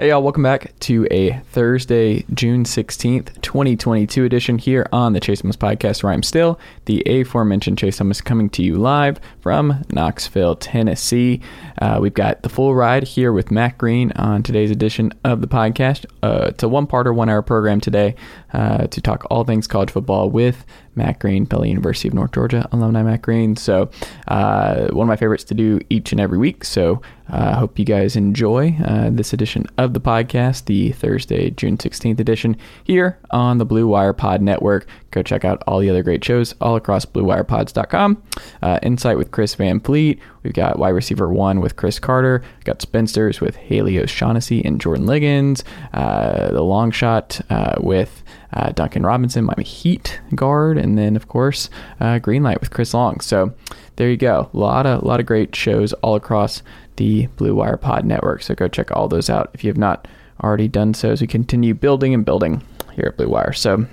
Hey, 0.00 0.08
y'all, 0.08 0.22
welcome 0.22 0.42
back 0.42 0.72
to 0.80 1.06
a 1.10 1.32
Thursday, 1.50 2.24
June 2.32 2.64
16th, 2.64 3.38
2022 3.42 4.24
edition 4.24 4.56
here 4.56 4.86
on 4.94 5.12
the 5.12 5.20
Chase 5.20 5.42
Thomas 5.42 5.58
podcast, 5.58 6.02
where 6.02 6.10
I'm 6.10 6.22
still 6.22 6.58
the 6.86 7.02
aforementioned 7.02 7.76
Chase 7.76 7.98
Thomas 7.98 8.22
coming 8.22 8.48
to 8.48 8.62
you 8.62 8.76
live 8.76 9.20
from 9.42 9.84
Knoxville, 9.90 10.56
Tennessee. 10.56 11.42
Uh, 11.82 11.98
we've 12.00 12.14
got 12.14 12.42
the 12.42 12.48
full 12.48 12.74
ride 12.74 13.02
here 13.02 13.30
with 13.30 13.50
Matt 13.50 13.76
Green 13.76 14.10
on 14.12 14.42
today's 14.42 14.70
edition 14.70 15.12
of 15.22 15.42
the 15.42 15.48
podcast. 15.48 16.06
Uh, 16.22 16.46
it's 16.48 16.62
a 16.62 16.68
one 16.70 16.86
parter, 16.86 17.14
one 17.14 17.28
hour 17.28 17.42
program 17.42 17.78
today 17.78 18.14
uh, 18.54 18.86
to 18.86 19.02
talk 19.02 19.26
all 19.28 19.44
things 19.44 19.66
college 19.66 19.90
football 19.90 20.30
with 20.30 20.64
Matt 20.94 21.18
Green, 21.18 21.44
Pella 21.44 21.66
University 21.66 22.08
of 22.08 22.14
North 22.14 22.32
Georgia 22.32 22.66
alumni 22.72 23.02
Matt 23.02 23.22
Green. 23.22 23.54
So, 23.54 23.90
uh, 24.28 24.88
one 24.88 25.04
of 25.04 25.08
my 25.08 25.16
favorites 25.16 25.44
to 25.44 25.54
do 25.54 25.80
each 25.88 26.12
and 26.12 26.20
every 26.20 26.38
week. 26.38 26.64
So, 26.64 27.02
I 27.32 27.36
uh, 27.36 27.58
hope 27.58 27.78
you 27.78 27.84
guys 27.84 28.16
enjoy 28.16 28.76
uh, 28.84 29.10
this 29.10 29.32
edition 29.32 29.66
of 29.78 29.94
the 29.94 30.00
podcast, 30.00 30.64
the 30.64 30.90
Thursday, 30.92 31.50
June 31.50 31.76
16th 31.76 32.18
edition, 32.18 32.56
here 32.82 33.18
on 33.30 33.58
the 33.58 33.64
Blue 33.64 33.86
Wire 33.86 34.12
Pod 34.12 34.42
Network. 34.42 34.86
Go 35.12 35.22
check 35.22 35.44
out 35.44 35.62
all 35.66 35.78
the 35.78 35.90
other 35.90 36.02
great 36.02 36.24
shows 36.24 36.54
all 36.60 36.74
across 36.74 37.04
BlueWirePods.com. 37.04 38.22
Uh, 38.62 38.78
Insight 38.82 39.16
with 39.16 39.30
Chris 39.30 39.54
Van 39.54 39.80
Vliet. 39.80 40.18
We've 40.42 40.52
got 40.52 40.78
Wide 40.78 40.90
Receiver 40.90 41.32
One 41.32 41.60
with 41.60 41.76
Cris 41.76 41.98
Carter. 41.98 42.42
We've 42.56 42.64
got 42.64 42.82
Spinsters 42.82 43.40
with 43.40 43.54
Haley 43.56 43.98
O'Shaughnessy 43.98 44.64
and 44.64 44.80
Jordan 44.80 45.06
Liggins. 45.06 45.62
Uh, 45.92 46.48
the 46.50 46.62
Long 46.62 46.90
Shot 46.90 47.40
uh, 47.50 47.76
with 47.78 48.24
uh, 48.52 48.70
Duncan 48.70 49.04
Robinson, 49.04 49.44
Miami 49.44 49.64
Heat 49.64 50.20
guard, 50.34 50.78
and 50.78 50.98
then 50.98 51.14
of 51.14 51.28
course 51.28 51.70
Greenlight 52.00 52.58
with 52.58 52.70
Chris 52.70 52.94
Long. 52.94 53.20
So 53.20 53.54
there 53.96 54.10
you 54.10 54.16
go. 54.16 54.50
A 54.52 54.56
lot 54.56 54.86
of 54.86 55.02
lot 55.02 55.20
of 55.20 55.26
great 55.26 55.54
shows 55.54 55.92
all 55.94 56.14
across 56.16 56.62
the 57.00 57.26
Blue 57.36 57.54
Wire 57.54 57.78
Pod 57.78 58.04
network. 58.04 58.42
So 58.42 58.54
go 58.54 58.68
check 58.68 58.90
all 58.94 59.08
those 59.08 59.30
out 59.30 59.50
if 59.54 59.64
you 59.64 59.70
have 59.70 59.78
not 59.78 60.06
already 60.44 60.68
done 60.68 60.92
so. 60.92 61.10
As 61.10 61.22
we 61.22 61.26
continue 61.26 61.72
building 61.72 62.12
and 62.12 62.26
building 62.26 62.62
here 62.92 63.06
at 63.06 63.16
Blue 63.16 63.28
Wire. 63.28 63.54
So 63.54 63.86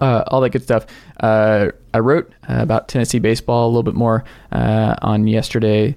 uh, 0.00 0.24
all 0.26 0.40
that 0.40 0.50
good 0.50 0.64
stuff. 0.64 0.84
Uh, 1.20 1.68
I 1.94 2.00
wrote 2.00 2.32
uh, 2.48 2.56
about 2.58 2.88
Tennessee 2.88 3.20
baseball 3.20 3.66
a 3.66 3.70
little 3.70 3.84
bit 3.84 3.94
more 3.94 4.24
uh, 4.50 4.96
on 5.00 5.28
yesterday. 5.28 5.94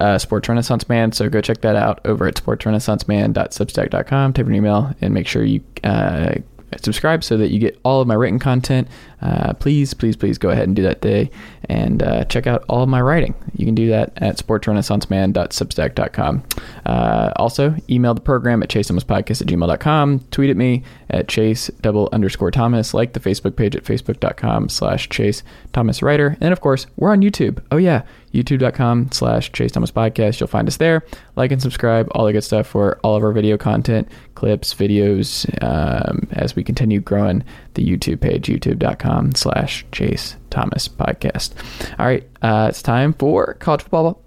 Uh, 0.00 0.16
Sports 0.16 0.48
Renaissance 0.48 0.88
Man, 0.88 1.12
so 1.12 1.28
go 1.28 1.42
check 1.42 1.60
that 1.60 1.76
out 1.76 2.00
over 2.04 2.26
at 2.26 2.34
sportsrenaissanceman.substack.com. 2.34 4.32
Type 4.32 4.46
an 4.46 4.54
email 4.54 4.92
and 5.02 5.12
make 5.14 5.28
sure 5.28 5.44
you 5.44 5.62
uh, 5.84 6.34
subscribe 6.76 7.24
so 7.24 7.36
that 7.36 7.50
you 7.50 7.58
get 7.58 7.78
all 7.82 8.00
of 8.00 8.08
my 8.08 8.14
written 8.14 8.38
content. 8.38 8.88
Uh, 9.20 9.52
please, 9.54 9.94
please, 9.94 10.16
please 10.16 10.38
go 10.38 10.50
ahead 10.50 10.64
and 10.64 10.76
do 10.76 10.82
that 10.82 11.00
day 11.00 11.30
and 11.64 12.02
uh, 12.02 12.24
check 12.24 12.46
out 12.46 12.64
all 12.68 12.82
of 12.82 12.88
my 12.88 13.00
writing. 13.00 13.34
You 13.54 13.66
can 13.66 13.74
do 13.74 13.88
that 13.88 14.12
at 14.16 14.38
sportsrenaissanceman.substack.com. 14.38 16.44
Uh, 16.86 17.32
also, 17.36 17.74
email 17.90 18.14
the 18.14 18.20
program 18.20 18.62
at 18.62 18.68
chasethomaspodcast 18.68 19.40
at 19.40 19.48
gmail.com. 19.48 20.20
Tweet 20.30 20.50
at 20.50 20.56
me 20.56 20.84
at 21.10 21.28
chase 21.28 21.68
double 21.80 22.08
underscore 22.12 22.50
Thomas. 22.50 22.94
Like 22.94 23.12
the 23.12 23.20
Facebook 23.20 23.56
page 23.56 23.74
at 23.74 23.84
facebook.com 23.84 24.68
slash 24.68 25.08
chase 25.08 25.42
Thomas 25.72 26.02
Writer. 26.02 26.36
And 26.40 26.52
of 26.52 26.60
course, 26.60 26.86
we're 26.96 27.12
on 27.12 27.22
YouTube. 27.22 27.62
Oh, 27.72 27.76
yeah 27.76 28.02
youtube.com 28.42 29.10
slash 29.12 29.52
chase 29.52 29.72
thomas 29.72 29.90
podcast 29.90 30.40
you'll 30.40 30.46
find 30.46 30.68
us 30.68 30.76
there 30.76 31.04
like 31.36 31.52
and 31.52 31.60
subscribe 31.60 32.08
all 32.12 32.24
the 32.26 32.32
good 32.32 32.44
stuff 32.44 32.66
for 32.66 32.98
all 33.02 33.16
of 33.16 33.22
our 33.22 33.32
video 33.32 33.56
content 33.56 34.08
clips 34.34 34.74
videos 34.74 35.46
um, 35.62 36.26
as 36.32 36.54
we 36.56 36.62
continue 36.62 37.00
growing 37.00 37.44
the 37.74 37.84
youtube 37.84 38.20
page 38.20 38.46
youtube.com 38.46 39.34
slash 39.34 39.84
chase 39.92 40.36
thomas 40.50 40.88
podcast 40.88 41.52
all 41.98 42.06
right 42.06 42.28
uh, 42.42 42.66
it's 42.68 42.82
time 42.82 43.12
for 43.12 43.54
college 43.54 43.82
football 43.82 44.22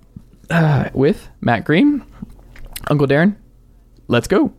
uh, 0.49 0.89
with 0.93 1.29
matt 1.41 1.65
green 1.65 2.03
uncle 2.89 3.07
darren 3.07 3.35
let's 4.07 4.27
go 4.27 4.51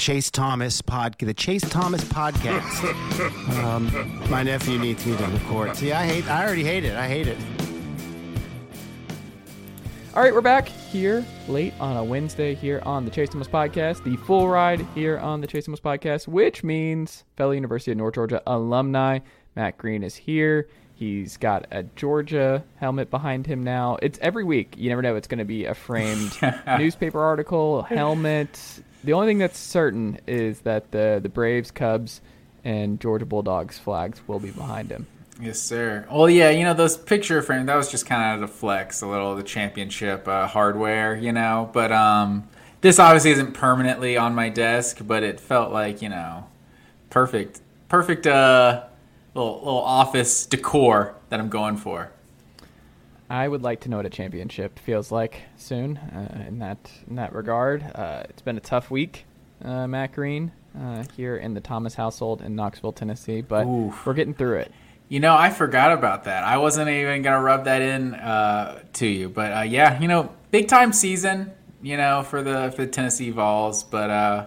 Chase 0.00 0.30
Thomas 0.30 0.80
pod, 0.80 1.16
the 1.18 1.34
Chase 1.34 1.60
Thomas 1.68 2.02
podcast. 2.04 3.58
um, 3.62 4.30
my 4.30 4.42
nephew 4.42 4.78
needs 4.78 5.04
me 5.04 5.14
to 5.14 5.26
record. 5.26 5.76
See, 5.76 5.92
I 5.92 6.06
hate. 6.06 6.26
I 6.26 6.42
already 6.42 6.64
hate 6.64 6.84
it. 6.84 6.96
I 6.96 7.06
hate 7.06 7.28
it. 7.28 7.36
All 10.12 10.24
right, 10.24 10.34
we're 10.34 10.40
back 10.40 10.66
here 10.66 11.24
late 11.46 11.72
on 11.78 11.96
a 11.96 12.02
Wednesday 12.02 12.56
here 12.56 12.82
on 12.84 13.04
the 13.04 13.12
Chase 13.12 13.28
Thomas 13.28 13.46
podcast, 13.46 14.02
the 14.02 14.16
full 14.16 14.48
ride 14.48 14.84
here 14.92 15.18
on 15.18 15.40
the 15.40 15.46
Chase 15.46 15.66
Thomas 15.66 15.78
podcast, 15.78 16.26
which 16.26 16.64
means 16.64 17.22
fellow 17.36 17.52
University 17.52 17.92
of 17.92 17.98
North 17.98 18.16
Georgia 18.16 18.42
alumni 18.44 19.20
Matt 19.54 19.78
Green 19.78 20.02
is 20.02 20.16
here. 20.16 20.68
He's 20.96 21.36
got 21.36 21.66
a 21.70 21.84
Georgia 21.84 22.64
helmet 22.76 23.08
behind 23.08 23.46
him 23.46 23.62
now. 23.62 23.98
It's 24.02 24.18
every 24.20 24.42
week. 24.42 24.74
You 24.76 24.88
never 24.88 25.00
know. 25.00 25.14
It's 25.14 25.28
going 25.28 25.38
to 25.38 25.44
be 25.44 25.64
a 25.66 25.74
framed 25.74 26.36
newspaper 26.78 27.20
article, 27.20 27.82
helmet. 27.82 28.82
The 29.04 29.12
only 29.12 29.28
thing 29.28 29.38
that's 29.38 29.58
certain 29.58 30.18
is 30.26 30.62
that 30.62 30.90
the 30.90 31.20
the 31.22 31.28
Braves, 31.28 31.70
Cubs, 31.70 32.20
and 32.64 33.00
Georgia 33.00 33.26
Bulldogs 33.26 33.78
flags 33.78 34.20
will 34.26 34.40
be 34.40 34.50
behind 34.50 34.90
him. 34.90 35.06
Yes, 35.40 35.58
sir. 35.58 36.06
Well, 36.10 36.28
yeah, 36.28 36.50
you 36.50 36.64
know 36.64 36.74
those 36.74 36.96
picture 36.96 37.40
frames. 37.40 37.66
That 37.66 37.76
was 37.76 37.90
just 37.90 38.04
kind 38.04 38.34
of 38.34 38.46
the 38.46 38.54
flex, 38.54 39.00
a 39.00 39.06
little 39.06 39.32
of 39.32 39.38
the 39.38 39.42
championship 39.42 40.28
uh, 40.28 40.46
hardware, 40.46 41.16
you 41.16 41.32
know. 41.32 41.70
But 41.72 41.92
um, 41.92 42.46
this 42.82 42.98
obviously 42.98 43.30
isn't 43.30 43.54
permanently 43.54 44.16
on 44.18 44.34
my 44.34 44.50
desk, 44.50 44.98
but 45.02 45.22
it 45.22 45.40
felt 45.40 45.72
like 45.72 46.02
you 46.02 46.10
know, 46.10 46.46
perfect, 47.08 47.60
perfect 47.88 48.26
uh, 48.26 48.84
little 49.34 49.58
little 49.60 49.78
office 49.78 50.44
decor 50.44 51.14
that 51.30 51.40
I'm 51.40 51.48
going 51.48 51.78
for. 51.78 52.12
I 53.30 53.46
would 53.46 53.62
like 53.62 53.80
to 53.82 53.88
know 53.88 53.98
what 53.98 54.06
a 54.06 54.10
championship 54.10 54.78
feels 54.78 55.10
like 55.10 55.42
soon. 55.56 55.96
Uh, 55.96 56.44
in 56.48 56.58
that 56.58 56.90
in 57.08 57.16
that 57.16 57.32
regard, 57.32 57.82
uh, 57.94 58.24
it's 58.28 58.42
been 58.42 58.58
a 58.58 58.60
tough 58.60 58.90
week, 58.90 59.24
uh, 59.64 59.86
Matt 59.86 60.12
Green, 60.12 60.52
uh, 60.78 61.04
here 61.16 61.36
in 61.36 61.54
the 61.54 61.60
Thomas 61.60 61.94
household 61.94 62.42
in 62.42 62.54
Knoxville, 62.54 62.92
Tennessee, 62.92 63.40
but 63.40 63.66
Oof. 63.66 64.04
we're 64.04 64.14
getting 64.14 64.34
through 64.34 64.58
it. 64.58 64.72
You 65.10 65.18
know, 65.18 65.34
I 65.34 65.50
forgot 65.50 65.90
about 65.90 66.24
that. 66.24 66.44
I 66.44 66.58
wasn't 66.58 66.88
even 66.88 67.22
gonna 67.22 67.42
rub 67.42 67.64
that 67.64 67.82
in 67.82 68.14
uh, 68.14 68.80
to 68.94 69.06
you, 69.08 69.28
but 69.28 69.52
uh, 69.52 69.60
yeah, 69.62 70.00
you 70.00 70.06
know, 70.06 70.32
big 70.52 70.68
time 70.68 70.92
season. 70.92 71.52
You 71.82 71.96
know, 71.96 72.22
for 72.22 72.42
the 72.42 72.72
for 72.76 72.84
the 72.84 72.90
Tennessee 72.92 73.30
Vols, 73.30 73.82
but 73.82 74.08
uh, 74.08 74.46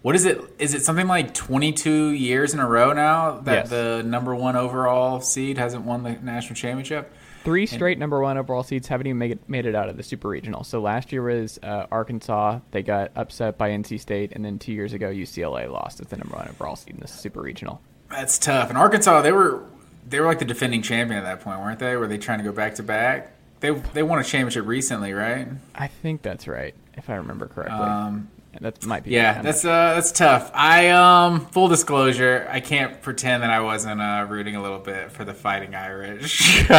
what 0.00 0.16
is 0.16 0.24
it? 0.24 0.40
Is 0.58 0.72
it 0.72 0.82
something 0.82 1.06
like 1.06 1.34
22 1.34 2.08
years 2.08 2.54
in 2.54 2.60
a 2.60 2.66
row 2.66 2.94
now 2.94 3.40
that 3.40 3.52
yes. 3.52 3.68
the 3.68 4.02
number 4.02 4.34
one 4.34 4.56
overall 4.56 5.20
seed 5.20 5.58
hasn't 5.58 5.84
won 5.84 6.04
the 6.04 6.12
national 6.12 6.54
championship? 6.54 7.12
Three 7.44 7.66
straight 7.66 7.92
and, 7.92 8.00
number 8.00 8.20
one 8.20 8.38
overall 8.38 8.62
seeds 8.62 8.88
haven't 8.88 9.08
even 9.08 9.18
made 9.18 9.32
it, 9.32 9.46
made 9.46 9.66
it 9.66 9.74
out 9.74 9.90
of 9.90 9.98
the 9.98 10.02
super 10.02 10.28
regional. 10.28 10.64
So 10.64 10.80
last 10.80 11.12
year 11.12 11.22
was 11.22 11.58
uh, 11.62 11.86
Arkansas. 11.90 12.60
They 12.70 12.82
got 12.82 13.10
upset 13.14 13.58
by 13.58 13.70
NC 13.70 14.00
State, 14.00 14.32
and 14.32 14.42
then 14.42 14.58
two 14.58 14.72
years 14.72 14.94
ago 14.94 15.08
UCLA 15.08 15.70
lost 15.70 16.00
as 16.00 16.06
the 16.06 16.16
number 16.16 16.36
one 16.36 16.48
overall 16.48 16.76
seed 16.76 16.94
in 16.94 17.00
the 17.00 17.08
super 17.08 17.42
regional. 17.42 17.82
That's 18.10 18.38
tough. 18.38 18.68
And 18.68 18.78
Arkansas, 18.78 19.22
they 19.22 19.32
were 19.32 19.64
they 20.06 20.20
were 20.20 20.26
like 20.26 20.38
the 20.38 20.44
defending 20.44 20.82
champion 20.82 21.18
at 21.18 21.24
that 21.24 21.40
point, 21.40 21.60
weren't 21.60 21.78
they? 21.78 21.96
Were 21.96 22.06
they 22.06 22.18
trying 22.18 22.38
to 22.38 22.44
go 22.44 22.52
back 22.52 22.74
to 22.76 22.82
back? 22.82 23.32
They 23.60 23.70
they 23.70 24.02
won 24.02 24.18
a 24.18 24.24
championship 24.24 24.66
recently, 24.66 25.12
right? 25.12 25.48
I 25.74 25.86
think 25.86 26.22
that's 26.22 26.48
right, 26.48 26.74
if 26.94 27.08
I 27.08 27.14
remember 27.14 27.46
correctly. 27.46 27.78
Um, 27.78 28.28
that 28.60 28.84
might 28.84 29.04
be. 29.04 29.10
Yeah, 29.12 29.40
that's 29.40 29.64
uh, 29.64 29.94
that's 29.94 30.12
tough. 30.12 30.50
I 30.54 30.90
um, 30.90 31.46
full 31.46 31.68
disclosure, 31.68 32.46
I 32.50 32.60
can't 32.60 33.00
pretend 33.00 33.42
that 33.42 33.50
I 33.50 33.60
wasn't 33.60 34.00
uh, 34.00 34.26
rooting 34.28 34.56
a 34.56 34.62
little 34.62 34.78
bit 34.78 35.12
for 35.12 35.24
the 35.24 35.32
Fighting 35.32 35.74
Irish. 35.74 36.66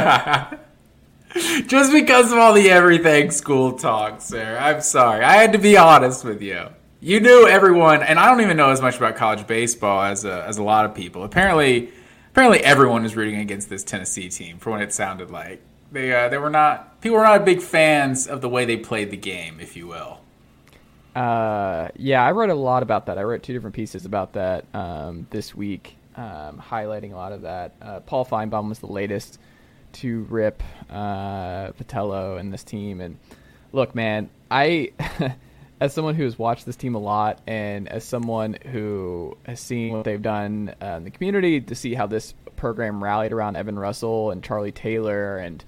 Just 1.65 1.91
because 1.91 2.31
of 2.31 2.37
all 2.37 2.53
the 2.53 2.69
everything 2.69 3.31
school 3.31 3.73
talk, 3.73 4.21
sir. 4.21 4.55
I'm 4.59 4.81
sorry. 4.81 5.23
I 5.23 5.33
had 5.33 5.53
to 5.53 5.57
be 5.57 5.77
honest 5.77 6.23
with 6.23 6.43
you. 6.43 6.67
You 6.99 7.19
knew 7.19 7.47
everyone, 7.47 8.03
and 8.03 8.19
I 8.19 8.29
don't 8.29 8.41
even 8.41 8.55
know 8.55 8.69
as 8.69 8.81
much 8.81 8.97
about 8.97 9.15
college 9.15 9.47
baseball 9.47 10.03
as 10.03 10.25
a, 10.25 10.45
as 10.45 10.57
a 10.57 10.63
lot 10.63 10.85
of 10.85 10.93
people. 10.93 11.23
Apparently, 11.23 11.91
apparently 12.33 12.63
everyone 12.63 13.05
is 13.05 13.15
rooting 13.15 13.39
against 13.39 13.69
this 13.69 13.83
Tennessee 13.83 14.27
team 14.27 14.57
for 14.57 14.71
what 14.71 14.81
it 14.81 14.91
sounded 14.91 15.29
like. 15.29 15.61
They 15.91 16.11
uh, 16.11 16.29
they 16.29 16.39
were 16.39 16.49
not 16.49 16.99
people 16.99 17.17
were 17.17 17.23
not 17.23 17.45
big 17.45 17.61
fans 17.61 18.27
of 18.27 18.41
the 18.41 18.49
way 18.49 18.65
they 18.65 18.77
played 18.77 19.11
the 19.11 19.17
game, 19.17 19.59
if 19.59 19.77
you 19.77 19.85
will. 19.85 20.19
Uh, 21.15 21.89
yeah, 21.95 22.23
I 22.23 22.31
wrote 22.31 22.49
a 22.49 22.55
lot 22.55 22.81
about 22.81 23.05
that. 23.05 23.19
I 23.19 23.23
wrote 23.23 23.43
two 23.43 23.53
different 23.53 23.75
pieces 23.75 24.05
about 24.05 24.33
that 24.33 24.65
um, 24.73 25.27
this 25.29 25.53
week, 25.53 25.95
um, 26.15 26.59
highlighting 26.59 27.13
a 27.13 27.15
lot 27.15 27.33
of 27.33 27.43
that. 27.43 27.75
Uh, 27.79 27.99
Paul 27.99 28.25
Finebaum 28.25 28.67
was 28.67 28.79
the 28.79 28.87
latest 28.87 29.37
to 29.93 30.23
rip 30.23 30.63
uh, 30.89 31.71
Vitello 31.73 32.39
and 32.39 32.51
this 32.51 32.63
team. 32.63 32.99
And 32.99 33.19
look, 33.71 33.93
man, 33.93 34.31
I 34.49 34.91
as 35.83 35.91
someone 35.93 36.15
who 36.15 36.23
has 36.23 36.39
watched 36.39 36.65
this 36.65 36.77
team 36.77 36.95
a 36.95 36.97
lot 36.97 37.41
and 37.45 37.89
as 37.89 38.05
someone 38.05 38.55
who 38.71 39.37
has 39.45 39.59
seen 39.59 39.91
what 39.91 40.05
they've 40.05 40.21
done 40.21 40.73
uh, 40.81 40.95
in 40.95 41.03
the 41.03 41.11
community 41.11 41.59
to 41.59 41.75
see 41.75 41.93
how 41.93 42.07
this 42.07 42.33
program 42.55 43.03
rallied 43.03 43.33
around 43.33 43.57
Evan 43.57 43.77
Russell 43.77 44.31
and 44.31 44.41
Charlie 44.41 44.71
Taylor 44.71 45.39
and 45.39 45.61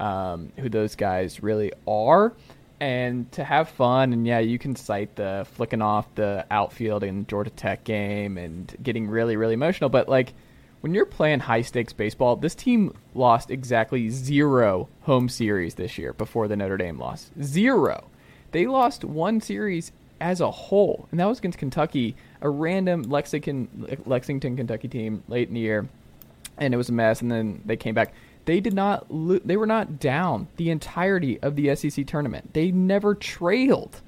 um, 0.00 0.50
who 0.58 0.68
those 0.68 0.96
guys 0.96 1.40
really 1.40 1.72
are. 1.86 2.34
And 2.80 3.30
to 3.30 3.44
have 3.44 3.68
fun 3.68 4.12
and 4.12 4.26
yeah 4.26 4.40
you 4.40 4.58
can 4.58 4.74
cite 4.74 5.14
the 5.14 5.46
flicking 5.52 5.82
off 5.82 6.12
the 6.16 6.44
outfield 6.50 7.04
in 7.04 7.28
Georgia 7.28 7.50
Tech 7.50 7.84
game 7.84 8.38
and 8.38 8.74
getting 8.82 9.06
really 9.06 9.36
really 9.36 9.54
emotional. 9.54 9.88
But 9.88 10.08
like 10.08 10.34
when 10.80 10.94
you're 10.94 11.06
playing 11.06 11.38
high 11.38 11.62
stakes 11.62 11.92
baseball 11.92 12.34
this 12.34 12.56
team 12.56 12.92
lost 13.14 13.52
exactly 13.52 14.08
zero 14.08 14.88
home 15.02 15.28
series 15.28 15.76
this 15.76 15.96
year 15.96 16.12
before 16.12 16.48
the 16.48 16.56
Notre 16.56 16.76
Dame 16.76 16.98
loss. 16.98 17.30
Zero 17.40 18.10
they 18.52 18.66
lost 18.66 19.04
one 19.04 19.40
series 19.40 19.92
as 20.20 20.40
a 20.40 20.50
whole, 20.50 21.08
and 21.10 21.18
that 21.18 21.26
was 21.26 21.38
against 21.38 21.58
Kentucky, 21.58 22.14
a 22.40 22.48
random 22.48 23.02
Lexington 23.02 23.98
Lexington 24.06 24.56
Kentucky 24.56 24.88
team 24.88 25.22
late 25.28 25.48
in 25.48 25.54
the 25.54 25.60
year, 25.60 25.88
and 26.58 26.74
it 26.74 26.76
was 26.76 26.88
a 26.88 26.92
mess. 26.92 27.22
And 27.22 27.30
then 27.30 27.62
they 27.64 27.76
came 27.76 27.94
back. 27.94 28.12
They 28.44 28.60
did 28.60 28.74
not. 28.74 29.10
Lo- 29.10 29.40
they 29.44 29.56
were 29.56 29.66
not 29.66 29.98
down 29.98 30.48
the 30.56 30.70
entirety 30.70 31.40
of 31.40 31.56
the 31.56 31.74
SEC 31.74 32.06
tournament. 32.06 32.52
They 32.52 32.70
never 32.70 33.14
trailed, 33.14 34.00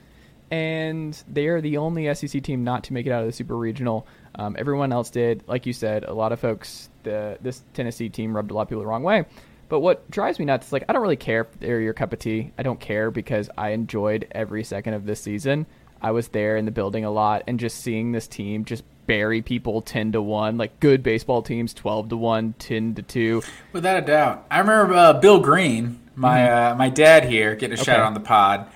and 0.51 1.21
they 1.29 1.47
are 1.47 1.61
the 1.61 1.79
only 1.79 2.13
SEC 2.15 2.43
team 2.43 2.65
not 2.65 2.85
to 2.85 2.93
make 2.93 3.07
it 3.07 3.13
out 3.13 3.23
of 3.23 3.27
the 3.27 3.33
Super 3.33 3.57
Regional. 3.57 4.07
Um, 4.35 4.57
everyone 4.59 4.93
else 4.93 5.11
did. 5.11 5.43
Like 5.47 5.67
you 5.67 5.73
said, 5.73 6.05
a 6.05 6.15
lot 6.15 6.33
of 6.33 6.41
folks. 6.41 6.91
The 7.05 7.39
this 7.41 7.63
Tennessee 7.75 8.09
team 8.09 8.37
rubbed 8.37 8.51
a 8.51 8.55
lot 8.55 8.63
of 8.63 8.69
people 8.69 8.83
the 8.83 8.87
wrong 8.87 9.03
way. 9.03 9.25
But 9.73 9.81
what 9.81 10.11
drives 10.11 10.39
me 10.39 10.45
nuts 10.45 10.67
is 10.67 10.73
like 10.75 10.85
I 10.87 10.93
don't 10.93 11.01
really 11.01 11.17
care 11.17 11.41
if 11.41 11.59
they're 11.59 11.81
your 11.81 11.95
cup 11.95 12.13
of 12.13 12.19
tea. 12.19 12.53
I 12.59 12.63
don't 12.63 12.79
care 12.79 13.11
because 13.11 13.49
I 13.57 13.71
enjoyed 13.71 14.29
every 14.33 14.65
second 14.65 14.93
of 14.93 15.07
this 15.07 15.23
season. 15.23 15.65
I 16.03 16.11
was 16.11 16.29
there 16.29 16.59
in 16.59 16.67
the 16.67 16.71
building 16.71 17.07
a 17.07 17.11
lot 17.11 17.45
and 17.47 17.59
just 17.59 17.79
seeing 17.81 18.13
this 18.13 18.29
team 18.29 18.67
just 18.67 18.85
bury 19.07 19.41
people 19.41 19.81
10 19.81 20.13
to 20.13 20.21
1 20.21 20.59
like 20.59 20.79
good 20.79 21.03
baseball 21.03 21.41
teams 21.41 21.73
12 21.73 22.11
to 22.11 22.17
1 22.19 22.55
10 22.59 22.97
to 22.97 23.03
2 23.03 23.43
Without 23.73 23.97
a 23.97 24.03
doubt. 24.03 24.45
I 24.51 24.59
remember 24.59 24.93
uh, 24.93 25.15
Bill 25.15 25.41
Green, 25.41 26.01
my 26.17 26.51
uh, 26.51 26.75
my 26.75 26.91
dad 26.91 27.25
here, 27.25 27.55
getting 27.55 27.73
a 27.73 27.83
shout 27.83 27.97
Mm-hmm. 27.97 28.01
Out 28.03 28.07
on 28.09 28.13
the 28.13 28.21
pod. 28.21 28.67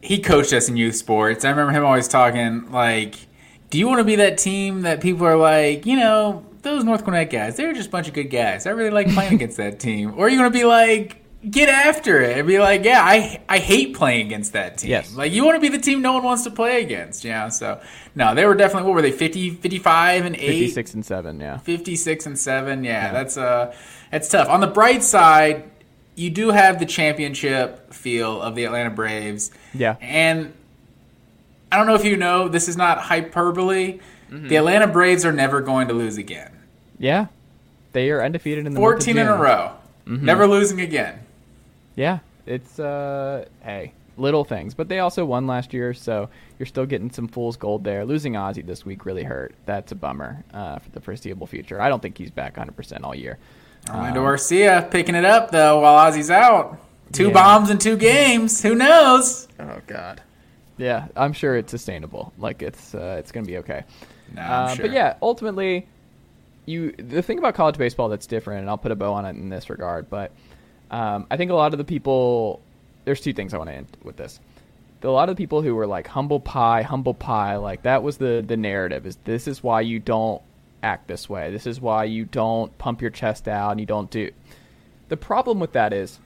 He 0.00 0.18
coached 0.18 0.52
us 0.52 0.68
in 0.68 0.76
youth 0.76 0.96
sports. 0.96 1.44
I 1.44 1.50
remember 1.50 1.70
him 1.70 1.84
always 1.84 2.08
talking 2.08 2.72
like, 2.72 3.14
"Do 3.70 3.78
you 3.78 3.86
want 3.86 4.00
to 4.00 4.04
be 4.04 4.16
that 4.16 4.36
team 4.36 4.80
that 4.80 5.00
people 5.00 5.24
are 5.28 5.36
like, 5.36 5.86
you 5.86 5.94
know, 5.94 6.44
those 6.62 6.84
North 6.84 7.04
Gwinnett 7.04 7.30
guys? 7.30 7.56
They're 7.56 7.72
just 7.72 7.88
a 7.88 7.90
bunch 7.90 8.08
of 8.08 8.14
good 8.14 8.30
guys. 8.30 8.66
I 8.66 8.70
really 8.70 8.90
like 8.90 9.12
playing 9.12 9.34
against 9.34 9.56
that 9.58 9.78
team." 9.80 10.14
Or 10.16 10.26
are 10.26 10.28
you 10.28 10.38
want 10.40 10.52
to 10.52 10.58
be 10.58 10.64
like, 10.64 11.18
get 11.50 11.68
after 11.68 12.20
it 12.20 12.38
and 12.38 12.46
be 12.46 12.58
like, 12.58 12.84
"Yeah, 12.84 13.02
I 13.02 13.40
I 13.48 13.58
hate 13.58 13.94
playing 13.94 14.26
against 14.26 14.52
that 14.54 14.78
team." 14.78 14.90
Yes. 14.90 15.14
Like 15.14 15.32
you 15.32 15.44
want 15.44 15.56
to 15.56 15.60
be 15.60 15.68
the 15.68 15.82
team 15.82 16.00
no 16.02 16.12
one 16.14 16.22
wants 16.22 16.44
to 16.44 16.50
play 16.50 16.82
against. 16.82 17.24
Yeah. 17.24 17.48
So 17.48 17.80
no, 18.14 18.34
they 18.34 18.44
were 18.46 18.54
definitely 18.54 18.88
what 18.88 18.94
were 18.96 19.02
they 19.02 19.12
50, 19.12 19.50
55 19.50 20.24
and 20.24 20.36
eight. 20.36 20.48
56 20.60 20.94
and 20.94 21.04
7 21.06 21.40
yeah 21.40 21.56
56 21.58 22.26
and 22.26 22.38
7 22.38 22.84
yeah, 22.84 23.12
that's 23.12 23.36
uh 23.36 23.74
that's 24.10 24.28
tough 24.28 24.48
on 24.48 24.60
the 24.60 24.66
bright 24.66 25.02
side 25.02 25.64
you 26.14 26.28
do 26.28 26.50
have 26.50 26.78
the 26.78 26.84
championship 26.84 27.90
feel 27.94 28.42
of 28.42 28.54
the 28.54 28.64
atlanta 28.64 28.90
braves 28.90 29.50
Yeah. 29.72 29.96
and 30.02 30.52
i 31.72 31.78
don't 31.78 31.86
know 31.86 31.94
if 31.94 32.04
you 32.04 32.18
know 32.18 32.48
this 32.48 32.68
is 32.68 32.76
not 32.76 32.98
hyperbole 32.98 33.98
Mm-hmm. 34.32 34.48
the 34.48 34.56
atlanta 34.56 34.86
braves 34.86 35.24
are 35.26 35.32
never 35.32 35.60
going 35.60 35.88
to 35.88 35.94
lose 35.94 36.16
again 36.16 36.50
yeah 36.98 37.26
they 37.92 38.10
are 38.10 38.22
undefeated 38.24 38.66
in 38.66 38.72
the 38.72 38.80
month 38.80 38.94
of 39.00 39.04
14 39.04 39.18
in 39.18 39.28
a 39.28 39.36
row 39.36 39.72
Mm-hmm. 40.06 40.24
never 40.24 40.46
losing 40.48 40.80
again 40.80 41.18
Yeah, 41.94 42.18
it's 42.46 42.80
uh, 42.80 43.44
hey, 43.62 43.92
little 44.16 44.44
things, 44.44 44.74
but 44.74 44.88
they 44.88 44.98
also 44.98 45.24
won 45.24 45.46
last 45.46 45.72
year, 45.72 45.94
so 45.94 46.28
you're 46.58 46.66
still 46.66 46.86
getting 46.86 47.10
some 47.10 47.28
fool's 47.28 47.56
gold 47.56 47.84
there. 47.84 48.04
Losing 48.04 48.32
Ozzy 48.32 48.66
this 48.66 48.84
week 48.84 49.04
really 49.06 49.22
hurt. 49.22 49.54
That's 49.66 49.92
a 49.92 49.94
bummer 49.94 50.42
uh, 50.52 50.78
for 50.80 50.90
the 50.90 51.00
foreseeable 51.00 51.46
future. 51.46 51.80
I 51.80 51.88
don't 51.88 52.00
think 52.02 52.18
he's 52.18 52.30
back 52.32 52.56
100 52.56 52.74
percent 52.74 53.04
all 53.04 53.14
year. 53.14 53.38
orlando 53.90 54.24
arcia 54.24 54.90
picking 54.90 55.14
it 55.14 55.24
up 55.24 55.50
though 55.52 55.80
while 55.80 56.10
ozzy's 56.10 56.30
out 56.30 56.78
two 57.12 57.28
Yeah. 57.28 57.32
bombs 57.34 57.70
in 57.70 57.78
two 57.78 57.96
games 57.96 58.60
who 58.62 58.74
knows 58.74 59.46
Oh 59.60 59.80
God. 59.86 60.20
Yeah, 60.78 61.06
I'm 61.14 61.32
sure 61.32 61.54
it's 61.56 61.70
sustainable. 61.70 62.32
Like 62.38 62.62
it's 62.62 62.92
uh, 62.94 63.16
it's 63.20 63.30
gonna 63.30 63.46
be 63.46 63.58
okay. 63.58 63.84
No, 64.34 64.42
Uh, 64.42 64.74
sure. 64.74 64.86
But 64.86 64.92
yeah, 64.94 65.14
ultimately, 65.22 65.86
you 66.66 66.92
the 66.92 67.22
thing 67.22 67.38
about 67.38 67.54
college 67.54 67.78
baseball 67.78 68.08
that's 68.08 68.26
different, 68.26 68.60
and 68.60 68.70
I'll 68.70 68.78
put 68.78 68.92
a 68.92 68.96
bow 68.96 69.12
on 69.12 69.24
it 69.24 69.30
in 69.30 69.48
this 69.48 69.68
regard. 69.70 70.08
But 70.10 70.32
um, 70.90 71.26
I 71.30 71.36
think 71.36 71.50
a 71.50 71.54
lot 71.54 71.72
of 71.72 71.78
the 71.78 71.84
people, 71.84 72.60
there's 73.04 73.20
two 73.20 73.32
things 73.32 73.54
I 73.54 73.58
want 73.58 73.70
to 73.70 73.74
end 73.74 73.96
with 74.02 74.16
this. 74.16 74.40
A 75.04 75.08
lot 75.08 75.28
of 75.28 75.34
the 75.36 75.42
people 75.42 75.62
who 75.62 75.74
were 75.74 75.86
like 75.86 76.06
humble 76.06 76.38
pie, 76.38 76.82
humble 76.82 77.14
pie, 77.14 77.56
like 77.56 77.82
that 77.82 78.02
was 78.02 78.18
the 78.18 78.44
the 78.46 78.56
narrative. 78.56 79.06
Is 79.06 79.16
this 79.24 79.48
is 79.48 79.62
why 79.62 79.80
you 79.80 79.98
don't 79.98 80.40
act 80.82 81.08
this 81.08 81.28
way? 81.28 81.50
This 81.50 81.66
is 81.66 81.80
why 81.80 82.04
you 82.04 82.24
don't 82.24 82.76
pump 82.78 83.00
your 83.00 83.10
chest 83.10 83.48
out 83.48 83.72
and 83.72 83.80
you 83.80 83.86
don't 83.86 84.10
do. 84.10 84.30
The 85.08 85.16
problem 85.16 85.58
with 85.58 85.72
that 85.72 85.92
is 85.92 86.20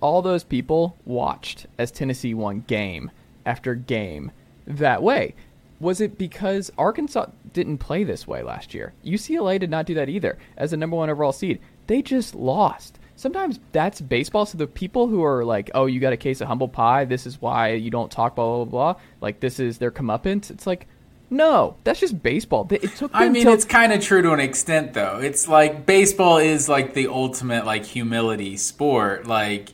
all 0.00 0.20
those 0.20 0.44
people 0.44 0.96
watched 1.06 1.66
as 1.78 1.90
Tennessee 1.90 2.34
won 2.34 2.64
game 2.66 3.10
after 3.46 3.74
game 3.74 4.30
that 4.66 5.02
way. 5.02 5.34
Was 5.80 6.00
it 6.00 6.16
because 6.18 6.70
Arkansas 6.78 7.26
didn't 7.52 7.78
play 7.78 8.04
this 8.04 8.26
way 8.26 8.42
last 8.42 8.74
year? 8.74 8.92
UCLA 9.04 9.58
did 9.60 9.70
not 9.70 9.86
do 9.86 9.94
that 9.94 10.08
either. 10.08 10.38
As 10.56 10.72
a 10.72 10.76
number 10.76 10.96
one 10.96 11.10
overall 11.10 11.32
seed, 11.32 11.60
they 11.86 12.02
just 12.02 12.34
lost. 12.34 12.98
Sometimes 13.14 13.60
that's 13.72 14.00
baseball. 14.00 14.46
So 14.46 14.58
the 14.58 14.66
people 14.66 15.06
who 15.06 15.24
are 15.24 15.44
like, 15.44 15.70
"Oh, 15.74 15.86
you 15.86 16.00
got 16.00 16.12
a 16.12 16.18
case 16.18 16.40
of 16.40 16.48
humble 16.48 16.68
pie. 16.68 17.04
This 17.04 17.26
is 17.26 17.40
why 17.40 17.72
you 17.72 17.90
don't 17.90 18.10
talk 18.10 18.36
blah 18.36 18.56
blah 18.56 18.64
blah." 18.64 19.00
Like 19.20 19.40
this 19.40 19.58
is 19.58 19.78
their 19.78 19.90
comeuppance. 19.90 20.50
It's 20.50 20.66
like, 20.66 20.86
no, 21.30 21.76
that's 21.82 21.98
just 21.98 22.22
baseball. 22.22 22.68
It 22.70 22.94
took. 22.96 23.10
I 23.14 23.28
mean, 23.28 23.44
till- 23.44 23.54
it's 23.54 23.64
kind 23.64 23.92
of 23.92 24.00
true 24.00 24.22
to 24.22 24.32
an 24.32 24.40
extent, 24.40 24.92
though. 24.92 25.18
It's 25.18 25.48
like 25.48 25.86
baseball 25.86 26.38
is 26.38 26.68
like 26.68 26.94
the 26.94 27.08
ultimate 27.08 27.66
like 27.66 27.84
humility 27.84 28.56
sport. 28.56 29.26
Like, 29.26 29.70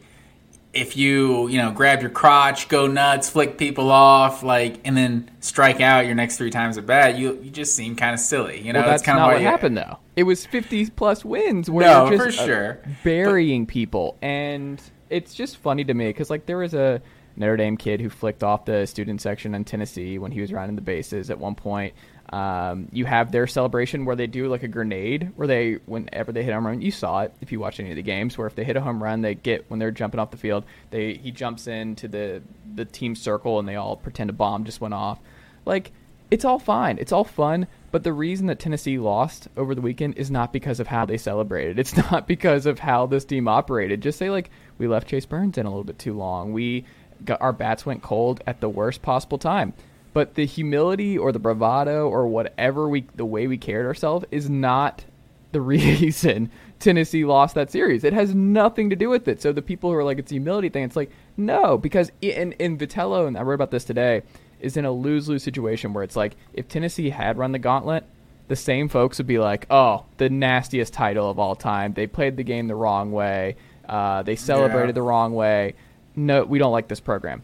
if 0.73 0.97
you 0.97 1.49
you 1.49 1.59
know 1.59 1.71
grab 1.71 2.01
your 2.01 2.11
crotch, 2.11 2.69
go 2.69 2.87
nuts, 2.87 3.29
flick 3.29 3.59
people 3.59 3.91
off, 3.91 4.43
like, 4.43 4.81
and 4.85 4.97
then 4.97 5.31
strike 5.41 5.81
out 5.81 6.07
your 6.07 6.15
next 6.15 6.39
three 6.39 6.51
times 6.51 6.79
at 6.79 6.87
bat, 6.87 7.19
you 7.19 7.39
you 7.43 7.51
just 7.51 7.75
seem 7.75 7.95
kind 7.97 8.15
of 8.15 8.21
silly. 8.21 8.61
You 8.61 8.73
know, 8.73 8.81
Well, 8.81 8.89
that's 8.89 9.03
kind 9.03 9.19
not 9.19 9.29
of 9.31 9.35
what 9.35 9.43
happened 9.43 9.77
though. 9.77 9.99
It 10.17 10.25
was 10.25 10.45
50 10.47 10.91
plus 10.91 11.25
wins 11.25 11.69
where 11.71 11.87
No, 11.87 12.11
you're 12.11 12.27
just 12.27 12.41
uh, 12.41 12.47
sure. 12.47 12.79
burying 13.05 13.67
people, 13.67 14.17
and 14.23 14.81
it's 15.11 15.35
just 15.35 15.59
funny 15.59 15.85
to 15.85 15.95
me 15.95 16.07
because 16.09 16.31
like 16.31 16.47
there 16.47 16.59
was 16.59 16.75
a 16.75 17.03
Notre 17.37 17.57
Dame 17.57 17.77
kid 17.77 18.01
who 18.01 18.09
flicked 18.11 18.43
off 18.43 18.65
the 18.65 18.87
student 18.87 19.21
section 19.21 19.55
in 19.55 19.65
Tennessee 19.65 20.19
when 20.19 20.33
he 20.33 20.41
was 20.41 20.53
rounding 20.53 20.77
the 20.77 20.83
bases 20.83 21.31
at 21.31 21.39
one 21.39 21.55
point. 21.55 21.95
Um, 22.33 22.89
you 22.93 23.05
have 23.05 23.31
their 23.31 23.47
celebration 23.47 24.07
where 24.07 24.17
they 24.17 24.27
do 24.27 24.49
like 24.49 24.63
a 24.63 24.69
grenade, 24.69 25.33
where 25.37 25.47
they 25.47 25.75
whenever 25.85 26.33
they 26.33 26.43
hit 26.43 26.51
a 26.51 26.55
home 26.55 26.67
run, 26.67 26.81
you 26.81 26.91
saw 26.91 27.21
it 27.21 27.35
if 27.43 27.53
you 27.53 27.61
watch 27.61 27.79
any 27.79 27.91
of 27.91 27.97
the 27.97 28.03
games, 28.03 28.39
where 28.39 28.47
if 28.47 28.55
they 28.55 28.65
hit 28.65 28.77
a 28.77 28.81
home 28.81 29.03
run, 29.03 29.21
they 29.21 29.35
get 29.35 29.71
when 29.71 29.79
they're 29.79 29.91
jumping 29.91 30.19
off 30.19 30.31
the 30.31 30.39
field, 30.39 30.65
they 30.91 31.15
he 31.15 31.31
jumps 31.31 31.67
into 31.67 32.09
the 32.09 32.43
the 32.75 32.87
team 32.87 33.15
circle 33.15 33.59
and 33.59 33.69
they 33.69 33.77
all 33.77 33.97
pretend 33.97 34.31
a 34.31 34.33
bomb 34.33 34.65
just 34.65 34.81
went 34.81 34.95
off. 34.95 35.21
Like 35.67 35.93
it's 36.31 36.47
all 36.47 36.59
fine. 36.59 36.97
It's 36.99 37.13
all 37.13 37.25
fun. 37.25 37.67
But 37.91 38.05
the 38.05 38.15
reason 38.15 38.47
that 38.47 38.59
Tennessee 38.59 38.99
lost 38.99 39.49
over 39.55 39.75
the 39.75 39.83
weekend 39.83 40.17
is 40.17 40.31
not 40.31 40.55
because 40.55 40.81
of 40.81 40.87
how 40.87 41.05
they 41.05 41.19
celebrated. 41.19 41.79
It's 41.79 41.95
not 42.11 42.27
because 42.27 42.65
of 42.65 42.79
how 42.79 43.05
this 43.05 43.27
team 43.27 43.47
operated. 43.47 44.01
Just 44.01 44.19
say 44.19 44.31
like 44.31 44.49
we 44.79 44.89
left 44.89 45.09
Chase 45.09 45.27
Burns 45.27 45.59
in 45.59 45.67
a 45.67 45.69
little 45.69 45.85
bit 45.85 45.99
too 45.99 46.15
long. 46.15 46.55
We 46.55 46.87
got 47.27 47.43
our 47.43 47.53
bats 47.53 47.85
went 47.85 48.03
cold 48.03 48.43
at 48.47 48.61
the 48.63 48.71
worst 48.71 49.03
possible 49.03 49.37
time. 49.37 49.75
But 50.13 50.35
the 50.35 50.45
humility 50.47 51.17
or 51.17 51.33
the 51.33 51.39
bravado 51.39 52.09
or 52.09 52.27
whatever 52.27 52.89
we 52.89 53.07
the 53.15 53.25
way 53.25 53.47
we 53.47 53.57
carried 53.57 53.87
ourselves 53.87 54.25
is 54.31 54.51
not 54.51 55.05
the 55.53 55.61
reason 55.73 56.51
Tennessee 56.79 57.25
lost 57.25 57.55
that 57.55 57.71
series. 57.71 58.05
It 58.05 58.13
has 58.13 58.35
nothing 58.35 58.91
to 58.91 58.97
do 58.97 59.09
with 59.09 59.29
it. 59.29 59.41
So 59.41 59.53
the 59.53 59.63
people 59.63 59.91
who 59.91 59.97
are 59.97 60.05
like 60.05 60.19
it's 60.19 60.31
a 60.33 60.35
humility 60.35 60.69
thing, 60.69 60.85
it's 60.85 60.97
like 60.97 61.11
no, 61.37 61.79
because 61.79 62.11
in 62.21 62.53
in 62.53 62.77
Vitello 62.79 63.27
and 63.27 63.39
I 63.39 63.43
wrote 63.43 63.55
about 63.55 63.71
this 63.71 63.85
today 63.85 64.23
is 64.61 64.77
in 64.77 64.85
a 64.85 64.93
lose 64.93 65.29
lose 65.29 65.43
situation 65.43 65.93
where 65.93 66.05
it's 66.05 66.17
like 66.17 66.37
if 66.53 66.69
Tennessee 66.69 67.11
had 67.11 67.37
run 67.39 67.53
the 67.53 67.59
gauntlet, 67.59 68.05
the 68.49 68.57
same 68.57 68.89
folks 68.89 69.19
would 69.19 69.27
be 69.27 69.39
like, 69.39 69.67
oh, 69.71 70.05
the 70.19 70.29
nastiest 70.29 70.93
title 70.93 71.31
of 71.31 71.39
all 71.39 71.55
time. 71.55 71.95
They 71.95 72.07
played 72.07 72.37
the 72.37 72.43
game 72.45 72.69
the 72.69 72.75
wrong 72.75 73.13
way. 73.13 73.57
Uh, 73.89 74.23
they 74.23 74.37
celebrated 74.37 74.89
Yeah. 74.89 74.93
the 74.93 75.03
wrong 75.03 75.35
way. 75.35 75.75
No, 76.15 76.45
we 76.45 76.59
don't 76.59 76.73
like 76.73 76.89
this 76.89 77.01
program. 77.01 77.43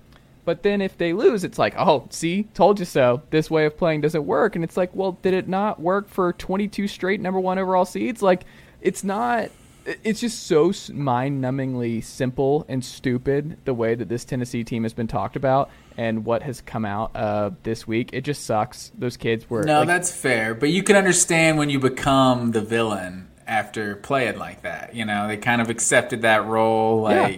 But 0.48 0.62
then 0.62 0.80
if 0.80 0.96
they 0.96 1.12
lose, 1.12 1.44
it's 1.44 1.58
like, 1.58 1.74
oh, 1.76 2.06
see, 2.08 2.44
told 2.54 2.78
you 2.78 2.86
so. 2.86 3.20
This 3.28 3.50
way 3.50 3.66
of 3.66 3.76
playing 3.76 4.00
doesn't 4.00 4.24
work. 4.24 4.54
And 4.54 4.64
it's 4.64 4.78
like, 4.78 4.88
well, 4.94 5.12
did 5.20 5.34
it 5.34 5.46
not 5.46 5.78
work 5.78 6.08
for 6.08 6.32
22 6.32 6.88
straight 6.88 7.20
number 7.20 7.38
one 7.38 7.58
overall 7.58 7.84
seeds? 7.84 8.22
Like, 8.22 8.44
it's 8.80 9.04
not. 9.04 9.50
It's 9.84 10.20
just 10.20 10.46
so 10.46 10.72
mind 10.90 11.44
numbingly 11.44 12.02
simple 12.02 12.64
and 12.66 12.82
stupid 12.82 13.58
the 13.66 13.74
way 13.74 13.94
that 13.94 14.08
this 14.08 14.24
Tennessee 14.24 14.64
team 14.64 14.84
has 14.84 14.94
been 14.94 15.06
talked 15.06 15.36
about 15.36 15.68
and 15.98 16.24
what 16.24 16.42
has 16.42 16.62
come 16.62 16.86
out 16.86 17.14
uh, 17.14 17.50
this 17.64 17.86
week. 17.86 18.08
It 18.14 18.22
just 18.22 18.46
sucks. 18.46 18.90
Those 18.96 19.18
kids 19.18 19.50
were. 19.50 19.64
No, 19.64 19.80
like, 19.80 19.88
that's 19.88 20.10
fair. 20.10 20.54
But 20.54 20.70
you 20.70 20.82
can 20.82 20.96
understand 20.96 21.58
when 21.58 21.68
you 21.68 21.78
become 21.78 22.52
the 22.52 22.62
villain 22.62 23.28
after 23.46 23.96
playing 23.96 24.38
like 24.38 24.62
that. 24.62 24.94
You 24.94 25.04
know, 25.04 25.28
they 25.28 25.36
kind 25.36 25.60
of 25.60 25.68
accepted 25.68 26.22
that 26.22 26.46
role. 26.46 27.10
Yeah. 27.10 27.36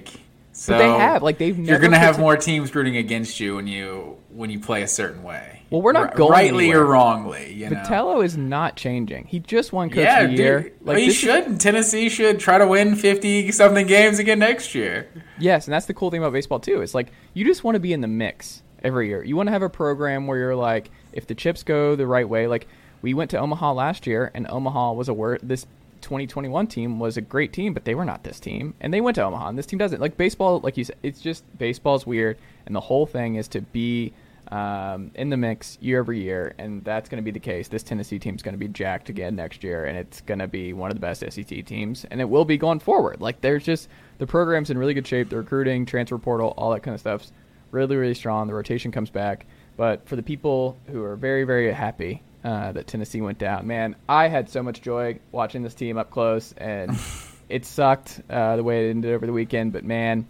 So 0.61 0.75
But 0.75 0.79
they 0.81 0.89
have, 0.91 1.23
like, 1.23 1.39
they've 1.39 1.59
You're 1.59 1.79
gonna 1.79 1.99
have 1.99 2.19
more 2.19 2.37
teams 2.37 2.75
rooting 2.75 2.99
against 2.99 3.41
you 3.41 3.57
when 3.57 3.67
you 3.67 4.19
when 4.29 4.51
you 4.51 4.61
play 4.61 4.83
a 4.83 4.89
certain 4.89 5.23
way. 5.23 5.63
Well, 5.71 5.81
we're 5.81 5.93
not 5.93 6.11
R- 6.11 6.17
going 6.17 6.33
rightly 6.33 6.65
anywhere. 6.67 6.83
or 6.83 6.87
wrongly. 6.93 7.55
You 7.55 7.71
know. 7.71 7.77
Vitello 7.79 8.23
is 8.23 8.37
not 8.37 8.77
changing. 8.77 9.25
He 9.25 9.39
just 9.39 9.73
won 9.73 9.89
Coach 9.89 10.01
yeah, 10.05 10.21
of 10.21 10.31
the 10.33 10.37
Year. 10.37 10.61
dude. 10.65 10.73
Like 10.87 10.99
he 10.99 11.07
this 11.07 11.15
is- 11.15 11.21
should. 11.21 11.61
Tennessee 11.61 12.11
should 12.11 12.41
try 12.41 12.59
to 12.59 12.67
win 12.67 12.95
fifty 12.95 13.51
something 13.53 13.87
games 13.87 14.19
again 14.19 14.39
next 14.41 14.75
year. 14.75 15.09
Yes, 15.39 15.67
and 15.67 15.73
that's 15.73 15.87
the 15.87 15.95
cool 15.95 16.11
thing 16.11 16.21
about 16.21 16.35
baseball 16.35 16.61
too. 16.61 16.83
It's 16.83 16.93
like 16.95 17.11
you 17.33 17.47
just 17.47 17.65
want 17.65 17.77
to 17.77 17.81
be 17.81 17.95
in 17.95 18.03
the 18.03 18.09
mix 18.09 18.63
every 18.85 19.09
year. 19.09 19.25
You 19.25 19.37
want 19.37 19.47
to 19.47 19.53
have 19.53 19.63
a 19.63 19.71
program 19.71 20.27
where 20.27 20.37
you're 20.37 20.55
like, 20.57 20.91
if 21.15 21.27
the 21.27 21.35
chips 21.35 21.63
go 21.63 21.97
the 21.97 22.07
right 22.07 22.29
way, 22.29 22.47
like 22.49 22.69
we 23.01 23.15
went 23.15 23.31
to 23.31 23.39
Omaha 23.39 23.73
last 23.73 24.07
year, 24.07 24.31
and 24.35 24.47
Omaha 24.51 24.93
was 24.93 25.09
a 25.09 25.15
word. 25.15 25.41
This 25.43 25.65
2021 26.01 26.67
team 26.67 26.99
was 26.99 27.17
a 27.17 27.21
great 27.21 27.53
team, 27.53 27.75
but 27.75 27.85
they 27.85 27.95
were 27.95 28.05
not 28.05 28.25
this 28.25 28.41
team, 28.41 28.75
and 28.81 28.93
they 28.93 29.01
went 29.01 29.15
to 29.17 29.23
Omaha, 29.23 29.49
and 29.49 29.59
this 29.59 29.67
team 29.67 29.79
doesn't. 29.79 30.01
Like 30.01 30.17
baseball, 30.17 30.61
like 30.61 30.77
you 30.77 30.85
said, 30.85 30.97
it's 31.03 31.21
just 31.21 31.45
baseball's 31.59 32.07
weird, 32.07 32.39
and 32.67 32.75
the 32.75 32.81
whole 32.81 33.07
thing 33.07 33.37
is 33.37 33.49
to 33.49 33.61
be 33.61 34.13
um, 34.49 35.13
in 35.15 35.31
the 35.31 35.37
mix 35.37 35.79
year 35.81 36.01
over 36.01 36.13
year, 36.13 36.55
and 36.59 36.85
that's 36.85 37.09
going 37.09 37.19
to 37.19 37.25
be 37.25 37.31
the 37.31 37.41
case. 37.41 37.69
This 37.69 37.83
Tennessee 37.83 38.19
team's 38.19 38.43
going 38.43 38.55
to 38.55 38.59
be 38.59 38.69
jacked 38.69 39.09
again 39.09 39.37
next 39.37 39.63
year, 39.63 39.85
and 39.85 39.97
it's 39.97 40.21
going 40.23 40.41
to 40.41 40.49
be 40.49 40.73
one 40.73 40.91
of 40.91 40.97
the 40.97 41.01
best 41.01 41.21
SEC 41.31 41.65
teams, 41.65 42.05
and 42.11 42.21
it 42.21 42.29
will 42.29 42.45
be 42.45 42.57
going 42.57 42.81
forward. 42.81 43.21
Like 43.21 43.41
there's 43.41 43.65
just 43.65 43.89
the 44.19 44.27
program's 44.27 44.71
in 44.71 44.79
really 44.79 44.95
good 44.95 45.07
shape. 45.07 45.29
The 45.29 45.37
recruiting, 45.37 45.87
transfer 45.87 46.19
portal, 46.19 46.55
all 46.57 46.71
that 46.73 46.83
kind 46.83 46.95
of 46.95 47.01
stuff's 47.01 47.33
really 47.71 47.97
really 47.97 48.15
strong. 48.15 48.49
The 48.49 48.55
rotation 48.55 48.91
comes 48.91 49.11
back, 49.11 49.47
but 49.77 50.07
for 50.09 50.17
the 50.17 50.23
people 50.23 50.77
who 50.89 51.03
are 51.05 51.17
very 51.17 51.45
very 51.45 51.73
happy 51.73 52.23
uh, 52.45 52.73
that 52.73 52.87
Tennessee 52.87 53.21
went 53.21 53.39
down, 53.39 53.67
man, 53.67 53.97
I 54.09 54.29
had 54.29 54.49
so 54.49 54.63
much 54.63 54.81
joy 54.81 55.19
watching 55.33 55.63
this 55.63 55.75
team 55.75 55.99
up 55.99 56.11
close, 56.11 56.55
and 56.57 56.99
it 57.49 57.65
sucked 57.65 58.21
uh, 58.31 58.57
the 58.57 58.63
way 58.63 58.87
it 58.87 58.91
ended 58.91 59.13
over 59.13 59.27
the 59.27 59.33
weekend. 59.33 59.73
But 59.73 59.85
man, 59.85 60.27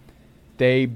they 0.58 0.90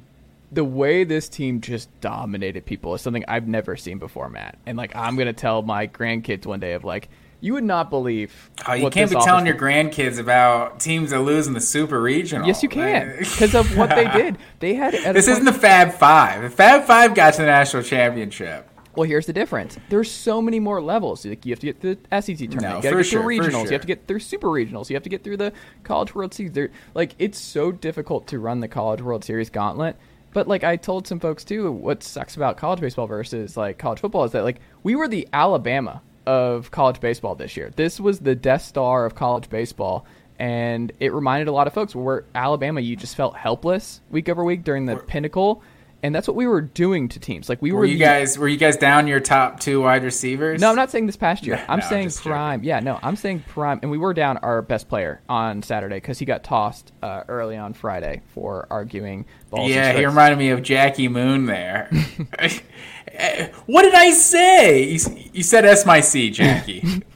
the 0.53 0.65
way 0.65 1.05
this 1.05 1.29
team 1.29 1.61
just 1.61 1.89
dominated 2.01 2.65
people 2.65 2.95
is 2.95 3.01
something 3.01 3.25
I've 3.27 3.49
never 3.49 3.77
seen 3.77 3.99
before, 3.99 4.29
Matt. 4.29 4.59
And 4.67 4.79
like 4.79 4.95
I'm 4.95 5.17
gonna 5.17 5.33
tell 5.33 5.63
my 5.63 5.87
grandkids 5.87 6.47
one 6.47 6.61
day 6.61 6.73
of 6.75 6.85
like, 6.85 7.09
you 7.41 7.53
would 7.53 7.65
not 7.65 7.91
believe. 7.91 8.51
Oh, 8.67 8.73
you 8.73 8.89
can't 8.91 9.11
be 9.11 9.17
telling 9.17 9.47
your 9.47 9.57
grandkids 9.57 10.19
about 10.19 10.81
teams 10.81 11.11
that 11.11 11.21
lose 11.21 11.47
in 11.47 11.53
the 11.53 11.61
Super 11.61 12.01
Regional. 12.01 12.47
Yes, 12.47 12.63
you 12.63 12.69
can 12.69 13.17
because 13.19 13.55
of 13.55 13.77
what 13.77 13.91
they 13.91 14.09
did. 14.09 14.39
They 14.61 14.75
had 14.75 14.93
This 14.95 15.03
point- 15.03 15.17
isn't 15.17 15.45
the 15.45 15.53
Fab 15.53 15.93
Five. 15.93 16.43
The 16.43 16.51
Fab 16.51 16.85
Five 16.85 17.15
got 17.15 17.35
to 17.35 17.43
the 17.43 17.47
national 17.47 17.83
championship. 17.83 18.69
Well, 18.97 19.09
here's 19.09 19.27
the 19.27 19.33
difference. 19.33 19.79
There's 19.89 20.11
so 20.11 20.41
many 20.41 20.61
more 20.61 20.81
levels. 20.81 21.25
Like 21.25 21.45
you 21.45 21.53
have 21.53 21.61
to 21.61 21.67
get 21.67 21.81
through 21.81 21.97
the 21.97 22.23
SEC 22.23 22.37
tournament. 22.37 22.63
No, 22.63 22.77
you 22.77 22.83
got 22.83 22.91
to 22.91 22.97
get 22.97 23.07
sure, 23.07 23.23
through 23.23 23.39
regionals. 23.39 23.51
sure. 23.51 23.65
You 23.65 23.73
have 23.73 23.81
to 23.81 23.87
get 23.87 24.07
through 24.07 24.21
super 24.21 24.49
regionals. 24.49 24.91
You 24.91 24.97
have 24.97 25.03
to 25.03 25.09
get 25.09 25.25
through 25.25 25.39
the 25.39 25.53
College 25.83 26.15
World 26.15 26.35
Series. 26.35 26.53
There, 26.53 26.71
like 26.95 27.15
it's 27.19 27.39
so 27.39 27.73
difficult 27.73 28.27
to 28.29 28.39
run 28.39 28.61
the 28.61 28.69
College 28.69 29.03
World 29.03 29.25
Series 29.25 29.51
gauntlet. 29.51 29.97
But 30.33 30.49
like 30.49 30.65
I 30.65 30.77
told 30.77 31.07
some 31.07 31.21
folks 31.21 31.45
too, 31.45 31.71
what 31.71 32.03
sucks 32.03 32.37
about 32.37 32.57
college 32.57 32.81
baseball 32.81 33.07
versus 33.07 33.57
like 33.57 33.79
college 33.79 34.01
football 34.01 34.25
is 34.25 34.33
that 34.33 34.45
like 34.45 34.61
we 34.83 34.97
were 34.97 35.09
the 35.09 35.29
Alabama 35.33 36.03
of 36.27 36.71
college 36.71 37.01
baseball 37.01 37.35
this 37.35 37.57
year. 37.57 37.71
This 37.77 38.01
was 38.01 38.21
the 38.21 38.35
Death 38.35 38.63
Star 38.63 39.05
of 39.07 39.15
college 39.15 39.49
baseball. 39.49 40.07
And 40.39 40.91
it 40.99 41.13
reminded 41.13 41.47
a 41.47 41.53
lot 41.53 41.69
of 41.69 41.73
folks 41.73 41.95
where 41.95 42.25
Alabama, 42.35 42.81
you 42.81 42.97
just 42.97 43.15
felt 43.15 43.37
helpless 43.37 44.01
week 44.11 44.29
over 44.29 44.43
week 44.43 44.65
during 44.65 44.85
the 44.85 44.97
pinnacle, 44.97 45.63
and 46.05 46.15
that's 46.15 46.29
what 46.29 46.37
we 46.37 46.47
were 46.47 46.61
doing 46.61 47.09
to 47.09 47.19
teams. 47.19 47.49
Like 47.49 47.63
we 47.63 47.73
were, 47.73 47.79
Were 47.79 47.85
you 47.87 47.97
guys 47.97 48.37
were 48.39 48.47
you 48.47 48.59
guys 48.59 48.77
down 48.77 49.07
your 49.07 49.21
top 49.21 49.59
two 49.59 49.81
wide 49.81 50.05
receivers? 50.05 50.61
no, 50.61 50.69
I'm 50.69 50.77
not 50.77 50.91
saying 50.91 51.07
this 51.07 51.17
past 51.17 51.47
year. 51.47 51.57
No, 51.65 51.65
I'm 51.73 51.79
no, 51.79 51.87
saying 51.87 52.11
joking. 52.11 52.33
prime. 52.33 52.63
Yeah, 52.63 52.81
no, 52.81 52.99
I'm 53.03 53.17
saying 53.17 53.43
prime. 53.49 53.79
And 53.81 53.91
we 53.91 53.97
were 53.97 54.13
down 54.13 54.37
our 54.39 54.61
best 54.61 54.89
player 54.89 55.23
on 55.31 55.63
Saturday 55.63 55.97
because 55.97 56.19
he 56.19 56.27
got 56.27 56.45
tossed 56.45 56.93
uh, 57.03 57.23
early 57.27 57.57
on 57.57 57.73
Friday 57.73 58.21
for 58.35 58.67
arguing 58.71 59.25
balls. 59.49 59.71
Yeah, 59.71 59.95
he 59.95 60.05
reminded 60.05 60.39
me 60.39 60.51
of 60.51 60.63
Jackie 60.63 61.09
Moon 61.09 61.47
there. 61.47 61.89
what 63.67 63.83
did 63.83 63.95
I 63.95 64.11
say? 64.11 64.85
You, 64.91 64.99
you 65.33 65.43
said 65.43 65.65
S 65.65 65.87
my 65.87 66.01
C, 66.01 66.31
Jackie. 66.31 67.03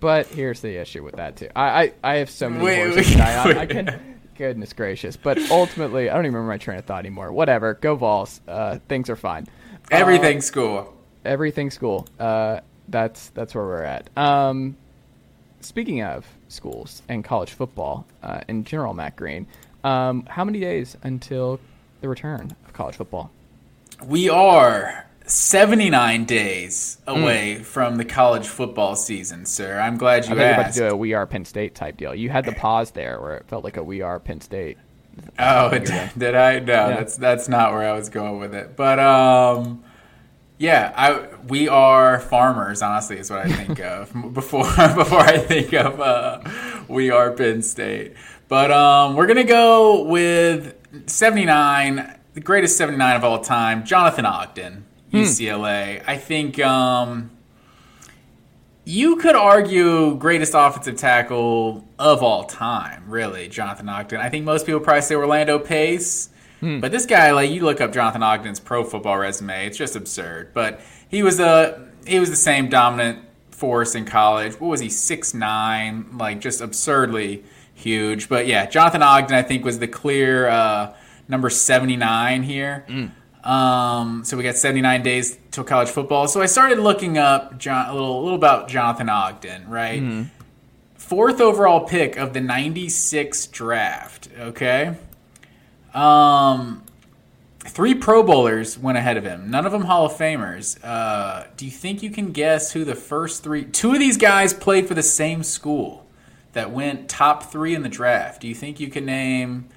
But 0.00 0.28
here's 0.28 0.60
the 0.60 0.76
issue 0.80 1.02
with 1.02 1.16
that 1.16 1.36
too. 1.36 1.48
I 1.56 1.82
I, 1.82 1.92
I 2.04 2.14
have 2.18 2.30
so 2.30 2.48
many 2.48 2.64
Wait, 2.64 2.78
horses 2.86 3.16
wait. 3.16 3.20
I 3.20 3.46
wait. 3.58 3.68
can. 3.70 4.17
Goodness 4.38 4.72
gracious! 4.72 5.16
But 5.16 5.38
ultimately, 5.50 6.08
I 6.08 6.14
don't 6.14 6.24
even 6.24 6.36
remember 6.36 6.52
my 6.52 6.58
train 6.58 6.78
of 6.78 6.84
thought 6.84 7.00
anymore. 7.00 7.32
Whatever. 7.32 7.74
Go 7.74 7.96
Vols. 7.96 8.40
Uh, 8.46 8.78
things 8.88 9.10
are 9.10 9.16
fine. 9.16 9.48
Everything 9.90 10.40
school. 10.40 10.94
everything 11.24 11.70
school. 11.72 12.06
Uh, 12.20 12.60
that's 12.86 13.30
that's 13.30 13.52
where 13.54 13.64
we're 13.64 13.82
at. 13.82 14.08
Um, 14.16 14.76
speaking 15.60 16.02
of 16.04 16.24
schools 16.46 17.02
and 17.08 17.24
college 17.24 17.50
football 17.50 18.06
uh, 18.22 18.42
in 18.46 18.62
general, 18.62 18.94
Matt 18.94 19.16
Green, 19.16 19.48
um, 19.82 20.24
how 20.28 20.44
many 20.44 20.60
days 20.60 20.96
until 21.02 21.58
the 22.00 22.08
return 22.08 22.54
of 22.64 22.72
college 22.72 22.94
football? 22.94 23.32
We 24.06 24.28
are 24.28 25.07
79 25.28 26.24
days 26.24 26.98
away 27.06 27.62
from 27.62 27.96
the 27.96 28.04
college 28.04 28.46
football 28.46 28.96
season, 28.96 29.44
sir. 29.46 29.78
I'm 29.78 29.96
glad 29.96 30.24
I 30.24 30.28
you 30.28 30.34
you 30.34 30.40
were 30.40 30.50
about 30.50 30.66
asked. 30.66 30.78
to 30.78 30.88
do 30.88 30.94
a 30.94 30.96
"We 30.96 31.12
Are 31.14 31.26
Penn 31.26 31.44
State" 31.44 31.74
type 31.74 31.96
deal. 31.96 32.14
You 32.14 32.30
had 32.30 32.44
the 32.44 32.52
pause 32.52 32.92
there 32.92 33.20
where 33.20 33.36
it 33.36 33.46
felt 33.46 33.64
like 33.64 33.76
a 33.76 33.82
"We 33.82 34.00
Are 34.02 34.18
Penn 34.18 34.40
State." 34.40 34.78
Oh, 35.38 35.70
did, 35.70 35.90
did 36.18 36.34
I? 36.34 36.58
No, 36.60 36.88
that's 36.88 37.16
that's 37.16 37.48
not 37.48 37.72
where 37.72 37.88
I 37.88 37.92
was 37.92 38.08
going 38.08 38.38
with 38.38 38.54
it. 38.54 38.76
But 38.76 38.98
um, 38.98 39.84
yeah, 40.58 40.92
I 40.96 41.28
we 41.46 41.68
are 41.68 42.20
farmers. 42.20 42.82
Honestly, 42.82 43.18
is 43.18 43.30
what 43.30 43.44
I 43.46 43.52
think 43.52 43.80
of 43.84 44.12
before 44.32 44.64
before 44.96 45.20
I 45.20 45.38
think 45.38 45.72
of 45.74 46.00
uh, 46.00 46.40
we 46.88 47.10
are 47.10 47.32
Penn 47.32 47.62
State. 47.62 48.14
But 48.48 48.70
um, 48.72 49.14
we're 49.14 49.26
gonna 49.26 49.44
go 49.44 50.04
with 50.04 50.74
seventy 51.06 51.44
nine, 51.44 52.18
the 52.34 52.40
greatest 52.40 52.76
seventy 52.76 52.98
nine 52.98 53.16
of 53.16 53.24
all 53.24 53.40
time, 53.40 53.84
Jonathan 53.84 54.24
Ogden, 54.24 54.86
UCLA. 55.12 56.02
I 56.06 56.16
think 56.16 56.58
um, 56.60 57.30
you 58.84 59.16
could 59.16 59.34
argue 59.34 60.14
greatest 60.16 60.52
offensive 60.54 60.96
tackle 60.96 61.86
of 61.98 62.22
all 62.22 62.44
time, 62.44 63.04
really, 63.06 63.48
Jonathan 63.48 63.88
Ogden. 63.88 64.20
I 64.20 64.28
think 64.28 64.44
most 64.44 64.66
people 64.66 64.80
probably 64.80 65.02
say 65.02 65.14
Orlando 65.14 65.58
Pace. 65.58 66.30
But 66.60 66.90
this 66.90 67.06
guy, 67.06 67.30
like 67.30 67.50
you 67.52 67.62
look 67.62 67.80
up 67.80 67.92
Jonathan 67.92 68.22
Ogden's 68.22 68.58
pro 68.58 68.82
football 68.82 69.16
resume, 69.16 69.66
it's 69.66 69.78
just 69.78 69.94
absurd. 69.94 70.52
But 70.54 70.80
he 71.08 71.22
was 71.22 71.38
a 71.38 71.86
he 72.04 72.18
was 72.18 72.30
the 72.30 72.36
same 72.36 72.68
dominant 72.68 73.20
force 73.52 73.94
in 73.94 74.04
college. 74.04 74.54
What 74.60 74.66
was 74.68 74.80
he? 74.80 74.88
Six 74.88 75.34
nine, 75.34 76.16
like 76.18 76.40
just 76.40 76.60
absurdly 76.60 77.44
huge. 77.74 78.28
But 78.28 78.48
yeah, 78.48 78.66
Jonathan 78.66 79.02
Ogden, 79.02 79.36
I 79.36 79.42
think, 79.42 79.64
was 79.64 79.78
the 79.78 79.86
clear 79.86 80.48
uh, 80.48 80.96
number 81.28 81.48
seventy 81.48 81.94
nine 81.96 82.42
here. 82.42 82.84
Um, 83.44 84.24
so 84.24 84.36
we 84.36 84.42
got 84.42 84.56
79 84.56 85.02
days 85.02 85.38
till 85.50 85.64
college 85.64 85.88
football. 85.88 86.28
So 86.28 86.40
I 86.40 86.46
started 86.46 86.78
looking 86.78 87.18
up 87.18 87.58
John, 87.58 87.88
a 87.88 87.92
little, 87.94 88.20
a 88.20 88.22
little 88.22 88.36
about 88.36 88.68
Jonathan 88.68 89.08
Ogden, 89.08 89.68
right? 89.68 90.26
Fourth 90.94 91.40
overall 91.40 91.86
pick 91.86 92.16
of 92.16 92.32
the 92.32 92.40
96 92.40 93.46
draft. 93.46 94.28
Okay. 94.38 94.94
Um, 95.94 96.82
three 97.60 97.94
Pro 97.94 98.22
Bowlers 98.22 98.78
went 98.78 98.98
ahead 98.98 99.16
of 99.16 99.24
him. 99.24 99.50
None 99.50 99.64
of 99.64 99.72
them 99.72 99.82
Hall 99.82 100.06
of 100.06 100.12
Famers. 100.12 100.78
Uh, 100.82 101.46
do 101.56 101.64
you 101.64 101.70
think 101.70 102.02
you 102.02 102.10
can 102.10 102.32
guess 102.32 102.72
who 102.72 102.84
the 102.84 102.94
first 102.94 103.42
three? 103.42 103.64
Two 103.64 103.92
of 103.92 103.98
these 103.98 104.16
guys 104.16 104.52
played 104.52 104.86
for 104.86 104.94
the 104.94 105.02
same 105.02 105.42
school 105.42 106.06
that 106.52 106.70
went 106.70 107.08
top 107.08 107.44
three 107.44 107.74
in 107.74 107.82
the 107.82 107.88
draft. 107.88 108.40
Do 108.40 108.48
you 108.48 108.54
think 108.54 108.80
you 108.80 108.88
can 108.88 109.06
name 109.06 109.68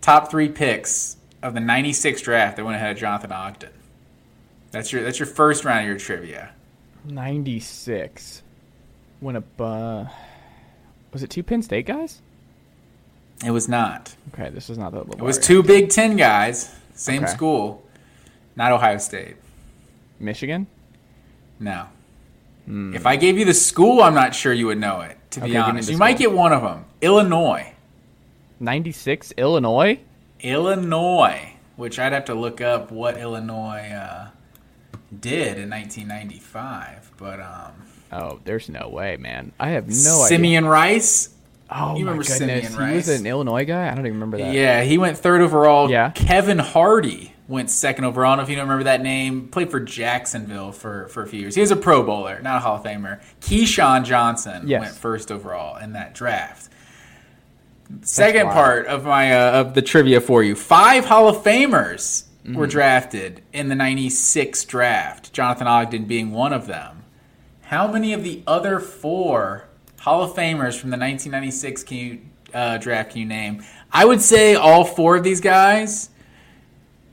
top 0.00 0.30
three 0.30 0.48
picks 0.48 1.16
of 1.44 1.54
the 1.54 1.60
'96 1.60 2.22
draft 2.22 2.56
that 2.56 2.64
went 2.64 2.74
ahead 2.76 2.90
of 2.92 2.96
Jonathan 2.98 3.30
Ogden? 3.30 3.70
That's 4.72 4.92
your 4.92 5.04
that's 5.04 5.20
your 5.20 5.26
first 5.26 5.64
round 5.64 5.80
of 5.82 5.86
your 5.86 5.98
trivia. 5.98 6.50
Ninety 7.04 7.60
six. 7.60 8.42
When 9.20 9.36
a 9.36 9.62
uh, 9.62 10.08
was 11.12 11.22
it 11.22 11.30
two 11.30 11.42
Penn 11.44 11.62
State 11.62 11.86
guys? 11.86 12.20
It 13.44 13.50
was 13.50 13.68
not. 13.68 14.16
Okay, 14.32 14.48
this 14.50 14.70
is 14.70 14.78
not 14.78 14.92
the. 14.92 15.02
It 15.02 15.20
was 15.20 15.38
two 15.38 15.62
Big 15.62 15.90
Ten 15.90 16.16
guys, 16.16 16.74
same 16.94 17.22
Okay. 17.24 17.32
school, 17.32 17.84
not 18.56 18.72
Ohio 18.72 18.98
State. 18.98 19.36
Michigan. 20.18 20.66
No. 21.60 21.86
If 22.66 23.04
I 23.04 23.16
gave 23.16 23.36
you 23.38 23.44
the 23.44 23.52
school, 23.52 24.02
I'm 24.02 24.14
not 24.14 24.34
sure 24.34 24.50
you 24.52 24.66
would 24.68 24.78
know 24.78 25.02
it. 25.02 25.18
To 25.32 25.40
Okay, 25.40 25.50
be 25.50 25.56
honest, 25.58 25.90
you 25.90 25.98
might 25.98 26.16
get 26.16 26.32
one 26.32 26.50
of 26.52 26.62
them. 26.62 26.86
Illinois, 27.02 27.72
Ninety 28.58 28.90
six 28.92 29.32
Illinois. 29.36 30.00
Illinois, 30.40 31.54
which 31.76 31.98
I'd 31.98 32.12
have 32.12 32.26
to 32.26 32.34
look 32.34 32.60
up 32.60 32.90
what 32.90 33.16
Illinois 33.18 33.90
uh, 33.92 34.28
did 35.18 35.58
in 35.58 35.70
1995. 35.70 37.12
But 37.16 37.40
um, 37.40 37.72
Oh, 38.12 38.40
there's 38.44 38.68
no 38.68 38.88
way, 38.88 39.16
man. 39.16 39.52
I 39.58 39.70
have 39.70 39.88
no 39.88 39.92
idea. 40.22 40.26
Simeon 40.28 40.66
Rice, 40.66 41.30
Oh 41.70 41.96
You 41.96 42.04
my 42.04 42.12
remember 42.12 42.22
goodness, 42.24 42.68
Simeon 42.72 42.90
he 42.90 42.96
was 42.96 43.08
an 43.08 43.26
Illinois 43.26 43.64
guy. 43.64 43.86
I 43.90 43.94
don't 43.94 44.00
even 44.06 44.14
remember 44.14 44.38
that. 44.38 44.54
Yeah, 44.54 44.82
he 44.82 44.98
went 44.98 45.18
third 45.18 45.40
overall. 45.40 45.90
Yeah. 45.90 46.10
Kevin 46.10 46.58
Hardy 46.58 47.32
went 47.48 47.70
second 47.70 48.04
overall. 48.04 48.32
I 48.32 48.36
don't 48.36 48.38
know 48.38 48.42
if 48.44 48.50
you 48.50 48.56
don't 48.56 48.66
remember 48.66 48.84
that 48.84 49.00
name. 49.02 49.48
Played 49.48 49.70
for 49.70 49.80
Jacksonville 49.80 50.72
for, 50.72 51.08
for 51.08 51.22
a 51.22 51.26
few 51.26 51.40
years. 51.40 51.54
He 51.54 51.60
was 51.62 51.70
a 51.70 51.76
Pro 51.76 52.02
Bowler, 52.02 52.40
not 52.42 52.58
a 52.58 52.60
Hall 52.60 52.76
of 52.76 52.82
Famer. 52.84 53.20
Keyshawn 53.40 54.04
Johnson 54.04 54.68
Yes. 54.68 54.80
went 54.80 54.94
first 54.94 55.32
overall 55.32 55.76
in 55.78 55.94
that 55.94 56.14
draft. 56.14 56.68
Second 58.02 58.50
part 58.50 58.86
of 58.86 59.04
my 59.04 59.32
uh, 59.34 59.60
of 59.60 59.74
the 59.74 59.82
trivia 59.82 60.20
for 60.20 60.42
you: 60.42 60.54
five 60.54 61.04
Hall 61.04 61.28
of 61.28 61.36
Famers 61.44 62.24
Mm-hmm. 62.44 62.58
were 62.58 62.66
drafted 62.66 63.40
in 63.54 63.70
the 63.70 63.74
'96 63.74 64.66
draft. 64.66 65.32
Jonathan 65.32 65.66
Ogden 65.66 66.04
being 66.04 66.30
one 66.30 66.52
of 66.52 66.66
them. 66.66 67.02
How 67.62 67.90
many 67.90 68.12
of 68.12 68.22
the 68.22 68.42
other 68.46 68.80
four 68.80 69.64
Hall 70.00 70.22
of 70.22 70.32
Famers 70.32 70.78
from 70.78 70.90
the 70.90 70.98
1996 70.98 71.84
can 71.84 71.96
you, 71.96 72.20
uh, 72.52 72.76
draft 72.76 73.12
can 73.12 73.20
you 73.20 73.26
name? 73.26 73.64
I 73.90 74.04
would 74.04 74.20
say 74.20 74.56
all 74.56 74.84
four 74.84 75.16
of 75.16 75.24
these 75.24 75.40
guys 75.40 76.10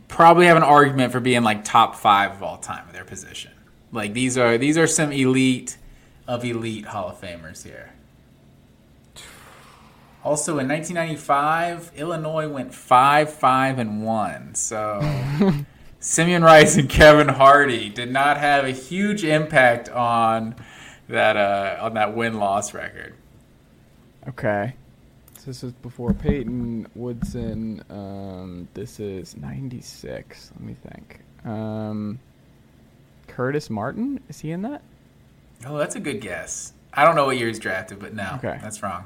probably 0.09 0.47
have 0.47 0.57
an 0.57 0.63
argument 0.63 1.13
for 1.13 1.21
being 1.21 1.43
like 1.43 1.63
top 1.63 1.95
five 1.95 2.31
of 2.33 2.43
all 2.43 2.57
time 2.57 2.85
in 2.87 2.93
their 2.93 3.05
position. 3.05 3.51
Like 3.93 4.13
these 4.13 4.37
are 4.37 4.57
these 4.57 4.77
are 4.77 4.85
some 4.87 5.13
elite 5.13 5.77
of 6.27 6.43
elite 6.43 6.83
Hall 6.87 7.07
of 7.07 7.21
Famers 7.21 7.63
here. 7.63 7.93
Also 10.23 10.59
in 10.59 10.67
1995, 10.67 11.91
Illinois 11.95 12.47
went 12.47 12.73
five 12.73 13.33
five 13.33 13.79
and 13.79 14.03
one. 14.03 14.53
So 14.55 15.01
Simeon 15.99 16.43
Rice 16.43 16.77
and 16.77 16.87
Kevin 16.89 17.27
Hardy 17.27 17.89
did 17.89 18.11
not 18.11 18.37
have 18.37 18.65
a 18.65 18.71
huge 18.71 19.23
impact 19.23 19.89
on 19.89 20.55
that 21.09 21.37
uh, 21.37 21.77
on 21.81 21.95
that 21.95 22.15
win 22.15 22.39
loss 22.39 22.73
record. 22.73 23.15
Okay. 24.27 24.75
So 25.39 25.45
this 25.47 25.63
is 25.63 25.73
before 25.73 26.13
Peyton 26.13 26.87
Woodson. 26.93 27.83
Um, 27.89 28.67
this 28.75 28.99
is 28.99 29.35
96. 29.35 30.51
Let 30.55 30.63
me 30.63 30.75
think. 30.87 31.19
Um, 31.43 32.19
Curtis 33.27 33.71
Martin? 33.71 34.19
Is 34.29 34.39
he 34.39 34.51
in 34.51 34.61
that? 34.61 34.83
Oh, 35.65 35.79
that's 35.79 35.95
a 35.95 35.99
good 35.99 36.21
guess. 36.21 36.73
I 36.93 37.05
don't 37.05 37.15
know 37.15 37.25
what 37.25 37.37
year 37.39 37.47
he's 37.47 37.57
drafted, 37.57 37.97
but 37.99 38.13
no, 38.13 38.33
Okay. 38.35 38.59
that's 38.61 38.83
wrong. 38.83 39.05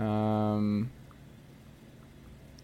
Um, 0.00 0.90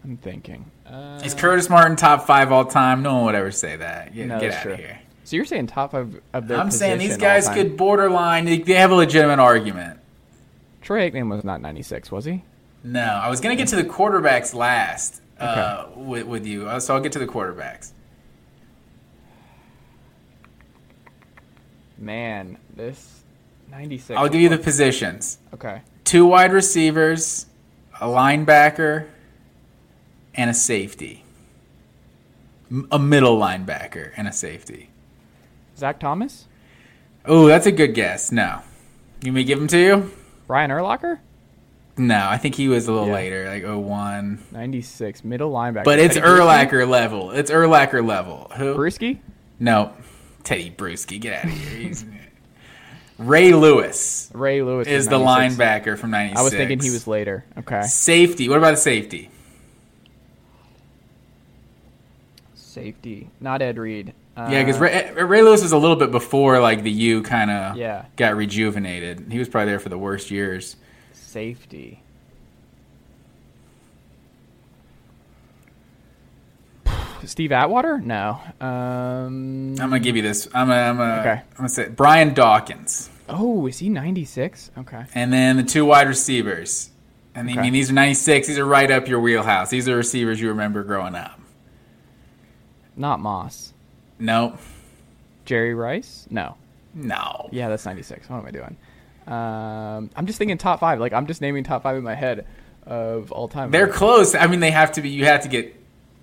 I'm 0.03 0.17
thinking. 0.17 0.71
Uh, 0.85 1.21
Is 1.23 1.33
Curtis 1.33 1.69
Martin 1.69 1.95
top 1.95 2.25
five 2.25 2.51
all 2.51 2.65
time? 2.65 3.03
No 3.03 3.15
one 3.15 3.25
would 3.25 3.35
ever 3.35 3.51
say 3.51 3.75
that. 3.75 4.13
Get, 4.13 4.27
No, 4.27 4.39
get 4.39 4.51
that's 4.51 4.65
out 4.65 4.71
of 4.73 4.79
here. 4.79 4.99
So 5.23 5.35
you're 5.35 5.45
saying 5.45 5.67
top 5.67 5.91
five 5.91 6.19
of 6.33 6.47
their 6.47 6.57
I'm 6.57 6.71
saying 6.71 6.99
these 6.99 7.17
guys 7.17 7.47
could 7.49 7.77
borderline. 7.77 8.45
They, 8.45 8.59
they 8.59 8.73
have 8.73 8.91
a 8.91 8.95
legitimate 8.95 9.39
argument. 9.39 9.99
Troy 10.81 11.09
Aikman 11.09 11.29
was 11.29 11.43
not 11.43 11.61
96, 11.61 12.11
was 12.11 12.25
he? 12.25 12.43
No, 12.83 13.01
I 13.01 13.29
was 13.29 13.41
gonna 13.41 13.57
get 13.57 13.67
to 13.69 13.75
the 13.75 13.83
quarterbacks 13.83 14.53
last 14.53 15.21
uh, 15.39 15.87
with, 15.95 16.25
with 16.25 16.45
you, 16.47 16.67
uh, 16.67 16.79
so 16.79 16.95
I'll 16.95 17.01
get 17.01 17.11
to 17.11 17.19
the 17.19 17.27
quarterbacks. 17.27 17.91
Man, 21.97 22.57
this 22.75 23.23
96. 23.69 24.17
I'll 24.17 24.29
give 24.29 24.39
you 24.39 24.49
the 24.49 24.57
positions: 24.57 25.39
Okay. 25.53 25.81
Two 26.07 26.25
wide 26.25 26.53
receivers, 26.53 27.47
a 27.99 28.07
linebacker, 28.07 29.07
and 30.33 30.49
a 30.49 30.53
safety. 30.53 31.25
M- 32.71 32.87
A 32.93 32.97
middle 32.97 33.37
linebacker 33.37 34.11
and 34.15 34.25
a 34.25 34.31
safety. 34.31 34.89
Zach 35.77 35.99
Thomas? 35.99 36.45
Oh, 37.25 37.47
that's 37.47 37.65
a 37.65 37.73
good 37.73 37.93
guess. 37.93 38.31
No, 38.31 38.61
you 39.21 39.33
may 39.33 39.43
give 39.43 39.59
him 39.59 39.67
to 39.67 39.77
you. 39.77 40.11
Brian 40.47 40.71
Urlacher? 40.71 41.19
No, 41.97 42.25
I 42.29 42.37
think 42.37 42.55
he 42.55 42.69
was 42.69 42.87
a 42.87 42.93
little 42.93 43.07
Yeah. 43.09 43.13
later, 43.13 43.49
like 43.49 43.63
01. 43.65 44.39
96, 44.53 45.25
middle 45.25 45.51
linebacker. 45.51 45.83
But 45.83 45.99
it's 45.99 46.15
Tedy? 46.15 46.25
Urlacher 46.25 46.87
level. 46.87 47.31
It's 47.31 47.51
Urlacher 47.51 48.05
level. 48.07 48.49
Who? 48.55 48.75
Bruschi? 48.75 49.17
No, 49.59 49.91
Tedy 50.45 50.73
Bruschi. 50.73 51.19
Get 51.19 51.39
out 51.39 51.51
of 51.51 51.51
here. 51.51 51.91
Ray 53.17 53.51
Lewis 53.53 54.29
Ray 54.33 54.61
Lewis 54.61 54.87
is 54.87 55.07
the 55.07 55.17
linebacker 55.17 55.97
from 55.97 56.11
'96. 56.11 56.39
I 56.39 56.43
was 56.43 56.53
thinking 56.53 56.79
he 56.79 56.91
was 56.91 57.07
later. 57.07 57.45
Okay. 57.57 57.81
safety. 57.83 58.47
What 58.49 58.57
about 58.59 58.71
the 58.71 58.77
safety? 58.77 59.29
Safety. 62.55 63.29
Not 63.39 63.61
Ed 63.61 63.77
Reed. 63.77 64.13
Uh, 64.35 64.49
yeah, 64.51 64.63
because 64.63 64.79
Ray, 64.79 65.11
Ray 65.13 65.41
Lewis 65.41 65.63
was 65.63 65.71
a 65.71 65.77
little 65.77 65.95
bit 65.95 66.11
before 66.11 66.59
like 66.59 66.83
the 66.83 66.91
U 66.91 67.23
kind 67.23 67.49
of 67.49 67.75
Yeah. 67.75 68.05
got 68.17 68.35
rejuvenated. 68.35 69.25
He 69.31 69.39
was 69.39 69.49
probably 69.49 69.71
there 69.71 69.79
for 69.79 69.89
the 69.89 69.97
worst 69.97 70.29
years. 70.29 70.75
Safety. 71.13 72.01
Steve 77.25 77.51
Atwater? 77.51 77.99
No. 77.99 78.39
Um, 78.61 78.67
I'm 79.71 79.75
gonna 79.75 79.99
give 79.99 80.15
you 80.15 80.21
this. 80.21 80.47
I'm 80.53 80.67
gonna, 80.67 80.81
I'm 80.81 80.97
gonna, 80.97 81.19
Okay. 81.21 81.41
I'm 81.51 81.57
gonna 81.57 81.69
say 81.69 81.89
Brian 81.89 82.33
Dawkins, 82.33 83.09
oh, 83.29 83.67
is 83.67 83.79
he 83.79 83.89
96? 83.89 84.71
Okay. 84.77 85.05
and 85.15 85.31
then 85.33 85.57
the 85.57 85.63
two 85.63 85.85
wide 85.85 86.07
receivers. 86.07 86.91
And 87.35 87.49
I 87.49 87.53
Okay. 87.53 87.61
mean, 87.61 87.73
these 87.73 87.91
are 87.91 87.93
'96. 87.93 88.47
These 88.47 88.57
are 88.57 88.65
right 88.65 88.89
up 88.89 89.07
your 89.07 89.19
wheelhouse. 89.19 89.69
These 89.69 89.87
are 89.87 89.95
receivers 89.95 90.41
you 90.41 90.49
remember 90.49 90.83
growing 90.83 91.13
up. 91.13 91.39
Not 92.95 93.19
Moss. 93.19 93.73
Nope. 94.17 94.57
Jerry 95.45 95.75
Rice? 95.75 96.25
No. 96.31 96.55
No. 96.95 97.47
Yeah, 97.51 97.69
that's 97.69 97.85
96. 97.85 98.27
What 98.29 98.37
am 98.39 98.45
I 98.47 98.51
doing? 98.51 98.75
Um, 99.27 100.09
I'm 100.15 100.25
just 100.25 100.39
thinking 100.39 100.57
top 100.57 100.79
five. 100.79 100.99
Like, 100.99 101.13
I'm 101.13 101.27
just 101.27 101.41
naming 101.41 101.63
top 101.63 101.83
five 101.83 101.95
in 101.95 102.03
my 102.03 102.15
head 102.15 102.47
of 102.87 103.31
all 103.31 103.47
time. 103.47 103.69
They're 103.69 103.87
close. 103.87 104.33
I 104.33 104.47
mean, 104.47 104.59
they 104.61 104.71
have 104.71 104.93
to 104.93 105.01
be. 105.01 105.09
You 105.09 105.25
have 105.25 105.41
to 105.41 105.47
get 105.47 105.76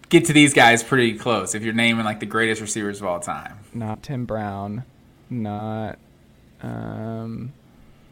get 0.09 0.27
to 0.27 0.33
these 0.33 0.55
guys 0.55 0.83
pretty 0.83 1.17
close 1.19 1.55
if 1.55 1.63
you're 1.63 1.75
naming 1.75 2.05
like 2.05 2.21
the 2.21 2.27
greatest 2.27 2.61
receivers 2.61 3.01
of 3.01 3.07
all 3.07 3.21
time. 3.21 3.59
not 3.73 4.03
Tim 4.03 4.25
Brown. 4.25 4.85
Not. 5.31 5.99
Um, 6.63 7.53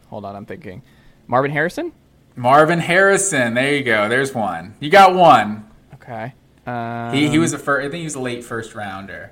hold 0.09 0.25
on, 0.25 0.35
I'm 0.35 0.45
thinking. 0.45 0.81
Marvin 1.27 1.51
Harrison? 1.51 1.91
Marvin 2.35 2.79
Harrison. 2.79 3.53
There 3.53 3.73
you 3.75 3.83
go. 3.83 4.09
There's 4.09 4.33
one. 4.33 4.75
You 4.79 4.89
got 4.89 5.15
one. 5.15 5.67
Okay. 5.95 6.33
Um, 6.65 7.13
He 7.13 7.29
he 7.29 7.39
was 7.39 7.53
a 7.53 7.59
first. 7.59 7.85
I 7.85 7.89
think 7.89 7.99
he 7.99 8.03
was 8.05 8.15
a 8.15 8.19
late 8.21 8.43
first 8.43 8.73
rounder, 8.75 9.31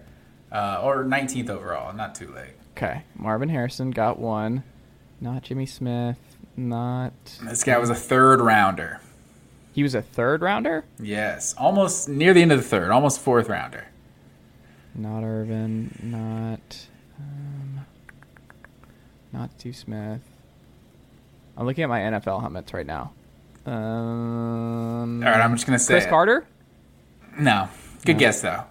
uh, 0.51 0.81
or 0.83 1.03
19th 1.03 1.49
overall. 1.49 1.93
Not 1.93 2.15
too 2.15 2.31
late. 2.33 2.53
Okay. 2.77 3.03
Marvin 3.15 3.49
Harrison 3.49 3.91
got 3.91 4.19
one. 4.19 4.63
Not 5.19 5.43
Jimmy 5.43 5.65
Smith. 5.65 6.17
Not. 6.55 7.13
This 7.43 7.63
guy 7.63 7.77
was 7.77 7.89
a 7.89 7.95
third 7.95 8.41
rounder. 8.41 8.99
He 9.73 9.83
was 9.83 9.95
a 9.95 10.01
third 10.01 10.41
rounder? 10.41 10.83
Yes, 10.99 11.55
almost 11.57 12.09
near 12.09 12.33
the 12.33 12.41
end 12.41 12.51
of 12.51 12.57
the 12.59 12.67
third, 12.67 12.91
almost 12.91 13.21
fourth 13.21 13.47
rounder. 13.47 13.85
Not 14.93 15.23
Irvin. 15.23 15.97
Not. 16.03 16.87
Um, 17.17 17.85
not 19.31 19.51
Steve 19.57 19.75
Smith. 19.75 20.21
I'm 21.55 21.65
looking 21.65 21.83
at 21.83 21.89
my 21.89 21.99
NFL 21.99 22.41
helmets 22.41 22.73
right 22.73 22.85
now. 22.85 23.13
Um, 23.65 25.23
All 25.23 25.29
right, 25.31 25.39
I'm 25.41 25.53
just 25.53 25.65
gonna 25.65 25.79
say 25.79 25.93
Chris 25.93 26.05
it. 26.05 26.09
Carter? 26.09 26.45
No, 27.37 27.69
good 28.05 28.17
guess 28.17 28.41
though. 28.41 28.63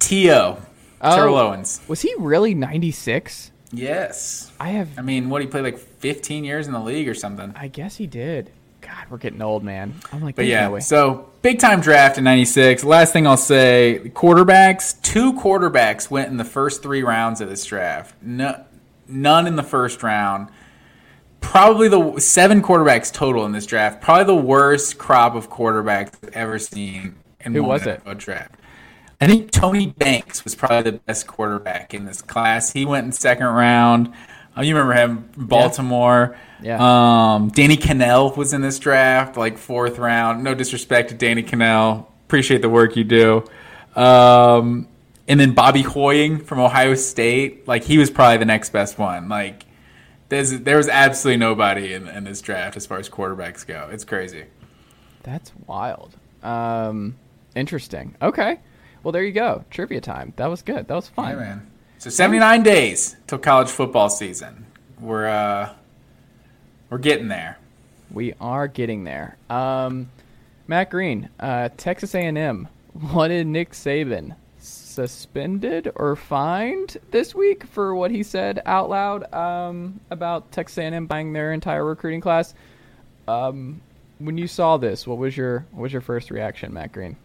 T.O. 0.00 0.58
Oh. 1.00 1.16
Terrell 1.16 1.36
Owens. 1.36 1.80
Was 1.88 2.02
he 2.02 2.14
really 2.18 2.54
96? 2.54 3.50
Yes. 3.72 4.52
I 4.60 4.70
have. 4.70 4.98
I 4.98 5.02
mean, 5.02 5.28
what 5.30 5.40
he 5.42 5.48
played 5.48 5.64
like 5.64 5.78
15 5.78 6.44
years 6.44 6.66
in 6.66 6.72
the 6.72 6.80
league 6.80 7.08
or 7.08 7.14
something. 7.14 7.52
I 7.56 7.68
guess 7.68 7.96
he 7.96 8.06
did. 8.06 8.50
God, 8.84 9.06
we're 9.10 9.18
getting 9.18 9.40
old, 9.40 9.64
man. 9.64 9.94
I'm 10.12 10.20
like, 10.20 10.36
But 10.36 10.46
yeah, 10.46 10.78
so 10.78 11.30
big 11.42 11.58
time 11.58 11.80
draft 11.80 12.18
in 12.18 12.24
'96. 12.24 12.84
Last 12.84 13.12
thing 13.12 13.26
I'll 13.26 13.36
say: 13.36 14.10
quarterbacks. 14.14 15.00
Two 15.02 15.32
quarterbacks 15.34 16.10
went 16.10 16.28
in 16.28 16.36
the 16.36 16.44
first 16.44 16.82
three 16.82 17.02
rounds 17.02 17.40
of 17.40 17.48
this 17.48 17.64
draft. 17.64 18.14
No, 18.22 18.64
none 19.08 19.46
in 19.46 19.56
the 19.56 19.62
first 19.62 20.02
round. 20.02 20.48
Probably 21.40 21.88
the 21.88 22.18
seven 22.20 22.62
quarterbacks 22.62 23.12
total 23.12 23.44
in 23.46 23.52
this 23.52 23.66
draft. 23.66 24.02
Probably 24.02 24.24
the 24.24 24.34
worst 24.34 24.98
crop 24.98 25.34
of 25.34 25.50
quarterbacks 25.50 26.12
I've 26.22 26.30
ever 26.30 26.58
seen 26.58 27.16
in 27.40 27.54
Who 27.54 27.62
one 27.62 27.70
was 27.70 27.86
it? 27.86 28.02
Draft. 28.18 28.54
I 29.20 29.26
think 29.26 29.50
Tony 29.50 29.86
Banks 29.86 30.44
was 30.44 30.54
probably 30.54 30.90
the 30.90 30.98
best 30.98 31.26
quarterback 31.26 31.94
in 31.94 32.04
this 32.04 32.20
class. 32.20 32.72
He 32.72 32.84
went 32.84 33.06
in 33.06 33.12
second 33.12 33.46
round. 33.46 34.12
Uh, 34.56 34.62
you 34.62 34.74
remember 34.74 34.94
him, 34.94 35.28
Baltimore. 35.36 36.36
Yeah. 36.62 36.78
Um, 37.34 37.48
Danny 37.48 37.76
Kanell 37.76 38.36
was 38.36 38.52
in 38.52 38.60
this 38.60 38.78
draft, 38.78 39.36
like 39.36 39.58
fourth 39.58 39.98
round. 39.98 40.44
No 40.44 40.54
disrespect 40.54 41.10
to 41.10 41.14
Danny 41.14 41.42
Kanell. 41.42 42.06
Appreciate 42.26 42.62
the 42.62 42.68
work 42.68 42.96
you 42.96 43.04
do. 43.04 43.44
Um, 43.96 44.88
and 45.26 45.40
then 45.40 45.54
Bobby 45.54 45.82
Hoying 45.82 46.38
from 46.38 46.58
Ohio 46.60 46.94
State, 46.94 47.66
like 47.66 47.84
he 47.84 47.98
was 47.98 48.10
probably 48.10 48.38
the 48.38 48.44
next 48.44 48.70
best 48.70 48.98
one. 48.98 49.28
Like 49.28 49.64
there's 50.28 50.60
there 50.60 50.76
was 50.76 50.88
absolutely 50.88 51.38
nobody 51.38 51.92
in, 51.94 52.08
in 52.08 52.24
this 52.24 52.40
draft 52.40 52.76
as 52.76 52.86
far 52.86 52.98
as 52.98 53.08
quarterbacks 53.08 53.66
go. 53.66 53.88
It's 53.92 54.04
crazy. 54.04 54.44
That's 55.22 55.52
wild. 55.66 56.14
Um, 56.42 57.16
interesting. 57.54 58.14
Okay. 58.20 58.60
Well, 59.02 59.12
there 59.12 59.22
you 59.22 59.32
go. 59.32 59.64
Trivia 59.70 60.00
time. 60.00 60.32
That 60.36 60.46
was 60.46 60.62
good. 60.62 60.88
That 60.88 60.94
was 60.94 61.08
fun. 61.08 61.30
Yeah, 61.30 61.36
man. 61.36 61.70
So 62.04 62.10
79 62.10 62.62
days 62.62 63.16
till 63.26 63.38
college 63.38 63.70
football 63.70 64.10
season. 64.10 64.66
We're 65.00 65.26
uh 65.26 65.72
we're 66.90 66.98
getting 66.98 67.28
there. 67.28 67.56
We 68.10 68.34
are 68.42 68.68
getting 68.68 69.04
there. 69.04 69.38
Um, 69.48 70.10
Matt 70.66 70.90
Green, 70.90 71.30
uh, 71.40 71.70
Texas 71.78 72.14
A&M 72.14 72.68
wanted 73.14 73.46
Nick 73.46 73.70
Saban 73.70 74.36
suspended 74.58 75.92
or 75.96 76.14
fined 76.14 76.98
this 77.10 77.34
week 77.34 77.64
for 77.64 77.94
what 77.94 78.10
he 78.10 78.22
said 78.22 78.60
out 78.66 78.90
loud 78.90 79.32
um, 79.32 79.98
about 80.10 80.52
Texas 80.52 80.76
A&M 80.76 81.06
buying 81.06 81.32
their 81.32 81.54
entire 81.54 81.86
recruiting 81.86 82.20
class. 82.20 82.52
Um, 83.26 83.80
when 84.18 84.36
you 84.36 84.46
saw 84.46 84.76
this, 84.76 85.06
what 85.06 85.16
was 85.16 85.38
your 85.38 85.64
what 85.70 85.80
was 85.80 85.92
your 85.94 86.02
first 86.02 86.30
reaction, 86.30 86.74
Matt 86.74 86.92
Green? 86.92 87.16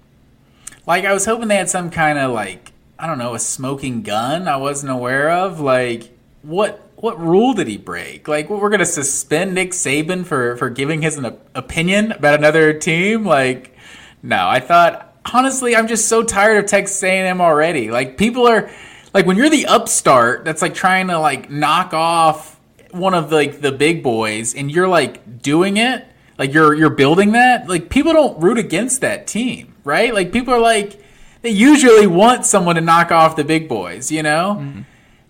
Like 0.88 1.04
I 1.04 1.12
was 1.12 1.26
hoping 1.26 1.50
they 1.50 1.58
had 1.58 1.70
some 1.70 1.90
kind 1.90 2.18
of 2.18 2.32
like 2.32 2.72
I 3.00 3.08
don't 3.08 3.18
know 3.18 3.34
a 3.34 3.40
smoking 3.40 4.02
gun 4.02 4.50
I 4.50 4.58
wasn't 4.58 4.92
aware 4.92 5.32
of. 5.32 5.62
Like 5.62 6.12
what 6.42 6.86
what 6.98 7.18
rule 7.18 7.54
did 7.54 7.68
he 7.68 7.78
break? 7.78 8.28
Like 8.28 8.50
we're 8.50 8.70
gonna 8.70 8.86
suspend 8.86 9.56
Nick 9.56 9.72
Saban 9.72 10.26
for 10.26 10.58
for 10.58 10.70
giving 10.70 11.02
his 11.02 11.18
an 11.18 11.38
opinion 11.56 12.12
about 12.12 12.40
another 12.40 12.74
team? 12.74 13.26
Like 13.26 13.74
no, 14.22 14.48
I 14.48 14.60
thought 14.60 15.16
honestly 15.34 15.78
I'm 15.78 15.88
just 15.88 16.10
so 16.10 16.24
tired 16.24 16.62
of 16.62 16.70
Texas 16.70 17.02
A&M 17.02 17.40
already. 17.40 17.90
Like 17.90 18.18
people 18.18 18.46
are 18.46 18.70
like 19.14 19.26
when 19.26 19.38
you're 19.38 19.50
the 19.50 19.68
upstart 19.68 20.44
that's 20.44 20.62
like 20.62 20.74
trying 20.74 21.08
to 21.08 21.20
like 21.20 21.50
knock 21.50 21.94
off 21.94 22.60
one 22.92 23.14
of 23.14 23.32
like 23.32 23.62
the 23.62 23.72
big 23.72 24.04
boys 24.04 24.54
and 24.56 24.70
you're 24.70 24.90
like 24.90 25.42
doing 25.42 25.78
it 25.78 26.06
like 26.38 26.54
you're 26.54 26.74
you're 26.74 26.90
building 26.90 27.32
that 27.32 27.70
like 27.70 27.90
people 27.90 28.12
don't 28.12 28.42
root 28.42 28.58
against 28.58 29.02
that 29.02 29.28
team 29.28 29.76
right 29.84 30.14
like 30.14 30.32
people 30.32 30.54
are 30.54 30.60
like 30.60 31.00
they 31.42 31.50
usually 31.50 32.08
want 32.08 32.46
someone 32.46 32.76
to 32.76 32.82
knock 32.82 33.12
off 33.12 33.36
the 33.36 33.44
big 33.44 33.70
boys, 33.70 34.12
you 34.12 34.24
know? 34.24 34.58
Mm-hmm. 34.60 34.82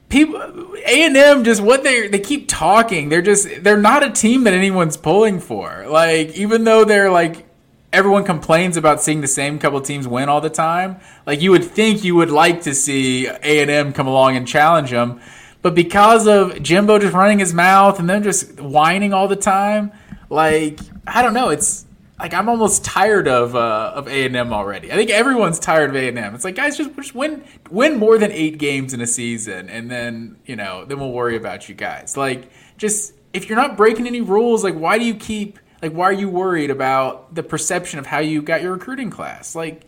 People 0.09 0.41
A&M 0.87 1.43
just 1.43 1.61
what 1.61 1.83
they 1.83 2.07
they 2.07 2.19
keep 2.19 2.47
talking. 2.47 3.09
They're 3.09 3.21
just 3.21 3.47
they're 3.63 3.77
not 3.77 4.03
a 4.03 4.09
team 4.09 4.43
that 4.45 4.55
anyone's 4.55 4.97
pulling 4.97 5.39
for. 5.39 5.85
Like 5.87 6.29
even 6.35 6.63
though 6.63 6.83
they're 6.83 7.11
like 7.11 7.45
everyone 7.93 8.23
complains 8.23 8.75
about 8.75 9.01
seeing 9.01 9.21
the 9.21 9.27
same 9.27 9.59
couple 9.59 9.79
teams 9.81 10.07
win 10.07 10.27
all 10.27 10.41
the 10.41 10.49
time, 10.49 10.99
like 11.27 11.41
you 11.41 11.51
would 11.51 11.63
think 11.63 12.03
you 12.03 12.15
would 12.15 12.31
like 12.31 12.63
to 12.63 12.73
see 12.73 13.27
A&M 13.27 13.93
come 13.93 14.07
along 14.07 14.35
and 14.35 14.47
challenge 14.47 14.89
them. 14.89 15.19
But 15.61 15.75
because 15.75 16.27
of 16.27 16.61
Jimbo 16.61 16.99
just 16.99 17.13
running 17.13 17.39
his 17.39 17.53
mouth 17.53 17.99
and 17.99 18.09
then 18.09 18.23
just 18.23 18.59
whining 18.59 19.13
all 19.13 19.27
the 19.27 19.35
time, 19.35 19.91
like 20.29 20.79
I 21.05 21.21
don't 21.21 21.35
know, 21.35 21.49
it's 21.49 21.85
like 22.19 22.33
I'm 22.33 22.49
almost 22.49 22.83
tired 22.83 23.27
of 23.27 23.55
uh, 23.55 23.93
of 23.95 24.07
A 24.07 24.25
and 24.25 24.35
M 24.35 24.51
already. 24.51 24.91
I 24.91 24.95
think 24.95 25.09
everyone's 25.09 25.57
tired 25.57 25.89
of 25.89 25.95
A 25.95 26.09
and 26.09 26.17
M. 26.17 26.35
It's 26.35 26.43
like 26.43 26.55
guys, 26.55 26.77
just, 26.77 26.93
just 26.95 27.15
win 27.15 27.43
win 27.69 27.97
more 27.97 28.17
than 28.17 28.31
eight 28.31 28.57
games 28.57 28.93
in 28.93 29.01
a 29.01 29.07
season, 29.07 29.69
and 29.69 29.89
then 29.89 30.37
you 30.45 30.55
know 30.55 30.85
then 30.85 30.99
we'll 30.99 31.13
worry 31.13 31.37
about 31.37 31.69
you 31.69 31.75
guys. 31.75 32.17
Like 32.17 32.51
just 32.77 33.13
if 33.33 33.47
you're 33.47 33.57
not 33.57 33.77
breaking 33.77 34.05
any 34.05 34.21
rules, 34.21 34.63
like 34.63 34.75
why 34.75 34.97
do 34.97 35.05
you 35.05 35.15
keep 35.15 35.59
like 35.81 35.93
why 35.93 36.05
are 36.05 36.13
you 36.13 36.29
worried 36.29 36.71
about 36.71 37.33
the 37.33 37.43
perception 37.43 37.99
of 37.99 38.05
how 38.05 38.19
you 38.19 38.41
got 38.41 38.61
your 38.61 38.73
recruiting 38.73 39.09
class? 39.09 39.55
Like 39.55 39.85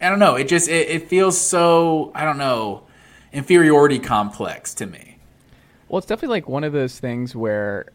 I 0.00 0.08
don't 0.08 0.18
know. 0.18 0.36
It 0.36 0.48
just 0.48 0.68
it, 0.68 0.88
it 0.88 1.08
feels 1.08 1.38
so 1.38 2.10
I 2.14 2.24
don't 2.24 2.38
know 2.38 2.86
inferiority 3.32 3.98
complex 3.98 4.72
to 4.74 4.86
me. 4.86 5.18
Well, 5.88 5.98
it's 5.98 6.06
definitely 6.06 6.36
like 6.36 6.48
one 6.48 6.64
of 6.64 6.72
those 6.72 6.98
things 6.98 7.36
where 7.36 7.86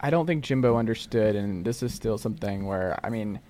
I 0.00 0.10
don't 0.10 0.26
think 0.26 0.44
Jimbo 0.44 0.76
understood, 0.76 1.36
and 1.36 1.64
this 1.64 1.82
is 1.82 1.92
still 1.92 2.18
something 2.18 2.66
where 2.66 2.98
I 3.02 3.10
mean, 3.10 3.40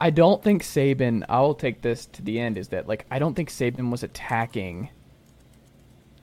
I 0.00 0.10
don't 0.10 0.42
think 0.42 0.62
Saban. 0.62 1.24
I 1.28 1.40
will 1.40 1.54
take 1.54 1.82
this 1.82 2.06
to 2.06 2.22
the 2.22 2.38
end. 2.38 2.58
Is 2.58 2.68
that 2.68 2.86
like 2.86 3.06
I 3.10 3.18
don't 3.18 3.34
think 3.34 3.50
Saban 3.50 3.90
was 3.90 4.02
attacking 4.02 4.90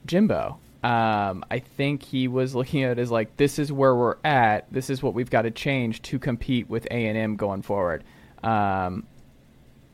Jimbo. 0.06 0.58
Um, 0.82 1.44
I 1.48 1.60
think 1.60 2.02
he 2.02 2.26
was 2.26 2.56
looking 2.56 2.82
at 2.82 2.92
it 2.92 3.00
as 3.00 3.10
like 3.10 3.36
this 3.36 3.58
is 3.58 3.70
where 3.70 3.94
we're 3.94 4.16
at. 4.24 4.72
This 4.72 4.90
is 4.90 5.02
what 5.02 5.14
we've 5.14 5.30
got 5.30 5.42
to 5.42 5.50
change 5.50 6.02
to 6.02 6.18
compete 6.18 6.68
with 6.68 6.86
A 6.90 7.06
and 7.06 7.16
M 7.16 7.36
going 7.36 7.62
forward. 7.62 8.02
Um, 8.42 9.06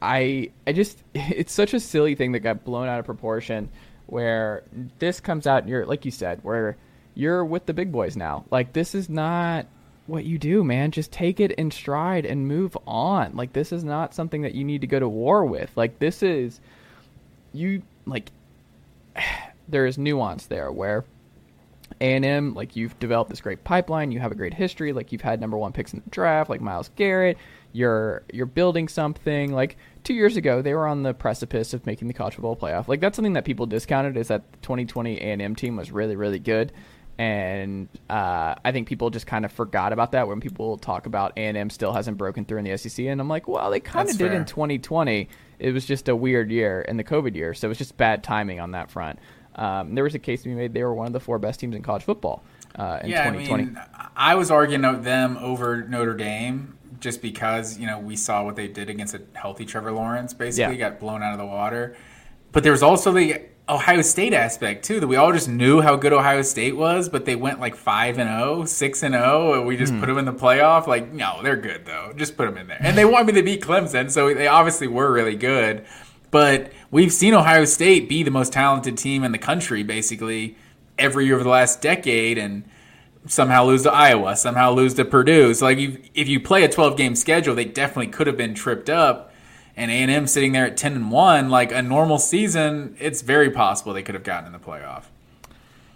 I 0.01 0.51
I 0.67 0.73
just 0.73 1.03
it's 1.15 1.53
such 1.53 1.75
a 1.75 1.81
silly 1.81 2.15
thing 2.15 2.33
that 2.33 2.41
got 2.41 2.65
blown 2.65 2.89
out 2.89 2.99
of 2.99 3.05
proportion. 3.05 3.69
Where 4.07 4.63
this 4.99 5.21
comes 5.21 5.47
out, 5.47 5.65
and 5.65 5.69
you're 5.69 5.85
like 5.85 6.07
you 6.07 6.11
said, 6.11 6.43
where 6.43 6.79
you're 7.19 7.45
with 7.45 7.67
the 7.67 7.75
big 7.75 7.91
boys 7.91 8.17
now. 8.17 8.45
Like 8.49 8.73
this 8.73 8.95
is 8.95 9.11
not 9.11 9.67
what 10.07 10.25
you 10.25 10.39
do, 10.39 10.63
man. 10.63 10.93
Just 10.93 11.11
take 11.11 11.41
it 11.41 11.51
in 11.51 11.73
stride 11.73 12.25
and 12.25 12.47
move 12.47 12.79
on. 12.87 13.35
Like 13.35 13.53
this 13.53 13.73
is 13.73 13.83
not 13.83 14.15
something 14.15 14.43
that 14.43 14.55
you 14.55 14.65
need 14.65 14.83
to 14.83 14.87
go 14.87 15.01
to 15.01 15.09
war 15.09 15.45
with. 15.45 15.69
Like 15.75 15.99
this 15.99 16.23
is 16.23 16.61
you 17.53 17.83
like 18.07 18.31
there 19.69 19.85
is 19.85 19.99
nuance 19.99 20.47
there 20.47 20.71
where 20.71 21.05
a&M, 22.01 22.55
like 22.55 22.77
you've 22.77 22.97
developed 23.01 23.31
this 23.31 23.41
great 23.41 23.65
pipeline, 23.65 24.13
you 24.13 24.21
have 24.21 24.31
a 24.31 24.37
great 24.37 24.55
history, 24.55 24.93
like 24.93 25.11
you've 25.11 25.21
had 25.21 25.41
number 25.41 25.59
one 25.59 25.73
picks 25.73 25.93
in 25.93 26.01
the 26.05 26.11
draft, 26.11 26.49
like 26.49 26.61
Myles 26.61 26.91
Garrett. 26.95 27.37
You're 27.73 28.23
you're 28.33 28.47
building 28.47 28.87
something. 28.87 29.53
Like 29.53 29.77
two 30.05 30.15
years 30.15 30.37
ago, 30.37 30.63
they 30.63 30.73
were 30.73 30.87
on 30.87 31.03
the 31.03 31.15
precipice 31.15 31.75
of 31.75 31.85
making 31.85 32.07
the 32.07 32.15
college 32.15 32.35
football 32.35 32.55
playoff. 32.55 32.87
Like 32.87 33.01
that's 33.01 33.17
something 33.17 33.33
that 33.33 33.45
people 33.45 33.67
discounted 33.67 34.17
is 34.17 34.29
that 34.29 34.53
the 34.53 34.59
2020 34.59 35.19
A&M 35.19 35.57
team 35.57 35.75
was 35.75 35.91
really 35.91 36.15
really 36.15 36.39
good 36.39 36.73
and 37.19 37.89
uh, 38.09 38.55
I 38.65 38.71
think 38.71 38.87
people 38.87 39.11
just 39.11 39.27
kind 39.27 39.45
of 39.45 39.51
forgot 39.51 39.93
about 39.93 40.13
that 40.13 40.29
when 40.29 40.41
people 40.41 40.79
talk 40.79 41.07
about 41.07 41.33
A 41.37 41.41
and 41.41 41.57
M 41.57 41.69
still 41.69 41.93
hasn't 41.93 42.17
broken 42.17 42.45
through 42.45 42.59
in 42.59 42.65
the 42.65 42.77
SEC, 42.79 43.07
and 43.07 43.21
I'm 43.21 43.29
like, 43.29 43.49
well, 43.49 43.71
they 43.71 43.81
kind 43.81 44.09
of 44.09 44.17
did 44.17 44.31
fair. 44.31 44.37
in 44.41 44.45
2020. 44.45 45.29
It 45.59 45.73
was 45.73 45.85
just 45.85 46.09
a 46.09 46.15
weird 46.15 46.53
year 46.53 46.83
in 46.83 46.97
the 46.97 47.03
COVID 47.03 47.35
year, 47.35 47.55
so 47.55 47.67
it 47.67 47.71
was 47.71 47.79
just 47.79 47.97
bad 47.97 48.23
timing 48.23 48.61
on 48.61 48.71
that 48.73 48.91
front. 48.91 49.19
Um, 49.57 49.97
there 49.97 50.05
was 50.05 50.15
a 50.15 50.21
case 50.21 50.43
to 50.45 50.49
be 50.49 50.55
made; 50.55 50.73
they 50.73 50.85
were 50.85 50.95
one 50.95 51.09
of 51.09 51.13
the 51.13 51.21
four 51.21 51.41
best 51.41 51.59
teams 51.59 51.75
in 51.75 51.83
college 51.83 52.05
football 52.05 52.45
uh, 52.77 53.01
in 53.03 53.11
yeah, 53.11 53.25
2020. 53.25 53.63
I, 53.63 53.67
mean, 53.67 53.79
I 54.17 54.35
was 54.37 54.53
arguing 54.53 55.03
them 55.03 55.37
over 55.39 55.83
Notre 55.83 56.15
Dame 56.15 56.79
just 57.01 57.21
because 57.21 57.79
you 57.79 57.87
know 57.87 57.99
we 57.99 58.15
saw 58.15 58.45
what 58.45 58.55
they 58.55 58.69
did 58.69 58.89
against 58.89 59.15
a 59.15 59.23
healthy 59.33 59.65
Trevor 59.65 59.91
Lawrence, 59.91 60.35
basically 60.35 60.79
yeah. 60.79 60.91
got 60.91 61.01
blown 61.01 61.25
out 61.25 61.33
of 61.33 61.39
the 61.39 61.47
water. 61.47 61.97
But 62.53 62.63
there 62.63 62.73
was 62.73 62.85
also 62.85 63.13
the 63.13 63.43
Ohio 63.69 64.03
State 64.03 64.33
aspect 64.33 64.85
too 64.85 65.01
that 65.01 65.07
we 65.07 65.17
all 65.17 65.33
just 65.33 65.49
knew 65.49 65.81
how 65.81 65.97
good 65.97 66.13
Ohio 66.13 66.43
State 66.43 66.77
was, 66.77 67.09
but 67.09 67.25
they 67.25 67.37
went 67.37 67.61
like 67.61 67.77
5 67.77 68.19
and 68.19 68.29
0, 68.29 68.65
6 68.65 69.03
and 69.03 69.15
0 69.15 69.55
and 69.55 69.67
we 69.67 69.77
just 69.77 69.93
mm. 69.93 70.01
put 70.01 70.07
them 70.07 70.19
in 70.19 70.25
the 70.25 70.33
playoff 70.33 70.87
like 70.87 71.13
no, 71.13 71.41
they're 71.43 71.57
good 71.57 71.85
though. 71.85 72.13
Just 72.17 72.37
put 72.37 72.47
them 72.47 72.57
in 72.57 72.67
there. 72.67 72.79
And 72.81 72.97
they 72.97 73.05
want 73.05 73.27
me 73.27 73.35
to 73.35 73.43
beat 73.43 73.63
Clemson, 73.63 74.11
so 74.11 74.33
they 74.33 74.47
obviously 74.47 74.87
were 74.87 75.13
really 75.13 75.37
good. 75.37 75.85
But 76.31 76.73
we've 76.91 77.13
seen 77.13 77.35
Ohio 77.35 77.65
State 77.65 78.09
be 78.09 78.23
the 78.23 78.31
most 78.31 78.53
talented 78.53 78.97
team 78.99 79.25
in 79.25 79.33
the 79.33 79.39
country 79.39 79.83
basically 79.83 80.57
every 80.99 81.27
year 81.27 81.35
over 81.35 81.45
the 81.45 81.51
last 81.51 81.81
decade 81.81 82.39
and 82.39 82.65
somehow 83.27 83.65
lose 83.65 83.83
to 83.83 83.93
Iowa, 83.93 84.37
somehow 84.37 84.73
lose 84.73 84.95
to 84.95 85.05
Purdue. 85.05 85.55
So 85.55 85.67
like 85.67 85.79
if 86.15 86.29
you 86.29 86.41
play 86.41 86.65
a 86.65 86.69
12 86.69 86.97
game 86.97 87.15
schedule, 87.15 87.55
they 87.55 87.65
definitely 87.65 88.09
could 88.09 88.27
have 88.27 88.37
been 88.37 88.55
tripped 88.55 88.91
up 88.91 89.28
and 89.79 89.91
A&M 89.91 90.27
sitting 90.27 90.53
there 90.53 90.67
at 90.67 90.77
10 90.77 90.95
and 90.95 91.11
1 91.11 91.49
like 91.49 91.73
a 91.73 91.81
normal 91.81 92.19
season 92.19 92.97
it's 92.99 93.23
very 93.23 93.51
possible 93.51 93.93
they 93.93 94.03
could 94.03 94.15
have 94.15 94.25
gotten 94.25 94.47
in 94.47 94.53
the 94.53 94.59
playoff. 94.59 95.05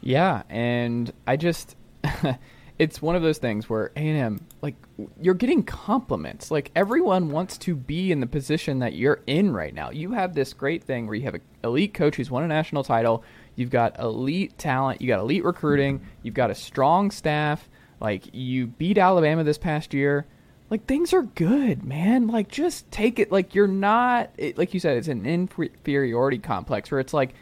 Yeah 0.01 0.43
and 0.49 1.13
i 1.27 1.37
just 1.37 1.77
it's 2.79 3.03
one 3.03 3.15
of 3.15 3.23
those 3.23 3.39
things 3.39 3.69
where 3.69 3.93
A&M 3.97 4.41
like 4.63 4.77
you're 5.21 5.35
getting 5.35 5.63
compliments. 5.63 6.51
Like 6.51 6.71
everyone 6.75 7.31
wants 7.31 7.59
to 7.59 7.75
be 7.75 8.13
in 8.13 8.21
the 8.21 8.27
position 8.27 8.79
that 8.81 8.95
you're 8.95 9.21
in 9.27 9.53
right 9.53 9.75
now. 9.75 9.91
You 9.91 10.13
have 10.13 10.35
this 10.35 10.53
great 10.53 10.85
thing 10.85 11.07
where 11.07 11.15
you 11.15 11.23
have 11.23 11.35
an 11.35 11.43
elite 11.65 11.95
coach 11.95 12.17
who's 12.17 12.31
won 12.31 12.43
a 12.43 12.49
national 12.49 12.85
title. 12.85 13.25
You've 13.57 13.71
got 13.71 13.99
elite 13.99 14.57
talent. 14.59 15.01
You 15.01 15.09
got 15.09 15.21
elite 15.21 15.45
recruiting. 15.45 16.07
You've 16.23 16.35
got 16.35 16.51
a 16.51 16.55
strong 16.55 17.11
staff. 17.11 17.69
Like 18.01 18.25
you 18.33 18.67
beat 18.67 18.99
alabama 18.99 19.45
this 19.45 19.59
past 19.59 19.95
year 19.95 20.27
like 20.73 20.87
things 20.87 21.13
are 21.13 21.25
good, 21.25 21.85
man. 21.85 22.29
Like 22.29 22.49
just 22.49 22.91
take 22.91 23.19
it. 23.19 23.31
Like 23.31 23.55
you're 23.55 23.69
not. 23.69 24.31
It, 24.39 24.57
like 24.57 24.73
you 24.73 24.81
said, 24.81 24.97
it's 24.97 25.07
an 25.07 25.27
inferiority 25.27 26.39
complex 26.39 26.91
where 26.91 26.99
it's 26.99 27.13
like, 27.13 27.35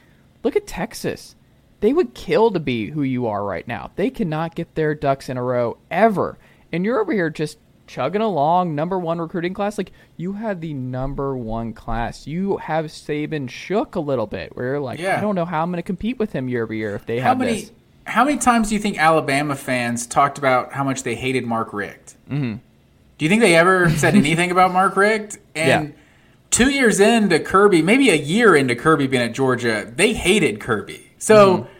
look 0.42 0.56
at 0.56 0.66
Texas. 0.66 1.36
They 1.78 1.92
would 1.92 2.12
kill 2.12 2.50
to 2.50 2.58
be 2.58 2.90
who 2.90 3.04
you 3.04 3.28
are 3.28 3.44
right 3.44 3.66
now. 3.68 3.92
They 3.94 4.10
cannot 4.10 4.56
get 4.56 4.74
their 4.74 4.96
ducks 4.96 5.28
in 5.28 5.36
a 5.36 5.44
row 5.44 5.78
ever, 5.92 6.38
and 6.72 6.84
you're 6.84 7.00
over 7.00 7.12
here 7.12 7.30
just 7.30 7.58
chugging 7.86 8.20
along, 8.20 8.74
number 8.74 8.98
one 8.98 9.20
recruiting 9.20 9.54
class. 9.54 9.78
Like 9.78 9.92
you 10.16 10.32
had 10.32 10.60
the 10.60 10.74
number 10.74 11.36
one 11.36 11.72
class. 11.72 12.26
You 12.26 12.56
have 12.56 12.86
Saban 12.86 13.48
shook 13.48 13.94
a 13.94 14.00
little 14.00 14.26
bit. 14.26 14.56
Where 14.56 14.66
you're 14.66 14.80
like, 14.80 14.98
yeah. 14.98 15.18
I 15.18 15.20
don't 15.20 15.36
know 15.36 15.44
how 15.44 15.62
I'm 15.62 15.70
going 15.70 15.76
to 15.78 15.84
compete 15.84 16.18
with 16.18 16.32
him 16.32 16.48
year 16.48 16.64
over 16.64 16.74
year 16.74 16.96
if 16.96 17.06
they 17.06 17.20
how 17.20 17.28
have 17.28 17.38
many, 17.38 17.60
this. 17.60 17.72
How 18.06 18.24
many 18.24 18.38
times 18.38 18.70
do 18.70 18.74
you 18.74 18.80
think 18.80 18.98
Alabama 18.98 19.54
fans 19.54 20.04
talked 20.04 20.36
about 20.36 20.72
how 20.72 20.82
much 20.82 21.04
they 21.04 21.14
hated 21.14 21.46
Mark 21.46 21.72
Richt? 21.72 22.16
Mm-hmm. 22.28 22.56
Do 23.20 23.26
you 23.26 23.28
think 23.28 23.42
they 23.42 23.54
ever 23.54 23.90
said 23.98 24.14
anything 24.14 24.50
about 24.50 24.72
Mark 24.72 24.96
Richt? 24.96 25.36
And 25.54 25.88
yeah. 25.88 25.94
two 26.48 26.70
years 26.70 27.00
into 27.00 27.38
Kirby, 27.38 27.82
maybe 27.82 28.08
a 28.08 28.14
year 28.14 28.56
into 28.56 28.74
Kirby 28.74 29.08
being 29.08 29.22
at 29.22 29.34
Georgia, 29.34 29.92
they 29.94 30.14
hated 30.14 30.58
Kirby. 30.58 31.06
So 31.18 31.58
mm-hmm. 31.58 31.72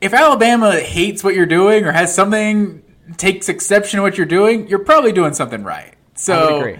if 0.00 0.14
Alabama 0.14 0.78
hates 0.78 1.24
what 1.24 1.34
you're 1.34 1.46
doing 1.46 1.84
or 1.84 1.90
has 1.90 2.14
something 2.14 2.84
takes 3.16 3.48
exception 3.48 3.96
to 3.96 4.02
what 4.02 4.16
you're 4.16 4.24
doing, 4.24 4.68
you're 4.68 4.78
probably 4.78 5.10
doing 5.10 5.34
something 5.34 5.64
right. 5.64 5.94
So 6.14 6.76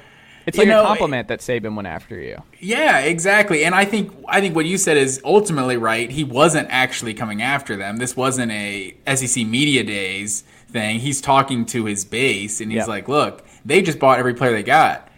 It's 0.46 0.56
like 0.56 0.68
know, 0.68 0.84
a 0.84 0.86
compliment 0.86 1.26
that 1.26 1.40
Saban 1.40 1.74
went 1.74 1.88
after 1.88 2.20
you. 2.20 2.40
Yeah, 2.60 3.00
exactly. 3.00 3.64
And 3.64 3.74
I 3.74 3.84
think 3.84 4.14
I 4.28 4.40
think 4.40 4.54
what 4.54 4.64
you 4.64 4.78
said 4.78 4.96
is 4.96 5.20
ultimately 5.24 5.76
right. 5.76 6.08
He 6.08 6.22
wasn't 6.22 6.68
actually 6.70 7.14
coming 7.14 7.42
after 7.42 7.76
them. 7.76 7.96
This 7.96 8.16
wasn't 8.16 8.52
a 8.52 8.94
SEC 9.12 9.44
media 9.44 9.82
days 9.82 10.44
thing. 10.68 11.00
He's 11.00 11.20
talking 11.20 11.66
to 11.66 11.84
his 11.84 12.04
base 12.04 12.60
and 12.60 12.70
he's 12.70 12.78
yep. 12.78 12.88
like, 12.88 13.08
"Look, 13.08 13.44
they 13.64 13.82
just 13.82 13.98
bought 13.98 14.18
every 14.18 14.34
player 14.34 14.52
they 14.52 14.62
got. 14.62 15.08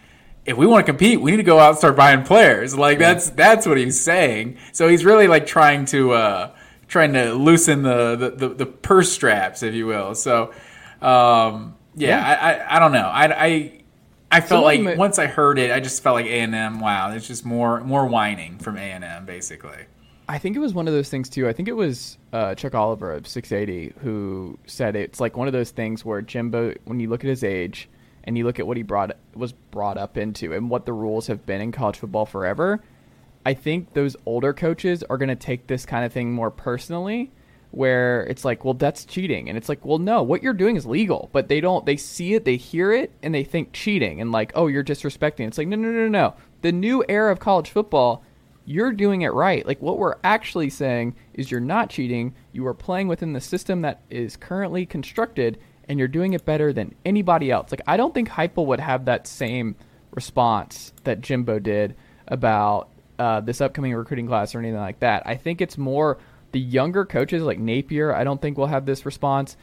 If 0.46 0.56
we 0.56 0.66
want 0.66 0.84
to 0.84 0.90
compete, 0.90 1.20
we 1.20 1.30
need 1.30 1.36
to 1.36 1.42
go 1.42 1.58
out 1.58 1.70
and 1.70 1.78
start 1.78 1.96
buying 1.96 2.22
players. 2.22 2.76
Like 2.76 2.98
yeah. 2.98 3.12
that's 3.12 3.30
that's 3.30 3.66
what 3.66 3.78
he's 3.78 4.00
saying. 4.00 4.58
So 4.72 4.88
he's 4.88 5.04
really 5.04 5.28
like 5.28 5.46
trying 5.46 5.84
to 5.86 6.12
uh, 6.12 6.50
trying 6.88 7.12
to 7.12 7.34
loosen 7.34 7.82
the, 7.82 8.16
the, 8.16 8.30
the, 8.30 8.48
the 8.54 8.66
purse 8.66 9.12
straps, 9.12 9.62
if 9.62 9.74
you 9.74 9.86
will. 9.86 10.14
So 10.14 10.52
um, 11.00 11.76
yeah, 11.94 12.08
yeah. 12.08 12.24
I, 12.26 12.52
I, 12.52 12.76
I 12.76 12.78
don't 12.78 12.92
know. 12.92 13.06
I 13.06 13.44
I 13.44 13.82
I 14.30 14.40
felt 14.40 14.62
so 14.62 14.64
like 14.64 14.98
once 14.98 15.18
I 15.18 15.26
heard 15.26 15.58
it, 15.58 15.70
I 15.70 15.80
just 15.80 16.02
felt 16.02 16.14
like 16.14 16.26
A 16.26 16.40
and 16.40 16.54
M. 16.54 16.80
Wow, 16.80 17.10
it's 17.12 17.26
just 17.26 17.44
more 17.44 17.80
more 17.80 18.06
whining 18.06 18.58
from 18.58 18.76
A 18.76 18.80
and 18.80 19.04
M, 19.04 19.26
basically. 19.26 19.86
I 20.30 20.38
think 20.38 20.54
it 20.54 20.60
was 20.60 20.72
one 20.74 20.86
of 20.86 20.94
those 20.94 21.08
things 21.08 21.28
too. 21.28 21.48
I 21.48 21.52
think 21.52 21.66
it 21.66 21.74
was 21.74 22.16
uh, 22.32 22.54
Chuck 22.54 22.76
Oliver 22.76 23.12
of 23.12 23.26
680 23.26 23.94
who 24.00 24.56
said 24.64 24.94
it's 24.94 25.18
like 25.18 25.36
one 25.36 25.48
of 25.48 25.52
those 25.52 25.72
things 25.72 26.04
where 26.04 26.22
Jimbo, 26.22 26.74
when 26.84 27.00
you 27.00 27.08
look 27.08 27.24
at 27.24 27.28
his 27.28 27.42
age, 27.42 27.88
and 28.24 28.36
you 28.36 28.44
look 28.44 28.58
at 28.58 28.66
what 28.66 28.76
he 28.76 28.82
brought 28.82 29.16
was 29.34 29.52
brought 29.52 29.98
up 29.98 30.16
into 30.16 30.52
and 30.52 30.70
what 30.70 30.86
the 30.86 30.92
rules 30.92 31.26
have 31.26 31.46
been 31.46 31.60
in 31.60 31.72
college 31.72 31.98
football 31.98 32.26
forever, 32.26 32.82
I 33.44 33.54
think 33.54 33.94
those 33.94 34.16
older 34.26 34.52
coaches 34.52 35.02
are 35.04 35.16
going 35.18 35.28
to 35.28 35.36
take 35.36 35.66
this 35.66 35.86
kind 35.86 36.04
of 36.04 36.12
thing 36.12 36.32
more 36.32 36.50
personally 36.50 37.30
where 37.70 38.24
it's 38.24 38.44
like, 38.44 38.64
well, 38.64 38.74
that's 38.74 39.04
cheating. 39.04 39.48
And 39.48 39.56
it's 39.56 39.68
like, 39.68 39.84
well, 39.84 39.98
no, 39.98 40.22
what 40.22 40.42
you're 40.42 40.52
doing 40.52 40.76
is 40.76 40.86
legal, 40.86 41.30
but 41.32 41.48
they 41.48 41.60
don't, 41.60 41.86
they 41.86 41.96
see 41.96 42.34
it, 42.34 42.44
they 42.44 42.56
hear 42.56 42.92
it, 42.92 43.12
and 43.22 43.34
they 43.34 43.44
think 43.44 43.72
cheating 43.72 44.20
and 44.20 44.32
like, 44.32 44.52
oh, 44.54 44.66
you're 44.66 44.84
disrespecting. 44.84 45.46
It's 45.46 45.56
like, 45.56 45.68
no, 45.68 45.76
no, 45.76 45.90
no, 45.90 46.08
no. 46.08 46.34
The 46.62 46.72
new 46.72 47.04
era 47.08 47.30
of 47.30 47.38
college 47.38 47.70
football, 47.70 48.24
you're 48.64 48.92
doing 48.92 49.22
it 49.22 49.32
right. 49.32 49.64
Like 49.66 49.80
what 49.80 49.98
we're 49.98 50.16
actually 50.24 50.70
saying 50.70 51.14
is 51.34 51.50
you're 51.50 51.60
not 51.60 51.90
cheating. 51.90 52.34
You 52.52 52.66
are 52.66 52.74
playing 52.74 53.08
within 53.08 53.32
the 53.32 53.40
system 53.40 53.82
that 53.82 54.02
is 54.10 54.36
currently 54.36 54.84
constructed, 54.84 55.58
and 55.90 55.98
you're 55.98 56.08
doing 56.08 56.34
it 56.34 56.44
better 56.44 56.72
than 56.72 56.94
anybody 57.04 57.50
else. 57.50 57.72
Like 57.72 57.82
I 57.84 57.96
don't 57.96 58.14
think 58.14 58.28
Heupel 58.28 58.64
would 58.66 58.78
have 58.78 59.06
that 59.06 59.26
same 59.26 59.74
response 60.12 60.92
that 61.02 61.20
Jimbo 61.20 61.58
did 61.58 61.96
about 62.28 62.90
uh, 63.18 63.40
this 63.40 63.60
upcoming 63.60 63.92
recruiting 63.92 64.28
class 64.28 64.54
or 64.54 64.60
anything 64.60 64.78
like 64.78 65.00
that. 65.00 65.24
I 65.26 65.34
think 65.34 65.60
it's 65.60 65.76
more 65.76 66.18
the 66.52 66.60
younger 66.60 67.04
coaches 67.04 67.42
like 67.42 67.58
Napier. 67.58 68.14
I 68.14 68.22
don't 68.22 68.40
think 68.40 68.56
will 68.56 68.68
have 68.68 68.86
this 68.86 69.04
response. 69.04 69.56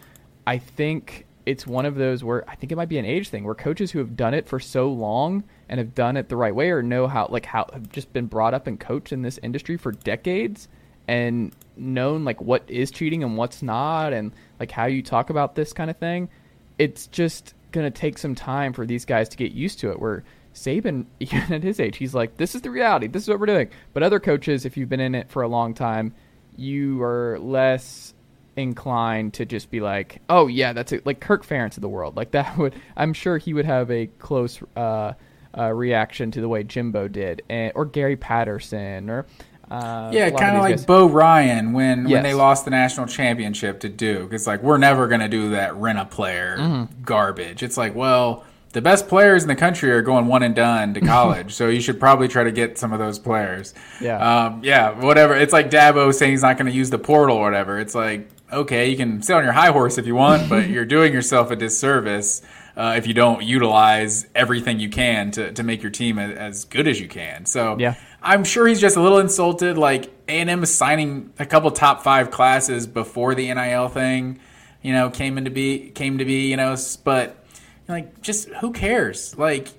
I 0.45 0.57
think 0.57 1.25
it's 1.45 1.65
one 1.65 1.85
of 1.85 1.95
those 1.95 2.25
where 2.25 2.43
I 2.49 2.55
think 2.55 2.73
it 2.73 2.75
might 2.75 2.89
be 2.89 2.97
an 2.97 3.05
age 3.05 3.29
thing 3.29 3.45
where 3.45 3.55
coaches 3.55 3.91
who 3.91 3.99
have 3.99 4.17
done 4.17 4.33
it 4.33 4.49
for 4.49 4.59
so 4.59 4.91
long 4.91 5.45
and 5.69 5.77
have 5.77 5.95
done 5.95 6.17
it 6.17 6.27
the 6.27 6.35
right 6.35 6.53
way 6.53 6.71
or 6.71 6.83
know 6.83 7.07
how 7.07 7.27
like 7.29 7.45
how 7.45 7.67
have 7.71 7.87
just 7.87 8.11
been 8.11 8.25
brought 8.25 8.53
up 8.53 8.67
and 8.67 8.77
coached 8.77 9.13
in 9.13 9.21
this 9.21 9.39
industry 9.41 9.77
for 9.77 9.93
decades 9.93 10.67
and 11.07 11.55
known 11.79 12.23
like 12.23 12.41
what 12.41 12.63
is 12.69 12.91
cheating 12.91 13.23
and 13.23 13.37
what's 13.37 13.61
not 13.61 14.13
and 14.13 14.31
like 14.59 14.71
how 14.71 14.85
you 14.85 15.01
talk 15.01 15.29
about 15.29 15.55
this 15.55 15.73
kind 15.73 15.89
of 15.89 15.97
thing 15.97 16.29
it's 16.77 17.07
just 17.07 17.53
going 17.71 17.85
to 17.85 17.91
take 17.91 18.17
some 18.17 18.35
time 18.35 18.73
for 18.73 18.85
these 18.85 19.05
guys 19.05 19.29
to 19.29 19.37
get 19.37 19.51
used 19.51 19.79
to 19.79 19.91
it 19.91 19.99
where 19.99 20.23
Saban 20.53 21.05
even 21.19 21.53
at 21.53 21.63
his 21.63 21.79
age 21.79 21.97
he's 21.97 22.13
like 22.13 22.37
this 22.37 22.55
is 22.55 22.61
the 22.61 22.71
reality 22.71 23.07
this 23.07 23.23
is 23.23 23.29
what 23.29 23.39
we're 23.39 23.45
doing 23.45 23.69
but 23.93 24.03
other 24.03 24.19
coaches 24.19 24.65
if 24.65 24.77
you've 24.77 24.89
been 24.89 24.99
in 24.99 25.15
it 25.15 25.29
for 25.29 25.41
a 25.41 25.47
long 25.47 25.73
time 25.73 26.13
you 26.55 27.01
are 27.03 27.37
less 27.39 28.13
inclined 28.57 29.35
to 29.35 29.45
just 29.45 29.69
be 29.69 29.79
like, 29.79 30.21
oh 30.29 30.47
yeah, 30.47 30.73
that's 30.73 30.91
it. 30.91 31.05
Like 31.05 31.19
Kirk 31.19 31.45
Ferentz 31.45 31.77
of 31.77 31.81
the 31.81 31.89
world, 31.89 32.17
like 32.17 32.31
that 32.31 32.57
would. 32.57 32.75
I'm 32.97 33.13
sure 33.13 33.37
he 33.37 33.53
would 33.53 33.65
have 33.65 33.89
a 33.89 34.07
close 34.07 34.59
uh, 34.75 35.13
uh, 35.57 35.71
reaction 35.71 36.31
to 36.31 36.41
the 36.41 36.49
way 36.49 36.63
Jimbo 36.63 37.07
did, 37.07 37.43
and, 37.49 37.71
or 37.75 37.85
Gary 37.85 38.17
Patterson, 38.17 39.09
or 39.09 39.25
uh, 39.69 40.11
yeah, 40.13 40.29
kind 40.29 40.55
of 40.55 40.61
like 40.61 40.77
guys. 40.77 40.85
Bo 40.85 41.07
Ryan 41.07 41.73
when 41.73 42.07
yes. 42.07 42.11
when 42.11 42.23
they 42.23 42.33
lost 42.33 42.65
the 42.65 42.71
national 42.71 43.07
championship 43.07 43.79
to 43.81 43.89
Duke. 43.89 44.33
It's 44.33 44.47
like 44.47 44.63
we're 44.63 44.77
never 44.77 45.07
gonna 45.07 45.29
do 45.29 45.51
that 45.51 45.75
rent 45.75 45.99
a 45.99 46.05
player 46.05 46.57
mm-hmm. 46.57 47.03
garbage. 47.03 47.63
It's 47.63 47.77
like 47.77 47.95
well. 47.95 48.43
The 48.73 48.81
best 48.81 49.07
players 49.07 49.41
in 49.41 49.47
the 49.47 49.55
country 49.55 49.89
are 49.91 50.03
going 50.03 50.27
one 50.27 50.43
and 50.43 50.53
done 50.53 50.93
to 50.93 51.01
college, 51.01 51.53
so 51.55 51.67
you 51.69 51.79
should 51.79 51.99
probably 51.99 52.27
try 52.27 52.43
to 52.43 52.51
get 52.51 52.77
some 52.77 52.93
of 52.93 52.99
those 52.99 53.17
players. 53.17 53.73
Yeah, 53.99 54.17
um, 54.19 54.61
yeah, 54.61 54.91
whatever. 54.91 55.33
It's 55.33 55.53
like 55.53 55.71
Dabo 55.71 56.13
saying 56.13 56.31
he's 56.31 56.43
not 56.43 56.57
going 56.57 56.69
to 56.69 56.77
use 56.77 56.89
the 56.91 56.99
portal 56.99 57.37
or 57.37 57.43
whatever. 57.43 57.79
It's 57.79 57.95
like 57.95 58.29
okay, 58.51 58.89
you 58.89 58.97
can 58.97 59.21
sit 59.21 59.35
on 59.35 59.43
your 59.43 59.53
high 59.53 59.71
horse 59.71 59.97
if 59.97 60.05
you 60.05 60.15
want, 60.15 60.49
but 60.49 60.69
you're 60.69 60.85
doing 60.85 61.13
yourself 61.13 61.51
a 61.51 61.55
disservice 61.55 62.41
uh, 62.75 62.93
if 62.95 63.07
you 63.07 63.13
don't 63.13 63.43
utilize 63.43 64.27
everything 64.35 64.79
you 64.79 64.89
can 64.89 65.31
to, 65.31 65.51
to 65.51 65.63
make 65.63 65.81
your 65.81 65.91
team 65.91 66.19
as, 66.19 66.37
as 66.37 66.65
good 66.65 66.87
as 66.87 66.99
you 66.99 67.07
can. 67.07 67.45
So 67.45 67.77
yeah. 67.79 67.95
I'm 68.21 68.43
sure 68.43 68.67
he's 68.67 68.81
just 68.81 68.97
a 68.97 69.01
little 69.01 69.19
insulted. 69.19 69.77
Like 69.77 70.11
A&M 70.27 70.63
is 70.63 70.73
signing 70.73 71.33
a 71.39 71.45
couple 71.45 71.71
top 71.71 72.03
five 72.03 72.31
classes 72.31 72.87
before 72.87 73.35
the 73.35 73.53
NIL 73.53 73.89
thing, 73.89 74.39
you 74.81 74.93
know, 74.93 75.09
came 75.09 75.37
into 75.37 75.51
be 75.51 75.91
came 75.91 76.17
to 76.17 76.25
be, 76.25 76.49
you 76.49 76.57
know, 76.57 76.75
but 77.03 77.45
like 77.87 78.21
just 78.21 78.49
who 78.49 78.71
cares? 78.71 79.37
Like 79.37 79.69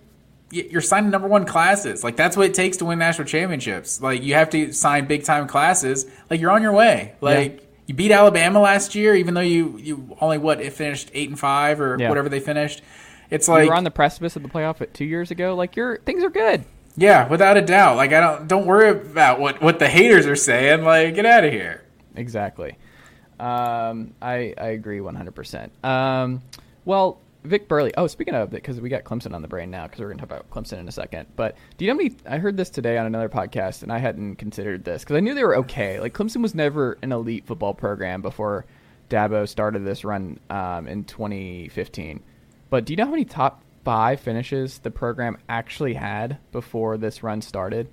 you're 0.50 0.80
signing 0.80 1.10
number 1.10 1.28
one 1.28 1.44
classes. 1.44 2.02
Like 2.02 2.16
that's 2.16 2.36
what 2.36 2.46
it 2.46 2.54
takes 2.54 2.78
to 2.78 2.86
win 2.86 2.98
national 2.98 3.26
championships. 3.26 4.00
Like 4.00 4.22
you 4.22 4.34
have 4.34 4.50
to 4.50 4.72
sign 4.72 5.06
big 5.06 5.24
time 5.24 5.46
classes. 5.46 6.06
Like 6.30 6.40
you're 6.40 6.50
on 6.50 6.62
your 6.62 6.72
way. 6.72 7.14
Like. 7.20 7.56
Yeah 7.58 7.64
you 7.88 7.94
beat 7.94 8.12
Alabama 8.12 8.60
last 8.60 8.94
year, 8.94 9.14
even 9.14 9.32
though 9.32 9.40
you 9.40 9.78
you 9.78 10.16
only 10.20 10.36
what 10.36 10.60
it 10.60 10.74
finished 10.74 11.10
eight 11.14 11.30
and 11.30 11.38
five 11.38 11.80
or 11.80 11.96
yeah. 11.98 12.10
whatever 12.10 12.28
they 12.28 12.38
finished. 12.38 12.82
It's 13.30 13.48
like 13.48 13.64
you 13.64 13.70
were 13.70 13.76
on 13.76 13.84
the 13.84 13.90
precipice 13.90 14.36
of 14.36 14.42
the 14.42 14.48
playoff 14.48 14.82
at 14.82 14.92
two 14.92 15.06
years 15.06 15.30
ago. 15.30 15.54
Like 15.54 15.74
your 15.74 15.96
things 15.96 16.22
are 16.22 16.28
good. 16.28 16.64
Yeah, 16.98 17.28
without 17.28 17.56
a 17.56 17.62
doubt. 17.62 17.96
Like 17.96 18.12
I 18.12 18.20
don't 18.20 18.48
don't 18.48 18.66
worry 18.66 18.90
about 18.90 19.38
what 19.38 19.62
what 19.62 19.78
the 19.78 19.88
haters 19.88 20.26
are 20.26 20.36
saying. 20.36 20.82
Like 20.82 21.14
get 21.14 21.26
out 21.26 21.44
of 21.44 21.52
here. 21.52 21.84
Exactly. 22.16 22.76
Um, 23.38 24.14
I 24.20 24.52
I 24.58 24.68
agree 24.70 25.00
one 25.00 25.14
hundred 25.14 25.36
percent. 25.36 25.72
Um, 25.84 26.42
well, 26.84 27.20
Vic 27.44 27.68
Burley. 27.68 27.92
Oh, 27.96 28.08
speaking 28.08 28.34
of 28.34 28.48
it, 28.48 28.56
because 28.56 28.80
we 28.80 28.88
got 28.88 29.04
Clemson 29.04 29.32
on 29.32 29.42
the 29.42 29.48
brain 29.48 29.70
now, 29.70 29.86
because 29.86 30.00
we're 30.00 30.06
going 30.06 30.18
to 30.18 30.26
talk 30.26 30.40
about 30.40 30.50
Clemson 30.50 30.80
in 30.80 30.88
a 30.88 30.92
second. 30.92 31.28
But 31.36 31.56
do 31.76 31.84
you 31.84 31.90
know 31.92 31.96
me? 31.96 32.16
I 32.26 32.38
heard 32.38 32.56
this 32.56 32.68
today 32.68 32.98
on 32.98 33.06
another 33.06 33.28
podcast, 33.28 33.84
and 33.84 33.92
I 33.92 33.98
hadn't 33.98 34.36
considered 34.36 34.84
this 34.84 35.04
because 35.04 35.16
I 35.16 35.20
knew 35.20 35.34
they 35.34 35.44
were 35.44 35.58
okay. 35.58 36.00
Like 36.00 36.14
Clemson 36.14 36.42
was 36.42 36.54
never 36.54 36.98
an 37.02 37.12
elite 37.12 37.46
football 37.46 37.74
program 37.74 38.22
before 38.22 38.66
Dabo 39.08 39.48
started 39.48 39.84
this 39.84 40.04
run 40.04 40.40
um, 40.50 40.88
in 40.88 41.04
2015. 41.04 42.24
But 42.70 42.84
do 42.84 42.92
you 42.92 42.96
know 42.96 43.04
how 43.04 43.12
many 43.12 43.24
top 43.24 43.62
five 43.88 44.20
finishes 44.20 44.80
the 44.80 44.90
program 44.90 45.38
actually 45.48 45.94
had 45.94 46.36
before 46.52 46.98
this 46.98 47.22
run 47.22 47.40
started? 47.40 47.88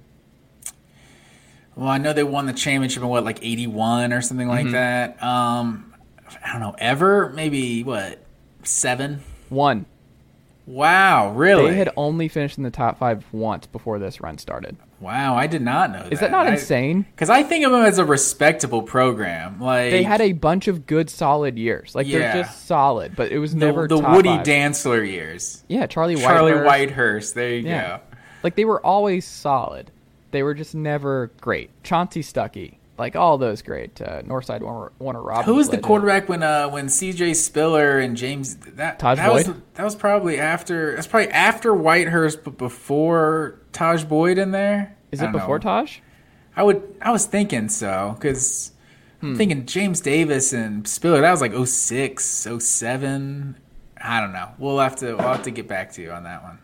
Well, 1.74 1.88
I 1.88 2.00
know 2.00 2.12
they 2.12 2.22
won 2.22 2.48
the 2.48 2.52
championship 2.52 3.02
in 3.02 3.08
what, 3.08 3.24
like 3.24 3.40
81 3.42 4.12
or 4.12 4.22
something 4.22 4.50
like 4.50 4.66
mm-hmm. 4.66 4.74
that. 4.74 5.24
Um, 5.24 5.94
I 6.46 6.52
don't 6.52 6.60
know, 6.60 6.76
ever? 6.80 7.30
Maybe 7.30 7.82
what, 7.82 8.22
seven? 8.64 9.22
One. 9.48 9.86
Wow, 10.68 11.32
really? 11.34 11.72
They 11.72 11.78
had 11.78 11.92
only 11.96 12.28
finished 12.28 12.58
in 12.58 12.64
the 12.64 12.72
top 12.72 12.98
five 12.98 13.24
once 13.32 13.68
before 13.68 14.00
this 14.00 14.20
run 14.20 14.38
started. 14.40 14.78
Wow, 15.00 15.36
I 15.36 15.46
did 15.46 15.62
not 15.62 15.92
know. 15.92 16.08
Is 16.10 16.20
that, 16.20 16.22
that 16.22 16.32
not 16.32 16.48
I, 16.48 16.54
insane? 16.54 17.06
Because 17.12 17.30
I 17.30 17.44
think 17.44 17.66
of 17.66 17.72
them 17.72 17.84
as 17.84 18.00
a 18.00 18.06
respectable 18.06 18.82
program. 18.82 19.60
Like 19.60 19.92
they 19.92 20.02
had 20.02 20.22
a 20.22 20.32
bunch 20.32 20.68
of 20.68 20.88
good, 20.88 21.10
solid 21.10 21.60
years. 21.60 21.94
Like 21.94 22.08
yeah. 22.08 22.20
they're 22.20 22.44
just 22.44 22.66
solid, 22.66 23.16
but 23.16 23.32
it 23.32 23.38
was 23.38 23.54
never 23.54 23.88
the, 23.88 24.02
the 24.02 24.10
Woody 24.10 24.30
five. 24.30 24.46
Dantzler 24.46 25.08
years. 25.08 25.64
Yeah, 25.68 25.86
Charlie 25.86 26.16
Charlie 26.16 26.54
Whitehurst. 26.54 27.36
There 27.36 27.50
you 27.50 27.68
yeah. 27.68 27.98
go. 27.98 28.04
Like 28.42 28.56
they 28.56 28.66
were 28.66 28.84
always 28.84 29.26
solid. 29.26 29.92
They 30.32 30.42
were 30.42 30.54
just 30.54 30.74
never 30.74 31.32
great. 31.42 31.70
Chansi 31.84 32.22
Stuckey, 32.22 32.78
like 32.98 33.16
all 33.16 33.38
those 33.38 33.62
great 33.62 34.02
uh, 34.02 34.22
Northside 34.22 34.62
Warner, 34.62 34.92
Warner 35.00 35.22
Robins. 35.22 35.46
Who 35.46 35.56
was 35.56 35.70
the 35.70 35.78
quarterback 35.78 36.30
when 36.30 36.44
uh, 36.44 36.70
when 36.70 36.90
C.J. 36.90 37.34
Spiller 37.34 38.00
and 38.00 38.16
James 38.16 38.56
that 38.56 39.00
Tajh 39.00 39.18
that 39.18 39.30
Boyd? 39.30 39.48
Was, 39.48 39.56
that 39.74 39.84
was 39.84 39.96
probably 39.96 40.40
after. 40.40 40.96
That's 40.96 41.08
probably 41.08 41.32
after 41.32 41.74
Whitehurst, 41.74 42.44
but 42.44 42.58
before 42.58 43.60
Tajh 43.74 44.08
Boyd 44.08 44.38
in 44.38 44.52
there. 44.52 44.96
Is 45.12 45.22
it 45.22 45.32
before 45.32 45.60
know. 45.60 45.66
Tajh? 45.66 46.00
I 46.56 46.64
would. 46.64 46.96
I 47.02 47.12
was 47.12 47.26
thinking 47.26 47.70
so 47.70 48.16
because 48.18 48.72
hmm. 49.20 49.28
I'm 49.28 49.36
thinking 49.36 49.66
James 49.66 50.02
Davis 50.02 50.54
and 50.54 50.88
Spiller. 50.88 51.22
That 51.22 51.32
was 51.32 51.42
like 51.42 51.54
06, 51.54 52.48
07. 52.60 53.58
I 54.02 54.22
don't 54.22 54.34
know. 54.34 54.50
We'll 54.58 54.80
have 54.80 54.96
to. 54.98 55.16
We'll 55.16 55.28
have 55.28 55.44
to 55.44 55.52
get 55.52 55.68
back 55.68 55.92
to 55.94 56.02
you 56.02 56.12
on 56.12 56.24
that 56.24 56.44
one. 56.44 56.60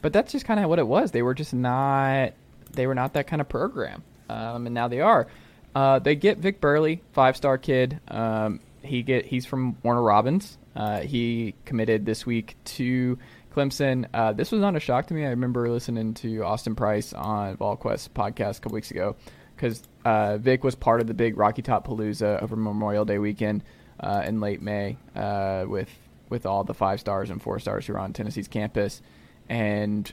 But 0.00 0.12
that's 0.12 0.32
just 0.32 0.44
kind 0.44 0.60
of 0.60 0.68
what 0.68 0.78
it 0.78 0.86
was. 0.86 1.10
They 1.10 1.22
were 1.22 1.34
just 1.34 1.54
not. 1.54 2.34
They 2.72 2.86
were 2.86 2.94
not 2.94 3.14
that 3.14 3.26
kind 3.26 3.40
of 3.40 3.48
program, 3.48 4.02
um, 4.28 4.66
and 4.66 4.74
now 4.74 4.88
they 4.88 5.00
are. 5.00 5.26
Uh, 5.74 5.98
they 5.98 6.14
get 6.14 6.38
Vic 6.38 6.60
Burley, 6.60 7.02
five 7.12 7.36
star 7.36 7.58
kid. 7.58 8.00
Um, 8.08 8.60
he 8.82 9.02
get 9.02 9.26
he's 9.26 9.46
from 9.46 9.76
Warner 9.82 10.02
Robins. 10.02 10.58
Uh, 10.74 11.00
he 11.00 11.54
committed 11.64 12.04
this 12.06 12.26
week 12.26 12.56
to 12.64 13.18
Clemson. 13.54 14.06
Uh, 14.12 14.32
this 14.32 14.50
was 14.50 14.60
not 14.60 14.76
a 14.76 14.80
shock 14.80 15.06
to 15.06 15.14
me. 15.14 15.24
I 15.24 15.30
remember 15.30 15.68
listening 15.68 16.14
to 16.14 16.42
Austin 16.42 16.74
Price 16.74 17.12
on 17.12 17.56
VolQuest 17.56 18.10
podcast 18.10 18.58
a 18.58 18.60
couple 18.60 18.74
weeks 18.74 18.90
ago 18.90 19.16
because 19.54 19.82
uh, 20.04 20.38
Vic 20.38 20.64
was 20.64 20.74
part 20.74 21.00
of 21.00 21.06
the 21.06 21.14
big 21.14 21.36
Rocky 21.36 21.62
Top 21.62 21.86
Palooza 21.86 22.42
over 22.42 22.56
Memorial 22.56 23.04
Day 23.04 23.18
weekend 23.18 23.62
uh, 24.00 24.22
in 24.26 24.40
late 24.40 24.62
May 24.62 24.96
uh, 25.14 25.64
with 25.66 25.90
with 26.28 26.46
all 26.46 26.64
the 26.64 26.74
five 26.74 26.98
stars 26.98 27.28
and 27.28 27.42
four 27.42 27.58
stars 27.58 27.86
who 27.86 27.92
were 27.92 27.98
on 27.98 28.12
Tennessee's 28.12 28.48
campus, 28.48 29.02
and 29.48 30.10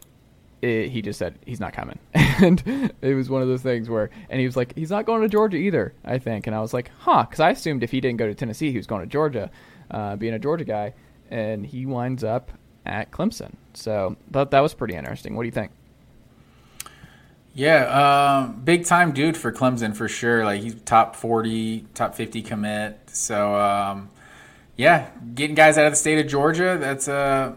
it, 0.61 0.89
he 0.89 1.01
just 1.01 1.19
said 1.19 1.37
he's 1.45 1.59
not 1.59 1.73
coming, 1.73 1.99
and 2.13 2.63
it 3.01 3.15
was 3.15 3.29
one 3.29 3.41
of 3.41 3.47
those 3.47 3.61
things 3.61 3.89
where, 3.89 4.09
and 4.29 4.39
he 4.39 4.45
was 4.45 4.57
like, 4.57 4.75
he's 4.75 4.89
not 4.89 5.05
going 5.05 5.21
to 5.21 5.29
Georgia 5.29 5.57
either, 5.57 5.93
I 6.03 6.17
think, 6.17 6.47
and 6.47 6.55
I 6.55 6.59
was 6.59 6.73
like, 6.73 6.91
huh, 6.99 7.23
because 7.23 7.39
I 7.39 7.51
assumed 7.51 7.83
if 7.83 7.91
he 7.91 8.01
didn't 8.01 8.17
go 8.17 8.27
to 8.27 8.35
Tennessee, 8.35 8.71
he 8.71 8.77
was 8.77 8.87
going 8.87 9.01
to 9.01 9.07
Georgia, 9.07 9.49
uh, 9.91 10.15
being 10.15 10.33
a 10.33 10.39
Georgia 10.39 10.65
guy, 10.65 10.93
and 11.29 11.65
he 11.65 11.85
winds 11.85 12.23
up 12.23 12.51
at 12.85 13.11
Clemson. 13.11 13.53
So 13.73 14.17
thought 14.31 14.51
that 14.51 14.61
was 14.61 14.73
pretty 14.73 14.95
interesting. 14.95 15.35
What 15.35 15.43
do 15.43 15.47
you 15.47 15.53
think? 15.53 15.71
Yeah, 17.53 18.43
um, 18.45 18.61
big 18.63 18.85
time 18.85 19.11
dude 19.11 19.35
for 19.35 19.51
Clemson 19.51 19.95
for 19.95 20.07
sure. 20.07 20.45
Like 20.45 20.61
he's 20.61 20.75
top 20.81 21.15
forty, 21.15 21.85
top 21.93 22.15
fifty 22.15 22.41
commit. 22.41 22.99
So 23.11 23.55
um, 23.55 24.09
yeah, 24.77 25.09
getting 25.35 25.55
guys 25.55 25.77
out 25.77 25.85
of 25.85 25.91
the 25.91 25.97
state 25.97 26.19
of 26.19 26.27
Georgia. 26.27 26.77
That's 26.79 27.07
a 27.07 27.13
uh, 27.13 27.53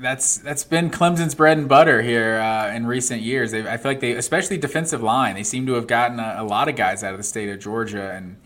that's 0.00 0.38
that's 0.38 0.64
been 0.64 0.90
Clemson's 0.90 1.34
bread 1.34 1.58
and 1.58 1.68
butter 1.68 2.02
here 2.02 2.38
uh, 2.38 2.72
in 2.74 2.86
recent 2.86 3.22
years. 3.22 3.50
They, 3.50 3.68
I 3.68 3.76
feel 3.76 3.90
like 3.90 4.00
they, 4.00 4.12
especially 4.12 4.58
defensive 4.58 5.02
line, 5.02 5.34
they 5.34 5.42
seem 5.42 5.66
to 5.66 5.74
have 5.74 5.86
gotten 5.86 6.18
a, 6.18 6.36
a, 6.38 6.44
lot 6.44 6.68
of 6.68 6.76
guys 6.76 7.04
out 7.04 7.12
of 7.12 7.18
the 7.18 7.24
state 7.24 7.48
of 7.48 7.60
Georgia, 7.60 8.10
and 8.12 8.36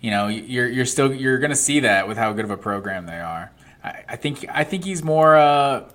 you 0.00 0.10
know, 0.10 0.28
you're 0.28 0.68
you're 0.68 0.86
still 0.86 1.12
you're 1.12 1.38
going 1.38 1.50
to 1.50 1.56
see 1.56 1.80
that 1.80 2.08
with 2.08 2.16
how 2.16 2.32
good 2.32 2.44
of 2.44 2.50
a 2.50 2.56
program 2.56 3.06
they 3.06 3.20
are. 3.20 3.52
I, 3.82 4.04
I 4.10 4.16
think 4.16 4.44
I 4.50 4.64
think 4.64 4.84
he's 4.84 5.02
more. 5.02 5.36
Uh, 5.36 5.88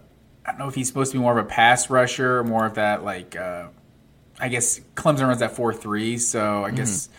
I 0.46 0.52
don't 0.52 0.60
know 0.60 0.68
if 0.68 0.76
he's 0.76 0.88
supposed 0.88 1.12
to 1.12 1.18
be 1.18 1.22
more 1.22 1.38
of 1.38 1.46
a 1.46 1.50
pass 1.50 1.90
rusher, 1.90 2.44
more 2.44 2.66
of 2.66 2.76
that 2.76 3.04
like. 3.04 3.36
Uh, 3.36 3.68
I 4.40 4.50
guess 4.50 4.80
Clemson 4.96 5.28
runs 5.28 5.40
that 5.40 5.56
four 5.56 5.74
three, 5.74 6.18
so 6.18 6.64
I 6.64 6.68
mm-hmm. 6.68 6.78
guess 6.78 7.10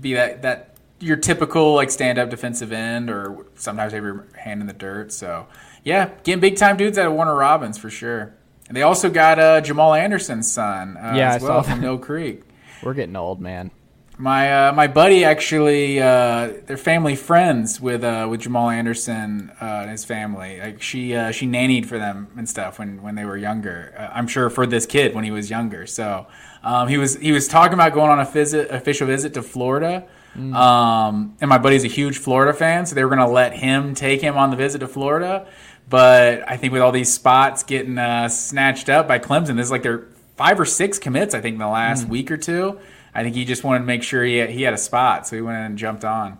be 0.00 0.14
that 0.14 0.42
that 0.42 0.76
your 0.98 1.16
typical 1.16 1.74
like 1.74 1.90
stand 1.90 2.18
up 2.18 2.30
defensive 2.30 2.72
end, 2.72 3.10
or 3.10 3.46
sometimes 3.54 3.92
have 3.92 4.02
your 4.02 4.26
hand 4.36 4.60
in 4.60 4.66
the 4.66 4.72
dirt. 4.72 5.12
So 5.12 5.46
yeah, 5.86 6.10
getting 6.24 6.40
big 6.40 6.56
time 6.56 6.76
dudes 6.76 6.98
out 6.98 7.06
of 7.06 7.12
Warner 7.12 7.36
Robins 7.36 7.78
for 7.78 7.88
sure. 7.88 8.34
And 8.66 8.76
they 8.76 8.82
also 8.82 9.08
got 9.08 9.38
uh, 9.38 9.60
Jamal 9.60 9.94
Anderson's 9.94 10.50
son 10.50 10.96
uh, 10.96 11.14
yeah, 11.14 11.34
as 11.34 11.42
well 11.42 11.62
from 11.62 11.80
Mill 11.80 11.96
Creek. 11.96 12.42
We're 12.82 12.94
getting 12.94 13.14
old, 13.14 13.40
man. 13.40 13.70
My 14.18 14.68
uh, 14.68 14.72
my 14.72 14.88
buddy 14.88 15.24
actually, 15.24 16.00
uh, 16.00 16.54
they're 16.66 16.76
family 16.76 17.14
friends 17.14 17.80
with 17.80 18.02
uh, 18.02 18.26
with 18.28 18.40
Jamal 18.40 18.68
Anderson 18.68 19.52
uh, 19.60 19.82
and 19.82 19.90
his 19.92 20.04
family. 20.04 20.58
Like 20.58 20.82
she 20.82 21.14
uh, 21.14 21.30
she 21.30 21.46
nannied 21.46 21.86
for 21.86 21.98
them 21.98 22.32
and 22.36 22.48
stuff 22.48 22.80
when, 22.80 23.00
when 23.00 23.14
they 23.14 23.24
were 23.24 23.36
younger. 23.36 23.94
Uh, 23.96 24.08
I'm 24.12 24.26
sure 24.26 24.50
for 24.50 24.66
this 24.66 24.86
kid 24.86 25.14
when 25.14 25.22
he 25.22 25.30
was 25.30 25.50
younger. 25.50 25.86
So 25.86 26.26
um, 26.64 26.88
he 26.88 26.98
was 26.98 27.16
he 27.16 27.30
was 27.30 27.46
talking 27.46 27.74
about 27.74 27.92
going 27.92 28.10
on 28.10 28.18
a 28.18 28.24
visit 28.24 28.72
official 28.72 29.06
visit 29.06 29.34
to 29.34 29.42
Florida. 29.42 30.08
Um, 30.36 31.36
and 31.40 31.48
my 31.48 31.56
buddy's 31.56 31.84
a 31.84 31.88
huge 31.88 32.18
Florida 32.18 32.52
fan, 32.52 32.84
so 32.84 32.94
they 32.94 33.02
were 33.02 33.08
going 33.08 33.26
to 33.26 33.32
let 33.32 33.54
him 33.54 33.94
take 33.94 34.20
him 34.20 34.36
on 34.36 34.50
the 34.50 34.56
visit 34.56 34.80
to 34.80 34.88
Florida. 34.88 35.46
But 35.88 36.48
I 36.48 36.56
think 36.56 36.72
with 36.72 36.82
all 36.82 36.92
these 36.92 37.12
spots 37.12 37.62
getting 37.62 37.96
uh, 37.96 38.28
snatched 38.28 38.88
up 38.88 39.06
by 39.06 39.18
Clemson, 39.18 39.56
this 39.56 39.66
is 39.66 39.70
like 39.70 39.82
their 39.82 40.06
five 40.36 40.58
or 40.58 40.64
six 40.64 40.98
commits. 40.98 41.34
I 41.34 41.40
think 41.40 41.54
in 41.54 41.60
the 41.60 41.68
last 41.68 42.08
week 42.08 42.30
or 42.30 42.36
two. 42.36 42.78
I 43.14 43.22
think 43.22 43.34
he 43.34 43.46
just 43.46 43.64
wanted 43.64 43.78
to 43.78 43.84
make 43.86 44.02
sure 44.02 44.22
he 44.24 44.36
had, 44.36 44.50
he 44.50 44.62
had 44.62 44.74
a 44.74 44.78
spot, 44.78 45.26
so 45.26 45.36
he 45.36 45.42
went 45.42 45.56
in 45.56 45.64
and 45.64 45.78
jumped 45.78 46.04
on. 46.04 46.38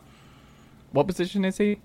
What 0.93 1.07
position 1.07 1.43
is 1.45 1.57
he? 1.57 1.79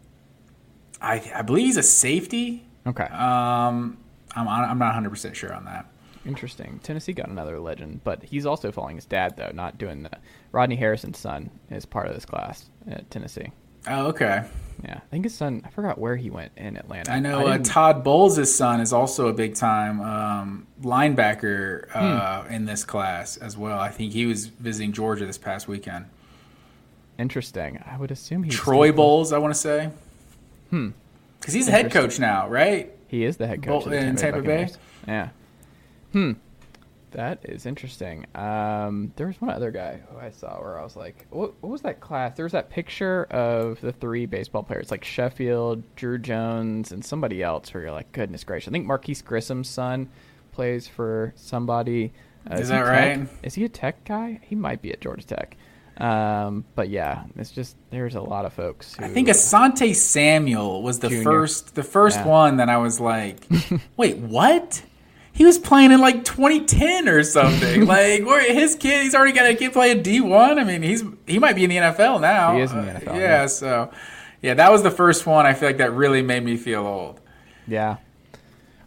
I, 1.01 1.31
I 1.33 1.43
believe 1.43 1.67
he's 1.67 1.77
a 1.77 1.83
safety. 1.83 2.65
Okay. 2.85 3.05
Um, 3.05 3.97
I'm 4.35 4.47
I'm 4.47 4.77
not 4.77 4.87
100 4.87 5.09
percent 5.09 5.35
sure 5.35 5.53
on 5.53 5.65
that. 5.65 5.85
Interesting. 6.25 6.79
Tennessee 6.83 7.13
got 7.13 7.29
another 7.29 7.59
legend, 7.59 8.01
but 8.03 8.23
he's 8.23 8.45
also 8.45 8.71
following 8.71 8.97
his 8.97 9.05
dad 9.05 9.37
though, 9.37 9.51
not 9.53 9.77
doing 9.77 10.03
the 10.03 10.11
Rodney 10.51 10.75
Harrison's 10.75 11.17
son 11.17 11.49
is 11.69 11.85
part 11.85 12.07
of 12.07 12.13
this 12.13 12.25
class 12.25 12.69
at 12.87 13.09
Tennessee. 13.09 13.51
Oh, 13.87 14.07
okay. 14.07 14.43
Yeah, 14.83 14.95
I 14.95 14.99
think 15.11 15.25
his 15.25 15.35
son. 15.35 15.61
I 15.63 15.69
forgot 15.69 15.99
where 15.99 16.15
he 16.15 16.31
went 16.31 16.53
in 16.57 16.75
Atlanta. 16.75 17.11
I 17.11 17.19
know 17.19 17.45
uh, 17.45 17.59
Todd 17.59 18.03
Bowles' 18.03 18.53
son 18.53 18.81
is 18.81 18.91
also 18.93 19.27
a 19.27 19.33
big 19.33 19.53
time 19.53 20.01
um, 20.01 20.67
linebacker 20.81 21.85
uh, 21.95 22.41
Hmm. 22.43 22.53
in 22.53 22.65
this 22.65 22.83
class 22.83 23.37
as 23.37 23.55
well. 23.55 23.79
I 23.79 23.89
think 23.89 24.13
he 24.13 24.25
was 24.25 24.47
visiting 24.47 24.91
Georgia 24.91 25.25
this 25.27 25.37
past 25.37 25.67
weekend. 25.67 26.05
Interesting. 27.19 27.83
I 27.85 27.97
would 27.97 28.09
assume 28.09 28.43
he's 28.43 28.55
Troy 28.55 28.91
Bowles, 28.91 29.31
I 29.31 29.37
want 29.37 29.53
to 29.53 29.59
say. 29.59 29.91
Hmm. 30.71 30.89
Because 31.39 31.53
he's 31.53 31.67
a 31.67 31.71
head 31.71 31.91
coach 31.91 32.17
now, 32.19 32.47
right? 32.47 32.91
He 33.07 33.23
is 33.23 33.37
the 33.37 33.45
head 33.45 33.61
coach 33.61 33.85
in 33.87 34.15
Tampa. 34.15 34.41
Bay? 34.41 34.69
Yeah. 35.07 35.29
Hmm. 36.13 36.33
That 37.11 37.39
is 37.43 37.65
interesting. 37.65 38.25
Um, 38.35 39.11
there 39.17 39.27
was 39.27 39.39
one 39.41 39.49
other 39.49 39.69
guy 39.71 39.99
who 40.09 40.17
I 40.17 40.29
saw 40.29 40.59
where 40.61 40.79
I 40.79 40.83
was 40.83 40.95
like, 40.95 41.27
what, 41.29 41.53
what 41.61 41.69
was 41.69 41.81
that 41.81 41.99
class? 41.99 42.35
There 42.37 42.45
was 42.45 42.53
that 42.53 42.69
picture 42.69 43.25
of 43.25 43.81
the 43.81 43.91
three 43.91 44.25
baseball 44.25 44.63
players, 44.63 44.91
like 44.91 45.03
Sheffield, 45.03 45.83
Drew 45.97 46.17
Jones, 46.17 46.91
and 46.93 47.03
somebody 47.03 47.43
else 47.43 47.73
where 47.73 47.83
you're 47.83 47.91
like, 47.91 48.11
goodness 48.13 48.43
gracious. 48.45 48.69
I 48.69 48.71
think 48.71 48.85
Marquise 48.85 49.21
Grissom's 49.21 49.67
son 49.69 50.09
plays 50.53 50.87
for 50.87 51.33
somebody. 51.35 52.13
Uh, 52.49 52.55
Is 52.55 52.69
he 52.69 52.75
that 52.75 52.83
Tech? 52.85 53.17
right? 53.17 53.27
Is 53.43 53.53
he 53.55 53.65
a 53.65 53.69
tech 53.69 54.03
guy? 54.05 54.39
He 54.43 54.55
might 54.55 54.81
be 54.81 54.91
at 54.93 55.01
Georgia 55.01 55.25
Tech. 55.25 55.57
Um, 55.97 56.63
but 56.75 56.89
yeah, 56.89 57.25
it's 57.35 57.51
just, 57.51 57.75
there's 57.91 58.15
a 58.15 58.21
lot 58.21 58.45
of 58.45 58.53
folks. 58.53 58.95
Who, 58.95 59.03
I 59.05 59.09
think 59.09 59.27
Asante 59.27 59.93
Samuel 59.93 60.81
was 60.81 60.99
the 60.99 61.09
Junior. 61.09 61.23
first 61.25 61.75
the 61.75 61.83
first 61.83 62.17
Yeah. 62.19 62.27
one 62.27 62.57
that 62.57 62.69
I 62.69 62.77
was 62.77 62.99
like, 62.99 63.45
wait, 63.97 64.17
what? 64.17 64.81
He 65.33 65.45
was 65.45 65.57
playing 65.57 65.91
in 65.91 66.01
like 66.01 66.23
2010 66.25 67.07
or 67.07 67.23
something. 67.23 67.85
like, 67.87 68.25
where 68.25 68.53
his 68.53 68.75
kid, 68.75 69.03
he's 69.03 69.15
already 69.15 69.31
got 69.31 69.49
a 69.49 69.55
kid 69.55 69.73
playing 69.73 70.03
D1. 70.03 70.59
I 70.59 70.63
mean, 70.63 70.83
he's 70.83 71.03
he 71.25 71.39
might 71.39 71.55
be 71.55 71.63
in 71.63 71.69
the 71.69 71.77
NFL 71.77 72.21
now. 72.21 72.55
He 72.55 72.61
is 72.61 72.71
in 72.71 72.85
the 72.85 72.91
Uh, 72.91 72.99
NFL, 72.99 73.05
yeah, 73.15 73.19
yeah. 73.19 73.45
so 73.47 73.91
yeah, 74.41 74.53
that 74.55 74.71
was 74.71 74.83
the 74.83 74.91
first 74.91 75.25
one. 75.25 75.45
I 75.45 75.53
feel 75.53 75.69
like 75.69 75.77
that 75.77 75.93
really 75.93 76.21
made 76.21 76.43
me 76.43 76.57
feel 76.57 76.85
old. 76.85 77.19
Yeah. 77.67 77.97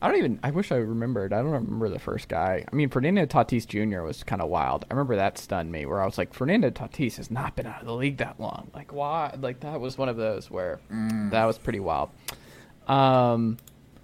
I 0.03 0.09
don't 0.09 0.19
even. 0.19 0.39
I 0.43 0.51
wish 0.51 0.71
I 0.71 0.77
remembered. 0.77 1.33
I 1.33 1.39
don't 1.39 1.51
remember 1.53 1.89
the 1.89 1.99
first 1.99 2.29
guy. 2.29 2.63
I 2.71 2.77
mean, 2.77 2.91
Fernando 2.91 3.25
Tatis 3.25 3.67
Jr. 3.67 4.03
was 4.03 4.23
kind 4.23 4.43
of 4.43 4.51
wild. 4.51 4.85
I 4.91 4.93
remember 4.93 5.17
that 5.17 5.39
stunned 5.39 5.73
me, 5.73 5.87
where 5.87 6.03
I 6.03 6.05
was 6.05 6.19
like, 6.19 6.35
Fernando 6.35 6.69
Tatis 6.69 7.17
has 7.17 7.31
not 7.31 7.57
been 7.57 7.67
out 7.67 7.81
of 7.81 7.87
the 7.87 7.95
league 7.95 8.19
that 8.19 8.39
long. 8.39 8.71
Like, 8.75 8.93
why? 8.93 9.35
Like 9.41 9.61
that 9.61 9.81
was 9.81 9.97
one 9.97 10.11
of 10.11 10.19
those 10.19 10.51
where 10.51 10.79
that 10.91 11.47
was 11.47 11.57
pretty 11.57 11.81
wild. 11.81 12.11
Um, 12.87 13.57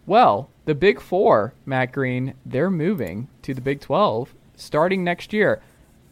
well, 0.06 0.48
the 0.70 0.74
Big 0.76 1.00
Four, 1.00 1.52
Matt 1.66 1.90
Green, 1.90 2.34
they're 2.46 2.70
moving 2.70 3.26
to 3.42 3.54
the 3.54 3.60
Big 3.60 3.80
Twelve 3.80 4.32
starting 4.54 5.02
next 5.02 5.32
year. 5.32 5.60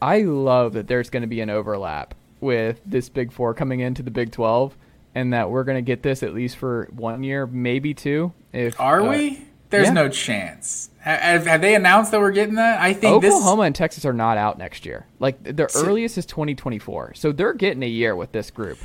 I 0.02 0.22
love 0.22 0.72
that 0.72 0.88
there's 0.88 1.10
going 1.10 1.20
to 1.20 1.28
be 1.28 1.40
an 1.40 1.48
overlap 1.48 2.12
with 2.40 2.80
this 2.84 3.08
Big 3.08 3.30
Four 3.30 3.54
coming 3.54 3.78
into 3.78 4.02
the 4.02 4.10
Big 4.10 4.32
Twelve, 4.32 4.76
and 5.14 5.32
that 5.32 5.48
we're 5.48 5.62
going 5.62 5.76
to 5.76 5.82
get 5.82 6.02
this 6.02 6.24
at 6.24 6.34
least 6.34 6.56
for 6.56 6.88
one 6.90 7.22
year, 7.22 7.46
maybe 7.46 7.94
two. 7.94 8.32
If 8.52 8.80
Are 8.80 9.00
uh, 9.00 9.10
we? 9.10 9.44
There's 9.70 9.86
yeah. 9.86 9.92
no 9.92 10.08
chance. 10.08 10.90
Have, 11.02 11.46
have 11.46 11.60
they 11.60 11.76
announced 11.76 12.10
that 12.10 12.18
we're 12.18 12.32
getting 12.32 12.56
that? 12.56 12.80
I 12.80 12.94
think 12.94 13.14
Oklahoma 13.14 13.62
this. 13.62 13.66
and 13.68 13.76
Texas 13.76 14.04
are 14.04 14.12
not 14.12 14.38
out 14.38 14.58
next 14.58 14.84
year. 14.84 15.06
Like 15.20 15.40
the 15.40 15.70
earliest 15.76 16.18
is 16.18 16.26
2024, 16.26 17.14
so 17.14 17.30
they're 17.30 17.52
getting 17.52 17.84
a 17.84 17.88
year 17.88 18.16
with 18.16 18.32
this 18.32 18.50
group. 18.50 18.78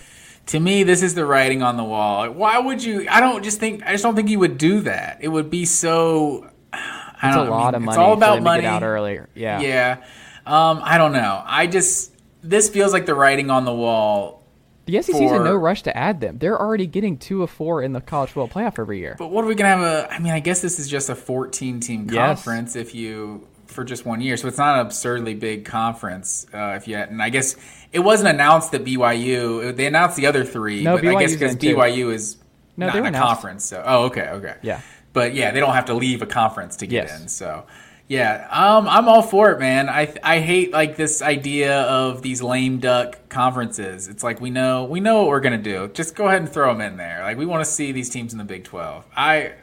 To 0.48 0.60
me, 0.60 0.84
this 0.84 1.02
is 1.02 1.16
the 1.16 1.26
writing 1.26 1.62
on 1.62 1.78
the 1.78 1.84
wall. 1.84 2.30
Why 2.30 2.60
would 2.60 2.84
you? 2.84 3.08
I 3.10 3.20
don't 3.22 3.44
just 3.44 3.60
think. 3.60 3.82
I 3.86 3.92
just 3.94 4.04
don't 4.04 4.16
think 4.16 4.30
you 4.30 4.40
would 4.40 4.58
do 4.58 4.82
that. 4.82 5.20
It 5.22 5.30
would 5.30 5.50
be 5.50 5.66
so. 5.66 6.50
I 6.74 7.30
It's 7.30 7.36
a 7.38 7.40
don't- 7.40 7.48
I 7.48 7.50
lot 7.50 7.66
mean, 7.68 7.76
of 7.76 7.82
money 7.84 7.96
It's 7.96 7.98
all 8.00 8.14
about 8.14 8.44
money. 8.44 8.66
out 8.66 8.84
earlier. 8.84 9.30
Yeah. 9.36 9.62
Yeah. 9.62 9.98
Um, 10.46 10.82
I 10.84 10.98
don't 10.98 11.14
know. 11.14 11.42
I 11.46 11.68
just 11.68 12.12
this 12.44 12.68
feels 12.70 12.92
like 12.92 13.06
the 13.06 13.16
writing 13.16 13.50
on 13.50 13.64
the 13.64 13.74
wall. 13.74 14.44
The 14.86 15.02
SEC's 15.02 15.18
in 15.32 15.46
no 15.46 15.56
rush 15.56 15.84
to 15.84 15.96
add 15.96 16.20
them. 16.20 16.40
They're 16.40 16.60
already 16.60 16.88
getting 16.88 17.18
two 17.18 17.42
of 17.42 17.50
four 17.50 17.82
in 17.82 17.94
the 17.94 18.02
college 18.02 18.32
football 18.32 18.50
playoff 18.50 18.78
every 18.78 19.00
year. 19.00 19.16
But 19.18 19.32
what 19.32 19.46
are 19.46 19.48
we 19.48 19.56
gonna 19.56 19.70
have 19.70 19.80
a? 19.80 20.14
I 20.14 20.20
mean, 20.20 20.34
I 20.34 20.42
guess 20.42 20.62
this 20.62 20.78
is 20.78 20.90
just 20.90 21.10
a 21.10 21.16
14 21.16 21.80
team 21.80 22.10
Yes. 22.12 22.44
conference 22.44 22.76
if 22.76 22.94
you 22.94 23.48
for 23.68 23.86
just 23.86 24.06
one 24.06 24.20
year, 24.20 24.36
so 24.36 24.50
it's 24.50 24.58
not 24.58 24.76
an 24.82 24.86
absurdly 24.86 25.36
big 25.36 25.64
conference 25.64 26.46
uh, 26.54 26.74
if 26.76 26.86
yet. 26.90 27.10
And 27.10 27.24
I 27.24 27.30
guess 27.30 27.56
it 27.94 28.00
wasn't 28.00 28.30
announced 28.30 28.72
that 28.72 28.84
BYU. 28.84 29.76
They 29.76 29.86
announced 29.86 30.18
the 30.18 30.26
other 30.26 30.44
three. 30.44 30.84
No, 30.84 30.98
but 30.98 31.06
I 31.06 31.20
guess 31.22 31.34
because 31.34 31.54
in 31.54 31.60
too. 31.60 31.76
BYU 31.76 32.12
is 32.12 32.38
No, 32.76 32.88
not 32.88 32.96
in 32.98 33.06
a 33.06 33.08
announced. 33.10 33.28
conference. 33.28 33.66
So 33.66 33.82
oh, 33.86 34.04
okay, 34.06 34.28
okay, 34.30 34.56
Yeah. 34.62 34.82
But 35.14 35.36
yeah, 35.36 35.52
they 35.52 35.60
don't 35.60 35.74
have 35.76 35.86
to 35.86 35.94
leave 35.94 36.22
a 36.22 36.26
conference 36.26 36.78
to 36.78 36.88
get 36.88 37.06
Yes. 37.08 37.22
in. 37.22 37.28
So 37.28 37.66
yeah, 38.08 38.48
um, 38.52 38.88
I'm 38.88 39.08
all 39.08 39.22
for 39.22 39.52
it, 39.52 39.60
man. 39.60 39.88
I 39.90 40.14
I 40.24 40.40
hate 40.40 40.72
like 40.74 40.98
this 40.98 41.22
idea 41.22 41.82
of 41.84 42.22
these 42.22 42.42
lame 42.42 42.80
duck 42.80 43.30
conferences. 43.30 44.08
It's 44.08 44.24
like 44.24 44.42
we 44.42 44.50
know 44.50 44.84
we 44.86 45.00
know 45.00 45.20
what 45.22 45.28
we're 45.30 45.40
gonna 45.40 45.58
do. 45.58 45.88
Just 45.94 46.16
go 46.16 46.28
ahead 46.28 46.42
and 46.42 46.50
throw 46.52 46.72
them 46.74 46.82
in 46.82 46.98
there. 46.98 47.22
Like 47.22 47.38
we 47.38 47.46
want 47.46 47.64
to 47.64 47.70
see 47.72 47.92
these 47.92 48.10
teams 48.10 48.34
in 48.34 48.40
the 48.40 48.44
Big 48.46 48.64
Twelve. 48.66 49.06
I. 49.16 49.54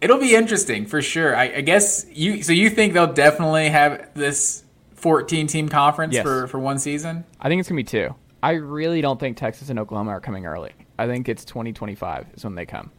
It'll 0.00 0.18
be 0.18 0.34
interesting 0.34 0.86
for 0.86 1.00
sure. 1.00 1.36
I, 1.36 1.44
I 1.44 1.60
guess 1.60 2.04
you. 2.10 2.42
So 2.42 2.52
you 2.52 2.70
think 2.70 2.92
they'll 2.92 3.12
definitely 3.12 3.68
have 3.68 4.08
this 4.14 4.61
14 5.02 5.48
team 5.48 5.68
conference 5.68 6.14
Yes. 6.14 6.22
for 6.22 6.46
for 6.46 6.58
one 6.60 6.78
season? 6.78 7.24
I 7.40 7.48
think 7.48 7.58
it's 7.60 7.68
gonna 7.68 7.76
be 7.76 7.84
two. 7.84 8.14
I 8.42 8.52
really 8.52 9.00
don't 9.00 9.18
think 9.20 9.36
Texas 9.36 9.68
and 9.68 9.78
Oklahoma 9.78 10.10
are 10.12 10.20
coming 10.20 10.46
early. 10.46 10.72
I 10.98 11.06
think 11.06 11.28
it's 11.28 11.44
2025 11.44 12.26
is 12.34 12.44
when 12.44 12.54
they 12.54 12.66
come. 12.66 12.90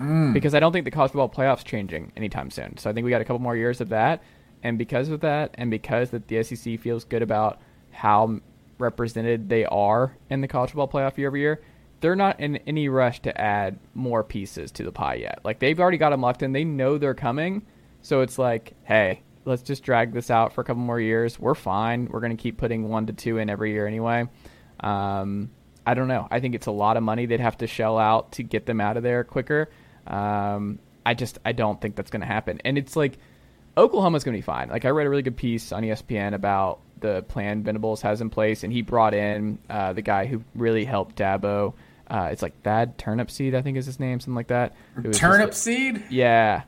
Mm. 0.00 0.32
Because 0.32 0.54
I 0.54 0.60
don't 0.60 0.72
think 0.72 0.84
the 0.84 0.90
college 0.92 1.10
football 1.12 1.28
playoffs 1.28 1.64
changing 1.64 2.12
anytime 2.16 2.50
soon. 2.50 2.76
So 2.76 2.88
I 2.88 2.92
think 2.92 3.04
we 3.04 3.10
got 3.10 3.20
a 3.20 3.24
couple 3.24 3.40
more 3.40 3.56
years 3.56 3.80
of 3.80 3.88
that, 3.88 4.22
and 4.62 4.78
because 4.78 5.08
of 5.08 5.20
that, 5.20 5.54
and 5.54 5.70
because 5.72 6.10
that 6.10 6.28
the 6.28 6.42
SEC 6.42 6.76
feels 6.76 7.04
good 7.04 7.22
about 7.22 7.60
how 7.90 8.38
represented 8.78 9.48
they 9.48 9.64
are 9.64 10.16
in 10.30 10.40
the 10.40 10.46
college 10.48 10.70
football 10.70 10.88
playoff 10.88 11.16
year 11.18 11.28
over 11.28 11.36
year, 11.36 11.60
they're 12.00 12.14
not 12.14 12.38
in 12.38 12.58
any 12.58 12.88
rush 12.88 13.20
to 13.22 13.40
add 13.40 13.76
more 13.94 14.22
pieces 14.22 14.70
to 14.70 14.84
the 14.84 14.92
pie 14.92 15.14
yet. 15.14 15.40
Like 15.44 15.58
they've 15.58 15.78
already 15.80 15.98
got 15.98 16.10
them 16.10 16.20
locked 16.20 16.44
in. 16.44 16.52
They 16.52 16.62
know 16.64 16.96
they're 16.96 17.14
coming, 17.14 17.62
so 18.02 18.20
it's 18.20 18.38
like, 18.38 18.74
hey, 18.84 19.22
let's 19.48 19.62
just 19.62 19.82
drag 19.82 20.12
this 20.12 20.30
out 20.30 20.52
for 20.52 20.60
a 20.60 20.64
couple 20.64 20.82
more 20.82 21.00
years. 21.00 21.38
We're 21.38 21.54
fine. 21.54 22.08
We're 22.10 22.20
gonna 22.20 22.36
keep 22.36 22.58
putting 22.58 22.88
one 22.88 23.06
to 23.06 23.12
two 23.12 23.38
in 23.38 23.50
every 23.50 23.72
year 23.72 23.86
anyway. 23.86 24.28
Um, 24.80 25.50
I 25.86 25.94
don't 25.94 26.08
know. 26.08 26.28
I 26.30 26.40
think 26.40 26.54
it's 26.54 26.66
a 26.66 26.70
lot 26.70 26.96
of 26.98 27.02
money 27.02 27.26
they'd 27.26 27.40
have 27.40 27.56
to 27.58 27.66
shell 27.66 27.98
out 27.98 28.32
to 28.32 28.42
get 28.42 28.66
them 28.66 28.80
out 28.80 28.96
of 28.98 29.02
there 29.02 29.24
quicker. 29.24 29.70
Um, 30.06 30.78
I 31.06 31.14
just 31.14 31.38
I 31.44 31.52
don't 31.52 31.80
think 31.80 31.96
that's 31.96 32.10
going 32.10 32.20
to 32.20 32.26
happen. 32.26 32.60
And 32.62 32.76
it's 32.76 32.94
like 32.94 33.18
Oklahoma's 33.78 34.22
going 34.22 34.34
to 34.34 34.38
be 34.38 34.42
fine. 34.42 34.68
Like 34.68 34.84
I 34.84 34.90
read 34.90 35.06
a 35.06 35.10
really 35.10 35.22
good 35.22 35.38
piece 35.38 35.72
on 35.72 35.82
ESPN 35.82 36.34
about 36.34 36.80
the 37.00 37.22
plan 37.22 37.62
Venables 37.62 38.02
has 38.02 38.20
in 38.20 38.28
place, 38.28 38.64
and 38.64 38.72
he 38.72 38.82
brought 38.82 39.14
in 39.14 39.58
uh, 39.70 39.94
the 39.94 40.02
guy 40.02 40.26
who 40.26 40.42
really 40.54 40.84
helped 40.84 41.16
Dabo. 41.16 41.72
Uh, 42.10 42.28
it's 42.32 42.42
like 42.42 42.60
Thad 42.62 42.98
Turnipseed, 42.98 43.54
I 43.54 43.62
think 43.62 43.78
is 43.78 43.86
his 43.86 44.00
name, 44.00 44.20
something 44.20 44.34
like 44.34 44.48
that. 44.48 44.74
Turnipseed? 44.96 46.04
yeah. 46.10 46.64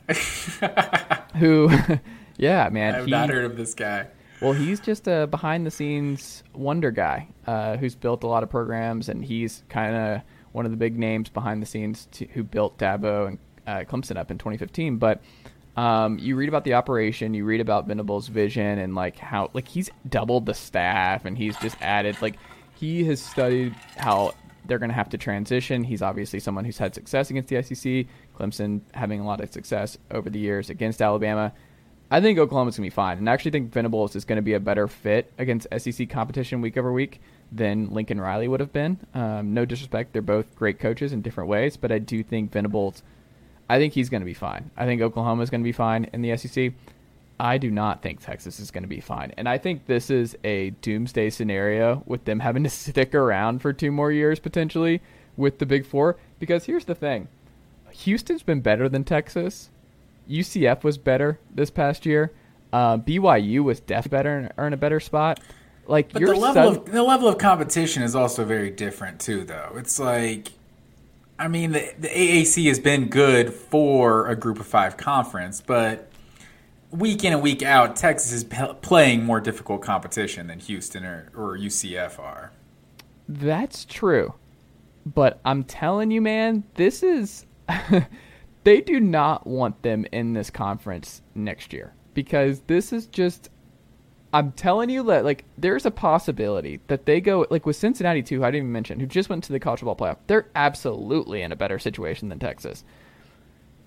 who? 1.38 1.70
yeah, 2.40 2.68
man. 2.70 2.94
I've 2.94 3.04
he- 3.04 3.10
not 3.10 3.28
heard 3.28 3.44
of 3.44 3.56
this 3.56 3.74
guy. 3.74 4.06
well, 4.40 4.52
he's 4.52 4.80
just 4.80 5.06
a 5.06 5.26
behind 5.26 5.66
the 5.66 5.70
scenes 5.70 6.42
wonder 6.54 6.90
guy 6.90 7.28
uh, 7.46 7.76
who's 7.76 7.94
built 7.94 8.24
a 8.24 8.26
lot 8.26 8.42
of 8.42 8.50
programs, 8.50 9.08
and 9.08 9.24
he's 9.24 9.62
kind 9.68 9.94
of 9.94 10.22
one 10.52 10.64
of 10.64 10.70
the 10.70 10.76
big 10.76 10.98
names 10.98 11.28
behind 11.28 11.62
the 11.62 11.66
scenes 11.66 12.08
to, 12.12 12.24
who 12.26 12.42
built 12.42 12.78
Dabo 12.78 13.28
and 13.28 13.38
uh, 13.66 13.84
Clemson 13.88 14.16
up 14.16 14.30
in 14.30 14.38
2015. 14.38 14.96
But 14.96 15.20
um, 15.76 16.18
you 16.18 16.34
read 16.34 16.48
about 16.48 16.64
the 16.64 16.74
operation, 16.74 17.34
you 17.34 17.44
read 17.44 17.60
about 17.60 17.86
Venables' 17.86 18.28
vision, 18.28 18.78
and 18.78 18.94
like 18.94 19.18
how 19.18 19.50
like 19.52 19.68
he's 19.68 19.90
doubled 20.08 20.46
the 20.46 20.54
staff, 20.54 21.24
and 21.24 21.36
he's 21.36 21.56
just 21.58 21.76
added 21.80 22.20
like 22.22 22.36
he 22.74 23.04
has 23.04 23.20
studied 23.22 23.74
how 23.96 24.32
they're 24.66 24.78
going 24.78 24.90
to 24.90 24.94
have 24.94 25.10
to 25.10 25.18
transition. 25.18 25.84
He's 25.84 26.00
obviously 26.02 26.40
someone 26.40 26.64
who's 26.64 26.78
had 26.78 26.94
success 26.94 27.30
against 27.30 27.48
the 27.48 27.62
SEC. 27.62 28.06
Clemson 28.38 28.80
having 28.94 29.20
a 29.20 29.26
lot 29.26 29.40
of 29.40 29.52
success 29.52 29.98
over 30.10 30.30
the 30.30 30.38
years 30.38 30.70
against 30.70 31.02
Alabama 31.02 31.52
I 32.10 32.20
think 32.20 32.38
Oklahoma's 32.38 32.76
going 32.76 32.90
to 32.90 32.90
be 32.90 32.94
fine. 32.94 33.18
And 33.18 33.30
I 33.30 33.32
actually 33.32 33.52
think 33.52 33.72
Venables 33.72 34.16
is 34.16 34.24
going 34.24 34.36
to 34.36 34.42
be 34.42 34.54
a 34.54 34.60
better 34.60 34.88
fit 34.88 35.32
against 35.38 35.68
SEC 35.78 36.08
competition 36.10 36.60
week 36.60 36.76
over 36.76 36.92
week 36.92 37.20
than 37.52 37.90
Lincoln 37.90 38.20
Riley 38.20 38.48
would 38.48 38.60
have 38.60 38.72
been. 38.72 38.98
Um, 39.14 39.54
no 39.54 39.64
disrespect. 39.64 40.12
They're 40.12 40.22
both 40.22 40.56
great 40.56 40.80
coaches 40.80 41.12
in 41.12 41.22
different 41.22 41.48
ways, 41.48 41.76
but 41.76 41.92
I 41.92 41.98
do 41.98 42.24
think 42.24 42.50
Venables, 42.50 43.04
I 43.68 43.78
think 43.78 43.94
he's 43.94 44.08
going 44.08 44.22
to 44.22 44.26
be 44.26 44.34
fine. 44.34 44.72
I 44.76 44.86
think 44.86 45.00
Oklahoma 45.00 45.42
is 45.42 45.50
going 45.50 45.60
to 45.60 45.68
be 45.68 45.72
fine 45.72 46.10
in 46.12 46.22
the 46.22 46.36
SEC. 46.36 46.72
I 47.38 47.58
do 47.58 47.70
not 47.70 48.02
think 48.02 48.20
Texas 48.20 48.58
is 48.58 48.72
going 48.72 48.82
to 48.82 48.88
be 48.88 49.00
fine. 49.00 49.32
And 49.36 49.48
I 49.48 49.56
think 49.56 49.86
this 49.86 50.10
is 50.10 50.36
a 50.42 50.70
doomsday 50.82 51.30
scenario 51.30 52.02
with 52.06 52.24
them 52.24 52.40
having 52.40 52.64
to 52.64 52.70
stick 52.70 53.14
around 53.14 53.62
for 53.62 53.72
two 53.72 53.92
more 53.92 54.10
years 54.10 54.40
potentially 54.40 55.00
with 55.36 55.58
the 55.58 55.66
Big 55.66 55.86
Four. 55.86 56.16
Because 56.40 56.64
here's 56.64 56.84
the 56.86 56.94
thing 56.94 57.28
Houston's 57.92 58.42
been 58.42 58.60
better 58.60 58.88
than 58.88 59.04
Texas. 59.04 59.70
UCF 60.28 60.84
was 60.84 60.98
better 60.98 61.38
this 61.54 61.70
past 61.70 62.06
year. 62.06 62.32
Uh, 62.72 62.98
BYU 62.98 63.64
was 63.64 63.80
definitely 63.80 64.16
better 64.16 64.52
and 64.56 64.66
in 64.66 64.72
a 64.72 64.76
better 64.76 65.00
spot. 65.00 65.40
Like 65.86 66.12
but 66.12 66.22
the 66.22 66.34
level 66.34 66.68
of 66.68 66.92
the 66.92 67.02
level 67.02 67.28
of 67.28 67.38
competition 67.38 68.02
is 68.02 68.14
also 68.14 68.44
very 68.44 68.70
different 68.70 69.20
too, 69.20 69.42
though. 69.44 69.72
It's 69.74 69.98
like, 69.98 70.52
I 71.36 71.48
mean, 71.48 71.72
the, 71.72 71.92
the 71.98 72.08
AAC 72.08 72.68
has 72.68 72.78
been 72.78 73.08
good 73.08 73.52
for 73.52 74.28
a 74.28 74.36
Group 74.36 74.60
of 74.60 74.66
Five 74.66 74.96
conference, 74.96 75.60
but 75.60 76.08
week 76.92 77.24
in 77.24 77.32
and 77.32 77.42
week 77.42 77.64
out, 77.64 77.96
Texas 77.96 78.30
is 78.32 78.44
p- 78.44 78.72
playing 78.82 79.24
more 79.24 79.40
difficult 79.40 79.82
competition 79.82 80.46
than 80.46 80.60
Houston 80.60 81.04
or, 81.04 81.30
or 81.34 81.58
UCF 81.58 82.20
are. 82.20 82.52
That's 83.28 83.84
true. 83.84 84.34
But 85.04 85.40
I'm 85.44 85.64
telling 85.64 86.10
you, 86.10 86.20
man, 86.20 86.64
this 86.74 87.02
is. 87.02 87.46
they 88.64 88.80
do 88.80 89.00
not 89.00 89.46
want 89.46 89.82
them 89.82 90.06
in 90.12 90.32
this 90.34 90.50
conference 90.50 91.22
next 91.34 91.72
year 91.72 91.94
because 92.14 92.60
this 92.66 92.92
is 92.92 93.06
just. 93.06 93.50
I'm 94.32 94.52
telling 94.52 94.90
you 94.90 95.02
that 95.04 95.24
like 95.24 95.44
there's 95.58 95.86
a 95.86 95.90
possibility 95.90 96.78
that 96.86 97.04
they 97.04 97.20
go 97.20 97.46
like 97.50 97.66
with 97.66 97.74
Cincinnati 97.74 98.22
too. 98.22 98.44
I 98.44 98.48
didn't 98.52 98.66
even 98.66 98.72
mention 98.72 99.00
who 99.00 99.06
just 99.06 99.28
went 99.28 99.42
to 99.44 99.52
the 99.52 99.58
college 99.58 99.80
football 99.80 99.96
playoff. 99.96 100.18
They're 100.28 100.46
absolutely 100.54 101.42
in 101.42 101.50
a 101.50 101.56
better 101.56 101.80
situation 101.80 102.28
than 102.28 102.38
Texas. 102.38 102.84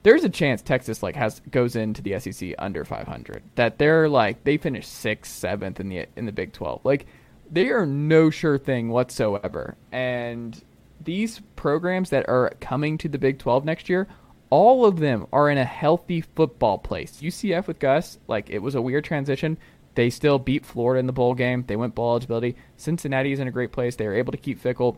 There's 0.03 0.25
a 0.25 0.29
chance 0.29 0.61
Texas 0.61 1.01
like 1.01 1.15
has 1.15 1.41
goes 1.49 1.77
into 1.77 2.01
the 2.01 2.19
SEC 2.19 2.55
under 2.59 2.83
500. 2.83 3.41
That 3.55 3.77
they're 3.77 4.09
like 4.09 4.43
they 4.43 4.57
finish 4.57 4.85
sixth, 4.85 5.31
seventh 5.31 5.79
in 5.79 5.87
the 5.87 6.07
in 6.17 6.25
the 6.25 6.33
Big 6.33 6.51
12. 6.51 6.81
Like 6.83 7.05
they 7.49 7.69
are 7.69 7.85
no 7.85 8.29
sure 8.29 8.57
thing 8.57 8.89
whatsoever. 8.89 9.77
And 9.93 10.61
these 11.01 11.41
programs 11.55 12.09
that 12.09 12.27
are 12.27 12.51
coming 12.59 12.97
to 12.97 13.07
the 13.07 13.17
Big 13.17 13.39
12 13.39 13.63
next 13.63 13.87
year, 13.87 14.07
all 14.53 14.85
of 14.85 14.99
them 14.99 15.25
are 15.33 15.49
in 15.49 15.57
a 15.57 15.65
healthy 15.65 16.21
football 16.21 16.77
place. 16.77 17.21
UCF 17.23 17.65
with 17.65 17.79
Gus, 17.79 18.19
like 18.27 18.51
it 18.51 18.59
was 18.59 18.75
a 18.75 18.81
weird 18.83 19.03
transition. 19.03 19.57
They 19.95 20.11
still 20.11 20.37
beat 20.37 20.63
Florida 20.63 20.99
in 20.99 21.07
the 21.07 21.11
bowl 21.11 21.33
game. 21.33 21.63
They 21.65 21.75
went 21.75 21.95
bowl 21.95 22.11
eligibility. 22.11 22.55
Cincinnati 22.77 23.31
is 23.31 23.39
in 23.39 23.47
a 23.47 23.51
great 23.51 23.71
place. 23.71 23.95
They 23.95 24.05
are 24.05 24.13
able 24.13 24.31
to 24.31 24.37
keep 24.37 24.61
Fickell. 24.61 24.97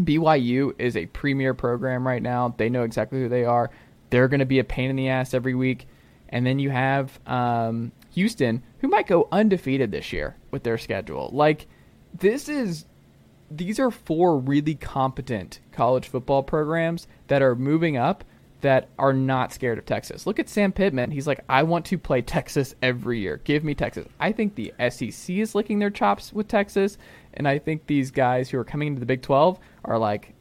BYU 0.00 0.72
is 0.78 0.96
a 0.96 1.04
premier 1.04 1.52
program 1.52 2.06
right 2.06 2.22
now. 2.22 2.54
They 2.56 2.70
know 2.70 2.82
exactly 2.82 3.20
who 3.20 3.28
they 3.28 3.44
are. 3.44 3.70
They're 4.08 4.26
going 4.26 4.40
to 4.40 4.46
be 4.46 4.58
a 4.58 4.64
pain 4.64 4.88
in 4.88 4.96
the 4.96 5.10
ass 5.10 5.34
every 5.34 5.54
week. 5.54 5.86
And 6.30 6.46
then 6.46 6.58
you 6.58 6.70
have 6.70 7.20
um, 7.26 7.92
Houston, 8.14 8.62
who 8.78 8.88
might 8.88 9.06
go 9.06 9.28
undefeated 9.30 9.90
this 9.90 10.14
year 10.14 10.34
with 10.50 10.62
their 10.62 10.78
schedule. 10.78 11.28
Like, 11.34 11.66
this 12.14 12.48
is 12.48 12.86
these 13.50 13.78
are 13.78 13.90
four 13.90 14.38
really 14.38 14.76
competent 14.76 15.60
college 15.72 16.08
football 16.08 16.42
programs 16.42 17.06
that 17.26 17.42
are 17.42 17.54
moving 17.54 17.98
up 17.98 18.24
that 18.60 18.88
are 18.98 19.12
not 19.12 19.52
scared 19.52 19.78
of 19.78 19.86
Texas. 19.86 20.26
Look 20.26 20.38
at 20.38 20.48
Sam 20.48 20.72
Pittman. 20.72 21.10
He's 21.10 21.26
like, 21.26 21.44
I 21.48 21.62
want 21.62 21.84
to 21.86 21.98
play 21.98 22.22
Texas 22.22 22.74
every 22.82 23.20
year. 23.20 23.40
Give 23.44 23.62
me 23.62 23.74
Texas. 23.74 24.06
I 24.18 24.32
think 24.32 24.54
the 24.54 24.72
SEC 24.90 25.36
is 25.36 25.54
licking 25.54 25.78
their 25.78 25.90
chops 25.90 26.32
with 26.32 26.48
Texas. 26.48 26.98
And 27.34 27.46
I 27.46 27.58
think 27.58 27.86
these 27.86 28.10
guys 28.10 28.50
who 28.50 28.58
are 28.58 28.64
coming 28.64 28.88
into 28.88 29.00
the 29.00 29.06
Big 29.06 29.22
12 29.22 29.58
are 29.84 29.98
like, 29.98 30.34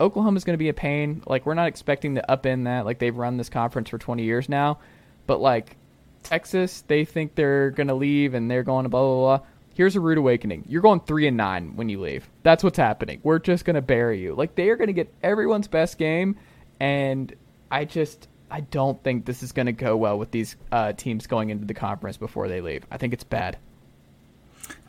Oklahoma's 0.00 0.44
going 0.44 0.54
to 0.54 0.58
be 0.58 0.68
a 0.68 0.74
pain. 0.74 1.22
Like, 1.26 1.44
we're 1.44 1.54
not 1.54 1.66
expecting 1.66 2.14
to 2.14 2.30
up 2.30 2.46
in 2.46 2.64
that. 2.64 2.84
Like, 2.84 3.00
they've 3.00 3.16
run 3.16 3.36
this 3.36 3.48
conference 3.48 3.88
for 3.88 3.98
20 3.98 4.22
years 4.22 4.48
now. 4.48 4.78
But, 5.26 5.40
like, 5.40 5.76
Texas, 6.22 6.84
they 6.86 7.04
think 7.04 7.34
they're 7.34 7.70
going 7.70 7.88
to 7.88 7.94
leave 7.94 8.34
and 8.34 8.48
they're 8.48 8.62
going 8.62 8.84
to 8.84 8.88
blah, 8.88 9.02
blah, 9.02 9.38
blah 9.38 9.46
here's 9.78 9.94
a 9.94 10.00
rude 10.00 10.18
awakening. 10.18 10.64
You're 10.68 10.82
going 10.82 10.98
three 10.98 11.28
and 11.28 11.36
nine 11.36 11.76
when 11.76 11.88
you 11.88 12.00
leave. 12.00 12.28
That's 12.42 12.64
what's 12.64 12.76
happening. 12.76 13.20
We're 13.22 13.38
just 13.38 13.64
gonna 13.64 13.80
bury 13.80 14.20
you. 14.20 14.34
Like 14.34 14.56
they 14.56 14.68
are 14.70 14.76
gonna 14.76 14.92
get 14.92 15.14
everyone's 15.22 15.68
best 15.68 15.96
game, 15.96 16.36
and 16.80 17.32
I 17.70 17.84
just 17.84 18.28
I 18.50 18.60
don't 18.60 19.02
think 19.02 19.26
this 19.26 19.42
is 19.42 19.52
gonna 19.52 19.72
go 19.72 19.96
well 19.96 20.18
with 20.18 20.30
these 20.30 20.56
uh, 20.72 20.92
teams 20.92 21.26
going 21.26 21.50
into 21.50 21.66
the 21.66 21.74
conference 21.74 22.16
before 22.16 22.48
they 22.48 22.60
leave. 22.60 22.86
I 22.90 22.96
think 22.96 23.12
it's 23.12 23.24
bad. 23.24 23.58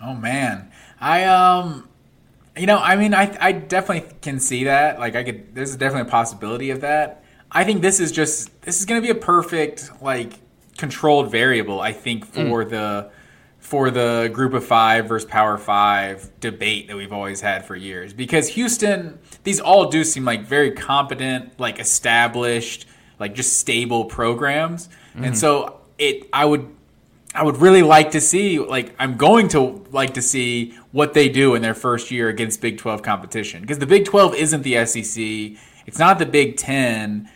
Oh 0.01 0.13
man, 0.13 0.71
I 0.99 1.25
um. 1.25 1.87
You 2.57 2.65
know, 2.65 2.79
I 2.79 2.97
mean, 2.97 3.13
I 3.13 3.37
I 3.39 3.51
definitely 3.53 4.11
can 4.21 4.39
see 4.39 4.65
that. 4.65 4.99
Like, 4.99 5.15
I 5.15 5.23
could. 5.23 5.55
There's 5.55 5.77
definitely 5.77 6.09
a 6.09 6.11
possibility 6.11 6.71
of 6.71 6.81
that. 6.81 7.23
I 7.51 7.63
think 7.63 7.81
this 7.81 7.99
is 7.99 8.11
just 8.11 8.61
this 8.61 8.79
is 8.79 8.85
going 8.85 9.01
to 9.01 9.05
be 9.05 9.11
a 9.11 9.21
perfect 9.21 9.89
like 10.01 10.33
controlled 10.77 11.31
variable. 11.31 11.79
I 11.79 11.93
think 11.93 12.25
for 12.25 12.65
mm. 12.65 12.69
the 12.69 13.11
for 13.59 13.91
the 13.91 14.29
group 14.33 14.53
of 14.53 14.65
five 14.65 15.07
versus 15.07 15.29
power 15.29 15.57
five 15.57 16.29
debate 16.39 16.87
that 16.87 16.95
we've 16.95 17.13
always 17.13 17.41
had 17.41 17.65
for 17.65 17.75
years. 17.75 18.13
Because 18.13 18.49
Houston, 18.49 19.19
these 19.43 19.59
all 19.59 19.89
do 19.89 20.03
seem 20.03 20.25
like 20.25 20.43
very 20.43 20.71
competent, 20.71 21.59
like 21.59 21.79
established, 21.79 22.87
like 23.19 23.35
just 23.35 23.57
stable 23.57 24.05
programs. 24.05 24.87
Mm-hmm. 24.87 25.23
And 25.25 25.37
so 25.37 25.81
it, 25.97 26.27
I 26.33 26.45
would, 26.45 26.73
I 27.35 27.43
would 27.43 27.57
really 27.57 27.83
like 27.83 28.11
to 28.11 28.21
see, 28.21 28.57
like, 28.57 28.95
I'm 28.97 29.17
going 29.17 29.49
to 29.49 29.85
like 29.91 30.15
to 30.15 30.21
see 30.21 30.75
what 30.91 31.13
they 31.13 31.29
do 31.29 31.53
in 31.53 31.61
their 31.61 31.75
first 31.75 32.09
year 32.09 32.27
against 32.29 32.61
Big 32.61 32.79
12 32.79 33.03
competition. 33.03 33.61
Because 33.61 33.77
the 33.77 33.85
Big 33.85 34.05
12 34.05 34.33
isn't 34.33 34.63
the 34.63 34.83
SEC, 34.85 35.61
it's 35.85 35.99
not 35.99 36.17
the 36.17 36.25
Big 36.25 36.57
10, 36.57 37.29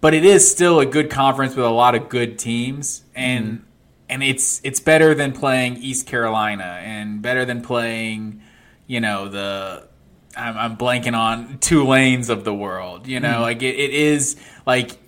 but 0.00 0.12
it 0.12 0.24
is 0.24 0.50
still 0.50 0.80
a 0.80 0.86
good 0.86 1.08
conference 1.08 1.54
with 1.54 1.66
a 1.66 1.70
lot 1.70 1.94
of 1.94 2.08
good 2.08 2.38
teams. 2.38 3.04
And, 3.14 3.46
mm-hmm 3.46 3.64
and 4.08 4.22
it's 4.22 4.60
it's 4.64 4.80
better 4.80 5.14
than 5.14 5.32
playing 5.32 5.76
East 5.76 6.06
Carolina 6.06 6.80
and 6.82 7.20
better 7.20 7.44
than 7.44 7.62
playing, 7.62 8.42
you 8.86 9.00
know, 9.00 9.28
the 9.28 9.88
I'm, 10.36 10.56
I'm 10.56 10.76
blanking 10.76 11.16
on 11.16 11.58
Tulanes 11.60 12.30
of 12.30 12.44
the 12.44 12.54
world. 12.54 13.06
You 13.06 13.20
know, 13.20 13.28
mm 13.28 13.40
like 13.40 13.62
it, 13.62 13.76
it 13.76 13.90
is 13.92 14.36
like 14.66 14.98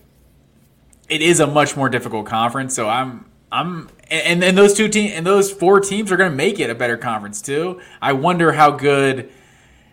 it 1.09 1.23
is 1.23 1.41
a 1.41 1.47
much 1.47 1.77
more 1.77 1.89
difficult 1.89 2.27
conference. 2.27 2.75
So 2.75 2.89
I'm 2.89 3.27
I'm 3.51 3.89
and 4.11 4.43
and 4.43 4.57
those 4.57 4.75
two 4.75 4.89
teams 4.89 5.13
and 5.15 5.27
those 5.27 5.51
four 5.51 5.81
teams 5.81 6.13
are 6.13 6.17
going 6.17 6.31
to 6.31 6.37
make 6.37 6.61
it 6.61 6.71
a 6.71 6.75
better 6.75 6.97
conference 6.97 7.43
too. 7.43 7.81
I 8.01 8.13
wonder 8.13 8.53
how 8.53 8.71
good 8.73 9.31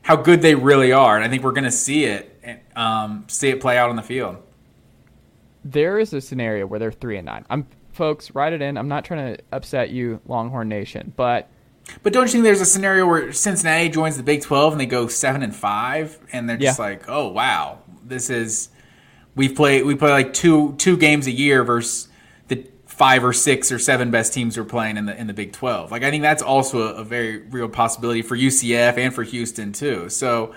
how 0.04 0.16
good 0.16 0.42
they 0.42 0.56
really 0.56 0.92
are, 0.92 1.16
and 1.16 1.26
I 1.26 1.28
think 1.28 1.44
we're 1.44 1.52
going 1.52 1.66
to 1.66 1.72
see 1.72 2.06
it 2.06 2.34
um, 2.76 3.26
see 3.28 3.50
it 3.50 3.60
play 3.60 3.78
out 3.78 3.90
on 3.90 3.96
the 3.96 4.04
field. 4.04 4.38
There 5.66 6.00
is 6.00 6.14
a 6.14 6.22
scenario 6.22 6.66
where 6.66 6.80
they're 6.80 6.92
three 6.92 7.18
and 7.18 7.26
nine. 7.26 7.46
I'm 7.50 7.68
folks, 7.98 8.34
write 8.34 8.54
it 8.54 8.62
in. 8.62 8.78
I'm 8.78 8.88
not 8.88 9.04
trying 9.04 9.36
to 9.36 9.44
upset 9.52 9.90
you, 9.90 10.22
Longhorn 10.26 10.70
Nation, 10.70 11.14
but 11.18 11.50
but 12.04 12.14
don't 12.14 12.28
you 12.28 12.32
think 12.34 12.44
there's 12.44 12.62
a 12.62 12.66
scenario 12.66 13.08
where 13.08 13.32
Cincinnati 13.34 13.90
joins 13.90 14.18
the 14.18 14.24
Big 14.24 14.42
12 14.42 14.74
and 14.74 14.82
they 14.82 14.86
go 14.86 15.08
seven 15.08 15.42
and 15.44 15.56
five, 15.56 16.18
and 16.32 16.50
they're 16.50 16.58
just 16.58 16.80
yeah. 16.80 16.86
like, 16.86 17.10
oh 17.10 17.28
wow, 17.28 17.80
this 18.06 18.30
is 18.30 18.70
we 19.36 19.50
play 19.50 19.84
we 19.84 19.96
play 19.96 20.12
like 20.12 20.34
two 20.34 20.76
two 20.78 20.98
games 20.98 21.28
a 21.28 21.32
year 21.32 21.64
versus 21.64 22.10
the 22.48 22.66
five 22.86 23.24
or 23.24 23.34
six 23.34 23.72
or 23.72 23.80
seven 23.80 24.12
best 24.12 24.34
teams 24.34 24.58
we're 24.58 24.64
playing 24.64 24.98
in 24.98 25.06
the 25.06 25.20
in 25.20 25.28
the 25.28 25.34
Big 25.34 25.54
12. 25.54 25.92
Like 25.92 26.04
I 26.04 26.12
think 26.12 26.24
that's 26.24 26.44
also 26.44 26.94
a, 26.94 27.02
a 27.02 27.04
very 27.04 27.38
real 27.38 27.70
possibility 27.70 28.22
for 28.22 28.38
UCF 28.38 28.98
and 28.98 29.14
for 29.14 29.24
Houston 29.24 29.72
too. 29.72 30.10
So 30.10 30.54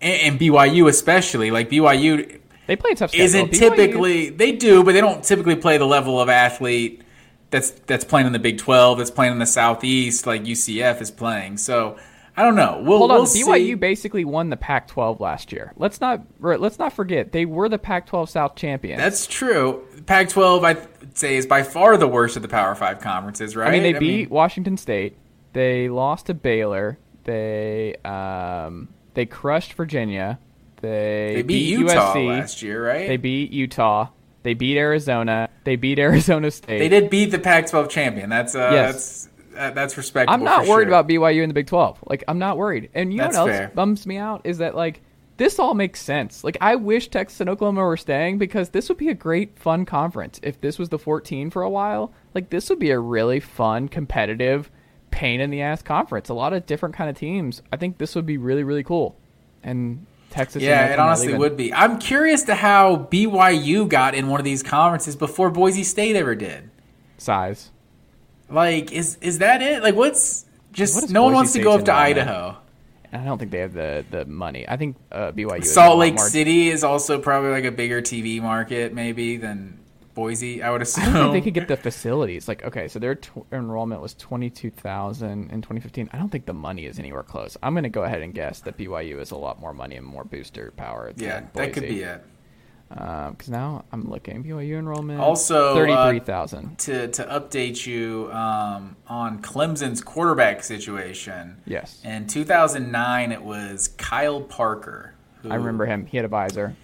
and, 0.00 0.32
and 0.32 0.40
BYU 0.40 0.88
especially, 0.88 1.50
like 1.50 1.70
BYU 1.70 2.40
they 2.66 2.76
play 2.76 2.94
tough 2.94 3.10
schedule. 3.10 3.24
Isn't 3.24 3.52
typically 3.52 4.30
they 4.30 4.52
do, 4.52 4.84
but 4.84 4.92
they 4.92 5.00
don't 5.00 5.22
typically 5.24 5.56
play 5.56 5.78
the 5.78 5.86
level 5.86 6.20
of 6.20 6.28
athlete 6.28 7.02
that's 7.50 7.70
that's 7.70 8.04
playing 8.04 8.26
in 8.26 8.32
the 8.32 8.38
Big 8.38 8.58
Twelve, 8.58 8.98
that's 8.98 9.10
playing 9.10 9.32
in 9.32 9.38
the 9.38 9.46
Southeast, 9.46 10.26
like 10.26 10.42
UCF 10.44 11.00
is 11.00 11.10
playing. 11.10 11.56
So 11.58 11.96
I 12.36 12.42
don't 12.42 12.56
know. 12.56 12.82
We'll, 12.84 12.98
Hold 12.98 13.12
on, 13.12 13.16
we'll 13.18 13.26
BYU 13.26 13.64
see. 13.64 13.74
basically 13.74 14.24
won 14.24 14.50
the 14.50 14.56
Pac-12 14.56 15.20
last 15.20 15.52
year. 15.52 15.72
Let's 15.76 16.00
not 16.00 16.22
let's 16.40 16.78
not 16.80 16.92
forget 16.92 17.30
they 17.30 17.46
were 17.46 17.68
the 17.68 17.78
Pac-12 17.78 18.28
South 18.28 18.56
champions. 18.56 18.98
That's 19.00 19.26
true. 19.28 19.86
Pac-12, 20.06 20.64
I'd 20.64 21.16
say, 21.16 21.36
is 21.36 21.46
by 21.46 21.62
far 21.62 21.96
the 21.96 22.08
worst 22.08 22.34
of 22.34 22.42
the 22.42 22.48
Power 22.48 22.74
Five 22.74 23.00
conferences. 23.00 23.54
Right? 23.54 23.68
I 23.68 23.70
mean, 23.70 23.84
they 23.84 23.94
I 23.94 23.98
beat 23.98 24.16
mean, 24.22 24.28
Washington 24.30 24.76
State. 24.76 25.16
They 25.52 25.88
lost 25.88 26.26
to 26.26 26.34
Baylor. 26.34 26.98
They 27.22 27.94
um, 28.04 28.88
they 29.14 29.26
crushed 29.26 29.74
Virginia. 29.74 30.40
They, 30.84 31.32
they 31.36 31.42
beat, 31.42 31.46
beat 31.46 31.78
Utah 31.78 32.14
USC. 32.14 32.28
last 32.28 32.62
year, 32.62 32.86
right? 32.86 33.08
They 33.08 33.16
beat 33.16 33.52
Utah. 33.52 34.08
They 34.42 34.52
beat 34.52 34.76
Arizona. 34.76 35.48
They 35.64 35.76
beat 35.76 35.98
Arizona 36.08 36.50
State. 36.50 36.78
They 36.78 36.88
did 36.88 37.08
beat 37.08 37.30
the 37.30 37.38
Pac-12 37.38 37.88
champion. 37.88 38.28
That's 38.28 38.54
uh, 38.54 38.70
yes. 38.72 38.92
that's 38.92 39.28
uh, 39.56 39.70
that's 39.70 39.96
respectable. 39.96 40.34
I'm 40.34 40.44
not 40.44 40.66
worried 40.66 40.88
sure. 40.88 40.88
about 40.88 41.08
BYU 41.08 41.42
in 41.42 41.48
the 41.48 41.54
Big 41.54 41.66
12. 41.66 42.04
Like 42.06 42.24
I'm 42.28 42.38
not 42.38 42.58
worried. 42.58 42.90
And 42.94 43.12
you 43.12 43.18
that's 43.18 43.34
know 43.34 43.44
what 43.44 43.50
else 43.50 43.58
fair. 43.58 43.72
bums 43.74 44.06
me 44.06 44.18
out 44.18 44.42
is 44.44 44.58
that 44.58 44.74
like 44.74 45.00
this 45.38 45.58
all 45.58 45.72
makes 45.74 46.02
sense. 46.02 46.44
Like 46.44 46.58
I 46.60 46.76
wish 46.76 47.08
Texas 47.08 47.40
and 47.40 47.48
Oklahoma 47.48 47.82
were 47.82 47.96
staying 47.96 48.36
because 48.36 48.68
this 48.70 48.90
would 48.90 48.98
be 48.98 49.08
a 49.08 49.14
great 49.14 49.58
fun 49.58 49.86
conference. 49.86 50.38
If 50.42 50.60
this 50.60 50.78
was 50.78 50.90
the 50.90 50.98
14 50.98 51.50
for 51.50 51.62
a 51.62 51.70
while, 51.70 52.12
like 52.34 52.50
this 52.50 52.68
would 52.68 52.78
be 52.78 52.90
a 52.90 52.98
really 52.98 53.40
fun, 53.40 53.88
competitive, 53.88 54.70
pain 55.10 55.40
in 55.40 55.50
the 55.50 55.62
ass 55.62 55.80
conference. 55.80 56.28
A 56.28 56.34
lot 56.34 56.52
of 56.52 56.66
different 56.66 56.94
kind 56.94 57.08
of 57.08 57.16
teams. 57.16 57.62
I 57.72 57.76
think 57.76 57.96
this 57.96 58.14
would 58.14 58.26
be 58.26 58.36
really 58.36 58.64
really 58.64 58.84
cool. 58.84 59.16
And 59.62 60.04
Texas. 60.34 60.62
Yeah, 60.62 60.92
it 60.92 60.98
honestly 60.98 61.28
leaving. 61.28 61.40
would 61.40 61.56
be. 61.56 61.72
I'm 61.72 61.98
curious 61.98 62.42
to 62.44 62.54
how 62.56 62.96
BYU 63.10 63.88
got 63.88 64.14
in 64.16 64.28
one 64.28 64.40
of 64.40 64.44
these 64.44 64.62
conferences 64.64 65.14
before 65.14 65.48
Boise 65.50 65.84
State 65.84 66.16
ever 66.16 66.34
did. 66.34 66.70
size. 67.18 67.70
Like, 68.50 68.90
is 68.92 69.16
is 69.20 69.38
that 69.38 69.62
it? 69.62 69.82
Like, 69.82 69.94
what's 69.94 70.44
just 70.72 70.94
What 71.02 71.10
no 71.10 71.22
one 71.22 71.32
Boise 71.32 71.36
wants 71.36 71.52
to 71.52 71.62
go 71.62 71.72
up 71.72 71.84
to? 71.84 71.92
Idaho. 71.94 72.56
And 73.12 73.22
I 73.22 73.24
don't 73.24 73.38
think 73.38 73.52
they 73.52 73.60
have 73.60 73.72
the 73.74 74.04
the 74.10 74.24
money. 74.24 74.68
I 74.68 74.76
think 74.76 74.96
uh, 75.12 75.30
BYU. 75.32 75.64
Salt 75.64 75.98
Lake 75.98 76.18
City 76.18 76.68
is 76.68 76.82
also 76.82 77.20
probably 77.20 77.50
like 77.50 77.64
a 77.64 77.70
bigger 77.72 78.02
TV 78.02 78.42
market, 78.42 78.92
maybe 78.92 79.36
than 79.36 79.78
Boise. 80.14 80.62
I 80.62 80.70
would 80.70 80.82
assume. 80.82 81.04
I 81.04 81.18
don't 81.18 81.32
think 81.32 81.44
they 81.44 81.50
could 81.50 81.54
get 81.60 81.68
the 81.68 81.76
facilities. 81.76 82.46
Like, 82.48 82.64
okay, 82.64 82.88
so 82.88 82.98
their 82.98 83.16
tw- 83.16 83.44
enrollment 83.52 84.00
was 84.00 84.14
twenty 84.14 84.48
two 84.50 84.70
thousand 84.70 85.50
in 85.50 85.60
twenty 85.62 85.80
fifteen. 85.80 86.08
I 86.12 86.18
don't 86.18 86.30
think 86.30 86.46
the 86.46 86.54
money 86.54 86.86
is 86.86 86.98
anywhere 86.98 87.22
close. 87.24 87.56
I'm 87.62 87.74
going 87.74 87.82
to 87.84 87.88
go 87.90 88.04
ahead 88.04 88.22
and 88.22 88.32
guess 88.32 88.60
that 88.60 88.76
BYU 88.78 89.20
is 89.20 89.30
a 89.32 89.36
lot 89.36 89.60
more 89.60 89.72
money 89.74 89.96
and 89.96 90.06
more 90.06 90.24
booster 90.24 90.72
power. 90.76 91.12
yeah, 91.16 91.42
that 91.54 91.72
could 91.72 91.82
be 91.88 92.02
it. 92.02 92.22
Because 92.90 93.48
now 93.48 93.84
I'm 93.90 94.08
looking 94.08 94.44
BYU 94.44 94.78
enrollment 94.78 95.18
Also, 95.20 95.70
uh, 95.70 95.74
thirty 95.74 96.10
three 96.10 96.20
thousand. 96.24 96.78
To 96.80 97.08
to 97.08 97.24
update 97.24 97.84
you 97.86 98.30
um, 98.32 98.94
on 99.08 99.42
Clemson's 99.42 100.00
quarterback 100.00 100.62
situation. 100.62 101.56
yes, 101.66 102.00
In 102.04 102.28
2009, 102.28 103.32
it 103.32 103.42
was 103.42 103.88
Kyle 103.96 104.40
Parker. 104.42 105.14
who- 105.42 105.50
I 105.50 105.56
remember 105.56 105.86
him. 105.86 106.06
He 106.06 106.18
had 106.18 106.24
a 106.24 106.28
visor. 106.28 106.76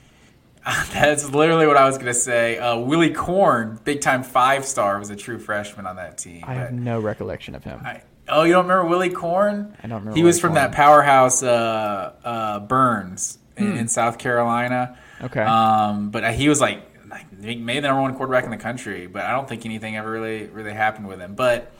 That's 0.92 1.30
literally 1.30 1.66
what 1.66 1.76
I 1.76 1.86
was 1.86 1.96
going 1.96 2.06
to 2.12 2.14
say. 2.14 2.58
Uh, 2.58 2.76
Willie 2.78 3.12
Korn, 3.14 3.80
big 3.84 4.00
time 4.00 4.22
five 4.22 4.64
star, 4.64 4.98
was 4.98 5.10
a 5.10 5.16
true 5.16 5.38
freshman 5.38 5.86
on 5.86 5.96
that 5.96 6.18
team. 6.18 6.44
I 6.46 6.54
have 6.54 6.72
no 6.72 7.00
recollection 7.00 7.54
of 7.54 7.64
him. 7.64 7.80
I- 7.84 8.02
oh, 8.28 8.42
you 8.44 8.52
don't 8.52 8.66
remember 8.68 8.88
Willie 8.88 9.10
Korn? 9.10 9.74
I 9.82 9.86
don't 9.88 10.00
remember 10.00 10.16
He 10.16 10.22
was 10.22 10.38
from 10.38 10.50
Korn. 10.50 10.56
that 10.56 10.72
powerhouse 10.72 11.42
uh, 11.42 12.12
uh, 12.24 12.60
Byrnes 12.60 13.38
in, 13.56 13.76
in 13.76 13.88
South 13.88 14.18
Carolina. 14.18 14.96
Hmm. 15.18 15.24
Okay. 15.26 15.42
Um, 15.42 16.10
but 16.10 16.34
he 16.34 16.48
was 16.48 16.60
like, 16.60 16.82
like 17.08 17.32
maybe 17.32 17.80
the 17.80 17.88
number 17.88 18.02
one 18.02 18.14
quarterback 18.14 18.44
in 18.44 18.50
the 18.50 18.56
country, 18.56 19.06
but 19.06 19.24
I 19.24 19.32
don't 19.32 19.48
think 19.48 19.64
anything 19.66 19.96
ever 19.96 20.10
really 20.10 20.46
really 20.46 20.72
happened 20.72 21.08
with 21.08 21.18
him. 21.20 21.34
But 21.34 21.72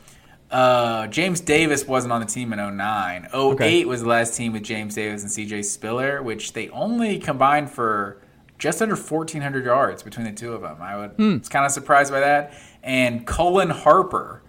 uh, 0.49 1.07
James 1.07 1.39
Davis 1.39 1.87
wasn't 1.87 2.11
on 2.11 2.19
the 2.19 2.25
team 2.27 2.51
in 2.51 2.77
09. 2.77 3.23
08 3.25 3.33
Okay. 3.33 3.85
was 3.85 4.01
the 4.01 4.09
last 4.09 4.35
team 4.35 4.51
with 4.53 4.63
James 4.63 4.95
Davis 4.95 5.21
and 5.21 5.31
CJ 5.31 5.63
Spiller, 5.65 6.21
which 6.21 6.51
they 6.53 6.67
only 6.69 7.17
combined 7.19 7.71
for 7.71 8.21
just 8.61 8.79
under 8.79 8.95
1,400 8.95 9.65
yards 9.65 10.03
between 10.03 10.23
the 10.27 10.31
two 10.31 10.53
of 10.53 10.61
them. 10.61 10.77
I 10.79 10.95
would 10.95 11.11
Hmm. 11.17 11.39
was 11.39 11.49
kind 11.49 11.65
of 11.65 11.71
surprised 11.71 12.11
by 12.11 12.19
that. 12.19 12.53
And 12.83 13.25
Cullen 13.25 13.71
Harper 13.71 14.43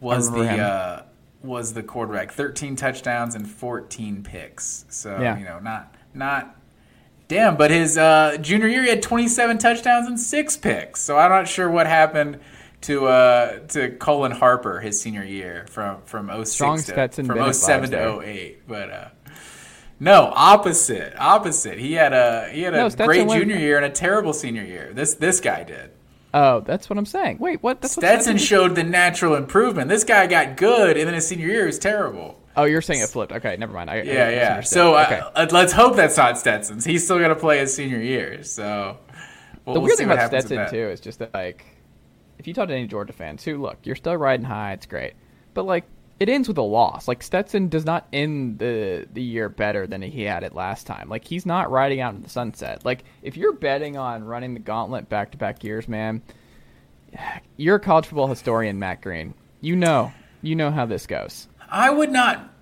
was 0.00 0.30
the 0.30 0.48
uh, 0.62 1.02
was 1.42 1.72
the 1.72 1.82
quarterback. 1.82 2.30
13 2.30 2.76
touchdowns 2.76 3.34
and 3.34 3.48
14 3.48 4.22
picks. 4.22 4.84
So 4.88 5.18
Yeah. 5.20 5.36
you 5.36 5.44
know, 5.44 5.58
not 5.58 5.94
not 6.14 6.54
damn. 7.26 7.56
But 7.56 7.72
his 7.72 7.98
uh, 7.98 8.36
junior 8.40 8.68
year, 8.68 8.84
he 8.84 8.88
had 8.88 9.02
27 9.02 9.58
touchdowns 9.58 10.06
and 10.06 10.18
six 10.18 10.56
picks. 10.56 11.00
So 11.00 11.18
I'm 11.18 11.30
not 11.30 11.48
sure 11.48 11.68
what 11.68 11.88
happened 11.88 12.38
to 12.82 13.06
uh, 13.08 13.58
to 13.68 13.90
Cullen 13.96 14.30
Harper 14.32 14.78
his 14.78 15.00
senior 15.00 15.24
year 15.24 15.66
from 15.68 16.02
from 16.04 16.28
06 16.28 16.50
Strong 16.52 16.78
to, 16.82 17.08
from 17.24 17.36
Bennett 17.36 17.56
07 17.56 17.90
to 17.90 18.20
08. 18.20 18.68
But 18.68 18.90
uh, 18.90 19.08
no, 20.00 20.32
opposite, 20.34 21.14
opposite. 21.18 21.78
He 21.78 21.92
had 21.92 22.14
a 22.14 22.48
he 22.50 22.62
had 22.62 22.74
a 22.74 22.78
No, 22.78 22.90
great 22.90 23.28
junior 23.28 23.56
year 23.56 23.76
and 23.76 23.84
a 23.84 23.90
terrible 23.90 24.32
senior 24.32 24.64
year. 24.64 24.90
This 24.92 25.14
this 25.14 25.40
guy 25.40 25.62
did. 25.62 25.90
Oh, 26.32 26.60
that's 26.60 26.88
what 26.88 26.98
I'm 26.98 27.06
saying. 27.06 27.38
Wait, 27.38 27.62
what? 27.62 27.80
That's 27.82 27.96
what 27.96 28.06
Stetson 28.06 28.36
did? 28.36 28.42
showed 28.42 28.74
the 28.76 28.84
natural 28.84 29.34
improvement. 29.34 29.88
This 29.88 30.04
guy 30.04 30.26
got 30.26 30.56
good, 30.56 30.96
and 30.96 31.06
then 31.06 31.14
his 31.14 31.26
senior 31.26 31.48
year 31.48 31.66
was 31.66 31.78
terrible. 31.78 32.40
Oh, 32.56 32.64
you're 32.64 32.82
saying 32.82 33.00
it 33.00 33.08
flipped. 33.10 33.32
Okay, 33.32 33.56
never 33.56 33.72
mind. 33.72 33.90
I, 33.90 33.98
I 33.98 34.02
Yeah, 34.02 34.28
yeah. 34.30 34.60
So 34.60 34.94
uh, 34.94 35.04
okay. 35.06 35.20
uh, 35.34 35.46
let's 35.50 35.72
hope 35.72 35.96
that's 35.96 36.16
not 36.16 36.38
Stetson's. 36.38 36.84
He's 36.84 37.04
still 37.04 37.18
going 37.18 37.30
to 37.30 37.36
play 37.36 37.58
his 37.58 37.74
senior 37.74 38.00
year. 38.00 38.42
So 38.42 38.98
we'll, 39.64 39.74
the 39.74 39.80
we'll 39.80 39.88
weird 39.88 39.98
thing 39.98 40.10
about 40.10 40.28
Stetson 40.28 40.68
too 40.70 40.88
is 40.88 41.00
just 41.00 41.18
that 41.18 41.34
like, 41.34 41.64
if 42.38 42.46
you 42.46 42.54
talk 42.54 42.68
to 42.68 42.74
any 42.74 42.86
Georgia 42.86 43.12
fans 43.12 43.44
who 43.44 43.60
look, 43.60 43.78
you're 43.84 43.96
still 43.96 44.16
riding 44.16 44.46
high, 44.46 44.72
it's 44.72 44.86
great, 44.86 45.14
but 45.54 45.64
like 45.64 45.84
it 46.20 46.28
ends 46.28 46.46
with 46.46 46.58
a 46.58 46.62
loss. 46.62 47.08
Like 47.08 47.22
Stetson 47.22 47.68
does 47.68 47.86
not 47.86 48.06
end 48.12 48.58
the 48.58 49.08
the 49.12 49.22
year 49.22 49.48
better 49.48 49.86
than 49.86 50.02
he 50.02 50.22
had 50.22 50.44
it 50.44 50.54
last 50.54 50.86
time. 50.86 51.08
Like 51.08 51.26
he's 51.26 51.46
not 51.46 51.70
riding 51.70 52.00
out 52.00 52.14
in 52.14 52.22
the 52.22 52.28
sunset. 52.28 52.84
Like 52.84 53.04
if 53.22 53.38
you're 53.38 53.54
betting 53.54 53.96
on 53.96 54.24
running 54.24 54.52
the 54.52 54.60
gauntlet 54.60 55.08
back 55.08 55.32
to 55.32 55.38
back 55.38 55.64
years, 55.64 55.88
man, 55.88 56.22
you're 57.56 57.76
a 57.76 57.80
college 57.80 58.06
football 58.06 58.26
historian, 58.26 58.78
Matt 58.78 59.00
Green. 59.00 59.32
You 59.62 59.76
know, 59.76 60.12
you 60.42 60.54
know 60.54 60.70
how 60.70 60.84
this 60.84 61.06
goes. 61.06 61.48
I 61.70 61.88
would 61.88 62.10
not. 62.10 62.52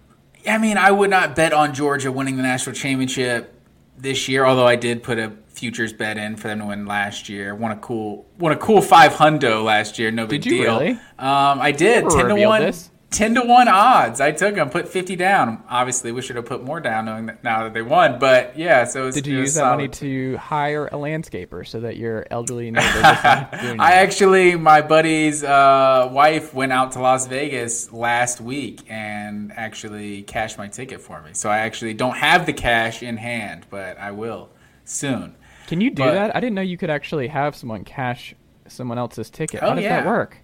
I 0.46 0.58
mean, 0.58 0.78
I 0.78 0.92
would 0.92 1.10
not 1.10 1.34
bet 1.34 1.52
on 1.52 1.74
Georgia 1.74 2.12
winning 2.12 2.36
the 2.36 2.44
national 2.44 2.76
championship 2.76 3.60
this 3.96 4.28
year. 4.28 4.44
Although 4.44 4.68
I 4.68 4.76
did 4.76 5.02
put 5.02 5.18
a 5.18 5.32
futures 5.48 5.92
bet 5.92 6.16
in 6.16 6.36
for 6.36 6.46
them 6.46 6.60
to 6.60 6.66
win 6.66 6.86
last 6.86 7.28
year. 7.28 7.56
Won 7.56 7.72
a 7.72 7.76
cool, 7.76 8.24
won 8.38 8.52
a 8.52 8.56
cool 8.56 8.80
five 8.80 9.14
hundo 9.14 9.64
last 9.64 9.98
year. 9.98 10.12
No 10.12 10.28
big 10.28 10.42
Did 10.42 10.52
you 10.52 10.62
deal. 10.62 10.78
really? 10.78 10.90
Um, 11.18 11.60
I 11.60 11.72
did. 11.72 12.08
Ten 12.08 12.28
to 12.28 12.46
one. 12.46 12.62
this. 12.62 12.90
Ten 13.10 13.34
to 13.36 13.40
one 13.42 13.68
odds. 13.68 14.20
I 14.20 14.32
took 14.32 14.54
them. 14.56 14.68
Put 14.68 14.86
fifty 14.86 15.16
down. 15.16 15.62
Obviously, 15.68 16.12
we 16.12 16.20
should 16.20 16.36
have 16.36 16.44
put 16.44 16.62
more 16.62 16.78
down, 16.78 17.06
knowing 17.06 17.24
that 17.26 17.42
now 17.42 17.62
that 17.64 17.72
they 17.72 17.80
won. 17.80 18.18
But 18.18 18.58
yeah, 18.58 18.84
so 18.84 19.02
it 19.02 19.06
was, 19.06 19.14
Did 19.14 19.26
you 19.26 19.38
use 19.38 19.54
that 19.54 19.64
money 19.70 19.88
to 19.88 20.36
hire 20.36 20.88
a 20.88 20.92
landscaper 20.92 21.66
so 21.66 21.80
that 21.80 21.96
your 21.96 22.26
elderly 22.30 22.70
neighbor 22.70 23.00
doesn't 23.00 23.80
I 23.80 23.92
actually, 23.92 24.56
my 24.56 24.82
buddy's 24.82 25.42
uh, 25.42 26.08
wife 26.12 26.52
went 26.52 26.70
out 26.72 26.92
to 26.92 27.00
Las 27.00 27.26
Vegas 27.26 27.90
last 27.92 28.42
week 28.42 28.84
and 28.90 29.52
actually 29.52 30.20
cashed 30.22 30.58
my 30.58 30.68
ticket 30.68 31.00
for 31.00 31.22
me. 31.22 31.30
So 31.32 31.48
I 31.48 31.60
actually 31.60 31.94
don't 31.94 32.16
have 32.18 32.44
the 32.44 32.52
cash 32.52 33.02
in 33.02 33.16
hand, 33.16 33.66
but 33.70 33.96
I 33.98 34.10
will 34.10 34.50
soon. 34.84 35.34
Can 35.66 35.80
you 35.80 35.90
do 35.90 36.02
But- 36.02 36.12
that? 36.12 36.36
I 36.36 36.40
didn't 36.40 36.56
know 36.56 36.62
you 36.62 36.76
could 36.76 36.90
actually 36.90 37.28
have 37.28 37.56
someone 37.56 37.84
cash 37.84 38.34
someone 38.66 38.98
else's 38.98 39.30
ticket. 39.30 39.60
How 39.60 39.68
Oh, 39.70 39.74
does 39.76 39.84
yeah. 39.84 40.00
that 40.02 40.06
work? 40.06 40.36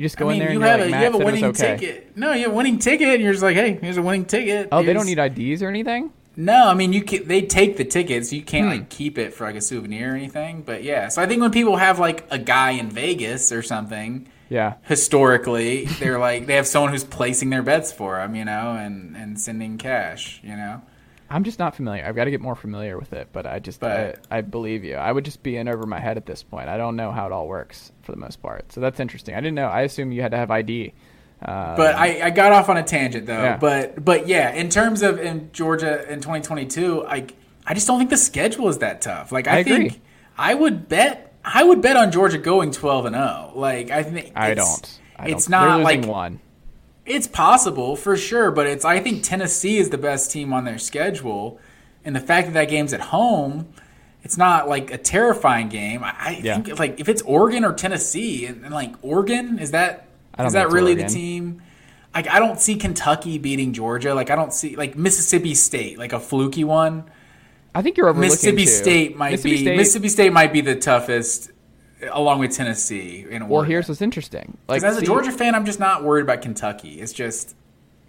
You 0.00 0.06
just 0.06 0.16
go 0.16 0.30
I 0.30 0.32
in 0.32 0.38
there 0.38 0.48
you 0.50 0.54
and 0.62 0.64
have 0.64 0.80
like, 0.80 0.86
a 0.86 0.88
you 0.88 0.94
have 0.94 1.14
a 1.14 1.18
winning 1.18 1.44
okay. 1.44 1.76
ticket. 1.76 2.16
No, 2.16 2.32
you 2.32 2.44
have 2.44 2.52
a 2.52 2.54
winning 2.54 2.78
ticket, 2.78 3.08
and 3.08 3.22
you're 3.22 3.34
just 3.34 3.42
like, 3.42 3.54
hey, 3.54 3.78
here's 3.82 3.98
a 3.98 4.02
winning 4.02 4.24
ticket. 4.24 4.70
Oh, 4.72 4.82
they 4.82 4.94
don't 4.94 5.04
need 5.04 5.18
IDs 5.18 5.62
or 5.62 5.68
anything. 5.68 6.10
No, 6.36 6.68
I 6.68 6.72
mean 6.72 6.94
you 6.94 7.02
can, 7.02 7.28
they 7.28 7.42
take 7.42 7.76
the 7.76 7.84
tickets. 7.84 8.32
You 8.32 8.40
can't 8.40 8.64
Hmm. 8.64 8.70
like 8.70 8.88
keep 8.88 9.18
it 9.18 9.34
for 9.34 9.44
like 9.46 9.56
a 9.56 9.60
souvenir 9.60 10.14
or 10.14 10.16
anything. 10.16 10.62
But 10.62 10.84
yeah, 10.84 11.08
so 11.08 11.20
I 11.20 11.26
think 11.26 11.42
when 11.42 11.50
people 11.50 11.76
have 11.76 11.98
like 11.98 12.24
a 12.30 12.38
guy 12.38 12.70
in 12.70 12.88
Vegas 12.88 13.52
or 13.52 13.60
something, 13.62 14.26
Yeah. 14.48 14.74
historically, 14.84 15.84
they're 15.84 16.18
like 16.18 16.46
they 16.46 16.54
have 16.54 16.66
someone 16.66 16.92
who's 16.92 17.04
placing 17.04 17.50
their 17.50 17.62
bets 17.62 17.92
for 17.92 18.16
them, 18.16 18.34
you 18.34 18.46
know, 18.46 18.72
and 18.80 19.14
and 19.18 19.38
sending 19.38 19.76
cash, 19.76 20.40
you 20.42 20.56
know. 20.56 20.80
I'm 21.30 21.44
just 21.44 21.58
not 21.60 21.76
familiar. 21.76 22.04
I've 22.04 22.16
got 22.16 22.24
to 22.24 22.30
get 22.30 22.40
more 22.40 22.56
familiar 22.56 22.98
with 22.98 23.12
it, 23.12 23.28
but 23.32 23.46
I 23.46 23.60
just 23.60 23.78
But- 23.80 24.20
I, 24.30 24.38
I 24.38 24.40
believe 24.40 24.82
you. 24.84 24.96
I 24.96 25.12
would 25.12 25.24
just 25.24 25.42
be 25.42 25.56
in 25.56 25.68
over 25.68 25.86
my 25.86 26.00
head 26.00 26.16
at 26.16 26.26
this 26.26 26.42
point. 26.42 26.68
I 26.68 26.76
don't 26.76 26.96
know 26.96 27.12
how 27.12 27.26
it 27.26 27.32
all 27.32 27.46
works 27.46 27.92
for 28.02 28.10
the 28.12 28.18
most 28.18 28.42
part. 28.42 28.72
So 28.72 28.80
that's 28.80 28.98
interesting. 28.98 29.34
I 29.34 29.40
didn't 29.40 29.54
know. 29.54 29.68
I 29.68 29.82
assume 29.82 30.10
you 30.12 30.22
had 30.22 30.32
to 30.32 30.36
have 30.36 30.50
ID. 30.50 30.92
Uh, 31.42 31.76
But 31.76 31.94
I, 31.94 32.26
I 32.26 32.30
got 32.30 32.52
off 32.52 32.68
on 32.68 32.76
a 32.76 32.82
tangent 32.82 33.26
though. 33.26 33.42
Yeah. 33.42 33.56
But 33.56 34.04
but 34.04 34.26
yeah, 34.28 34.50
in 34.52 34.68
terms 34.68 35.02
of 35.02 35.18
in 35.18 35.50
Georgia 35.52 36.02
in 36.12 36.20
2022, 36.20 37.06
I 37.06 37.26
I 37.66 37.74
just 37.74 37.86
don't 37.86 37.98
think 37.98 38.10
the 38.10 38.16
schedule 38.18 38.68
is 38.68 38.78
that 38.78 39.00
tough. 39.00 39.30
Like 39.32 39.46
I, 39.48 39.56
I 39.56 39.58
agree. 39.60 39.88
think 39.90 40.02
I 40.36 40.52
would 40.52 40.88
bet 40.88 41.32
I 41.44 41.62
would 41.64 41.80
bet 41.80 41.96
on 41.96 42.10
Georgia 42.12 42.36
going 42.38 42.72
12 42.72 43.06
and 43.06 43.14
0. 43.16 43.52
Like 43.54 43.90
I 43.90 44.02
think 44.02 44.32
I 44.36 44.52
don't. 44.54 44.98
I 45.16 45.28
it's 45.28 45.46
don't. 45.46 45.50
Not 45.52 45.80
like 45.82 46.04
one. 46.04 46.40
It's 47.10 47.26
possible 47.26 47.96
for 47.96 48.16
sure, 48.16 48.50
but 48.50 48.66
it's 48.66 48.84
I 48.84 49.00
think 49.00 49.22
Tennessee 49.22 49.78
is 49.78 49.90
the 49.90 49.98
best 49.98 50.30
team 50.30 50.52
on 50.52 50.64
their 50.64 50.78
schedule, 50.78 51.58
and 52.04 52.14
the 52.14 52.20
fact 52.20 52.46
that 52.46 52.54
that 52.54 52.68
game's 52.70 52.92
at 52.92 53.00
home, 53.00 53.68
it's 54.22 54.36
not 54.38 54.68
like 54.68 54.92
a 54.92 54.98
terrifying 54.98 55.68
game. 55.68 56.04
I, 56.04 56.14
I 56.18 56.40
Yeah. 56.42 56.60
think 56.60 56.78
like 56.78 57.00
if 57.00 57.08
it's 57.08 57.22
Oregon 57.22 57.64
or 57.64 57.72
Tennessee, 57.72 58.46
and, 58.46 58.64
and 58.64 58.72
like 58.72 58.94
Oregon 59.02 59.58
is 59.58 59.72
that 59.72 60.06
is 60.38 60.52
that 60.52 60.70
really 60.70 60.94
the 60.94 61.04
team? 61.06 61.62
Like 62.14 62.28
I 62.28 62.38
don't 62.38 62.60
see 62.60 62.76
Kentucky 62.76 63.38
beating 63.38 63.72
Georgia. 63.72 64.14
Like 64.14 64.30
I 64.30 64.36
don't 64.36 64.52
see 64.54 64.76
like 64.76 64.96
Mississippi 64.96 65.54
State, 65.54 65.98
like 65.98 66.12
a 66.12 66.20
fluky 66.20 66.64
one. 66.64 67.04
I 67.74 67.82
think 67.82 67.96
you're 67.96 68.08
overlooking 68.08 68.30
Mississippi. 68.30 68.66
State 68.66 69.16
might 69.16 69.30
Mississippi 69.32 69.54
be 69.56 69.62
State- 69.62 69.76
Mississippi 69.76 70.08
State 70.08 70.32
might 70.32 70.52
be 70.52 70.60
the 70.60 70.74
toughest, 70.76 71.50
along 72.12 72.40
with 72.40 72.52
Tennessee. 72.52 73.26
In 73.28 73.48
Well, 73.48 73.62
here's 73.62 73.88
what's 73.88 74.02
interesting. 74.02 74.56
Like 74.68 74.82
as 74.82 74.96
a 74.96 75.00
see, 75.00 75.06
Georgia 75.06 75.32
fan, 75.32 75.54
I'm 75.54 75.64
just 75.64 75.80
not 75.80 76.04
worried 76.04 76.22
about 76.22 76.42
Kentucky. 76.42 77.00
It's 77.00 77.12
just 77.12 77.54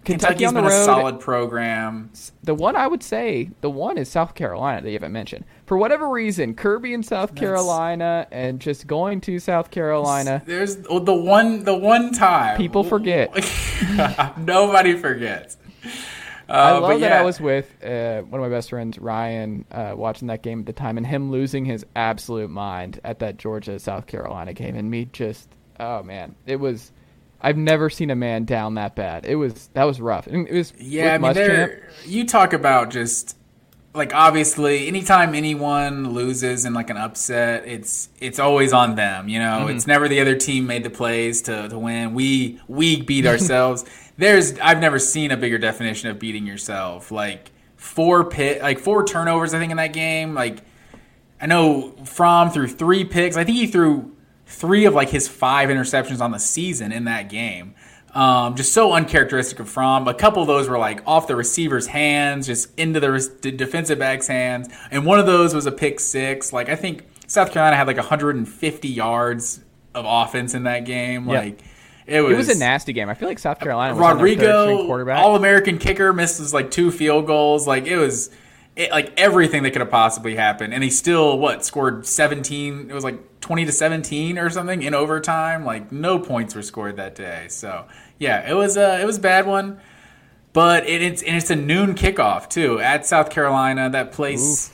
Kentucky 0.04 0.44
the 0.44 0.52
been 0.52 0.64
road. 0.64 0.72
a 0.72 0.84
solid 0.84 1.20
program. 1.20 2.10
The 2.42 2.54
one 2.54 2.74
I 2.74 2.86
would 2.86 3.02
say, 3.02 3.50
the 3.60 3.70
one 3.70 3.98
is 3.98 4.08
South 4.08 4.34
Carolina 4.34 4.82
that 4.82 4.88
you 4.88 4.94
haven't 4.94 5.12
mentioned. 5.12 5.44
For 5.66 5.76
whatever 5.76 6.08
reason, 6.08 6.54
Kirby 6.54 6.92
in 6.92 7.02
South 7.02 7.34
Carolina 7.34 8.26
and 8.32 8.60
just 8.60 8.86
going 8.86 9.20
to 9.22 9.38
South 9.38 9.70
Carolina. 9.70 10.42
There's 10.44 10.76
the 10.76 11.14
one 11.14 11.64
the 11.64 11.76
one 11.76 12.12
time 12.12 12.56
People 12.56 12.82
forget. 12.82 13.32
Nobody 14.38 14.96
forgets. 14.96 15.56
I 16.56 16.72
love 16.72 16.82
but 16.82 17.00
that 17.00 17.12
I 17.12 17.22
was 17.22 17.40
with 17.40 17.72
uh, 17.84 18.22
one 18.22 18.40
of 18.42 18.50
my 18.50 18.54
best 18.54 18.70
friends, 18.70 18.98
Ryan, 18.98 19.64
uh, 19.70 19.94
watching 19.96 20.28
that 20.28 20.42
game 20.42 20.60
at 20.60 20.66
the 20.66 20.72
time, 20.72 20.96
and 20.98 21.06
him 21.06 21.30
losing 21.30 21.64
his 21.64 21.84
absolute 21.96 22.50
mind 22.50 23.00
at 23.04 23.20
that 23.20 23.38
Georgia 23.38 23.78
South 23.78 24.06
Carolina 24.06 24.52
game, 24.52 24.76
and 24.76 24.90
me 24.90 25.06
just, 25.12 25.48
oh 25.80 26.02
man, 26.02 26.34
it 26.46 26.56
was. 26.56 26.92
I've 27.44 27.56
never 27.56 27.90
seen 27.90 28.10
a 28.10 28.14
man 28.14 28.44
down 28.44 28.74
that 28.76 28.94
bad. 28.94 29.26
It 29.26 29.34
was 29.34 29.68
that 29.74 29.82
was 29.84 30.00
rough. 30.00 30.28
It 30.28 30.52
was 30.52 30.72
Yeah, 30.78 31.14
I 31.14 31.18
mean. 31.18 31.70
You 32.06 32.24
talk 32.24 32.52
about 32.52 32.90
just 32.90 33.36
like 33.94 34.14
obviously, 34.14 34.86
anytime 34.86 35.34
anyone 35.34 36.10
loses 36.14 36.64
in 36.64 36.72
like 36.72 36.88
an 36.88 36.96
upset, 36.96 37.66
it's 37.66 38.08
it's 38.20 38.38
always 38.38 38.72
on 38.72 38.94
them. 38.94 39.28
You 39.28 39.40
know, 39.40 39.60
Mm-hmm. 39.62 39.76
it's 39.76 39.86
never 39.88 40.06
the 40.08 40.20
other 40.20 40.36
team 40.36 40.66
made 40.68 40.84
the 40.84 40.90
plays 40.90 41.42
to, 41.42 41.68
to 41.68 41.78
win. 41.78 42.14
We 42.14 42.60
we 42.68 43.02
beat 43.02 43.26
ourselves. 43.32 43.84
There's 44.16 44.58
I've 44.58 44.80
never 44.80 44.98
seen 44.98 45.30
a 45.30 45.36
bigger 45.36 45.58
definition 45.58 46.10
of 46.10 46.18
beating 46.18 46.46
yourself. 46.46 47.10
Like 47.10 47.50
four 47.76 48.24
pit, 48.24 48.62
like 48.62 48.78
four 48.78 49.04
turnovers. 49.04 49.54
I 49.54 49.58
think 49.58 49.70
in 49.70 49.76
that 49.78 49.92
game. 49.92 50.34
Like 50.34 50.58
I 51.40 51.46
know 51.46 51.90
Fromm 52.04 52.50
threw 52.50 52.68
three 52.68 53.04
picks. 53.04 53.36
I 53.36 53.44
think 53.44 53.58
he 53.58 53.66
threw 53.66 54.14
three 54.46 54.84
of 54.84 54.94
like 54.94 55.08
his 55.08 55.28
five 55.28 55.68
interceptions 55.68 56.20
on 56.20 56.30
the 56.30 56.38
season 56.38 56.92
in 56.92 57.04
that 57.04 57.28
game. 57.28 57.74
Um, 58.14 58.56
just 58.56 58.74
so 58.74 58.92
uncharacteristic 58.92 59.58
of 59.58 59.70
Fromm. 59.70 60.06
A 60.06 60.12
couple 60.12 60.42
of 60.42 60.46
those 60.46 60.68
were 60.68 60.78
like 60.78 61.02
off 61.06 61.26
the 61.26 61.34
receiver's 61.34 61.86
hands, 61.86 62.46
just 62.46 62.68
into 62.78 63.00
the, 63.00 63.30
the 63.40 63.50
defensive 63.50 63.98
back's 63.98 64.26
hands, 64.26 64.68
and 64.90 65.06
one 65.06 65.18
of 65.18 65.26
those 65.26 65.54
was 65.54 65.66
a 65.66 65.72
pick 65.72 65.98
six. 65.98 66.52
Like 66.52 66.68
I 66.68 66.76
think 66.76 67.06
South 67.26 67.52
Carolina 67.52 67.76
had 67.76 67.86
like 67.86 67.96
150 67.96 68.88
yards 68.88 69.60
of 69.94 70.04
offense 70.06 70.54
in 70.54 70.64
that 70.64 70.84
game. 70.84 71.26
Yeah. 71.28 71.40
Like 71.40 71.60
it 72.12 72.20
was. 72.20 72.32
It 72.32 72.36
was 72.36 72.48
a 72.56 72.58
nasty 72.58 72.92
game. 72.92 73.08
I 73.08 73.14
feel 73.14 73.28
like 73.28 73.38
South 73.38 73.58
Carolina 73.58 73.94
was 73.94 74.04
on 74.04 74.18
their 74.18 74.26
third 74.26 74.38
string 74.38 74.50
Rodrigo, 74.50 74.86
quarterback. 74.86 75.18
All 75.18 75.36
American 75.36 75.78
kicker, 75.78 76.12
misses 76.12 76.52
like 76.52 76.70
two 76.70 76.90
field 76.90 77.26
goals. 77.26 77.66
Like 77.66 77.86
it 77.86 77.96
was, 77.96 78.30
it, 78.76 78.90
like 78.90 79.18
everything 79.18 79.62
that 79.62 79.70
could 79.70 79.80
have 79.80 79.90
possibly 79.90 80.36
happened, 80.36 80.74
and 80.74 80.84
he 80.84 80.90
still 80.90 81.38
what 81.38 81.64
scored 81.64 82.06
seventeen. 82.06 82.90
It 82.90 82.94
was 82.94 83.04
like 83.04 83.40
twenty 83.40 83.64
to 83.64 83.72
seventeen 83.72 84.38
or 84.38 84.50
something 84.50 84.82
in 84.82 84.94
overtime. 84.94 85.64
Like 85.64 85.90
no 85.90 86.18
points 86.18 86.54
were 86.54 86.62
scored 86.62 86.96
that 86.96 87.14
day. 87.14 87.46
So 87.48 87.86
yeah, 88.18 88.48
it 88.48 88.54
was 88.54 88.76
a 88.76 89.00
it 89.00 89.06
was 89.06 89.18
a 89.18 89.20
bad 89.20 89.46
one. 89.46 89.80
But 90.52 90.86
it, 90.86 91.00
it's 91.00 91.22
and 91.22 91.34
it's 91.34 91.48
a 91.50 91.56
noon 91.56 91.94
kickoff 91.94 92.50
too 92.50 92.78
at 92.78 93.06
South 93.06 93.30
Carolina. 93.30 93.88
That 93.88 94.12
place. 94.12 94.70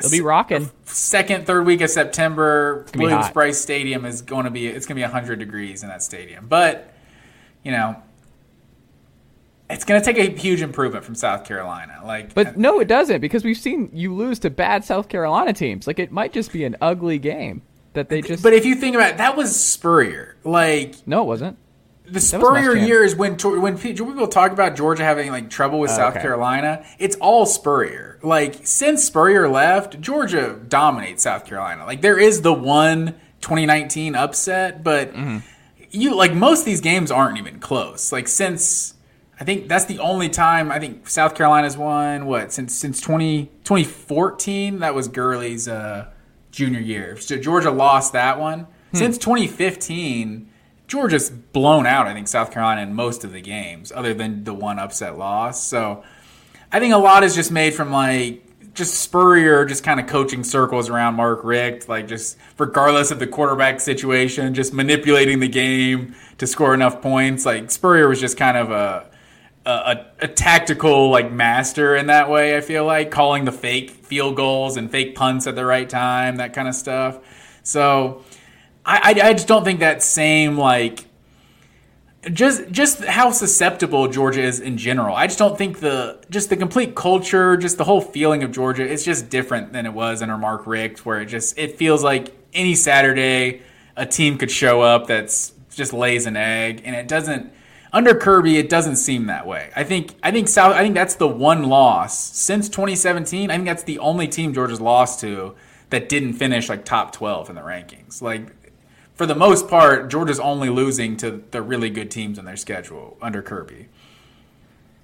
They'll 0.00 0.10
be 0.10 0.20
rocking. 0.20 0.70
Second, 0.84 1.46
third 1.46 1.66
week 1.66 1.80
of 1.80 1.90
September, 1.90 2.86
Williams. 2.94 3.30
Brice 3.30 3.60
Stadium 3.60 4.04
is 4.04 4.22
going 4.22 4.44
to 4.44 4.50
be 4.50 4.66
it's 4.66 4.86
going 4.86 4.96
to 4.96 5.00
be 5.00 5.02
100 5.02 5.38
degrees 5.38 5.82
in 5.82 5.88
that 5.88 6.02
stadium. 6.02 6.46
But, 6.46 6.92
you 7.62 7.72
know, 7.72 7.96
it's 9.70 9.84
going 9.84 10.00
to 10.00 10.04
take 10.04 10.18
a 10.18 10.38
huge 10.38 10.62
improvement 10.62 11.04
from 11.04 11.14
South 11.14 11.44
Carolina. 11.44 12.00
Like 12.04 12.34
But 12.34 12.48
uh, 12.48 12.52
no, 12.56 12.80
it 12.80 12.88
doesn't 12.88 13.20
because 13.20 13.44
we've 13.44 13.56
seen 13.56 13.90
you 13.92 14.14
lose 14.14 14.38
to 14.40 14.50
bad 14.50 14.84
South 14.84 15.08
Carolina 15.08 15.52
teams. 15.52 15.86
Like 15.86 15.98
it 15.98 16.12
might 16.12 16.32
just 16.32 16.52
be 16.52 16.64
an 16.64 16.76
ugly 16.80 17.18
game 17.18 17.62
that 17.94 18.08
they 18.08 18.20
just. 18.20 18.42
but 18.42 18.52
if 18.52 18.64
you 18.64 18.74
think 18.74 18.94
about 18.94 19.12
it, 19.12 19.18
that 19.18 19.36
was 19.36 19.58
Spurrier. 19.58 20.36
Like 20.44 21.06
no, 21.06 21.22
it 21.22 21.26
wasn't. 21.26 21.58
The 22.06 22.20
Spurrier 22.20 22.76
years 22.76 23.16
when 23.16 23.36
when 23.38 23.78
people 23.78 24.28
talk 24.28 24.52
about 24.52 24.76
Georgia 24.76 25.04
having 25.04 25.30
like 25.30 25.48
trouble 25.48 25.80
with 25.80 25.90
South 25.90 26.14
okay. 26.14 26.22
Carolina, 26.22 26.84
it's 26.98 27.16
all 27.16 27.46
Spurrier. 27.46 28.18
Like 28.22 28.66
since 28.66 29.04
Spurrier 29.04 29.48
left, 29.48 30.00
Georgia 30.00 30.58
dominates 30.68 31.22
South 31.22 31.46
Carolina. 31.46 31.86
Like 31.86 32.02
there 32.02 32.18
is 32.18 32.42
the 32.42 32.52
one 32.52 33.14
2019 33.40 34.14
upset, 34.14 34.84
but 34.84 35.14
you 35.90 36.14
like 36.14 36.34
most 36.34 36.60
of 36.60 36.66
these 36.66 36.80
games 36.80 37.10
aren't 37.10 37.38
even 37.38 37.58
close. 37.58 38.12
Like 38.12 38.28
since 38.28 38.94
I 39.40 39.44
think 39.44 39.68
that's 39.68 39.86
the 39.86 39.98
only 39.98 40.28
time 40.28 40.70
I 40.70 40.78
think 40.78 41.08
South 41.08 41.34
Carolina's 41.34 41.76
won 41.76 42.26
what 42.26 42.52
since 42.52 42.74
since 42.74 43.00
20, 43.00 43.46
2014 43.64 44.80
that 44.80 44.94
was 44.94 45.08
Gurley's 45.08 45.68
uh, 45.68 46.10
junior 46.50 46.80
year. 46.80 47.16
So 47.16 47.38
Georgia 47.38 47.70
lost 47.70 48.12
that 48.12 48.38
one. 48.38 48.66
Since 48.92 49.18
2015, 49.18 50.48
Georgia's 50.94 51.28
blown 51.28 51.88
out. 51.88 52.06
I 52.06 52.14
think 52.14 52.28
South 52.28 52.52
Carolina 52.52 52.82
in 52.82 52.94
most 52.94 53.24
of 53.24 53.32
the 53.32 53.40
games, 53.40 53.90
other 53.90 54.14
than 54.14 54.44
the 54.44 54.54
one 54.54 54.78
upset 54.78 55.18
loss. 55.18 55.60
So 55.60 56.04
I 56.70 56.78
think 56.78 56.94
a 56.94 56.98
lot 56.98 57.24
is 57.24 57.34
just 57.34 57.50
made 57.50 57.74
from 57.74 57.90
like 57.90 58.44
just 58.74 59.00
Spurrier 59.02 59.64
just 59.64 59.82
kind 59.82 59.98
of 59.98 60.06
coaching 60.06 60.44
circles 60.44 60.88
around 60.88 61.14
Mark 61.14 61.42
Richt, 61.42 61.88
like 61.88 62.06
just 62.06 62.38
regardless 62.58 63.10
of 63.10 63.18
the 63.18 63.26
quarterback 63.26 63.80
situation, 63.80 64.54
just 64.54 64.72
manipulating 64.72 65.40
the 65.40 65.48
game 65.48 66.14
to 66.38 66.46
score 66.46 66.72
enough 66.74 67.02
points. 67.02 67.44
Like 67.44 67.72
Spurrier 67.72 68.06
was 68.06 68.20
just 68.20 68.36
kind 68.36 68.56
of 68.56 68.70
a 68.70 69.10
a, 69.66 69.70
a, 69.70 70.06
a 70.20 70.28
tactical 70.28 71.10
like 71.10 71.32
master 71.32 71.96
in 71.96 72.06
that 72.06 72.30
way. 72.30 72.56
I 72.56 72.60
feel 72.60 72.84
like 72.84 73.10
calling 73.10 73.46
the 73.46 73.52
fake 73.52 73.90
field 73.90 74.36
goals 74.36 74.76
and 74.76 74.88
fake 74.88 75.16
punts 75.16 75.48
at 75.48 75.56
the 75.56 75.64
right 75.64 75.90
time, 75.90 76.36
that 76.36 76.52
kind 76.52 76.68
of 76.68 76.74
stuff. 76.76 77.18
So 77.64 78.22
I, 78.86 79.14
I, 79.16 79.28
I 79.28 79.32
just 79.32 79.48
don't 79.48 79.64
think 79.64 79.80
that 79.80 80.02
same 80.02 80.58
like 80.58 81.06
just 82.32 82.70
just 82.70 83.04
how 83.04 83.30
susceptible 83.30 84.08
Georgia 84.08 84.42
is 84.42 84.60
in 84.60 84.78
general. 84.78 85.14
I 85.14 85.26
just 85.26 85.38
don't 85.38 85.58
think 85.58 85.80
the 85.80 86.20
just 86.30 86.50
the 86.50 86.56
complete 86.56 86.94
culture, 86.94 87.56
just 87.56 87.78
the 87.78 87.84
whole 87.84 88.00
feeling 88.00 88.42
of 88.42 88.52
Georgia 88.52 88.86
is 88.86 89.04
just 89.04 89.28
different 89.28 89.72
than 89.72 89.86
it 89.86 89.92
was 89.92 90.22
under 90.22 90.38
Mark 90.38 90.66
Richt, 90.66 91.04
where 91.04 91.20
it 91.20 91.26
just 91.26 91.58
it 91.58 91.76
feels 91.76 92.02
like 92.02 92.34
any 92.52 92.74
Saturday 92.74 93.62
a 93.96 94.06
team 94.06 94.38
could 94.38 94.50
show 94.50 94.80
up 94.80 95.06
that's 95.06 95.52
just 95.70 95.92
lays 95.92 96.26
an 96.26 96.36
egg, 96.36 96.82
and 96.84 96.94
it 96.94 97.08
doesn't. 97.08 97.52
Under 97.92 98.12
Kirby, 98.12 98.58
it 98.58 98.68
doesn't 98.68 98.96
seem 98.96 99.26
that 99.26 99.46
way. 99.46 99.70
I 99.76 99.84
think 99.84 100.14
I 100.22 100.30
think 100.30 100.48
South. 100.48 100.74
I 100.74 100.82
think 100.82 100.94
that's 100.94 101.14
the 101.14 101.28
one 101.28 101.64
loss 101.64 102.18
since 102.18 102.68
2017. 102.68 103.50
I 103.50 103.54
think 103.54 103.66
that's 103.66 103.84
the 103.84 103.98
only 103.98 104.26
team 104.26 104.52
Georgia's 104.52 104.80
lost 104.80 105.20
to 105.20 105.54
that 105.90 106.08
didn't 106.08 106.32
finish 106.32 106.68
like 106.68 106.84
top 106.84 107.12
12 107.12 107.50
in 107.50 107.54
the 107.54 107.62
rankings. 107.62 108.20
Like 108.20 108.63
for 109.14 109.26
the 109.26 109.34
most 109.34 109.68
part, 109.68 110.10
Georgia's 110.10 110.40
only 110.40 110.68
losing 110.68 111.16
to 111.18 111.42
the 111.50 111.62
really 111.62 111.90
good 111.90 112.10
teams 112.10 112.38
in 112.38 112.44
their 112.44 112.56
schedule 112.56 113.16
under 113.22 113.42
Kirby. 113.42 113.88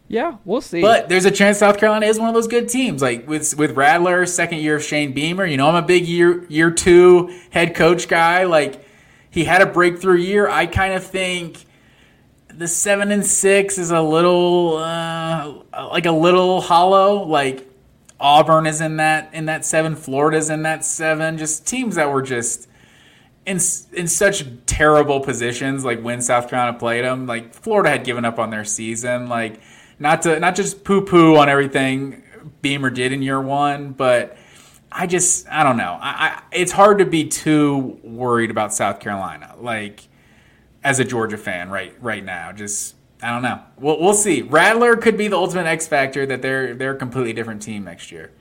Yeah, 0.09 0.39
we'll 0.45 0.61
see. 0.61 0.81
But 0.81 1.09
there's 1.09 1.25
a 1.25 1.31
chance 1.31 1.59
South 1.59 1.79
Carolina 1.79 2.07
is 2.07 2.19
one 2.19 2.29
of 2.29 2.35
those 2.35 2.49
good 2.49 2.69
teams. 2.69 3.01
Like 3.01 3.29
with 3.29 3.57
with 3.57 3.77
Rattler, 3.77 4.27
second 4.27 4.59
year 4.59 4.75
of 4.75 4.83
Shane 4.83 5.13
Beamer. 5.13 5.47
You 5.47 5.57
know, 5.57 5.69
I'm 5.69 5.77
a 5.77 5.87
big 5.87 6.05
year 6.05 6.45
year 6.47 6.73
two 6.73 7.33
head 7.51 7.77
coach 7.77 8.09
guy. 8.09 8.43
Like 8.43 8.85
he 9.31 9.45
had 9.45 9.63
a 9.63 9.67
breakthrough 9.67 10.17
year. 10.17 10.49
I 10.49 10.67
kind 10.67 10.95
of 10.95 11.05
think 11.05 11.65
the 12.49 12.67
seven 12.67 13.13
and 13.13 13.25
six 13.25 13.79
is 13.79 13.93
a 13.93 14.03
little 14.03 14.79
uh, 14.79 15.55
like 15.93 16.07
a 16.07 16.13
little 16.13 16.61
hollow. 16.61 17.23
Like 17.23 17.71
Auburn 18.19 18.67
is 18.67 18.81
in 18.81 18.97
that 18.97 19.33
in 19.33 19.47
that 19.47 19.65
seven. 19.65 19.95
Florida's 19.95 20.51
in 20.51 20.63
that 20.63 20.85
seven. 20.85 21.39
Just 21.39 21.69
teams 21.69 21.95
that 21.95 22.11
were 22.11 22.23
just 22.23 22.67
in 23.47 23.59
in 23.93 24.07
such 24.07 24.45
terrible 24.66 25.20
positions. 25.20 25.84
Like 25.84 26.03
when 26.03 26.20
South 26.20 26.49
Carolina 26.49 26.78
played 26.78 27.05
them, 27.05 27.26
like 27.26 27.55
Florida 27.55 27.91
had 27.91 28.05
given 28.05 28.24
up 28.24 28.38
on 28.38 28.51
their 28.51 28.64
season. 28.64 29.28
Like 29.28 29.61
not 29.99 30.22
to 30.22 30.38
not 30.41 30.55
just 30.55 30.84
poo 30.84 31.03
poo 31.03 31.36
on 31.36 31.49
everything 31.49 32.22
Beamer 32.62 32.91
did 32.91 33.12
in 33.12 33.22
year 33.22 33.41
one, 33.41 33.93
but 33.93 34.36
I 34.93 35.07
just 35.07 35.49
I 35.49 35.62
don't 35.62 35.76
know. 35.76 35.99
I, 36.01 36.11
I 36.11 36.43
it's 36.53 36.72
hard 36.72 36.99
to 36.99 37.07
be 37.07 37.28
too 37.28 37.99
worried 38.03 38.51
about 38.51 38.74
South 38.74 39.01
Carolina. 39.01 39.55
Like 39.59 40.09
as 40.82 40.99
a 40.99 41.05
Georgia 41.05 41.36
fan 41.36 41.70
right 41.70 41.95
right 42.01 42.24
now, 42.24 42.53
just 42.53 42.97
I 43.22 43.30
don't 43.32 43.43
know. 43.43 43.61
We'll, 43.78 44.01
we'll 44.01 44.14
see. 44.14 44.43
Rattler 44.43 44.97
could 44.97 45.16
be 45.16 45.28
the 45.28 45.36
ultimate 45.36 45.66
X 45.66 45.86
factor 45.86 46.24
that 46.26 46.43
they're 46.43 46.74
they're 46.74 46.95
a 46.95 46.99
completely 46.99 47.32
different 47.32 47.62
team 47.62 47.84
next 47.84 48.11
year. 48.11 48.32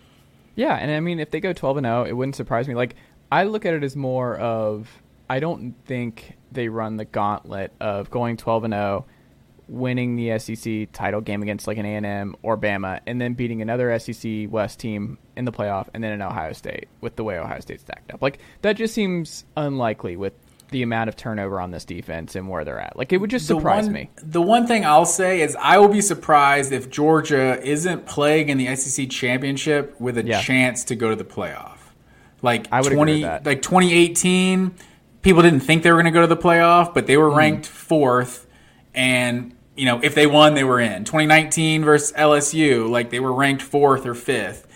Yeah, 0.55 0.75
and 0.75 0.91
I 0.91 0.99
mean, 0.99 1.19
if 1.19 1.31
they 1.31 1.39
go 1.39 1.53
12 1.53 1.77
and 1.77 1.85
0, 1.85 2.03
it 2.03 2.11
wouldn't 2.11 2.35
surprise 2.35 2.67
me. 2.67 2.75
Like, 2.75 2.95
I 3.31 3.43
look 3.43 3.65
at 3.65 3.73
it 3.73 3.83
as 3.83 3.95
more 3.95 4.35
of 4.37 4.87
I 5.29 5.39
don't 5.39 5.75
think 5.85 6.37
they 6.51 6.67
run 6.69 6.97
the 6.97 7.05
gauntlet 7.05 7.71
of 7.79 8.09
going 8.09 8.37
12 8.37 8.63
and 8.65 8.73
0, 8.73 9.05
winning 9.67 10.15
the 10.15 10.39
SEC 10.39 10.91
title 10.91 11.21
game 11.21 11.43
against 11.43 11.67
like 11.67 11.77
an 11.77 11.85
A&M 11.85 12.35
or 12.41 12.57
Bama, 12.57 13.01
and 13.05 13.21
then 13.21 13.33
beating 13.35 13.61
another 13.61 13.97
SEC 13.99 14.47
West 14.49 14.79
team 14.79 15.19
in 15.35 15.45
the 15.45 15.51
playoff, 15.51 15.87
and 15.93 16.03
then 16.03 16.11
an 16.11 16.21
Ohio 16.23 16.53
State 16.53 16.87
with 17.01 17.15
the 17.15 17.23
way 17.23 17.37
Ohio 17.37 17.59
State 17.59 17.79
stacked 17.81 18.11
up. 18.11 18.21
Like 18.21 18.39
that 18.63 18.73
just 18.73 18.93
seems 18.95 19.45
unlikely 19.55 20.15
with 20.15 20.33
the 20.71 20.83
amount 20.83 21.09
of 21.09 21.15
turnover 21.15 21.59
on 21.59 21.71
this 21.71 21.83
defense 21.83 22.35
and 22.35 22.47
where 22.47 22.63
they're 22.63 22.79
at. 22.79 22.95
Like 22.95 23.11
it 23.11 23.17
would 23.17 23.29
just 23.31 23.47
surprise 23.47 23.85
one, 23.85 23.93
me. 23.93 24.09
The 24.21 24.41
one 24.41 24.67
thing 24.67 24.85
I'll 24.85 25.05
say 25.05 25.41
is 25.41 25.55
I 25.55 25.77
will 25.79 25.87
be 25.87 26.01
surprised 26.01 26.71
if 26.71 26.89
Georgia 26.91 27.59
isn't 27.63 28.05
playing 28.05 28.49
in 28.49 28.57
the 28.59 28.75
SEC 28.75 29.09
championship 29.09 29.99
with 29.99 30.17
a 30.19 30.25
Yeah. 30.25 30.41
chance 30.41 30.83
to 30.85 30.95
go 30.95 31.09
to 31.09 31.15
the 31.15 31.23
playoff. 31.23 31.77
Like 32.41 32.67
I 32.71 32.81
would 32.81 32.87
agree 32.87 32.95
twenty, 32.95 33.13
with 33.13 33.21
that. 33.23 33.45
like 33.45 33.61
twenty 33.61 33.93
eighteen, 33.93 34.75
people 35.21 35.41
didn't 35.41 35.61
think 35.61 35.83
they 35.83 35.91
were 35.91 35.97
going 35.97 36.05
to 36.05 36.11
go 36.11 36.21
to 36.21 36.27
the 36.27 36.37
playoff, 36.37 36.93
but 36.93 37.07
they 37.07 37.17
were 37.17 37.29
mm. 37.29 37.35
ranked 37.35 37.65
fourth, 37.65 38.47
and 38.93 39.55
you 39.75 39.85
know 39.85 39.99
if 40.01 40.15
they 40.15 40.27
won, 40.27 40.53
they 40.53 40.63
were 40.63 40.79
in. 40.79 41.05
Twenty 41.05 41.25
nineteen 41.25 41.83
versus 41.83 42.11
LSU, 42.13 42.89
like 42.89 43.09
they 43.09 43.19
were 43.19 43.33
ranked 43.33 43.61
fourth 43.61 44.05
or 44.05 44.15
fifth. 44.15 44.67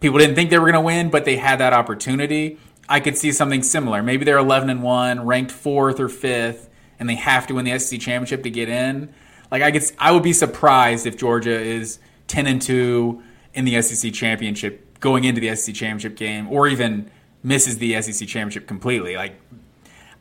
People 0.00 0.18
didn't 0.18 0.36
think 0.36 0.50
they 0.50 0.58
were 0.58 0.70
going 0.70 0.74
to 0.74 0.80
win, 0.80 1.10
but 1.10 1.24
they 1.24 1.36
had 1.36 1.58
that 1.58 1.72
opportunity. 1.72 2.58
I 2.88 3.00
could 3.00 3.16
see 3.18 3.32
something 3.32 3.62
similar. 3.62 4.02
Maybe 4.02 4.24
they're 4.24 4.38
11 4.38 4.70
and 4.70 4.82
1, 4.82 5.26
ranked 5.26 5.52
4th 5.52 6.00
or 6.00 6.08
5th, 6.08 6.68
and 6.98 7.08
they 7.08 7.16
have 7.16 7.46
to 7.48 7.54
win 7.54 7.64
the 7.64 7.78
SEC 7.78 8.00
championship 8.00 8.44
to 8.44 8.50
get 8.50 8.68
in. 8.68 9.12
Like 9.50 9.62
I 9.62 9.70
could 9.70 9.82
I 9.98 10.12
would 10.12 10.22
be 10.22 10.32
surprised 10.32 11.06
if 11.06 11.16
Georgia 11.16 11.58
is 11.58 11.98
ten 12.26 12.46
and 12.46 12.60
two 12.60 13.22
in 13.54 13.64
the 13.64 13.80
SEC 13.80 14.12
championship, 14.12 14.87
going 15.00 15.24
into 15.24 15.40
the 15.40 15.54
SEC 15.54 15.74
championship 15.74 16.16
game, 16.16 16.48
or 16.48 16.68
even 16.68 17.10
misses 17.42 17.78
the 17.78 18.00
SEC 18.00 18.26
championship 18.28 18.66
completely. 18.66 19.16
Like, 19.16 19.34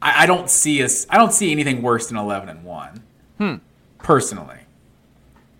I, 0.02 0.24
I 0.24 0.26
don't 0.26 0.50
see 0.50 0.84
us. 0.84 1.06
I 1.10 1.18
don't 1.18 1.34
see 1.34 1.52
anything 1.52 1.82
worse 1.82 2.08
than 2.08 2.18
eleven 2.18 2.50
and 2.50 2.64
one. 2.64 3.04
Hmm. 3.38 3.56
Personally. 4.00 4.60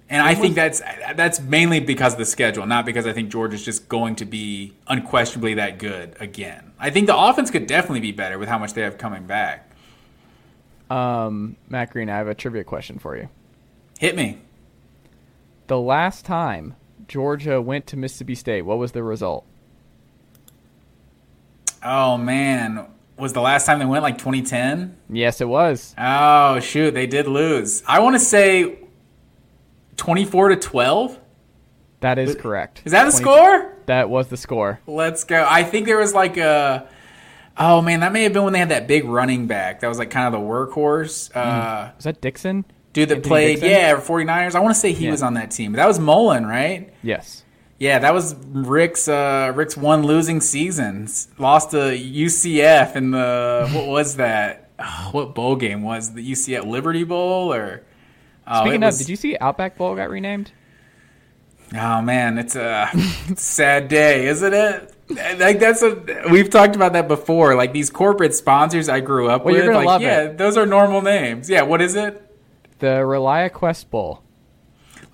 And 0.10 0.22
I 0.22 0.36
think 0.36 0.56
that's 0.56 0.80
that's 1.16 1.42
mainly 1.42 1.82
because 1.82 2.14
of 2.14 2.20
the 2.20 2.26
schedule, 2.26 2.66
not 2.66 2.86
because 2.86 3.06
I 3.06 3.12
think 3.12 3.30
Georgia's 3.30 3.64
just 3.64 3.90
going 3.90 4.16
to 4.18 4.26
be 4.26 4.74
unquestionably 4.88 5.56
that 5.56 5.80
good 5.80 6.16
again. 6.22 6.72
I 6.80 6.92
think 6.92 7.08
the 7.08 7.18
offense 7.18 7.52
could 7.52 7.68
definitely 7.68 8.00
be 8.00 8.14
better 8.14 8.40
with 8.40 8.48
how 8.48 8.58
much 8.58 8.74
they 8.74 8.84
have 8.84 8.98
coming 8.98 9.26
back. 9.26 9.70
Um, 10.90 11.58
Matt 11.68 11.92
Green, 11.92 12.10
I 12.10 12.16
have 12.18 12.30
a 12.30 12.36
trivia 12.36 12.64
question 12.64 13.00
for 13.00 13.18
you. 13.18 13.28
Hit 14.00 14.16
me. 14.16 14.38
The 15.68 15.80
last 15.80 16.24
time 16.24 16.76
Georgia 17.08 17.62
went 17.62 17.88
to 17.88 17.98
Mississippi 17.98 18.36
State, 18.36 18.64
what 18.64 18.78
was 18.78 18.92
the 18.92 19.04
result? 19.04 19.46
Oh 21.84 22.18
man, 22.18 22.86
was 23.18 23.34
the 23.34 23.42
last 23.42 23.66
time 23.66 23.80
they 23.80 23.86
went 23.86 24.04
like 24.04 24.18
2010? 24.18 24.98
Yes, 25.10 25.42
it 25.42 25.48
was. 25.48 25.96
Oh 25.98 26.60
shoot, 26.60 26.94
they 26.94 27.08
did 27.08 27.28
lose. 27.28 27.84
I 27.88 28.00
want 28.00 28.16
to 28.16 28.20
say 28.20 28.80
24 29.98 30.50
to 30.50 30.56
12. 30.56 31.20
That 32.02 32.20
is 32.20 32.36
correct. 32.36 32.82
Is 32.86 32.92
that 32.92 33.06
the 33.06 33.12
20 33.12 33.24
score? 33.24 33.74
That 33.88 34.10
was 34.10 34.28
the 34.28 34.38
score. 34.38 34.80
Let's 34.86 35.24
go. 35.24 35.46
I 35.50 35.64
think 35.64 35.88
there 35.88 35.98
was 35.98 36.14
like 36.14 36.38
a. 36.38 36.88
Oh 37.58 37.82
man, 37.82 38.02
that 38.02 38.12
may 38.12 38.24
have 38.24 38.34
been 38.34 38.44
when 38.44 38.54
they 38.54 38.60
had 38.60 38.70
that 38.70 38.88
big 38.88 39.06
running 39.06 39.48
back. 39.48 39.80
That 39.80 39.88
was 39.88 39.98
like 39.98 40.12
kind 40.12 40.28
of 40.34 40.40
the 40.40 40.46
workhorse. 40.48 41.36
Uh, 41.36 41.92
Was 41.96 42.04
that 42.04 42.22
Dixon? 42.22 42.66
Dude 42.98 43.10
that 43.10 43.16
Anthony 43.18 43.30
played, 43.30 43.54
Dixon? 43.62 43.70
yeah, 43.70 43.96
49ers. 43.96 44.56
I 44.56 44.60
want 44.60 44.74
to 44.76 44.80
say 44.80 44.92
he 44.94 45.06
Yeah. 45.06 45.12
was 45.12 45.22
on 45.24 45.36
that 45.36 45.52
team. 45.52 45.74
That 45.74 45.88
was 45.88 46.00
Mullen, 46.00 46.46
right? 46.46 46.92
Yes. 47.04 47.44
Yeah, 47.80 48.00
that 48.00 48.14
was 48.14 48.36
Richt's 48.48 49.08
uh, 49.08 49.52
Richt's 49.56 49.78
one 49.78 50.04
losing 50.04 50.42
seasons. 50.42 51.28
Lost 51.38 51.72
to 51.72 51.78
UCF 51.78 52.96
in 52.96 53.12
the 53.12 53.70
what 53.72 53.86
was 53.88 54.16
that? 54.16 54.70
Oh, 54.80 55.10
what 55.12 55.36
bowl 55.36 55.56
game 55.56 55.84
was 55.84 56.14
the 56.14 56.32
UCF 56.32 56.66
Liberty 56.66 57.04
Bowl 57.04 57.54
or? 57.54 57.84
Oh, 58.48 58.62
Speaking 58.62 58.82
of, 58.84 58.98
did 58.98 59.10
you 59.10 59.16
see 59.16 59.38
Outback 59.40 59.78
Bowl 59.78 59.96
got 59.96 60.10
renamed? 60.10 60.52
Oh 61.76 62.02
man, 62.02 62.38
it's 62.38 62.56
a 62.56 62.90
sad 63.36 63.90
day, 63.90 64.26
isn't 64.28 64.54
it? 64.54 64.94
Like 65.38 65.60
that's 65.60 65.82
a 65.84 66.24
we've 66.32 66.50
talked 66.50 66.76
about 66.76 66.94
that 66.94 67.08
before. 67.08 67.56
Like 67.56 67.74
these 67.74 67.90
corporate 67.90 68.34
sponsors 68.34 68.90
I 68.90 69.02
grew 69.02 69.30
up 69.30 69.44
Well, 69.46 69.54
with, 69.54 69.64
you're 69.64 69.74
gonna 69.74 69.86
like 69.86 69.94
love 69.94 70.02
yeah, 70.02 70.24
it. 70.24 70.38
those 70.38 70.58
are 70.58 70.66
normal 70.66 71.02
names. 71.02 71.50
Yeah, 71.50 71.62
what 71.64 71.82
is 71.82 71.96
it? 71.96 72.24
The 72.80 72.88
ReliaQuest 73.04 73.90
Bowl. 73.90 74.24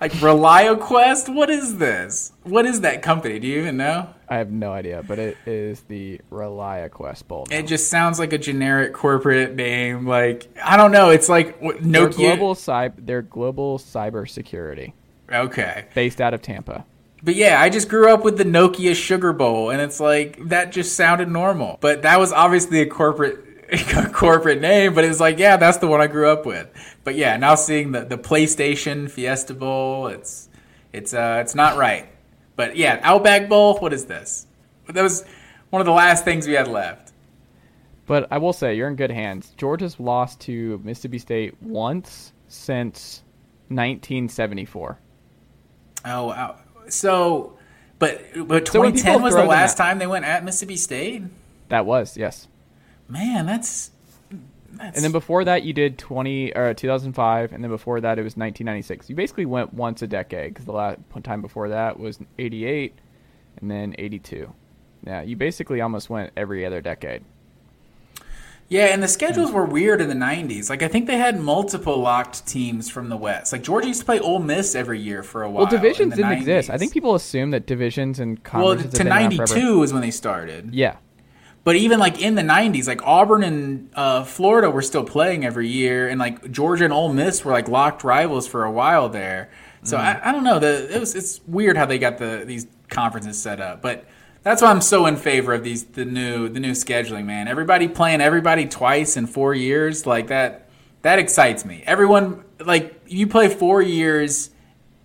Like 0.00 0.12
ReliaQuest? 0.12 1.32
What 1.34 1.48
is 1.50 1.78
this? 1.78 2.32
What 2.42 2.66
is 2.66 2.80
that 2.82 3.00
company? 3.02 3.38
Do 3.38 3.46
you 3.46 3.60
even 3.60 3.76
know? 3.76 4.08
I 4.28 4.36
have 4.38 4.50
no 4.50 4.72
idea, 4.72 5.02
but 5.06 5.18
it 5.18 5.36
is 5.46 5.80
the 5.82 6.20
ReliaQuest 6.30 7.26
Bowl. 7.28 7.46
now. 7.50 7.56
It 7.56 7.66
just 7.66 7.88
sounds 7.88 8.18
like 8.18 8.32
a 8.32 8.38
generic 8.38 8.92
corporate 8.92 9.54
name. 9.54 10.06
Like 10.06 10.48
I 10.62 10.76
don't 10.76 10.90
know. 10.92 11.10
It's 11.10 11.28
like 11.28 11.58
what, 11.60 11.76
They're 11.80 12.08
Nokia. 12.08 12.16
global 12.16 12.54
cyber. 12.54 12.94
They're 12.98 13.22
global 13.22 13.78
cybersecurity 13.78 14.92
Okay, 15.32 15.86
based 15.94 16.20
out 16.20 16.34
of 16.34 16.42
Tampa. 16.42 16.84
but 17.22 17.34
yeah, 17.34 17.60
I 17.60 17.70
just 17.70 17.88
grew 17.88 18.12
up 18.12 18.24
with 18.24 18.36
the 18.36 18.44
Nokia 18.44 18.94
Sugar 18.94 19.32
Bowl, 19.32 19.70
and 19.70 19.80
it's 19.80 20.00
like 20.00 20.38
that 20.48 20.70
just 20.72 20.96
sounded 20.96 21.30
normal. 21.30 21.78
But 21.80 22.02
that 22.02 22.18
was 22.18 22.30
obviously 22.32 22.80
a 22.80 22.86
corporate 22.86 23.53
corporate 24.12 24.60
name. 24.60 24.94
But 24.94 25.04
it's 25.04 25.20
like 25.20 25.38
yeah, 25.38 25.56
that's 25.56 25.78
the 25.78 25.86
one 25.86 26.00
I 26.00 26.06
grew 26.06 26.30
up 26.30 26.46
with. 26.46 26.68
But 27.04 27.14
yeah, 27.14 27.36
now 27.36 27.54
seeing 27.54 27.92
the 27.92 28.04
the 28.04 28.18
PlayStation 28.18 29.10
Fiesta 29.10 29.54
Bowl, 29.54 30.08
it's 30.08 30.48
it's 30.92 31.14
uh 31.14 31.38
it's 31.40 31.54
not 31.54 31.76
right. 31.76 32.08
But 32.56 32.76
yeah, 32.76 33.00
Outback 33.02 33.48
Bowl. 33.48 33.78
What 33.78 33.92
is 33.92 34.06
this? 34.06 34.46
That 34.88 35.02
was 35.02 35.24
one 35.70 35.80
of 35.80 35.86
the 35.86 35.92
last 35.92 36.24
things 36.24 36.46
we 36.46 36.54
had 36.54 36.68
left. 36.68 37.12
But 38.06 38.28
I 38.30 38.38
will 38.38 38.52
say 38.52 38.74
you're 38.74 38.88
in 38.88 38.96
good 38.96 39.10
hands. 39.10 39.52
Georgia's 39.56 39.98
lost 39.98 40.40
to 40.40 40.80
Mississippi 40.84 41.18
State 41.18 41.60
once 41.62 42.32
since 42.48 43.22
1974. 43.68 44.98
Oh, 46.06 46.26
wow. 46.26 46.56
so, 46.88 47.56
but 47.98 48.20
but 48.46 48.66
So 48.66 48.82
2010 48.82 49.22
was 49.22 49.34
the 49.34 49.44
last 49.44 49.78
time 49.78 49.98
they 49.98 50.06
went 50.06 50.26
at 50.26 50.44
Mississippi 50.44 50.76
State. 50.76 51.22
That 51.70 51.86
was 51.86 52.16
yes. 52.16 52.46
Man, 53.08 53.46
that's 53.46 53.90
that's 54.72 54.96
And 54.96 55.04
then 55.04 55.12
before 55.12 55.44
that, 55.44 55.62
you 55.62 55.72
did 55.72 55.98
20 55.98 56.52
uh, 56.54 56.60
or 56.60 56.74
2005, 56.74 57.52
and 57.52 57.62
then 57.62 57.70
before 57.70 58.00
that, 58.00 58.18
it 58.18 58.22
was 58.22 58.32
1996. 58.36 59.08
You 59.08 59.14
basically 59.16 59.46
went 59.46 59.72
once 59.72 60.02
a 60.02 60.06
decade 60.06 60.52
because 60.52 60.66
the 60.66 60.72
last 60.72 60.98
time 61.22 61.42
before 61.42 61.68
that 61.68 61.98
was 62.00 62.18
88, 62.38 62.94
and 63.60 63.70
then 63.70 63.94
82. 63.98 64.52
Yeah, 65.06 65.22
you 65.22 65.36
basically 65.36 65.80
almost 65.80 66.10
went 66.10 66.32
every 66.36 66.64
other 66.66 66.80
decade. 66.80 67.22
yeah. 68.68 68.86
And 68.86 69.02
the 69.02 69.08
schedules 69.08 69.52
were 69.52 69.66
weird 69.66 70.00
in 70.00 70.08
the 70.08 70.14
90s. 70.14 70.70
Like 70.70 70.82
I 70.82 70.88
think 70.88 71.06
they 71.06 71.18
had 71.18 71.38
multiple 71.38 71.98
locked 71.98 72.46
teams 72.46 72.88
from 72.90 73.10
the 73.10 73.16
West. 73.16 73.52
Like 73.52 73.62
Georgia 73.62 73.88
used 73.88 74.00
to 74.00 74.06
play 74.06 74.18
Ole 74.18 74.38
Miss 74.40 74.74
every 74.74 74.98
year 74.98 75.22
for 75.22 75.42
a 75.42 75.50
while. 75.50 75.64
Well, 75.66 75.70
divisions 75.70 76.16
didn't 76.16 76.32
exist. 76.32 76.70
I 76.70 76.78
think 76.78 76.92
people 76.92 77.14
assume 77.14 77.50
that 77.50 77.66
divisions 77.66 78.18
and 78.18 78.38
Well, 78.52 78.74
conferences 78.74 78.98
to 78.98 79.06
around 79.06 79.36
forever. 79.36 79.54
92 79.54 79.82
is 79.82 79.92
when 79.92 80.02
they 80.02 80.10
started. 80.10 80.74
Yeah, 80.74 80.96
But 81.64 81.76
even 81.76 81.98
like 81.98 82.20
in 82.20 82.34
the 82.34 82.42
'90s, 82.42 82.86
like 82.86 83.02
Auburn 83.06 83.42
and 83.42 83.90
uh, 83.94 84.24
Florida 84.24 84.70
were 84.70 84.82
still 84.82 85.04
playing 85.04 85.44
every 85.44 85.68
year, 85.68 86.08
and 86.08 86.20
like 86.20 86.50
Georgia 86.50 86.84
and 86.84 86.92
Ole 86.92 87.12
Miss 87.12 87.44
were 87.44 87.52
like 87.52 87.68
locked 87.68 88.04
rivals 88.04 88.46
for 88.46 88.64
a 88.64 88.70
while 88.70 89.08
there. 89.08 89.50
So 89.82 89.98
I, 89.98 90.18
I 90.22 90.32
don't 90.32 90.44
know. 90.44 90.58
The 90.58 90.94
it 90.94 91.00
was 91.00 91.14
it's 91.14 91.40
weird 91.46 91.76
how 91.76 91.86
they 91.86 91.98
got 91.98 92.18
the 92.18 92.44
these 92.46 92.66
conferences 92.88 93.40
set 93.40 93.60
up, 93.60 93.82
but 93.82 94.06
that's 94.42 94.60
why 94.60 94.70
I'm 94.70 94.82
so 94.82 95.06
in 95.06 95.16
favor 95.16 95.54
of 95.54 95.64
these 95.64 95.84
the 95.84 96.04
new 96.04 96.48
the 96.48 96.60
new 96.60 96.72
scheduling. 96.72 97.24
Man, 97.24 97.48
everybody 97.48 97.88
playing 97.88 98.20
everybody 98.20 98.66
twice 98.66 99.16
in 99.16 99.26
four 99.26 99.54
years 99.54 100.06
like 100.06 100.28
that. 100.28 100.68
That 101.02 101.18
excites 101.18 101.64
me. 101.64 101.82
Everyone 101.86 102.44
like 102.64 102.98
you 103.06 103.26
play 103.26 103.48
four 103.48 103.82
years 103.82 104.50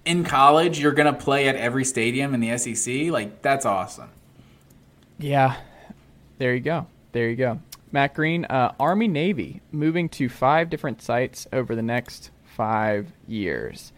in 0.06 0.24
college, 0.24 0.80
you're 0.80 0.94
gonna 0.94 1.14
play 1.14 1.48
at 1.48 1.56
every 1.56 1.84
stadium 1.86 2.34
in 2.34 2.40
the 2.40 2.58
SEC. 2.58 3.12
Like 3.12 3.42
that's 3.42 3.66
awesome. 3.66 4.10
yeah. 5.18 5.58
There 6.40 6.54
you 6.56 6.60
go. 6.62 6.88
There 7.12 7.30
you 7.30 7.36
go. 7.36 7.60
Matt 7.92 8.14
Green, 8.16 8.46
uh, 8.46 8.74
Army 8.80 9.08
Navy, 9.08 9.62
moving 9.72 10.10
to 10.10 10.30
five 10.30 10.70
different 10.70 11.02
sites 11.02 11.48
over 11.54 11.76
the 11.76 11.82
next 11.82 12.32
five 12.44 13.12
years. 13.28 13.94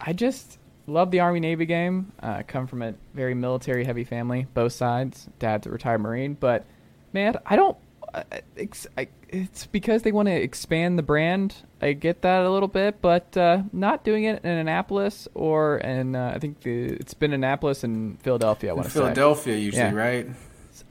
I 0.00 0.12
just 0.12 0.58
love 0.86 1.10
the 1.10 1.20
Army 1.20 1.40
Navy 1.40 1.66
game. 1.66 2.12
Uh, 2.20 2.42
come 2.46 2.66
from 2.66 2.82
a 2.82 2.94
very 3.14 3.34
military 3.34 3.84
heavy 3.84 4.04
family, 4.04 4.46
both 4.54 4.72
sides. 4.72 5.28
Dad's 5.38 5.66
a 5.66 5.70
retired 5.70 6.00
Marine, 6.00 6.34
but 6.34 6.64
man, 7.12 7.36
I 7.46 7.56
don't. 7.56 7.76
uh, 8.12 8.22
It's, 8.56 8.86
I, 8.98 9.08
it's 9.28 9.66
because 9.66 10.02
they 10.02 10.12
want 10.12 10.28
to 10.28 10.34
expand 10.34 10.98
the 10.98 11.02
brand. 11.02 11.54
I 11.80 11.94
get 11.94 12.22
that 12.22 12.44
a 12.44 12.50
little 12.50 12.68
bit, 12.68 13.00
but 13.00 13.34
uh, 13.36 13.62
not 13.72 14.04
doing 14.04 14.24
it 14.24 14.44
in 14.44 14.50
Annapolis 14.50 15.26
or 15.34 15.78
in 15.78 16.14
uh, 16.14 16.32
I 16.34 16.38
think 16.38 16.60
the, 16.60 16.84
it's 16.92 17.14
been 17.14 17.32
Annapolis 17.32 17.82
and 17.84 18.20
Philadelphia. 18.22 18.70
I 18.70 18.72
want 18.74 18.84
to 18.86 18.90
say. 18.92 19.00
Philadelphia 19.00 19.56
usually, 19.56 19.82
Yeah. 19.82 19.92
right? 19.94 20.28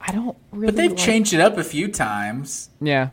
I 0.07 0.11
don't 0.11 0.37
really. 0.51 0.67
But 0.67 0.75
they've 0.75 0.91
like- 0.91 0.99
changed 0.99 1.33
it 1.33 1.39
up 1.39 1.57
a 1.57 1.63
few 1.63 1.87
times. 1.87 2.69
Yeah. 2.81 3.09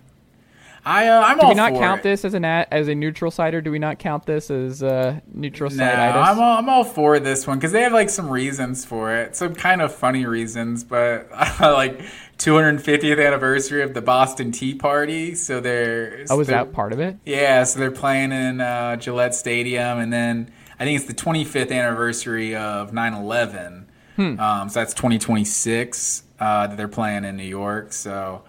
I 0.84 1.06
uh, 1.06 1.22
I'm 1.22 1.36
Do 1.38 1.42
all 1.44 1.48
Do 1.50 1.54
we 1.54 1.54
not 1.54 1.72
for 1.74 1.78
count 1.78 2.00
it. 2.00 2.02
this 2.02 2.24
as 2.24 2.34
an 2.34 2.44
a, 2.44 2.66
as 2.72 2.88
a 2.88 2.94
neutral 2.96 3.30
site, 3.30 3.54
or 3.54 3.60
do 3.60 3.70
we 3.70 3.78
not 3.78 4.00
count 4.00 4.26
this 4.26 4.50
as 4.50 4.82
uh, 4.82 5.20
neutral 5.32 5.70
No, 5.70 5.76
site? 5.76 5.94
I'm 6.16 6.40
all, 6.40 6.58
I'm 6.58 6.68
all 6.68 6.82
for 6.82 7.20
this 7.20 7.46
one 7.46 7.56
because 7.58 7.70
they 7.70 7.82
have 7.82 7.92
like 7.92 8.10
some 8.10 8.28
reasons 8.28 8.84
for 8.84 9.14
it, 9.16 9.36
some 9.36 9.54
kind 9.54 9.80
of 9.80 9.94
funny 9.94 10.26
reasons. 10.26 10.82
But 10.82 11.30
like 11.60 12.00
250th 12.38 13.24
anniversary 13.24 13.82
of 13.82 13.94
the 13.94 14.02
Boston 14.02 14.50
Tea 14.50 14.74
Party, 14.74 15.36
so 15.36 15.60
they're 15.60 16.24
oh, 16.28 16.36
was 16.36 16.48
they're- 16.48 16.56
that 16.64 16.72
part 16.72 16.92
of 16.92 16.98
it? 16.98 17.16
Yeah, 17.24 17.62
so 17.62 17.78
they're 17.78 17.92
playing 17.92 18.32
in 18.32 18.60
uh, 18.60 18.96
Gillette 18.96 19.36
Stadium, 19.36 20.00
and 20.00 20.12
then 20.12 20.50
I 20.80 20.84
think 20.84 20.96
it's 21.00 21.06
the 21.08 21.14
25th 21.14 21.70
anniversary 21.70 22.56
of 22.56 22.90
9/11. 22.90 23.84
Hmm. 24.16 24.38
Um, 24.40 24.68
so 24.68 24.80
that's 24.80 24.94
2026 24.94 26.24
uh, 26.42 26.66
that 26.66 26.76
they're 26.76 26.88
playing 27.00 27.24
in 27.24 27.36
New 27.36 27.44
York. 27.62 27.92
So 27.92 28.42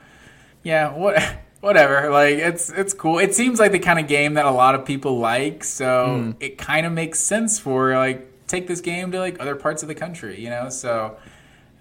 yeah, 0.63 0.93
what 0.93 1.21
whatever. 1.61 2.09
Like 2.09 2.35
it's 2.49 2.69
it's 2.69 2.93
cool. 2.93 3.19
It 3.19 3.33
seems 3.35 3.59
like 3.59 3.71
the 3.71 3.79
kind 3.89 3.99
of 3.99 4.07
game 4.07 4.33
that 4.35 4.45
a 4.45 4.51
lot 4.51 4.75
of 4.75 4.85
people 4.85 5.19
like. 5.19 5.63
So 5.63 5.89
Hmm. 6.17 6.31
it 6.39 6.57
kind 6.57 6.85
of 6.85 6.91
makes 6.93 7.19
sense 7.19 7.59
for 7.59 7.95
like 7.95 8.19
take 8.47 8.67
this 8.67 8.81
game 8.81 9.11
to 9.11 9.19
like 9.19 9.39
other 9.39 9.55
parts 9.55 9.81
of 9.83 9.87
the 9.87 9.95
country. 9.95 10.39
You 10.43 10.49
know, 10.49 10.69
so. 10.69 11.17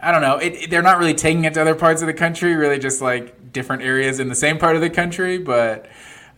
I 0.05 0.11
don't 0.11 0.23
know. 0.23 0.39
It, 0.39 0.55
it- 0.65 0.71
they're 0.71 0.83
not 0.83 0.99
really 0.99 1.15
taking 1.15 1.45
it 1.45 1.55
to 1.55 1.61
other 1.61 1.77
parts 1.77 2.03
of 2.03 2.09
the 2.09 2.13
country, 2.25 2.57
really 2.57 2.81
just 2.81 3.01
like 3.01 3.53
different 3.53 3.85
areas 3.85 4.19
in 4.19 4.29
the 4.29 4.35
same 4.35 4.59
part 4.59 4.75
of 4.75 4.83
the 4.83 4.91
country. 4.91 5.39
But 5.39 5.87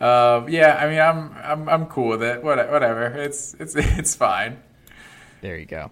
uh, 0.03 0.45
yeah, 0.51 0.77
I 0.79 0.85
mean, 0.91 1.01
I'm 1.01 1.35
I'm 1.43 1.69
I'm 1.71 1.87
cool 1.87 2.09
with 2.09 2.23
it. 2.23 2.45
What- 2.45 2.71
Whatever. 2.71 3.07
It's 3.07 3.55
it's 3.59 3.75
it's 4.01 4.15
fine. 4.15 4.59
There 5.41 5.57
you 5.57 5.65
go. 5.65 5.91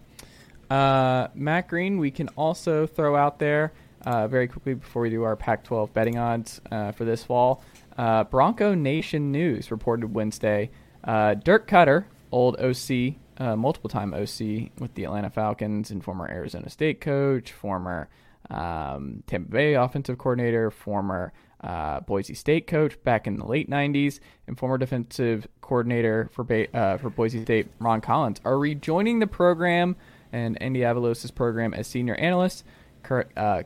Uh, 0.72 1.28
Matt 1.34 1.68
Green, 1.68 1.98
we 1.98 2.10
can 2.10 2.28
also 2.28 2.86
throw 2.86 3.14
out 3.14 3.38
there 3.38 3.74
uh, 4.06 4.26
very 4.26 4.48
quickly 4.48 4.72
before 4.72 5.02
we 5.02 5.10
do 5.10 5.22
our 5.22 5.36
Pac 5.36 5.64
12 5.64 5.92
betting 5.92 6.16
odds 6.16 6.62
uh, 6.70 6.92
for 6.92 7.04
this 7.04 7.22
fall. 7.22 7.62
Uh, 7.98 8.24
Bronco 8.24 8.72
Nation 8.72 9.30
News 9.30 9.70
reported 9.70 10.14
Wednesday 10.14 10.70
uh, 11.04 11.34
Dirk 11.34 11.68
Koetter, 11.68 12.06
old 12.30 12.58
OC 12.58 13.16
uh, 13.36 13.54
multiple 13.54 13.90
time 13.90 14.14
OC 14.14 14.70
with 14.80 14.94
the 14.94 15.04
Atlanta 15.04 15.28
Falcons 15.28 15.90
and 15.90 16.02
former 16.02 16.26
Arizona 16.26 16.70
State 16.70 17.02
coach, 17.02 17.52
former 17.52 18.08
um, 18.48 19.22
Tampa 19.26 19.50
Bay 19.50 19.74
offensive 19.74 20.16
coordinator, 20.16 20.70
former 20.70 21.34
uh, 21.60 22.00
Boise 22.00 22.32
State 22.32 22.66
coach 22.66 23.00
back 23.04 23.26
in 23.26 23.36
the 23.36 23.44
late 23.44 23.68
90s, 23.68 24.20
and 24.46 24.58
former 24.58 24.78
defensive 24.78 25.46
coordinator 25.60 26.30
for 26.32 26.44
ba- 26.44 26.74
uh, 26.74 26.96
for 26.96 27.10
Boise 27.10 27.42
State, 27.42 27.68
Ron 27.78 28.00
Collins, 28.00 28.40
are 28.42 28.58
rejoining 28.58 29.18
the 29.18 29.26
program 29.26 29.96
and 30.32 30.60
Andy 30.62 30.80
Avalos' 30.80 31.34
program 31.34 31.74
as 31.74 31.86
senior 31.86 32.14
analyst. 32.14 32.64
Cur- 33.02 33.28
uh, 33.36 33.62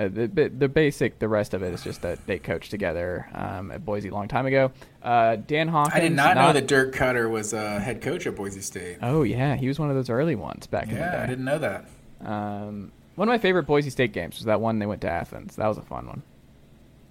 uh, 0.00 0.08
the, 0.08 0.50
the 0.56 0.68
basic, 0.68 1.18
the 1.18 1.28
rest 1.28 1.52
of 1.52 1.62
it 1.62 1.74
is 1.74 1.82
just 1.82 2.00
that 2.00 2.26
they 2.26 2.38
coached 2.38 2.70
together 2.70 3.28
um, 3.34 3.70
at 3.70 3.84
Boise 3.84 4.08
a 4.08 4.14
long 4.14 4.28
time 4.28 4.46
ago. 4.46 4.72
Uh, 5.02 5.36
Dan 5.36 5.68
Hawkins. 5.68 5.94
I 5.94 6.00
did 6.00 6.12
not, 6.12 6.36
not, 6.36 6.46
know 6.46 6.52
that 6.54 6.66
Dirk 6.66 6.94
Koetter 6.94 7.28
was 7.28 7.52
a 7.52 7.78
head 7.78 8.00
coach 8.00 8.26
at 8.26 8.34
Boise 8.34 8.62
State. 8.62 8.96
Oh 9.02 9.24
yeah, 9.24 9.56
he 9.56 9.68
was 9.68 9.78
one 9.78 9.90
of 9.90 9.96
those 9.96 10.08
early 10.08 10.36
ones 10.36 10.66
back 10.66 10.86
yeah, 10.86 10.92
in 10.92 10.98
the 10.98 11.04
day. 11.04 11.16
I 11.18 11.26
didn't 11.26 11.44
know 11.44 11.58
that. 11.58 11.84
Um, 12.24 12.92
one 13.16 13.28
of 13.28 13.32
my 13.32 13.38
favorite 13.38 13.64
Boise 13.64 13.90
State 13.90 14.14
games 14.14 14.36
was 14.36 14.46
that 14.46 14.58
one 14.62 14.78
they 14.78 14.86
went 14.86 15.02
to 15.02 15.10
Athens. 15.10 15.56
That 15.56 15.66
was 15.66 15.76
a 15.76 15.82
fun 15.82 16.06
one. 16.06 16.22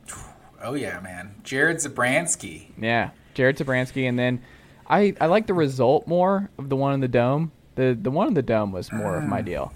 Oh 0.62 0.74
yeah, 0.74 1.00
man, 1.00 1.36
Jared 1.42 1.78
Zabransky. 1.78 2.66
Yeah, 2.78 3.12
Jared 3.34 3.56
Zabransky, 3.56 4.10
and 4.10 4.20
then 4.20 4.42
I 4.90 5.16
I 5.22 5.28
like 5.28 5.48
the 5.48 5.54
result 5.54 6.06
more 6.06 6.50
of 6.58 6.68
the 6.68 6.76
one 6.76 6.94
in 6.94 7.00
the 7.00 7.08
dome. 7.08 7.54
The 7.80 7.98
the 7.98 8.12
one 8.12 8.28
in 8.28 8.34
the 8.34 8.42
dome 8.42 8.74
was 8.74 8.92
more 8.92 9.16
of 9.16 9.24
my 9.24 9.42
mm. 9.42 9.46
deal. 9.46 9.74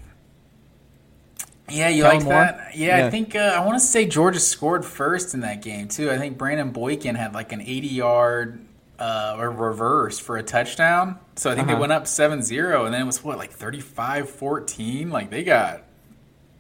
Yeah, 1.70 1.88
you 1.88 2.04
like 2.04 2.26
that? 2.26 2.76
Yeah, 2.76 2.98
yeah, 2.98 3.08
I 3.08 3.10
think 3.10 3.34
uh, 3.34 3.56
I 3.56 3.66
want 3.66 3.80
to 3.80 3.80
say 3.80 4.06
Georgia 4.06 4.42
scored 4.42 4.84
first 4.84 5.34
in 5.34 5.40
that 5.40 5.62
game 5.62 5.88
too. 5.88 6.12
I 6.12 6.18
think 6.18 6.38
Brandon 6.38 6.72
Boykin 6.72 7.16
had 7.16 7.34
like 7.34 7.54
an 7.54 7.62
80-yard 7.62 8.60
uh, 9.00 9.38
reverse 9.40 10.20
for 10.20 10.36
a 10.36 10.44
touchdown. 10.44 11.18
So 11.38 11.50
I 11.50 11.56
think 11.56 11.68
uh-huh. 11.68 11.76
they 11.76 11.80
went 11.80 11.94
up 11.94 12.04
7-0 12.04 12.86
and 12.86 12.94
then 12.94 13.02
it 13.02 13.06
was 13.06 13.24
what 13.24 13.38
like 13.38 13.58
35-14. 13.58 15.10
Like 15.10 15.30
they 15.30 15.46
got 15.46 15.84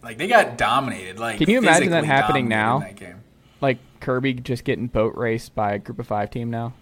like 0.02 0.18
they 0.18 0.30
got 0.30 0.58
dominated. 0.58 1.20
Like 1.20 1.39
Can 1.39 1.50
you 1.50 1.58
imagine 1.58 1.89
that 1.91 2.06
happening 2.06 2.48
now? 2.48 2.80
That 2.80 3.18
like 3.60 3.80
Kirby 4.00 4.36
just 4.36 4.64
getting 4.64 4.88
boat 4.88 5.14
raced 5.18 5.54
by 5.56 5.74
a 5.74 5.80
group 5.80 6.00
of 6.00 6.08
5 6.08 6.32
team 6.32 6.50
now? 6.50 6.74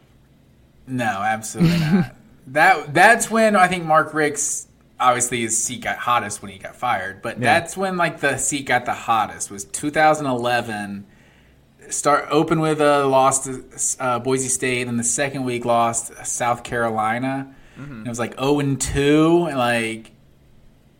No, 0.86 1.06
absolutely 1.06 1.80
not. 1.80 2.16
That 2.48 2.94
that's 2.94 3.30
when 3.30 3.56
I 3.56 3.68
think 3.68 3.86
Mark 3.86 4.14
Richt's 4.14 4.68
obviously 5.00 5.42
his 5.42 5.62
seat 5.62 5.82
got 5.82 5.98
hottest 5.98 6.42
when 6.42 6.52
he 6.52 6.60
got 6.60 6.76
fired, 6.76 7.22
but 7.22 7.40
yeah. 7.40 7.60
that's 7.60 7.76
when 7.76 7.98
like 7.98 8.20
the 8.20 8.38
seat 8.38 8.66
got 8.66 8.86
the 8.86 8.94
hottest 8.94 9.52
was 9.52 9.66
2011. 9.66 11.08
Start 11.90 12.28
open 12.30 12.62
with 12.62 12.80
a 12.80 13.06
loss 13.06 13.44
to 13.46 13.66
uh, 14.00 14.20
Boise 14.20 14.48
State, 14.48 14.88
and 14.88 14.98
the 15.00 15.04
second 15.04 15.44
week 15.44 15.66
lost 15.66 16.14
South 16.26 16.64
Carolina. 16.64 17.54
Mm-hmm. 17.78 18.06
It 18.06 18.10
was 18.10 18.20
like 18.20 18.40
0 18.40 18.60
and 18.60 18.80
2, 18.80 19.48
and 19.50 19.58
like 19.58 20.12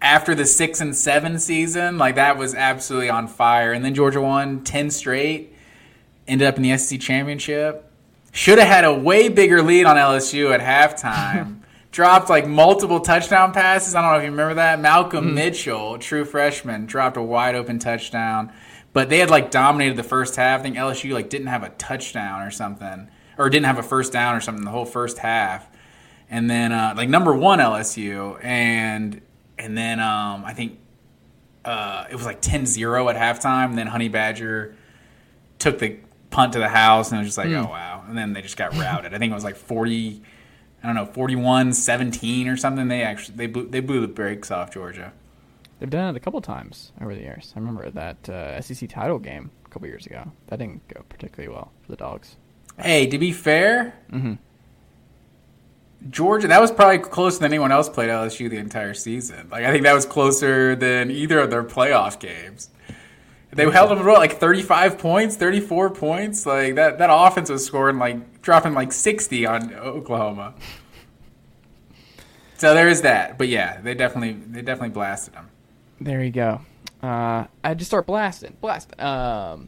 after 0.02 0.34
the 0.34 0.46
six 0.46 0.82
and 0.82 0.96
seven 0.96 1.38
season, 1.40 1.98
like 1.98 2.16
that 2.16 2.38
was 2.38 2.56
absolutely 2.56 3.10
on 3.10 3.28
fire. 3.28 3.72
And 3.72 3.86
then 3.86 3.94
Georgia 3.94 4.22
won 4.22 4.64
10 4.64 4.90
straight, 4.90 5.54
ended 6.28 6.48
up 6.48 6.58
in 6.58 6.64
the 6.64 6.76
SEC 6.78 7.00
championship. 7.00 7.91
Should 8.32 8.60
have 8.60 8.68
had 8.68 8.86
a 8.86 8.94
way 8.94 9.30
bigger 9.30 9.62
lead 9.62 9.86
on 9.86 9.98
LSU 9.98 10.54
at 10.58 10.62
halftime. 10.62 11.58
dropped 11.92 12.30
like 12.30 12.48
multiple 12.48 13.02
touchdown 13.02 13.52
passes. 13.54 13.96
I 13.96 14.02
don't 14.02 14.12
know 14.12 14.18
if 14.18 14.24
you 14.24 14.32
remember 14.32 14.56
that. 14.56 14.80
Malcolm 14.80 15.32
mm. 15.32 15.34
Mitchell, 15.34 15.98
true 15.98 16.26
freshman, 16.26 16.86
dropped 16.86 17.18
a 17.18 17.22
wide 17.22 17.56
open 17.56 17.80
touchdown. 17.80 18.52
But 18.94 19.10
they 19.10 19.20
had 19.20 19.30
like 19.30 19.52
dominated 19.52 19.98
the 19.98 20.04
first 20.04 20.36
half. 20.36 20.62
I 20.62 20.64
think 20.64 20.78
LSU 20.78 21.14
like 21.14 21.30
didn't 21.30 21.48
have 21.48 21.64
a 21.64 21.70
touchdown 21.70 22.42
or 22.42 22.52
something, 22.52 23.10
or 23.38 23.50
didn't 23.50 23.66
have 23.66 23.78
a 23.78 23.84
first 23.84 24.12
down 24.12 24.36
or 24.36 24.42
something 24.42 24.66
the 24.66 24.72
whole 24.72 24.86
first 24.86 25.18
half. 25.18 25.68
And 26.30 26.50
then 26.50 26.72
uh, 26.72 26.94
like 26.96 27.10
number 27.10 27.34
one 27.34 27.60
LSU, 27.60 28.44
and 28.44 29.22
and 29.58 29.78
then 29.78 30.00
um, 30.00 30.44
I 30.46 30.54
think 30.54 30.80
uh, 31.64 32.06
it 32.10 32.16
was 32.16 32.26
like 32.26 32.42
10-0 32.42 33.14
at 33.14 33.16
halftime. 33.16 33.66
And 33.66 33.78
then 33.78 33.88
Honey 33.88 34.10
Badger 34.10 34.76
took 35.60 35.78
the 35.78 35.98
punt 36.30 36.54
to 36.54 36.60
the 36.60 36.70
house, 36.70 37.12
and 37.12 37.20
it 37.20 37.22
was 37.22 37.30
just 37.30 37.38
like, 37.38 37.48
mm. 37.48 37.66
oh 37.66 37.70
wow. 37.70 37.91
And 38.08 38.18
then 38.18 38.34
they 38.34 38.42
just 38.42 38.58
got 38.58 38.76
routed. 38.76 39.14
I 39.14 39.18
think 39.18 39.32
it 39.32 39.36
was 39.36 39.44
like 39.44 39.56
forty. 39.56 40.22
I 40.84 40.88
don't 40.88 40.96
know, 40.96 41.06
41-17 41.06 42.52
or 42.52 42.58
something. 42.58 42.88
They 42.88 43.04
actually 43.04 43.38
they 43.38 43.46
blew, 43.46 43.68
they 43.68 43.82
blew 43.82 44.02
the 44.02 44.08
brakes 44.08 44.50
off 44.50 44.74
Georgia. 44.74 45.14
They've 45.80 45.90
done 45.90 46.16
it 46.16 46.18
a 46.18 46.20
couple 46.20 46.42
times 46.42 46.92
over 47.02 47.14
the 47.14 47.22
years. 47.22 47.54
I 47.56 47.60
remember 47.60 47.90
that 47.90 48.30
uh, 48.30 48.62
SEC 48.62 48.90
title 48.90 49.20
game 49.20 49.52
a 49.66 49.70
couple 49.70 49.88
years 49.88 50.06
ago. 50.06 50.32
That 50.48 50.60
didn't 50.60 50.88
go 50.88 51.04
particularly 51.10 51.54
well 51.54 51.72
for 51.82 51.92
the 51.92 51.98
Dogs. 51.98 52.36
Hey, 52.80 53.08
to 53.08 53.18
be 53.18 53.32
fair, 53.32 53.96
mm-hmm. 54.12 54.34
Georgia 56.10 56.48
that 56.48 56.62
was 56.62 56.72
probably 56.72 57.00
closer 57.00 57.40
than 57.40 57.52
anyone 57.52 57.72
else 57.72 57.88
played 57.88 58.10
LSU 58.10 58.50
the 58.50 58.58
entire 58.58 58.94
season. 58.94 59.50
Like 59.52 59.64
I 59.64 59.72
think 59.72 59.84
that 59.84 59.94
was 59.94 60.06
closer 60.06 60.76
than 60.76 61.12
either 61.12 61.40
of 61.40 61.50
their 61.50 61.64
playoff 61.64 62.20
games. 62.20 62.70
They 63.54 63.70
held 63.70 63.92
them 63.92 63.98
to 63.98 64.14
like 64.14 64.40
35 64.40 64.98
points, 64.98 65.36
34 65.36 65.90
points. 65.90 66.46
Like 66.46 66.76
that 66.76 67.00
that 67.00 67.10
offense 67.12 67.50
was 67.50 67.66
scoring 67.66 67.98
like 67.98 68.42
dropping 68.42 68.74
like 68.74 68.94
60 68.94 69.46
on 69.46 69.74
Oklahoma. 69.74 70.54
So 72.58 72.74
there 72.74 72.88
is 72.88 73.02
that. 73.02 73.38
But 73.38 73.50
yeah, 73.50 73.82
they 73.82 73.94
definitely 73.94 74.34
they 74.34 74.62
definitely 74.62 74.94
blasted 74.94 75.34
them. 75.34 75.50
There 76.00 76.24
you 76.24 76.32
go. 76.32 76.62
Uh, 77.04 77.46
I 77.64 77.74
just 77.74 77.90
start 77.90 78.06
blasting, 78.06 78.56
blasting. 78.62 79.00
Um, 79.02 79.68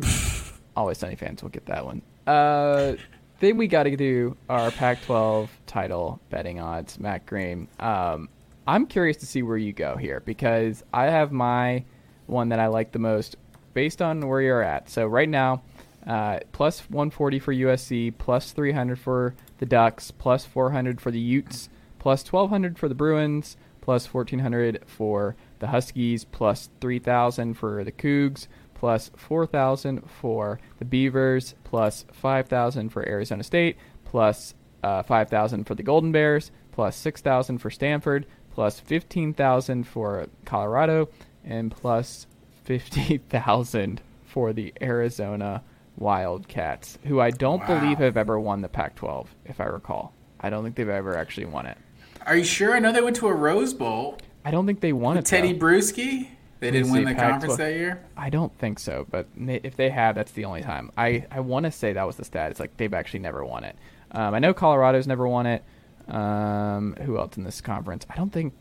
always 0.76 0.98
Sunny 0.98 1.14
fans 1.14 1.42
will 1.42 1.50
get 1.50 1.66
that 1.66 1.84
one. 1.84 2.02
Uh, 2.26 2.94
then 3.40 3.56
we 3.56 3.68
got 3.68 3.84
to 3.84 3.96
do 3.96 4.36
our 4.48 4.70
Pac-12 4.70 5.48
title 5.66 6.20
betting 6.30 6.60
odds, 6.60 6.98
Matt 6.98 7.26
Green. 7.26 7.68
Um, 7.78 8.28
I'm 8.66 8.86
curious 8.86 9.16
to 9.18 9.26
see 9.26 9.42
where 9.42 9.56
you 9.56 9.72
go 9.72 9.96
here 9.96 10.20
because 10.20 10.82
I 10.92 11.04
have 11.04 11.32
my 11.32 11.84
one 12.26 12.48
that 12.50 12.60
I 12.60 12.66
like 12.68 12.92
the 12.92 12.98
most 12.98 13.36
based 13.74 14.00
on 14.00 14.26
where 14.26 14.40
you're 14.40 14.62
at. 14.62 14.88
So 14.88 15.06
right 15.06 15.28
now, 15.28 15.62
uh, 16.06 16.40
plus 16.52 16.80
140 16.90 17.38
for 17.38 17.52
USC, 17.52 18.12
plus 18.16 18.52
300 18.52 18.98
for 18.98 19.34
the 19.58 19.66
Ducks, 19.66 20.10
plus 20.10 20.44
400 20.44 21.00
for 21.00 21.10
the 21.10 21.20
Utes, 21.20 21.68
plus 21.98 22.30
1200 22.30 22.78
for 22.78 22.88
the 22.88 22.94
Bruins, 22.94 23.56
plus 23.80 24.12
1400 24.12 24.82
for 24.86 25.36
the 25.58 25.68
Huskies, 25.68 26.24
plus 26.24 26.68
3000 26.80 27.54
for 27.54 27.84
the 27.84 27.92
Cougs, 27.92 28.46
plus 28.74 29.10
4000 29.16 30.08
for 30.10 30.60
the 30.78 30.84
Beavers, 30.84 31.54
plus 31.64 32.04
5000 32.12 32.90
for 32.90 33.08
Arizona 33.08 33.42
State, 33.42 33.76
plus, 34.04 34.54
uh, 34.82 35.02
5000 35.02 35.64
for 35.64 35.74
the 35.74 35.82
Golden 35.82 36.12
Bears, 36.12 36.50
plus 36.72 36.96
6000 36.96 37.58
for 37.58 37.70
Stanford, 37.70 38.26
plus 38.52 38.78
15,000 38.80 39.84
for 39.84 40.26
Colorado, 40.44 41.08
and 41.44 41.70
plus 41.70 42.26
50,000 42.64 44.00
for 44.26 44.52
the 44.52 44.72
Arizona 44.80 45.62
Wildcats, 45.96 46.98
who 47.04 47.20
I 47.20 47.30
don't 47.30 47.60
wow. 47.60 47.78
believe 47.80 47.98
have 47.98 48.16
ever 48.16 48.38
won 48.40 48.62
the 48.62 48.68
Pac 48.68 48.96
12, 48.96 49.34
if 49.44 49.60
I 49.60 49.64
recall. 49.64 50.12
I 50.40 50.50
don't 50.50 50.64
think 50.64 50.74
they've 50.76 50.88
ever 50.88 51.16
actually 51.16 51.46
won 51.46 51.66
it. 51.66 51.78
Are 52.26 52.36
you 52.36 52.44
sure? 52.44 52.74
I 52.74 52.78
know 52.78 52.92
they 52.92 53.02
went 53.02 53.16
to 53.16 53.28
a 53.28 53.32
Rose 53.32 53.74
Bowl. 53.74 54.18
I 54.44 54.50
don't 54.50 54.66
think 54.66 54.80
they 54.80 54.92
won 54.92 55.16
With 55.16 55.32
it. 55.32 55.36
Tedy 55.36 55.52
though. 55.52 55.66
Bruschi? 55.66 56.28
They 56.60 56.70
didn't 56.70 56.90
win 56.92 57.04
the 57.04 57.14
Pac-12. 57.14 57.30
conference 57.30 57.56
that 57.56 57.74
year? 57.74 58.02
I 58.16 58.30
don't 58.30 58.56
think 58.58 58.78
so, 58.78 59.06
but 59.10 59.26
if 59.36 59.76
they 59.76 59.90
have, 59.90 60.14
that's 60.14 60.32
the 60.32 60.46
only 60.46 60.62
time. 60.62 60.90
I, 60.96 61.26
I 61.30 61.40
want 61.40 61.64
to 61.64 61.70
say 61.70 61.92
that 61.92 62.06
was 62.06 62.16
the 62.16 62.24
stat. 62.24 62.50
It's 62.50 62.60
like 62.60 62.76
they've 62.78 62.94
actually 62.94 63.20
never 63.20 63.44
won 63.44 63.64
it. 63.64 63.76
Um, 64.12 64.34
I 64.34 64.38
know 64.38 64.54
Colorado's 64.54 65.06
never 65.06 65.28
won 65.28 65.46
it. 65.46 65.62
Um, 66.08 66.96
who 67.02 67.18
else 67.18 67.36
in 67.36 67.44
this 67.44 67.60
conference? 67.60 68.06
I 68.08 68.16
don't 68.16 68.32
think. 68.32 68.54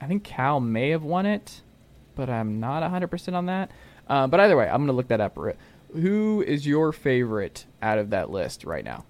I 0.00 0.06
think 0.06 0.24
Cal 0.24 0.60
may 0.60 0.90
have 0.90 1.02
won 1.02 1.24
it 1.24 1.62
but 2.14 2.30
I'm 2.30 2.60
not 2.60 2.82
100% 2.82 3.34
on 3.34 3.46
that. 3.46 3.70
Uh, 4.08 4.26
but 4.26 4.40
either 4.40 4.56
way, 4.56 4.68
I'm 4.68 4.78
going 4.78 4.88
to 4.88 4.92
look 4.92 5.08
that 5.08 5.20
up. 5.20 5.38
Who 5.92 6.42
is 6.46 6.66
your 6.66 6.92
favorite 6.92 7.66
out 7.80 7.98
of 7.98 8.10
that 8.10 8.30
list 8.30 8.64
right 8.64 8.84
now? 8.84 9.04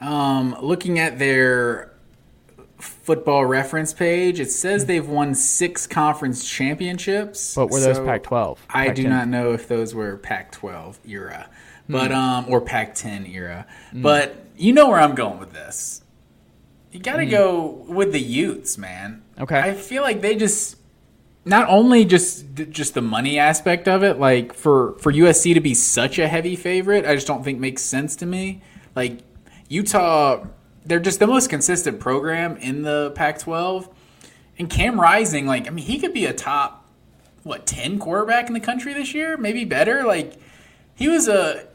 Um, 0.00 0.56
looking 0.60 0.98
at 0.98 1.18
their 1.18 1.92
football 2.78 3.44
reference 3.46 3.92
page, 3.92 4.40
it 4.40 4.50
says 4.50 4.86
they've 4.86 5.08
won 5.08 5.34
six 5.34 5.86
conference 5.86 6.48
championships. 6.48 7.54
But 7.54 7.70
were 7.70 7.80
those 7.80 7.96
so 7.96 8.04
Pac-12? 8.04 8.58
I 8.68 8.88
Pac-10? 8.88 8.94
do 8.96 9.08
not 9.08 9.28
know 9.28 9.52
if 9.52 9.68
those 9.68 9.94
were 9.94 10.16
Pac-12 10.16 10.98
era, 11.06 11.48
but 11.88 12.10
mm. 12.10 12.14
um, 12.14 12.46
or 12.48 12.60
Pac-10 12.60 13.32
era. 13.32 13.66
Mm. 13.92 14.02
But 14.02 14.36
you 14.56 14.72
know 14.72 14.88
where 14.88 14.98
I'm 14.98 15.14
going 15.14 15.38
with 15.38 15.52
this. 15.52 16.02
You 16.90 17.00
got 17.00 17.16
to 17.16 17.26
mm. 17.26 17.30
go 17.30 17.66
with 17.88 18.12
the 18.12 18.20
Utes, 18.20 18.76
man. 18.76 19.22
Okay. 19.38 19.58
I 19.58 19.74
feel 19.74 20.02
like 20.02 20.20
they 20.20 20.36
just 20.36 20.76
not 21.44 21.68
only 21.68 22.04
just 22.04 22.54
just 22.70 22.94
the 22.94 23.02
money 23.02 23.38
aspect 23.38 23.88
of 23.88 24.02
it, 24.02 24.18
like 24.18 24.54
for 24.54 24.94
for 24.98 25.12
USC 25.12 25.54
to 25.54 25.60
be 25.60 25.74
such 25.74 26.18
a 26.18 26.28
heavy 26.28 26.56
favorite, 26.56 27.04
I 27.04 27.14
just 27.14 27.26
don't 27.26 27.42
think 27.42 27.58
makes 27.58 27.82
sense 27.82 28.16
to 28.16 28.26
me. 28.26 28.62
Like 28.94 29.20
Utah, 29.68 30.46
they're 30.84 31.00
just 31.00 31.18
the 31.18 31.26
most 31.26 31.50
consistent 31.50 31.98
program 31.98 32.56
in 32.58 32.82
the 32.82 33.12
Pac-12, 33.14 33.88
and 34.58 34.70
Cam 34.70 35.00
Rising, 35.00 35.46
like 35.46 35.66
I 35.66 35.70
mean, 35.70 35.84
he 35.84 35.98
could 35.98 36.12
be 36.12 36.26
a 36.26 36.32
top 36.32 36.86
what 37.42 37.66
ten 37.66 37.98
quarterback 37.98 38.46
in 38.46 38.54
the 38.54 38.60
country 38.60 38.94
this 38.94 39.14
year, 39.14 39.36
maybe 39.36 39.64
better. 39.64 40.04
Like 40.04 40.34
he 40.94 41.08
was 41.08 41.26
a 41.26 41.66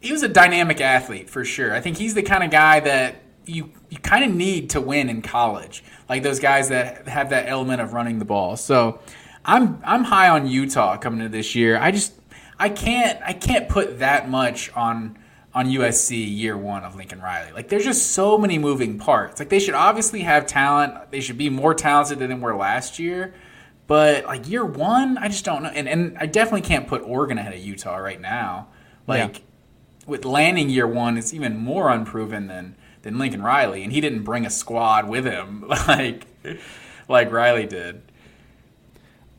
he 0.00 0.12
was 0.12 0.22
a 0.22 0.28
dynamic 0.28 0.80
athlete 0.80 1.30
for 1.30 1.44
sure. 1.44 1.74
I 1.74 1.80
think 1.80 1.96
he's 1.96 2.14
the 2.14 2.22
kind 2.22 2.44
of 2.44 2.50
guy 2.50 2.80
that 2.80 3.16
you 3.46 3.70
you 3.88 3.98
kind 3.98 4.24
of 4.24 4.34
need 4.36 4.70
to 4.70 4.80
win 4.80 5.08
in 5.08 5.22
college, 5.22 5.82
like 6.08 6.22
those 6.22 6.40
guys 6.40 6.68
that 6.68 7.06
have 7.08 7.30
that 7.30 7.48
element 7.48 7.80
of 7.80 7.92
running 7.92 8.18
the 8.18 8.24
ball. 8.24 8.56
So 8.56 9.00
I'm 9.44 9.80
I'm 9.84 10.04
high 10.04 10.28
on 10.28 10.46
Utah 10.46 10.96
coming 10.96 11.20
into 11.20 11.30
this 11.36 11.54
year. 11.54 11.78
I 11.78 11.90
just 11.90 12.12
I 12.58 12.68
can't 12.68 13.18
I 13.24 13.32
can't 13.32 13.68
put 13.68 14.00
that 14.00 14.28
much 14.28 14.72
on 14.74 15.18
on 15.54 15.66
USC 15.68 16.36
year 16.36 16.56
one 16.56 16.84
of 16.84 16.96
Lincoln 16.96 17.20
Riley. 17.22 17.52
Like 17.52 17.68
there's 17.68 17.84
just 17.84 18.12
so 18.12 18.36
many 18.36 18.58
moving 18.58 18.98
parts. 18.98 19.38
Like 19.40 19.48
they 19.48 19.58
should 19.58 19.74
obviously 19.74 20.20
have 20.20 20.46
talent. 20.46 21.10
They 21.10 21.20
should 21.20 21.38
be 21.38 21.48
more 21.48 21.72
talented 21.74 22.18
than 22.18 22.28
they 22.28 22.36
were 22.36 22.54
last 22.54 22.98
year. 22.98 23.32
But 23.86 24.26
like 24.26 24.48
year 24.50 24.64
one, 24.64 25.16
I 25.16 25.28
just 25.28 25.44
don't 25.44 25.62
know. 25.62 25.68
And 25.70 25.88
and 25.88 26.18
I 26.18 26.26
definitely 26.26 26.62
can't 26.62 26.88
put 26.88 27.02
Oregon 27.02 27.38
ahead 27.38 27.54
of 27.54 27.60
Utah 27.60 27.96
right 27.96 28.20
now. 28.20 28.68
Like 29.06 29.36
Yeah. 29.36 29.42
with 30.08 30.24
Lanning 30.24 30.68
year 30.68 30.86
one, 30.88 31.16
it's 31.16 31.32
even 31.32 31.56
more 31.56 31.88
unproven 31.90 32.48
than 32.48 32.74
than 33.06 33.18
Lincoln 33.18 33.40
Riley, 33.40 33.84
and 33.84 33.92
he 33.92 34.00
didn't 34.00 34.24
bring 34.24 34.44
a 34.44 34.50
squad 34.50 35.08
with 35.08 35.24
him 35.24 35.64
like 35.88 36.26
like 37.08 37.30
Riley 37.30 37.64
did. 37.64 38.02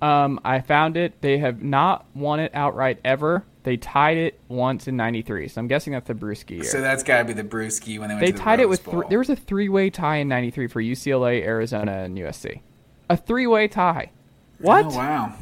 Um, 0.01 0.39
I 0.45 0.61
found 0.61 0.95
it. 0.95 1.21
They 1.21 1.39
have 1.39 1.61
not 1.61 2.05
won 2.15 2.39
it 2.39 2.51
outright 2.53 2.99
ever. 3.03 3.43
They 3.63 3.75
tied 3.75 4.15
it 4.15 4.39
once 4.47 4.87
in 4.87 4.95
'93, 4.95 5.49
so 5.49 5.59
I'm 5.59 5.67
guessing 5.67 5.91
that's 5.91 6.07
the 6.07 6.13
Bruschi 6.13 6.51
year. 6.51 6.63
So 6.63 6.79
that's 6.79 7.03
got 7.03 7.17
to 7.19 7.25
be 7.25 7.33
the 7.33 7.43
Bruschi 7.43 7.99
when 7.99 8.07
they 8.07 8.15
went 8.15 8.21
they 8.21 8.31
to 8.31 8.37
the 8.37 8.39
tied 8.39 8.61
it 8.61 8.69
with 8.69 8.85
th- 8.85 9.03
there 9.09 9.19
was 9.19 9.29
a 9.29 9.35
three-way 9.35 9.89
tie 9.89 10.17
in 10.17 10.29
'93 10.29 10.67
for 10.67 10.81
UCLA, 10.81 11.43
Arizona, 11.43 12.03
and 12.03 12.17
USC. 12.17 12.61
A 13.09 13.17
three-way 13.17 13.67
tie. 13.67 14.11
What? 14.59 14.85
Oh 14.85 14.89
wow! 14.95 15.33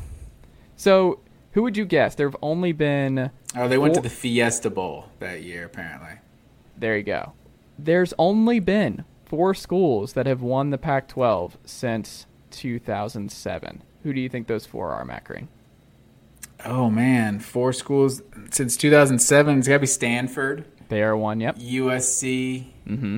So 0.77 1.19
who 1.51 1.61
would 1.61 1.77
you 1.77 1.85
guess? 1.85 2.15
There 2.15 2.27
have 2.27 2.37
only 2.41 2.71
been 2.71 3.29
Oh, 3.55 3.67
they 3.67 3.77
went 3.77 3.93
to 3.93 4.01
the 4.01 4.09
Fiesta 4.09 4.71
Bowl 4.71 5.09
that 5.19 5.43
year 5.43 5.65
apparently. 5.65 6.15
there 6.75 6.97
you 6.97 7.03
go. 7.03 7.33
There's 7.77 8.13
only 8.17 8.59
been 8.59 9.03
four 9.25 9.53
schools 9.53 10.13
that 10.13 10.25
have 10.25 10.41
won 10.41 10.69
the 10.69 10.77
Pac-12 10.77 11.53
since 11.65 12.25
2007. 12.51 13.81
Who 14.03 14.13
do 14.13 14.19
you 14.21 14.29
think 14.29 14.47
those 14.47 14.65
four 14.65 14.91
are, 14.91 15.03
Matt 15.05 15.23
Green? 15.23 15.47
Oh 16.63 16.89
man, 16.89 17.39
four 17.39 17.73
schools 17.73 18.21
since 18.51 18.77
2007. 18.77 19.59
It's 19.59 19.67
got 19.67 19.73
to 19.75 19.79
be 19.79 19.87
Stanford, 19.87 20.65
They 20.89 21.03
are 21.03 21.17
one. 21.17 21.39
Yep, 21.41 21.57
USC, 21.57 22.67
Mm-hmm. 22.87 23.17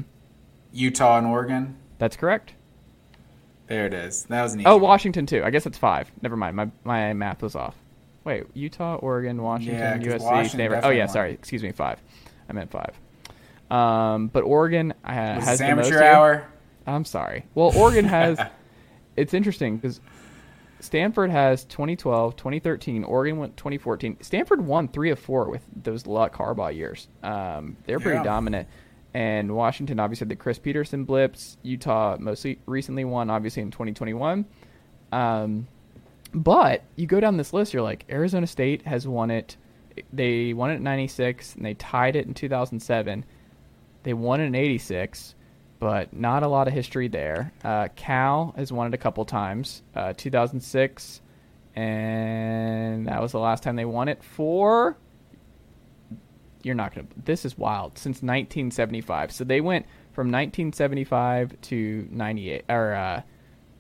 Utah, 0.74 1.18
and 1.18 1.28
Oregon. 1.28 1.76
that's 2.00 2.16
correct. 2.16 2.54
There 3.68 3.86
it 3.86 3.94
is. 3.94 4.24
That 4.26 4.44
was 4.44 4.54
an 4.54 4.62
easy 4.62 4.68
Oh. 4.68 4.78
Washington 4.78 5.26
too. 5.26 5.44
I 5.44 5.50
guess 5.50 5.66
it's 5.66 5.78
five. 5.78 6.10
Never 6.22 6.36
mind. 6.38 6.56
My 6.56 6.70
my 6.84 7.14
math 7.14 7.42
was 7.42 7.56
off. 7.56 7.76
Wait, 8.24 8.46
Utah, 8.54 8.96
Oregon, 8.96 9.42
Washington, 9.42 10.02
Yeah, 10.02 10.16
USC, 10.16 10.22
Washington 10.24 10.50
Stanford. 10.50 10.80
Oh 10.84 10.90
yeah, 10.90 11.06
won. 11.06 11.10
sorry. 11.14 11.32
Excuse 11.34 11.64
me, 11.64 11.72
five. 11.72 12.02
I 12.50 12.54
meant 12.54 12.72
five. 12.72 12.98
Um, 13.70 14.28
but 14.28 14.44
Oregon 14.44 14.94
uh, 15.04 15.12
has 15.12 15.60
amateur 15.62 16.02
hour? 16.02 16.48
I'm 16.86 17.06
sorry. 17.06 17.46
Well, 17.56 17.72
Oregon 17.78 18.06
has. 18.18 18.40
it's 19.16 19.34
interesting 19.34 19.78
because 19.78 20.00
Stanford 20.80 21.32
has 21.32 21.64
2012, 21.66 22.36
2013. 22.36 23.04
Oregon 23.04 23.38
went 23.40 23.58
2014. 23.58 24.18
Stanford 24.22 24.66
won 24.66 24.88
three 24.88 25.10
of 25.10 25.20
four 25.20 25.50
with 25.50 25.64
those 25.84 26.06
Luck 26.08 26.36
Harbaugh 26.36 26.74
years. 26.74 27.08
Um, 27.24 27.76
they're 27.86 28.00
pretty 28.00 28.18
Yeah. 28.20 28.24
dominant. 28.24 28.68
And 29.14 29.56
Washington 29.56 30.00
obviously 30.00 30.26
had 30.26 30.30
the 30.30 30.36
Chris 30.36 30.60
Petersen 30.60 31.04
blips. 31.04 31.58
Utah 31.64 32.18
mostly 32.20 32.60
recently 32.68 33.04
won, 33.04 33.30
obviously 33.30 33.64
in 33.64 33.72
2021. 33.72 34.46
Um, 35.12 35.68
but 36.34 36.84
you 36.96 37.08
go 37.08 37.20
down 37.20 37.38
this 37.38 37.52
list, 37.54 37.74
you're 37.74 37.82
like 37.84 38.06
Arizona 38.10 38.46
State 38.46 38.84
has 38.84 39.08
won 39.08 39.32
it. 39.32 39.58
They 40.14 40.54
won 40.54 40.70
it 40.70 40.76
in 40.76 40.84
'96 40.84 41.56
and 41.56 41.66
they 41.66 41.74
tied 41.74 42.16
it 42.16 42.28
in 42.28 42.34
2007. 42.36 43.26
They 44.08 44.14
won 44.14 44.40
in 44.40 44.56
'86, 44.56 45.36
but 45.80 46.14
not 46.14 46.42
a 46.42 46.48
lot 46.48 46.70
of 46.70 46.74
history 46.74 47.10
there. 47.10 47.52
Uh, 47.62 47.90
Cal 47.98 48.54
has 48.56 48.72
won 48.72 48.88
it 48.88 48.94
a 48.94 48.98
couple 48.98 49.26
times, 49.26 49.84
uh, 49.98 50.14
2006, 50.16 51.20
and 51.76 53.06
that 53.06 53.22
was 53.22 53.34
the 53.34 53.40
last 53.40 53.64
time 53.64 53.76
they 53.76 53.84
won 53.84 54.08
it 54.08 54.24
for. 54.24 54.96
You're 56.64 56.74
not 56.76 56.96
gonna. 56.96 57.08
This 57.26 57.44
is 57.44 57.58
wild. 57.58 57.98
Since 57.98 58.24
1975, 58.24 59.34
so 59.34 59.44
they 59.44 59.60
went 59.60 59.86
from 60.14 60.28
1975 60.28 61.60
to 61.64 62.08
98, 62.10 62.64
or 62.70 62.94
uh, 62.94 63.22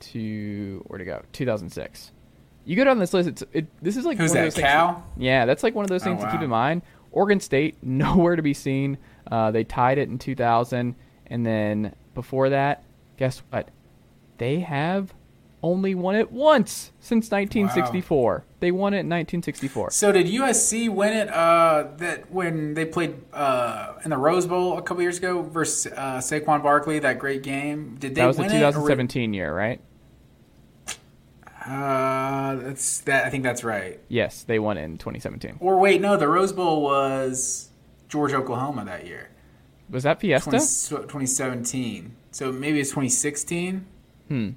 to 0.01 0.83
where 0.87 0.99
to 0.99 1.05
go? 1.05 1.23
2006. 1.31 2.11
You 2.65 2.75
go 2.75 2.83
down 2.83 2.99
this 2.99 3.13
list. 3.13 3.29
It's 3.29 3.43
it. 3.53 3.67
This 3.81 3.95
is 3.95 4.03
like 4.05 4.17
Who's 4.17 4.31
one 4.31 4.39
of 4.39 4.41
that? 4.41 4.43
those 4.47 4.55
things- 4.55 4.67
Cal? 4.67 5.05
yeah, 5.15 5.45
that's 5.45 5.63
like 5.63 5.73
one 5.73 5.85
of 5.85 5.89
those 5.89 6.01
Oh, 6.01 6.05
things 6.05 6.21
to 6.21 6.29
keep 6.31 6.41
in 6.41 6.49
mind. 6.49 6.81
Oregon 7.13 7.39
State, 7.39 7.77
nowhere 7.81 8.35
to 8.35 8.41
be 8.41 8.53
seen. 8.53 8.97
Uh, 9.31 9.51
they 9.51 9.63
tied 9.63 9.97
it 9.97 10.09
in 10.09 10.17
2000, 10.17 10.95
and 11.27 11.45
then 11.45 11.95
before 12.13 12.49
that, 12.49 12.83
guess 13.17 13.41
what? 13.49 13.69
They 14.37 14.59
have 14.59 15.13
only 15.63 15.95
won 15.95 16.15
it 16.15 16.31
once 16.31 16.91
since 16.99 17.31
1964. 17.31 18.45
They 18.59 18.71
won 18.71 18.93
it 18.93 18.99
in 19.01 19.07
1964. 19.09 19.91
So 19.91 20.11
did 20.11 20.27
USC 20.27 20.89
win 20.89 21.13
it? 21.13 21.29
Uh, 21.29 21.87
that 21.97 22.31
when 22.31 22.73
they 22.75 22.85
played 22.85 23.15
uh, 23.33 23.93
in 24.03 24.11
the 24.11 24.17
Rose 24.17 24.45
Bowl 24.45 24.77
a 24.77 24.81
couple 24.81 25.01
years 25.01 25.17
ago 25.17 25.41
versus 25.41 25.91
uh, 25.95 26.17
Saquon 26.17 26.61
Barkley, 26.63 26.99
that 26.99 27.19
great 27.19 27.43
game. 27.43 27.97
Did 27.99 28.15
they 28.15 28.21
That 28.21 28.27
was 28.27 28.37
the 28.37 28.43
win 28.43 28.51
it? 28.51 28.63
or- 28.63 28.71
2017 28.71 29.33
year, 29.33 29.53
right? 29.53 29.81
Uh, 31.65 32.55
that's 32.55 32.99
that. 33.01 33.25
I 33.25 33.29
think 33.29 33.43
that's 33.43 33.63
right. 33.63 33.99
Yes, 34.07 34.43
they 34.43 34.57
won 34.57 34.77
in 34.77 34.97
2017. 34.97 35.57
Or 35.59 35.77
wait, 35.79 35.99
no, 35.99 36.15
the 36.15 36.27
Rose 36.27 36.53
Bowl 36.53 36.81
was 36.81 37.69
Georgia, 38.09 38.37
Oklahoma 38.37 38.85
that 38.85 39.05
year, 39.05 39.29
Was 39.89 40.03
that 40.03 40.19
Fiesta? 40.21 40.49
20, 40.51 40.59
2017. 41.07 42.15
So 42.31 42.51
maybe 42.51 42.79
it's 42.79 42.89
2016. 42.91 43.85
Hmm. 44.27 44.49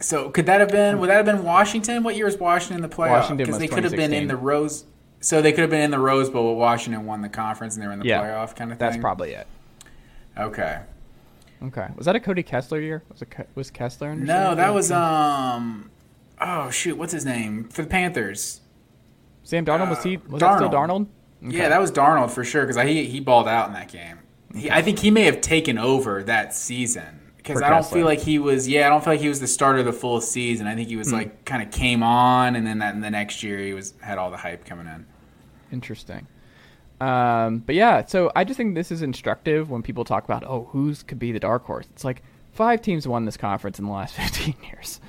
So 0.00 0.30
could 0.30 0.46
that 0.46 0.60
have 0.60 0.70
been? 0.70 0.98
Would 0.98 1.10
that 1.10 1.16
have 1.16 1.26
been 1.26 1.44
Washington? 1.44 2.02
What 2.02 2.16
year 2.16 2.24
was 2.24 2.38
Washington 2.38 2.82
in 2.82 2.88
the 2.90 2.94
playoff? 2.94 3.10
Washington 3.10 3.36
Because 3.46 3.58
they 3.58 3.68
could 3.68 3.84
have 3.84 3.94
been 3.96 4.12
in 4.14 4.28
the 4.28 4.36
Rose. 4.36 4.84
So 5.20 5.42
they 5.42 5.52
could 5.52 5.60
have 5.60 5.70
been 5.70 5.82
in 5.82 5.90
the 5.90 5.98
Rose 5.98 6.30
Bowl, 6.30 6.54
but 6.54 6.58
Washington 6.58 7.04
won 7.04 7.20
the 7.20 7.28
conference 7.28 7.74
and 7.74 7.82
they 7.82 7.86
were 7.86 7.92
in 7.92 7.98
the 7.98 8.06
Yeah. 8.06 8.22
playoff 8.22 8.56
kind 8.56 8.72
of 8.72 8.78
thing. 8.78 8.88
That's 8.88 8.96
probably 9.00 9.32
it. 9.32 9.46
okay. 10.38 10.80
Okay. 11.62 11.88
Was 11.94 12.06
that 12.06 12.16
a 12.16 12.20
Cody 12.20 12.42
Kessler 12.42 12.80
year? 12.80 13.02
Was 13.10 13.20
it 13.20 13.48
was 13.54 13.70
Kessler? 13.70 14.14
No, 14.14 14.54
that 14.54 14.72
was 14.72 14.90
um. 14.90 15.90
Oh 16.40 16.70
shoot, 16.70 16.96
what's 16.96 17.12
his 17.12 17.26
name 17.26 17.64
for 17.68 17.82
the 17.82 17.88
Panthers? 17.88 18.62
Sam 19.42 19.64
Darnold. 19.64 19.88
Was 19.90 19.98
uh, 19.98 20.02
he? 20.02 20.16
Was 20.18 20.40
that 20.40 20.56
still 20.56 20.68
Darnold. 20.70 21.06
Darnold? 21.42 21.52
Yeah, 21.52 21.68
that 21.70 21.80
was 21.80 21.90
Darnold 21.90 22.30
for 22.30 22.44
sure 22.44 22.66
because 22.66 22.80
he 22.86 23.06
he 23.06 23.20
balled 23.20 23.48
out 23.48 23.68
in 23.68 23.74
that 23.74 23.88
game. 23.88 24.18
He, 24.54 24.70
I 24.70 24.82
think 24.82 24.98
he 24.98 25.10
may 25.10 25.22
have 25.24 25.40
taken 25.40 25.78
over 25.78 26.22
that 26.24 26.54
season 26.54 27.20
because 27.36 27.62
I 27.62 27.70
don't 27.70 27.86
feel 27.86 28.04
like 28.04 28.18
he 28.18 28.38
was. 28.38 28.68
Yeah, 28.68 28.86
I 28.86 28.90
don't 28.90 29.02
feel 29.02 29.14
like 29.14 29.20
he 29.20 29.28
was 29.28 29.40
the 29.40 29.46
starter 29.46 29.78
of 29.78 29.86
the 29.86 29.92
full 29.92 30.20
season. 30.20 30.66
I 30.66 30.74
think 30.74 30.88
he 30.88 30.94
Hmm. 30.94 30.98
was 30.98 31.12
like 31.12 31.44
kind 31.44 31.62
of 31.62 31.70
came 31.70 32.02
on, 32.02 32.56
and 32.56 32.66
then 32.66 32.78
that 32.80 32.94
in 32.94 33.00
the 33.00 33.10
next 33.10 33.42
year 33.42 33.58
he 33.58 33.72
was 33.72 33.94
had 34.00 34.18
all 34.18 34.30
the 34.30 34.36
hype 34.36 34.64
coming 34.64 34.86
in. 34.86 35.06
Interesting. 35.72 36.26
Um, 37.00 37.58
but 37.60 37.74
yeah, 37.74 38.04
so 38.04 38.30
I 38.36 38.44
just 38.44 38.58
think 38.58 38.74
this 38.74 38.90
is 38.92 39.00
instructive 39.00 39.70
when 39.70 39.80
people 39.82 40.04
talk 40.04 40.24
about, 40.24 40.44
oh, 40.44 40.68
who's 40.72 41.02
could 41.02 41.18
be 41.18 41.32
the 41.32 41.40
dark 41.40 41.64
horse. 41.64 41.86
It's 41.94 42.04
like 42.04 42.22
five 42.52 42.82
teams 42.82 43.08
won 43.08 43.24
this 43.24 43.38
conference 43.38 43.78
in 43.78 43.86
the 43.86 43.90
last 43.90 44.14
15 44.16 44.54
years. 44.64 45.00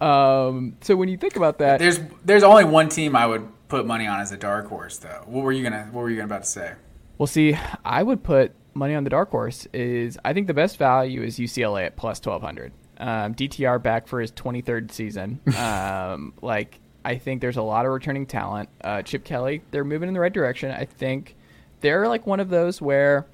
Um, 0.00 0.76
so 0.80 0.96
when 0.96 1.08
you 1.08 1.16
think 1.16 1.36
about 1.36 1.58
that, 1.58 1.78
There's 1.78 2.00
there's 2.24 2.42
only 2.42 2.64
one 2.64 2.88
team 2.88 3.14
I 3.14 3.26
would 3.26 3.46
put 3.68 3.86
money 3.86 4.06
on 4.06 4.20
as 4.20 4.32
a 4.32 4.36
dark 4.36 4.68
horse 4.68 4.98
though. 4.98 5.22
What 5.26 5.44
were 5.44 5.52
you 5.52 5.62
gonna 5.62 5.88
What 5.92 6.02
were 6.02 6.10
you 6.10 6.16
gonna 6.16 6.26
about 6.26 6.44
to 6.44 6.48
say? 6.48 6.74
Well, 7.18 7.26
see, 7.26 7.56
I 7.84 8.02
would 8.02 8.22
put 8.22 8.52
money 8.74 8.94
on 8.94 9.04
the 9.04 9.10
dark 9.10 9.30
horse. 9.30 9.66
Is 9.72 10.18
I 10.24 10.32
think 10.32 10.46
the 10.46 10.54
best 10.54 10.76
value 10.76 11.22
is 11.22 11.38
UCLA 11.38 11.86
at 11.86 11.96
plus 11.96 12.20
twelve 12.20 12.42
hundred. 12.42 12.72
Um, 12.98 13.34
DTR 13.34 13.82
back 13.82 14.06
for 14.06 14.20
his 14.20 14.30
twenty 14.30 14.60
third 14.60 14.92
season. 14.92 15.40
um, 15.56 16.34
like 16.42 16.80
I 17.04 17.18
think 17.18 17.40
there's 17.40 17.56
a 17.56 17.62
lot 17.62 17.86
of 17.86 17.92
returning 17.92 18.26
talent. 18.26 18.68
Uh, 18.82 19.02
Chip 19.02 19.24
Kelly, 19.24 19.62
they're 19.70 19.84
moving 19.84 20.08
in 20.08 20.14
the 20.14 20.20
right 20.20 20.32
direction. 20.32 20.70
I 20.70 20.84
think 20.84 21.36
they're 21.80 22.08
like 22.08 22.26
one 22.26 22.40
of 22.40 22.48
those 22.48 22.82
where 22.82 23.26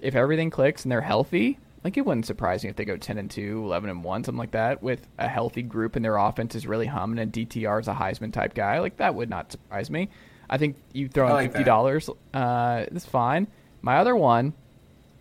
if 0.00 0.14
everything 0.14 0.50
clicks 0.50 0.84
and 0.84 0.90
they're 0.90 1.00
healthy, 1.00 1.58
like 1.84 1.96
it 1.96 2.04
wouldn't 2.04 2.26
surprise 2.26 2.62
me 2.62 2.70
if 2.70 2.76
they 2.76 2.84
go 2.84 2.96
10 2.96 3.16
and 3.18 3.30
2, 3.30 3.62
11 3.64 3.88
and 3.90 4.04
1, 4.04 4.24
something 4.24 4.38
like 4.38 4.50
that, 4.50 4.82
with 4.82 5.06
a 5.18 5.28
healthy 5.28 5.62
group 5.62 5.96
and 5.96 6.04
their 6.04 6.16
offense 6.16 6.54
is 6.54 6.66
really 6.66 6.86
humming 6.86 7.18
and 7.18 7.32
DTR 7.32 7.80
is 7.80 7.88
a 7.88 7.94
Heisman 7.94 8.32
type 8.32 8.54
guy. 8.54 8.80
Like 8.80 8.96
that 8.98 9.14
would 9.14 9.30
not 9.30 9.50
surprise 9.52 9.90
me. 9.90 10.08
I 10.48 10.58
think 10.58 10.76
you 10.92 11.08
throw 11.08 11.26
in 11.28 11.32
like 11.32 11.52
fifty 11.52 11.64
dollars, 11.64 12.10
uh, 12.34 12.84
it's 12.90 13.06
fine. 13.06 13.46
My 13.82 13.96
other 13.98 14.16
one 14.16 14.52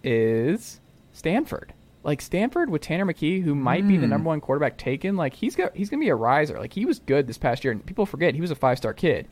is 0.03 0.79
Stanford. 1.11 1.73
Like 2.03 2.21
Stanford 2.21 2.69
with 2.69 2.81
Tanner 2.81 3.05
McKee, 3.05 3.43
who 3.43 3.53
might 3.53 3.87
be 3.87 3.97
the 3.97 4.05
Hmm. 4.05 4.11
number 4.11 4.27
one 4.29 4.41
quarterback 4.41 4.77
taken. 4.77 5.17
Like 5.17 5.33
he's 5.33 5.55
got 5.55 5.75
he's 5.75 5.89
gonna 5.89 5.99
be 5.99 6.09
a 6.09 6.15
riser. 6.15 6.57
Like 6.57 6.73
he 6.73 6.85
was 6.85 6.99
good 6.99 7.27
this 7.27 7.37
past 7.37 7.63
year, 7.63 7.71
and 7.73 7.85
people 7.85 8.05
forget 8.05 8.35
he 8.35 8.41
was 8.41 8.51
a 8.51 8.55
five 8.55 8.77
star 8.77 8.93
kid. 8.93 9.27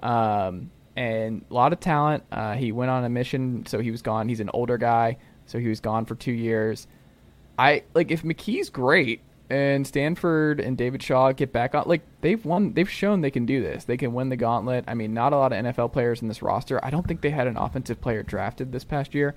Um, 0.00 0.70
and 0.96 1.44
a 1.50 1.54
lot 1.54 1.72
of 1.74 1.80
talent. 1.80 2.24
Uh, 2.32 2.54
he 2.54 2.72
went 2.72 2.90
on 2.90 3.04
a 3.04 3.08
mission, 3.10 3.66
so 3.66 3.80
he 3.80 3.90
was 3.90 4.00
gone. 4.00 4.28
He's 4.30 4.40
an 4.40 4.48
older 4.54 4.78
guy, 4.78 5.18
so 5.46 5.58
he 5.58 5.68
was 5.68 5.80
gone 5.80 6.04
for 6.04 6.14
two 6.14 6.32
years. 6.32 6.86
I 7.58 7.84
like 7.94 8.10
if 8.10 8.22
McKee's 8.22 8.68
great 8.68 9.20
and 9.48 9.86
Stanford 9.86 10.60
and 10.60 10.76
David 10.76 11.02
Shaw 11.02 11.32
get 11.32 11.52
back 11.52 11.74
on. 11.74 11.84
Like 11.86 12.02
they've 12.20 12.44
won, 12.44 12.72
they've 12.74 12.90
shown 12.90 13.20
they 13.20 13.30
can 13.30 13.46
do 13.46 13.62
this. 13.62 13.84
They 13.84 13.96
can 13.96 14.12
win 14.12 14.28
the 14.28 14.36
gauntlet. 14.36 14.84
I 14.88 14.94
mean, 14.94 15.14
not 15.14 15.32
a 15.32 15.36
lot 15.36 15.52
of 15.52 15.64
NFL 15.64 15.92
players 15.92 16.20
in 16.20 16.28
this 16.28 16.42
roster. 16.42 16.84
I 16.84 16.90
don't 16.90 17.06
think 17.06 17.20
they 17.20 17.30
had 17.30 17.46
an 17.46 17.56
offensive 17.56 18.00
player 18.00 18.22
drafted 18.22 18.72
this 18.72 18.84
past 18.84 19.14
year. 19.14 19.34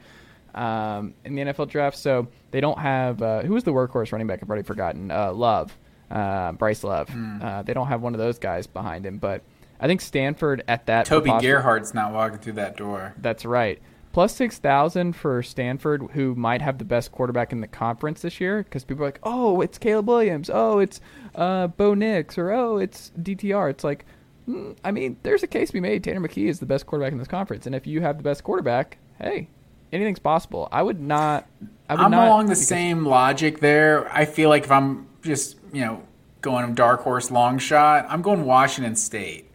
um, 0.56 1.14
in 1.24 1.36
the 1.36 1.44
NFL 1.44 1.70
draft. 1.70 1.96
So 1.98 2.28
they 2.52 2.60
don't 2.60 2.80
have 2.80 3.22
uh, 3.22 3.42
who 3.42 3.54
was 3.54 3.64
the 3.64 3.72
workhorse 3.72 4.12
running 4.12 4.26
back? 4.28 4.40
I've 4.42 4.50
already 4.50 4.64
forgotten. 4.66 5.12
Uh, 5.12 5.32
Love, 5.32 5.78
uh, 6.10 6.54
Bryce 6.54 6.84
Love. 6.84 7.08
Hmm. 7.10 7.42
Uh, 7.42 7.62
they 7.62 7.74
don't 7.74 7.88
have 7.88 8.02
one 8.02 8.16
of 8.16 8.20
those 8.20 8.40
guys 8.40 8.66
behind 8.66 9.06
him, 9.06 9.20
but 9.20 9.44
I 9.80 9.86
think 9.86 10.02
Stanford 10.02 10.64
at 10.68 10.88
that 10.88 11.06
Toby 11.06 11.30
Gerhart's 11.30 11.94
not 11.94 12.12
walking 12.14 12.40
through 12.40 12.54
that 12.54 12.76
door. 12.76 13.14
That's 13.20 13.46
right. 13.46 13.80
Plus 14.20 14.36
six 14.36 14.58
thousand 14.58 15.14
for 15.14 15.42
Stanford, 15.42 16.04
who 16.12 16.36
might 16.36 16.62
have 16.62 16.78
the 16.78 16.84
best 16.84 17.10
quarterback 17.14 17.54
in 17.54 17.62
the 17.62 17.68
conference 17.68 18.22
this 18.22 18.42
year, 18.42 18.64
because 18.64 18.84
people 18.84 19.06
are 19.06 19.08
like, 19.08 19.22
"Oh, 19.24 19.62
it's 19.62 19.78
Caleb 19.78 20.10
Williams. 20.10 20.50
Oh, 20.54 20.80
it's 20.80 21.00
uh, 21.36 21.68
Bo 21.68 21.94
Nix, 21.94 22.38
or 22.38 22.52
oh, 22.52 22.80
it's 22.80 23.14
DTR." 23.18 23.70
It's 23.70 23.86
like, 23.86 24.04
mm, 24.46 24.76
I 24.84 24.92
mean, 24.92 25.16
there's 25.24 25.42
a 25.42 25.48
case 25.48 25.70
to 25.70 25.74
be 25.74 25.80
made. 25.80 26.04
Tanner 26.04 26.20
McKee 26.20 26.50
is 26.50 26.60
the 26.60 26.66
best 26.66 26.86
quarterback 26.86 27.14
in 27.14 27.18
this 27.18 27.30
conference, 27.30 27.66
and 27.66 27.74
if 27.74 27.88
you 27.88 28.02
have 28.02 28.18
the 28.18 28.24
best 28.24 28.44
quarterback, 28.44 28.98
hey, 29.22 29.48
anything's 29.94 30.20
possible. 30.20 30.68
I 30.70 30.84
would 30.84 31.00
not. 31.00 31.48
I 31.88 31.94
would 31.94 32.02
I'm 32.02 32.12
not, 32.12 32.28
along 32.28 32.48
the 32.48 32.58
same 32.58 33.06
logic 33.06 33.62
there. 33.62 34.14
I 34.14 34.26
feel 34.26 34.50
like 34.50 34.66
if 34.66 34.72
I'm 34.72 35.08
just, 35.22 35.56
you 35.72 35.86
know, 35.86 36.04
going 36.42 36.76
dark 36.76 37.04
horse 37.04 37.32
long 37.32 37.58
shot, 37.58 38.06
I'm 38.10 38.22
going 38.22 38.44
Washington 38.44 38.98
State. 38.98 39.50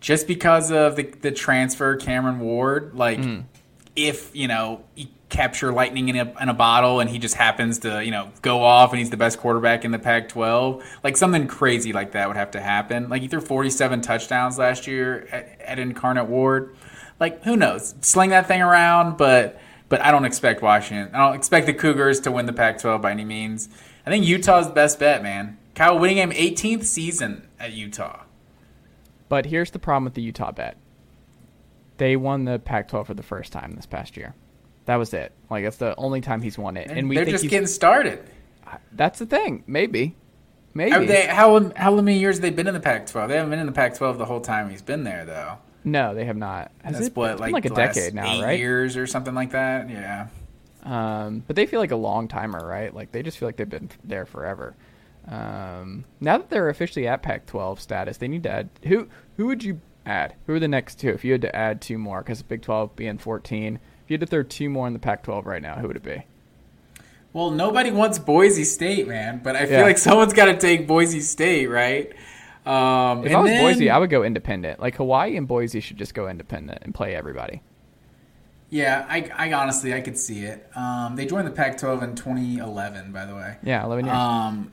Just 0.00 0.26
because 0.26 0.72
of 0.72 0.96
the, 0.96 1.02
the 1.02 1.30
transfer, 1.30 1.96
Cameron 1.96 2.40
Ward, 2.40 2.94
like 2.94 3.18
Hmm. 3.18 3.40
If, 4.06 4.34
you 4.34 4.46
know, 4.46 4.84
you 4.94 5.06
capture 5.28 5.72
lightning 5.72 6.08
in 6.08 6.16
a, 6.16 6.34
in 6.40 6.48
a 6.48 6.54
bottle 6.54 7.00
and 7.00 7.10
he 7.10 7.18
just 7.18 7.34
happens 7.34 7.80
to, 7.80 8.04
you 8.04 8.10
know, 8.10 8.30
go 8.42 8.62
off 8.62 8.92
and 8.92 8.98
he's 8.98 9.10
the 9.10 9.16
best 9.16 9.38
quarterback 9.38 9.84
in 9.84 9.90
the 9.90 9.98
Pac 9.98 10.28
12, 10.28 10.84
like 11.02 11.16
something 11.16 11.46
crazy 11.46 11.92
like 11.92 12.12
that 12.12 12.28
would 12.28 12.36
have 12.36 12.52
to 12.52 12.60
happen. 12.60 13.08
Like 13.08 13.22
he 13.22 13.28
threw 13.28 13.40
47 13.40 14.00
touchdowns 14.00 14.58
last 14.58 14.86
year 14.86 15.26
at, 15.32 15.60
at 15.60 15.78
Incarnate 15.78 16.28
Word. 16.28 16.76
Like, 17.20 17.42
who 17.42 17.56
knows? 17.56 17.94
Sling 18.00 18.30
that 18.30 18.46
thing 18.46 18.62
around, 18.62 19.16
but 19.16 19.60
but 19.88 20.02
I 20.02 20.10
don't 20.10 20.26
expect 20.26 20.60
Washington. 20.62 21.14
I 21.14 21.26
don't 21.26 21.34
expect 21.34 21.66
the 21.66 21.72
Cougars 21.72 22.20
to 22.20 22.30
win 22.30 22.46
the 22.46 22.52
Pac-12 22.52 23.00
by 23.00 23.10
any 23.10 23.24
means. 23.24 23.70
I 24.04 24.10
think 24.10 24.26
Utah's 24.26 24.68
the 24.68 24.74
best 24.74 24.98
bet, 24.98 25.22
man. 25.22 25.56
Kyle 25.74 25.98
Whittingham, 25.98 26.30
18th 26.30 26.84
season 26.84 27.48
at 27.58 27.72
Utah. 27.72 28.24
But 29.28 29.46
here's 29.46 29.70
the 29.70 29.78
problem 29.78 30.04
with 30.04 30.14
the 30.14 30.22
Utah 30.22 30.52
bet. 30.52 30.76
They 31.98 32.16
won 32.16 32.44
the 32.44 32.58
Pac-12 32.58 33.06
for 33.06 33.14
the 33.14 33.22
first 33.22 33.52
time 33.52 33.74
this 33.74 33.86
past 33.86 34.16
year. 34.16 34.34
That 34.86 34.96
was 34.96 35.12
it. 35.12 35.32
Like 35.50 35.64
that's 35.64 35.76
the 35.76 35.94
only 35.96 36.20
time 36.20 36.40
he's 36.40 36.56
won 36.56 36.76
it, 36.76 36.90
and 36.90 37.08
we 37.08 37.16
They're 37.16 37.26
just 37.26 37.48
getting 37.48 37.66
started. 37.66 38.24
that's 38.92 39.18
the 39.18 39.26
thing. 39.26 39.64
Maybe, 39.66 40.16
maybe. 40.72 41.04
They, 41.06 41.26
how 41.26 41.70
how 41.76 41.94
many 42.00 42.18
years 42.18 42.36
have 42.36 42.42
they 42.42 42.50
been 42.50 42.66
in 42.66 42.74
the 42.74 42.80
Pac-12? 42.80 43.28
They 43.28 43.34
haven't 43.34 43.50
been 43.50 43.58
in 43.58 43.66
the 43.66 43.72
Pac-12 43.72 44.16
the 44.16 44.24
whole 44.24 44.40
time 44.40 44.70
he's 44.70 44.80
been 44.80 45.04
there, 45.04 45.26
though. 45.26 45.58
No, 45.84 46.14
they 46.14 46.24
have 46.24 46.36
not. 46.36 46.72
Has 46.82 46.94
That's 46.94 47.06
it 47.08 47.16
what 47.16 47.32
it's 47.32 47.40
like 47.40 47.48
been 47.48 47.54
like 47.54 47.64
a 47.66 47.70
decade 47.70 48.14
now, 48.14 48.42
right? 48.42 48.58
Years 48.58 48.96
or 48.96 49.06
something 49.06 49.34
like 49.34 49.50
that. 49.50 49.90
Yeah. 49.90 50.28
Um, 50.84 51.44
but 51.46 51.56
they 51.56 51.66
feel 51.66 51.80
like 51.80 51.90
a 51.90 51.96
long 51.96 52.28
timer, 52.28 52.66
right? 52.66 52.94
Like 52.94 53.12
they 53.12 53.22
just 53.22 53.38
feel 53.38 53.48
like 53.48 53.56
they've 53.56 53.68
been 53.68 53.90
there 54.04 54.24
forever. 54.26 54.74
Um, 55.26 56.04
now 56.20 56.38
that 56.38 56.48
they're 56.48 56.70
officially 56.70 57.06
at 57.06 57.22
Pac-12 57.22 57.78
status, 57.80 58.16
they 58.16 58.28
need 58.28 58.44
to 58.44 58.50
add 58.50 58.70
who? 58.84 59.08
Who 59.36 59.46
would 59.46 59.62
you 59.62 59.80
add? 60.08 60.34
Who 60.46 60.54
are 60.54 60.58
the 60.60 60.68
next 60.68 60.98
two? 60.98 61.10
If 61.10 61.24
you 61.24 61.32
had 61.32 61.42
to 61.42 61.54
add 61.54 61.80
two 61.80 61.98
more, 61.98 62.20
because 62.22 62.42
Big 62.42 62.62
12 62.62 62.96
being 62.96 63.18
14, 63.18 63.74
if 63.76 63.80
you 64.10 64.14
had 64.14 64.20
to 64.20 64.26
throw 64.26 64.42
two 64.42 64.68
more 64.70 64.86
in 64.86 64.92
the 64.92 64.98
Pac-12 64.98 65.44
right 65.44 65.62
now, 65.62 65.76
who 65.76 65.86
would 65.86 65.96
it 65.96 66.02
be? 66.02 66.24
Well, 67.32 67.50
nobody 67.50 67.90
wants 67.90 68.18
Boise 68.18 68.64
State, 68.64 69.06
man. 69.06 69.40
But 69.44 69.54
I 69.54 69.66
feel 69.66 69.80
Yeah. 69.80 69.82
like 69.82 69.98
someone's 69.98 70.32
got 70.32 70.46
to 70.46 70.56
take 70.56 70.86
Boise 70.86 71.20
State, 71.20 71.66
right? 71.66 72.10
Um, 72.66 73.24
If 73.26 73.34
I 73.34 73.40
was 73.40 73.50
then- 73.50 73.62
Boise, 73.62 73.90
I 73.90 73.98
would 73.98 74.10
go 74.10 74.24
independent. 74.24 74.80
Like 74.80 74.96
Hawaii 74.96 75.36
and 75.36 75.46
Boise 75.46 75.80
should 75.80 75.98
just 75.98 76.14
go 76.14 76.28
independent 76.28 76.80
and 76.82 76.94
play 76.94 77.14
everybody. 77.14 77.62
Yeah, 78.70 79.06
I, 79.08 79.30
I 79.34 79.52
honestly 79.54 79.94
I 79.94 80.02
could 80.02 80.18
see 80.18 80.40
it. 80.44 80.68
Um, 80.76 81.16
they 81.16 81.24
joined 81.24 81.46
the 81.46 81.50
Pac-12 81.52 82.02
in 82.02 82.14
2011, 82.16 83.12
by 83.12 83.24
the 83.24 83.34
way. 83.34 83.56
Yeah, 83.62 83.82
11 83.84 84.04
years. 84.04 84.16
Um, 84.16 84.72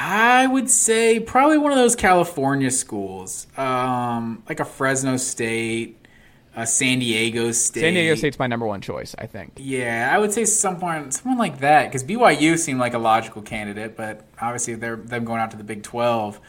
I 0.00 0.46
would 0.46 0.70
say 0.70 1.18
probably 1.18 1.58
one 1.58 1.72
of 1.72 1.78
those 1.78 1.96
California 1.96 2.70
schools, 2.70 3.48
um, 3.56 4.44
like 4.48 4.60
a 4.60 4.64
Fresno 4.64 5.16
State, 5.16 6.06
a 6.54 6.66
San 6.68 7.00
Diego 7.00 7.50
State. 7.50 7.80
San 7.80 7.94
Diego 7.94 8.14
State's 8.14 8.38
my 8.38 8.46
number 8.46 8.64
one 8.64 8.80
choice, 8.80 9.16
I 9.18 9.26
think. 9.26 9.54
Yeah, 9.56 10.08
I 10.12 10.18
would 10.18 10.32
say 10.32 10.44
someone 10.44 11.10
someone 11.10 11.36
like 11.36 11.58
that 11.58 11.86
because 11.86 12.04
BYU 12.04 12.56
seemed 12.56 12.78
like 12.78 12.94
a 12.94 12.98
logical 12.98 13.42
candidate, 13.42 13.96
but 13.96 14.24
obviously 14.40 14.76
they're 14.76 14.94
them 14.94 15.24
going 15.24 15.40
out 15.40 15.50
to 15.50 15.56
the 15.56 15.64
Big 15.64 15.82
Twelve. 15.82 16.40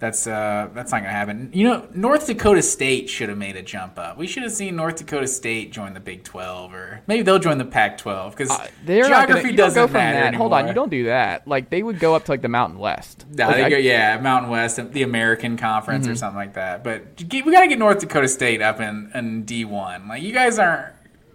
That's 0.00 0.28
uh 0.28 0.68
that's 0.74 0.92
not 0.92 0.98
gonna 1.00 1.10
happen. 1.12 1.50
You 1.52 1.64
know, 1.64 1.88
North 1.92 2.28
Dakota 2.28 2.62
State 2.62 3.10
should 3.10 3.28
have 3.30 3.38
made 3.38 3.56
a 3.56 3.62
jump 3.62 3.98
up. 3.98 4.16
We 4.16 4.28
should 4.28 4.44
have 4.44 4.52
seen 4.52 4.76
North 4.76 4.96
Dakota 4.96 5.26
State 5.26 5.72
join 5.72 5.92
the 5.92 5.98
Big 5.98 6.22
Twelve, 6.22 6.72
or 6.72 7.02
maybe 7.08 7.22
they'll 7.22 7.40
join 7.40 7.58
the 7.58 7.64
Pac 7.64 7.98
twelve 7.98 8.36
because 8.36 8.48
Uh, 8.50 8.68
geography 8.86 9.42
gonna, 9.42 9.56
doesn't 9.56 9.82
go 9.82 9.86
from 9.88 9.94
matter 9.94 10.20
that. 10.20 10.34
Hold 10.34 10.52
on, 10.52 10.68
you 10.68 10.72
don't 10.72 10.88
do 10.90 11.06
that. 11.06 11.48
Like 11.48 11.70
they 11.70 11.82
would 11.82 11.98
go 11.98 12.14
up 12.14 12.24
to 12.26 12.30
like 12.30 12.42
the 12.42 12.48
Mountain 12.48 12.78
West. 12.78 13.26
No, 13.32 13.46
Like, 13.48 13.56
they 13.56 13.64
I- 13.64 13.70
go, 13.70 13.76
yeah, 13.76 14.20
Mountain 14.20 14.50
West, 14.52 14.92
the 14.92 15.02
American 15.02 15.56
Conference 15.56 16.04
Mm-hmm. 16.04 16.12
or 16.12 16.16
something 16.16 16.36
like 16.38 16.54
that. 16.54 16.84
But 16.84 17.20
we 17.32 17.50
got 17.50 17.62
to 17.62 17.66
get 17.68 17.78
North 17.80 17.98
Dakota 17.98 18.28
State 18.28 18.62
up 18.62 18.80
in, 18.80 19.10
in 19.16 19.44
D1. 19.46 20.08
Like, 20.08 20.22
you 20.22 20.32
guys 20.32 20.60
aren't, 20.60 20.92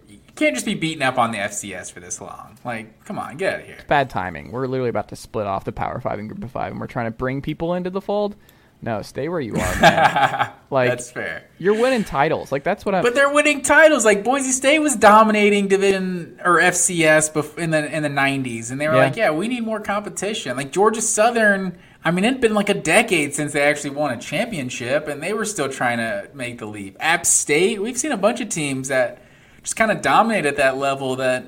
you 0.08 0.18
can't 0.36 0.54
just 0.54 0.64
be 0.64 0.74
beaten 0.74 1.02
up 1.02 1.18
on 1.18 1.32
the 1.32 1.38
FCS 1.38 1.92
for 1.92 2.00
this 2.00 2.18
long. 2.18 2.56
Like, 2.64 3.04
come 3.04 3.18
on, 3.18 3.36
get 3.36 3.54
out 3.54 3.60
of 3.60 3.66
here. 3.66 3.74
It's 3.76 3.84
bad 3.84 4.08
timing. 4.08 4.52
We're 4.52 4.66
literally 4.66 4.88
about 4.88 5.08
to 5.08 5.16
split 5.16 5.46
off 5.46 5.64
the 5.64 5.72
Power 5.72 6.00
Five 6.00 6.18
and 6.18 6.30
Group 6.30 6.42
of 6.42 6.50
Five, 6.50 6.72
and 6.72 6.80
we're 6.80 6.86
trying 6.86 7.06
to 7.06 7.10
bring 7.10 7.42
people 7.42 7.74
into 7.74 7.90
the 7.90 8.00
fold. 8.00 8.36
No, 8.84 9.00
stay 9.02 9.28
where 9.30 9.40
you 9.40 9.54
are, 9.54 9.80
man. 9.80 10.52
like 10.70 10.90
That's 10.90 11.10
fair. 11.10 11.44
you're 11.58 11.80
winning 11.80 12.04
titles. 12.04 12.52
Like 12.52 12.64
that's 12.64 12.84
what 12.84 12.94
I'm. 12.94 13.02
But 13.02 13.14
they're 13.14 13.32
winning 13.32 13.62
titles. 13.62 14.04
Like 14.04 14.22
Boise 14.22 14.52
State 14.52 14.78
was 14.80 14.94
dominating 14.94 15.68
division 15.68 16.38
or 16.44 16.58
FCS 16.60 17.32
bef- 17.32 17.56
in 17.56 17.70
the 17.70 17.90
in 17.90 18.02
the 18.02 18.10
'90s, 18.10 18.70
and 18.70 18.78
they 18.80 18.86
were 18.86 18.94
Yeah. 18.94 19.00
like, 19.04 19.16
"Yeah, 19.16 19.30
we 19.30 19.48
need 19.48 19.62
more 19.64 19.80
competition." 19.80 20.56
Like 20.56 20.70
Georgia 20.70 21.00
Southern. 21.00 21.78
I 22.04 22.10
mean, 22.10 22.26
it'd 22.26 22.42
been 22.42 22.52
like 22.52 22.68
a 22.68 22.74
decade 22.74 23.34
since 23.34 23.54
they 23.54 23.62
actually 23.62 23.90
won 23.90 24.12
a 24.12 24.20
championship, 24.20 25.08
and 25.08 25.22
they 25.22 25.32
were 25.32 25.46
still 25.46 25.70
trying 25.70 25.96
to 25.96 26.28
make 26.34 26.58
the 26.58 26.66
leap. 26.66 26.98
App 27.00 27.24
State. 27.24 27.80
We've 27.80 27.96
seen 27.96 28.12
a 28.12 28.18
bunch 28.18 28.42
of 28.42 28.50
teams 28.50 28.88
that 28.88 29.22
just 29.62 29.76
kind 29.76 29.90
of 29.90 30.02
dominate 30.02 30.44
at 30.44 30.56
that 30.58 30.76
level. 30.76 31.16
That 31.16 31.46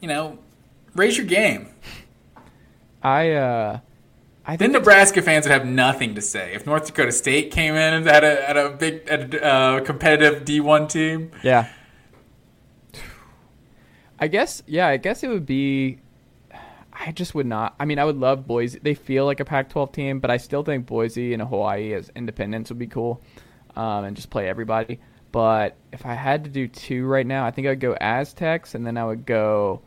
you 0.00 0.08
know, 0.08 0.38
raise 0.94 1.18
your 1.18 1.26
game. 1.26 1.68
I 3.02 3.32
uh, 3.32 3.80
I 4.46 4.56
Then 4.56 4.72
Nebraska 4.72 5.22
fans 5.22 5.46
would 5.46 5.52
have 5.52 5.66
nothing 5.66 6.14
to 6.14 6.22
say 6.22 6.54
if 6.54 6.66
North 6.66 6.86
Dakota 6.86 7.12
State 7.12 7.50
came 7.50 7.74
in 7.74 7.94
and 7.94 8.06
had 8.06 8.24
a, 8.24 8.42
had 8.42 8.56
a 8.56 8.70
big 8.70 9.08
had 9.08 9.34
a, 9.34 9.44
uh, 9.44 9.80
competitive 9.80 10.44
D1 10.44 10.88
team. 10.88 11.30
yeah. 11.42 11.68
I 14.18 14.28
guess 14.28 14.62
yeah. 14.66 14.86
I 14.86 14.98
guess 14.98 15.22
it 15.22 15.28
would 15.28 15.46
be. 15.46 15.98
I 16.92 17.12
just 17.12 17.34
would 17.34 17.46
not. 17.46 17.74
I 17.80 17.86
mean, 17.86 17.98
I 17.98 18.04
would 18.04 18.18
love 18.18 18.46
Boise. 18.46 18.78
They 18.78 18.92
feel 18.92 19.24
like 19.24 19.40
a 19.40 19.44
Pac-12 19.46 19.92
team, 19.92 20.20
but 20.20 20.30
I 20.30 20.36
still 20.36 20.62
think 20.62 20.84
Boise 20.84 21.32
and 21.32 21.40
Hawaii 21.40 21.94
as 21.94 22.10
independents 22.14 22.68
would 22.70 22.78
be 22.78 22.86
cool, 22.86 23.22
um, 23.74 24.04
and 24.04 24.14
just 24.14 24.28
play 24.28 24.46
everybody. 24.46 25.00
But 25.32 25.76
if 25.92 26.04
I 26.04 26.12
had 26.12 26.44
to 26.44 26.50
do 26.50 26.68
two 26.68 27.06
right 27.06 27.26
now, 27.26 27.46
I 27.46 27.52
think 27.52 27.66
I'd 27.66 27.80
go 27.80 27.96
Aztecs, 27.98 28.74
and 28.74 28.86
then 28.86 28.98
I 28.98 29.06
would 29.06 29.24
go 29.24 29.80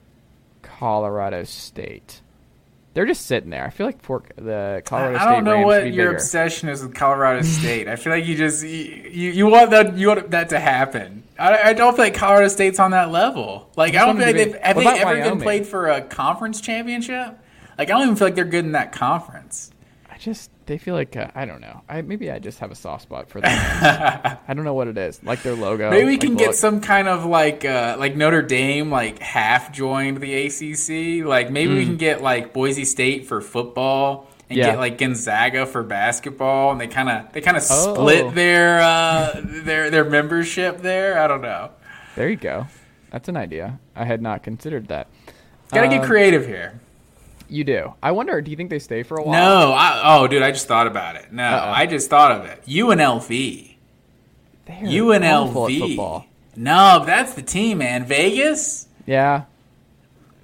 Colorado 0.63 1.43
State. 1.43 2.21
They're 2.94 3.06
just 3.07 3.26
sitting 3.26 3.49
there. 3.49 3.65
I 3.65 3.72
feel 3.72 3.88
like 3.88 4.02
for 4.02 4.24
the 4.36 4.84
Colorado 4.86 5.15
I 5.15 5.18
State 5.18 5.28
I 5.28 5.32
don't 5.34 5.44
know 5.44 5.53
Rams 5.53 5.65
what 5.65 5.94
your 5.94 6.07
bigger. 6.07 6.15
obsession 6.15 6.70
is 6.70 6.84
with 6.84 6.94
Colorado 6.94 7.41
State. 7.41 7.88
I 7.88 7.95
feel 7.95 8.14
like 8.14 8.26
you 8.26 8.36
just 8.36 8.64
you, 8.64 9.32
you, 9.32 9.48
want 9.48 9.72
that 9.72 9.98
you 9.98 10.10
want 10.10 10.30
that 10.30 10.49
to 10.49 10.60
happen. 10.60 11.24
I, 11.40 11.70
I 11.70 11.74
don't 11.74 11.95
feel 11.95 12.06
like 12.06 12.14
Colorado 12.14 12.49
State's 12.49 12.80
on 12.80 12.91
that 12.91 13.10
level. 13.10 13.72
Like 13.76 13.95
I 13.95 14.06
don't 14.06 14.18
feel 14.18 14.28
like 14.28 14.36
they've 14.36 14.56
have 14.61 14.78
they 14.78 14.88
ever 14.88 15.15
been 15.15 15.41
played 15.41 15.65
for 15.65 15.90
a 15.90 16.02
conference 16.02 16.61
championship. 16.61 17.40
Like 17.78 17.90
I 17.90 17.94
don't 17.94 18.03
even 18.03 18.15
feel 18.15 18.28
like 18.28 18.36
they're 18.36 18.45
good 18.45 18.65
in 18.65 18.74
that 18.74 18.91
conference. 18.91 19.72
Just 20.23 20.51
they 20.67 20.77
feel 20.77 20.95
like 20.95 21.17
uh, 21.17 21.27
I 21.35 21.43
don't 21.43 21.59
know. 21.59 21.81
I 21.89 22.01
maybe 22.01 22.31
I 22.31 22.39
just 22.39 22.59
have 22.59 22.71
a 22.71 22.75
soft 22.75 23.03
spot 23.03 23.27
for 23.27 23.41
them. 23.41 23.51
I 23.51 24.53
don't 24.53 24.63
know 24.63 24.73
what 24.73 24.87
it 24.87 24.97
is. 24.97 25.21
Like 25.21 25.43
their 25.43 25.53
logo. 25.53 25.89
Maybe 25.89 26.05
we 26.05 26.11
like, 26.11 26.21
can 26.21 26.35
get 26.35 26.47
look- 26.47 26.55
some 26.55 26.79
kind 26.79 27.09
of 27.09 27.25
like 27.25 27.65
uh, 27.65 27.97
like 27.99 28.15
Notre 28.15 28.41
Dame 28.41 28.89
like 28.89 29.19
half 29.19 29.73
joined 29.73 30.21
the 30.21 30.33
ACC. 30.45 31.25
Like 31.27 31.51
maybe 31.51 31.73
we 31.73 31.83
can 31.85 31.97
get 31.97 32.21
like 32.21 32.53
Boise 32.53 32.85
State 32.85 33.25
for 33.27 33.41
football 33.41 34.27
and. 34.49 34.57
Yeah. 34.57 34.67
get 34.71 34.77
like 34.79 34.97
Gonzaga 34.97 35.65
for 35.65 35.83
basketball, 35.83 36.71
and 36.71 36.79
they 36.79 36.87
kind 36.87 37.09
of 37.09 37.33
they 37.33 37.41
kind 37.41 37.57
of 37.57 37.63
Oh. 37.69 37.93
split 37.95 38.33
their 38.33 38.79
uh, 38.81 39.41
their 39.43 39.89
their 39.89 40.05
membership 40.05 40.77
there. 40.81 41.19
I 41.19 41.27
don't 41.27 41.41
know. 41.41 41.71
There 42.15 42.29
you 42.29 42.37
go. 42.37 42.67
That's 43.11 43.27
an 43.27 43.35
idea. 43.35 43.77
I 43.93 44.05
had 44.05 44.21
not 44.21 44.41
considered 44.41 44.87
that. 44.87 45.07
Gotta 45.73 45.89
get 45.89 46.01
Um, 46.01 46.07
creative 46.07 46.45
here. 46.47 46.79
You 47.49 47.64
do. 47.64 47.94
I 48.02 48.11
wonder. 48.11 48.41
Do 48.41 48.49
you 48.52 48.57
think 48.57 48.70
they 48.70 48.80
stay 48.80 49.03
for 49.03 49.18
a 49.18 49.24
while? 49.24 49.34
No, 49.34 49.72
I, 49.74 50.02
oh, 50.18 50.28
dude, 50.28 50.41
I 50.41 50.52
just 50.52 50.68
thought 50.68 50.88
about 50.88 51.15
it. 51.15 51.32
No, 51.32 51.44
Uh-oh. 51.44 51.72
I 51.72 51.86
just 51.86 52.10
thought 52.10 52.32
of 52.32 52.45
it. 52.45 52.64
UNLV, 52.65 53.76
They're 54.65 54.76
UNLV. 54.78 55.80
football. 55.80 56.26
No, 56.56 57.03
that's 57.06 57.34
the 57.34 57.41
team, 57.41 57.80
man. 57.80 58.06
Vegas. 58.06 58.88
Yeah. 59.06 59.44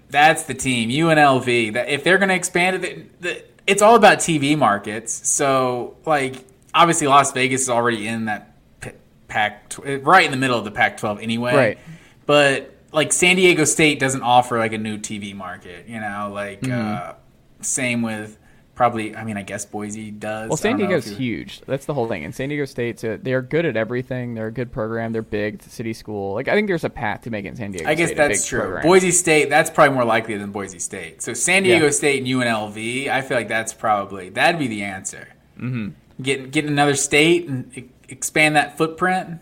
That's 0.10 0.44
the 0.44 0.54
team, 0.56 0.90
UNLV. 0.90 1.74
That 1.74 1.90
if 1.90 2.04
they're 2.04 2.18
going 2.18 2.30
to 2.30 2.36
expand 2.36 2.84
it, 2.84 3.56
it's 3.68 3.82
all 3.82 3.96
about 3.96 4.18
TV 4.20 4.58
markets. 4.58 5.28
So, 5.30 5.98
like, 6.06 6.44
obviously, 6.74 7.08
Las 7.08 7.32
Vegas 7.32 7.62
is 7.62 7.70
already 7.70 8.08
in 8.08 8.26
that 8.26 8.56
p- 8.82 8.92
Pac, 9.28 9.74
right 10.02 10.26
in 10.26 10.32
the 10.32 10.38
middle 10.38 10.58
of 10.58 10.66
the 10.66 10.72
Pac-12 10.72 11.22
anyway. 11.22 11.56
Right. 11.56 11.78
But 12.26 12.76
like 12.92 13.14
San 13.14 13.36
Diego 13.36 13.64
State 13.66 14.00
doesn't 14.00 14.22
offer 14.24 14.58
like 14.58 14.74
a 14.74 14.78
new 14.78 14.98
TV 14.98 15.36
market, 15.36 15.88
you 15.88 16.00
know, 16.00 16.32
like 16.34 16.62
Mm-hmm. 16.62 17.10
uh, 17.10 17.14
same 17.62 18.02
with 18.02 18.38
probably. 18.76 19.16
I 19.16 19.24
mean, 19.26 19.36
I 19.38 19.42
guess 19.42 19.66
Boise 19.66 20.12
does. 20.12 20.48
Well, 20.50 20.56
San 20.58 20.78
Diego's 20.78 21.10
you- 21.10 21.18
huge. 21.18 21.62
That's 21.68 21.86
the 21.86 21.94
whole 21.94 22.08
thing. 22.08 22.24
And 22.24 22.34
San 22.34 22.48
Diego 22.50 22.64
State's 22.66 23.04
a, 23.04 23.18
they're 23.18 23.42
good 23.42 23.66
at 23.66 23.76
everything. 23.76 24.34
They're 24.34 24.48
a 24.48 24.52
good 24.52 24.72
program. 24.72 25.12
They're 25.12 25.22
big. 25.22 25.56
It's 25.56 25.68
a 25.68 25.70
city 25.70 25.92
school. 25.94 26.34
Like 26.36 26.48
I 26.48 26.54
think 26.56 26.68
there's 26.68 26.86
a 26.86 26.90
path 26.90 27.22
to 27.24 27.30
making 27.30 27.56
San 27.58 27.72
Diego. 27.74 27.90
I 27.90 27.96
guess 27.96 28.10
State 28.10 28.18
that's 28.18 28.46
true. 28.46 28.62
program. 28.62 28.84
Boise 28.84 29.12
State, 29.12 29.50
that's 29.50 29.70
probably 29.70 29.94
more 29.94 30.06
likely 30.06 30.38
than 30.38 30.52
Boise 30.52 30.80
State. 30.80 31.22
So 31.22 31.34
San 31.34 31.64
Diego 31.64 31.86
Yeah. 31.86 31.92
State 31.92 32.20
and 32.20 32.28
UNLV, 32.28 33.10
I 33.10 33.22
feel 33.22 33.36
like 33.38 33.50
that's 33.50 33.74
probably 33.74 34.30
that'd 34.30 34.58
be 34.60 34.68
the 34.68 34.84
answer. 34.84 35.28
Mm-hmm. 35.60 35.90
Get 36.22 36.52
get 36.52 36.66
another 36.66 36.96
state 36.96 37.48
and 37.48 37.90
expand 38.08 38.56
that 38.56 38.78
footprint. 38.78 39.40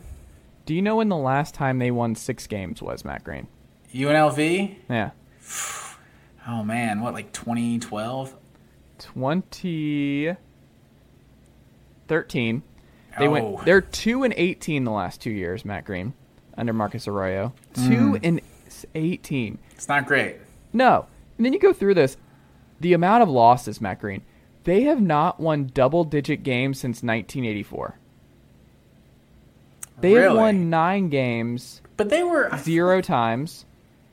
Do 0.68 0.76
you 0.76 0.81
know 0.84 0.98
when 0.98 1.10
the 1.10 1.18
last 1.18 1.56
time 1.56 1.80
they 1.80 1.89
won 1.91 2.14
six 2.14 2.45
games 2.45 2.81
was 2.81 3.03
Matt 3.06 3.23
Green? 3.23 3.48
UNLV. 3.94 4.76
Yeah, 4.89 5.11
Oh 6.48 6.64
man, 6.64 7.02
what 7.02 7.14
like 7.14 7.31
2012? 7.34 8.35
twenty 8.99 10.35
thirteen. 12.07 12.64
They 13.19 13.27
Oh. 13.27 13.31
went. 13.31 13.65
They're 13.65 13.81
two 13.81 14.23
and 14.23 14.34
eighteen 14.38 14.84
the 14.84 14.91
last 14.91 15.22
two 15.22 15.31
years. 15.31 15.64
Matt 15.65 15.85
Green 15.85 16.14
under 16.57 16.73
Marcus 16.73 17.07
Arroyo. 17.07 17.53
Two 17.73 18.11
Hmm. 18.11 18.18
and 18.23 18.41
eighteen. 18.95 19.57
It's 19.72 19.88
not 19.88 20.06
great. 20.06 20.38
No. 20.73 21.06
And 21.38 21.45
then 21.45 21.53
you 21.53 21.60
go 21.60 21.73
through 21.73 21.94
this. 21.95 22.18
The 22.80 22.94
amount 22.94 23.23
of 23.23 23.30
losses, 23.30 23.80
Matt 23.81 23.99
Green. 23.99 24.22
They 24.64 24.84
have 24.84 25.02
not 25.02 25.39
won 25.39 25.69
double 25.73 26.03
digit 26.03 26.44
games 26.44 26.77
since 26.80 27.02
1984. 27.03 27.98
They 29.99 30.11
have 30.14 30.36
won 30.36 30.69
nine 30.69 31.10
games 31.10 31.82
But 31.98 32.10
they 32.10 32.24
were. 32.24 32.56
Zero 32.57 33.02
times. 33.02 33.65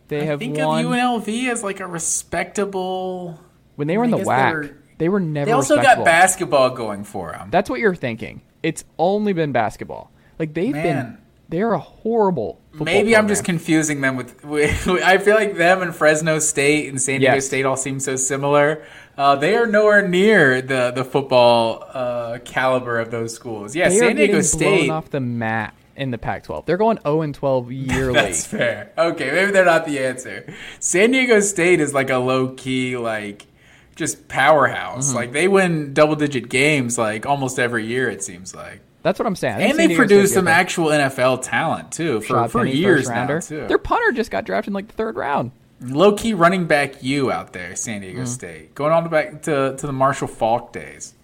They 0.08 0.20
I 0.22 0.24
have 0.24 0.38
think 0.38 0.56
won 0.58 0.84
of 0.84 0.92
UNLV 0.92 1.48
as 1.50 1.62
like 1.62 1.80
a 1.80 1.86
respectable. 1.86 3.38
when 3.76 3.88
they 3.88 3.98
were 3.98 4.04
in 4.04 4.10
the 4.10 4.18
WAC. 4.18 4.62
they 4.62 4.68
They 4.98 5.08
were- 5.08 5.14
were, 5.14 5.20
never. 5.20 5.46
They 5.46 5.52
also 5.52 5.80
got 5.80 6.04
basketball 6.04 6.70
going 6.70 7.04
for 7.04 7.32
them. 7.32 7.48
That's 7.50 7.68
what 7.68 7.80
you're 7.80 7.94
thinking. 7.94 8.42
It's 8.62 8.84
only 8.98 9.32
been 9.32 9.52
basketball. 9.52 10.10
Like 10.38 10.54
they've 10.54 10.72
Man. 10.72 10.82
been. 10.82 11.18
They're 11.50 11.72
a 11.74 11.78
horrible. 11.78 12.60
Maybe 12.72 13.14
I'm 13.16 13.28
just 13.28 13.44
confusing 13.44 14.00
them 14.00 14.16
with, 14.16 14.42
with. 14.46 14.88
I 14.88 15.18
feel 15.18 15.34
like 15.36 15.56
them 15.56 15.82
and 15.82 15.94
Fresno 15.94 16.38
State 16.38 16.88
and 16.88 17.00
San 17.00 17.20
Diego 17.20 17.34
Yes. 17.34 17.46
State 17.46 17.64
all 17.66 17.76
seem 17.76 18.00
so 18.00 18.16
similar. 18.16 18.82
Uh, 19.16 19.36
they 19.36 19.54
are 19.56 19.66
nowhere 19.66 20.06
near 20.06 20.60
the 20.60 20.90
the 20.90 21.04
football 21.04 21.84
uh, 21.92 22.38
caliber 22.44 22.98
of 22.98 23.10
those 23.10 23.34
schools. 23.34 23.74
Yeah, 23.76 23.88
They 23.88 23.98
San 23.98 24.16
Diego 24.16 24.40
State. 24.40 24.90
off 24.90 25.10
the 25.10 25.20
map 25.20 25.76
in 25.96 26.10
the 26.10 26.18
Pac-12. 26.18 26.66
They're 26.66 26.76
going 26.76 26.98
0 27.02 27.22
and 27.22 27.34
12 27.34 27.70
yearly. 27.72 28.12
That's 28.14 28.46
fair. 28.46 28.92
Okay, 28.98 29.30
maybe 29.30 29.52
they're 29.52 29.64
not 29.64 29.86
the 29.86 30.00
answer. 30.00 30.52
San 30.80 31.12
Diego 31.12 31.40
State 31.40 31.80
is 31.80 31.94
like 31.94 32.10
a 32.10 32.16
low 32.18 32.48
key 32.48 32.96
like 32.96 33.46
just 33.94 34.28
powerhouse. 34.28 35.08
Mm-hmm. 35.08 35.16
Like 35.16 35.32
they 35.32 35.48
win 35.48 35.94
double 35.94 36.16
digit 36.16 36.48
games 36.48 36.98
like 36.98 37.26
almost 37.26 37.58
every 37.58 37.86
year. 37.86 38.10
It 38.10 38.22
seems 38.22 38.54
like. 38.54 38.80
That's 39.02 39.18
what 39.18 39.26
I'm 39.26 39.36
saying. 39.36 39.60
And 39.60 39.78
they 39.78 39.94
produce 39.94 40.32
some 40.32 40.48
actual 40.48 40.86
NFL 40.86 41.42
talent 41.42 41.92
too 41.92 42.22
for, 42.22 42.48
for 42.48 42.64
Penny, 42.64 42.74
years 42.76 43.06
now 43.06 43.38
too. 43.38 43.66
Their 43.66 43.76
punter 43.76 44.12
just 44.12 44.30
got 44.30 44.44
drafted 44.44 44.70
in 44.70 44.74
like 44.74 44.88
the 44.88 44.94
third 44.94 45.16
round. 45.16 45.52
Low 45.84 46.12
key 46.14 46.34
running 46.34 46.66
back 46.66 47.02
you 47.02 47.30
out 47.30 47.52
there, 47.52 47.76
San 47.76 48.00
Diego 48.00 48.20
Mm-hmm. 48.20 48.26
State. 48.26 48.74
Going 48.74 48.92
on 48.92 49.02
to 49.04 49.08
back 49.08 49.42
to, 49.42 49.76
to 49.76 49.86
the 49.86 49.92
Marshall 49.92 50.28
Faulk 50.28 50.72
days. 50.72 51.14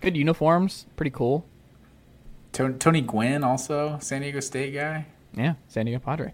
Good 0.00 0.16
uniforms, 0.16 0.86
pretty 0.96 1.10
cool. 1.10 1.46
Tony, 2.52 2.74
Tony 2.74 3.00
Gwynn 3.00 3.42
also 3.42 3.98
San 4.00 4.20
Diego 4.22 4.40
State 4.40 4.74
guy. 4.74 5.06
Yeah, 5.34 5.54
San 5.68 5.86
Diego 5.86 5.98
Padre. 6.04 6.32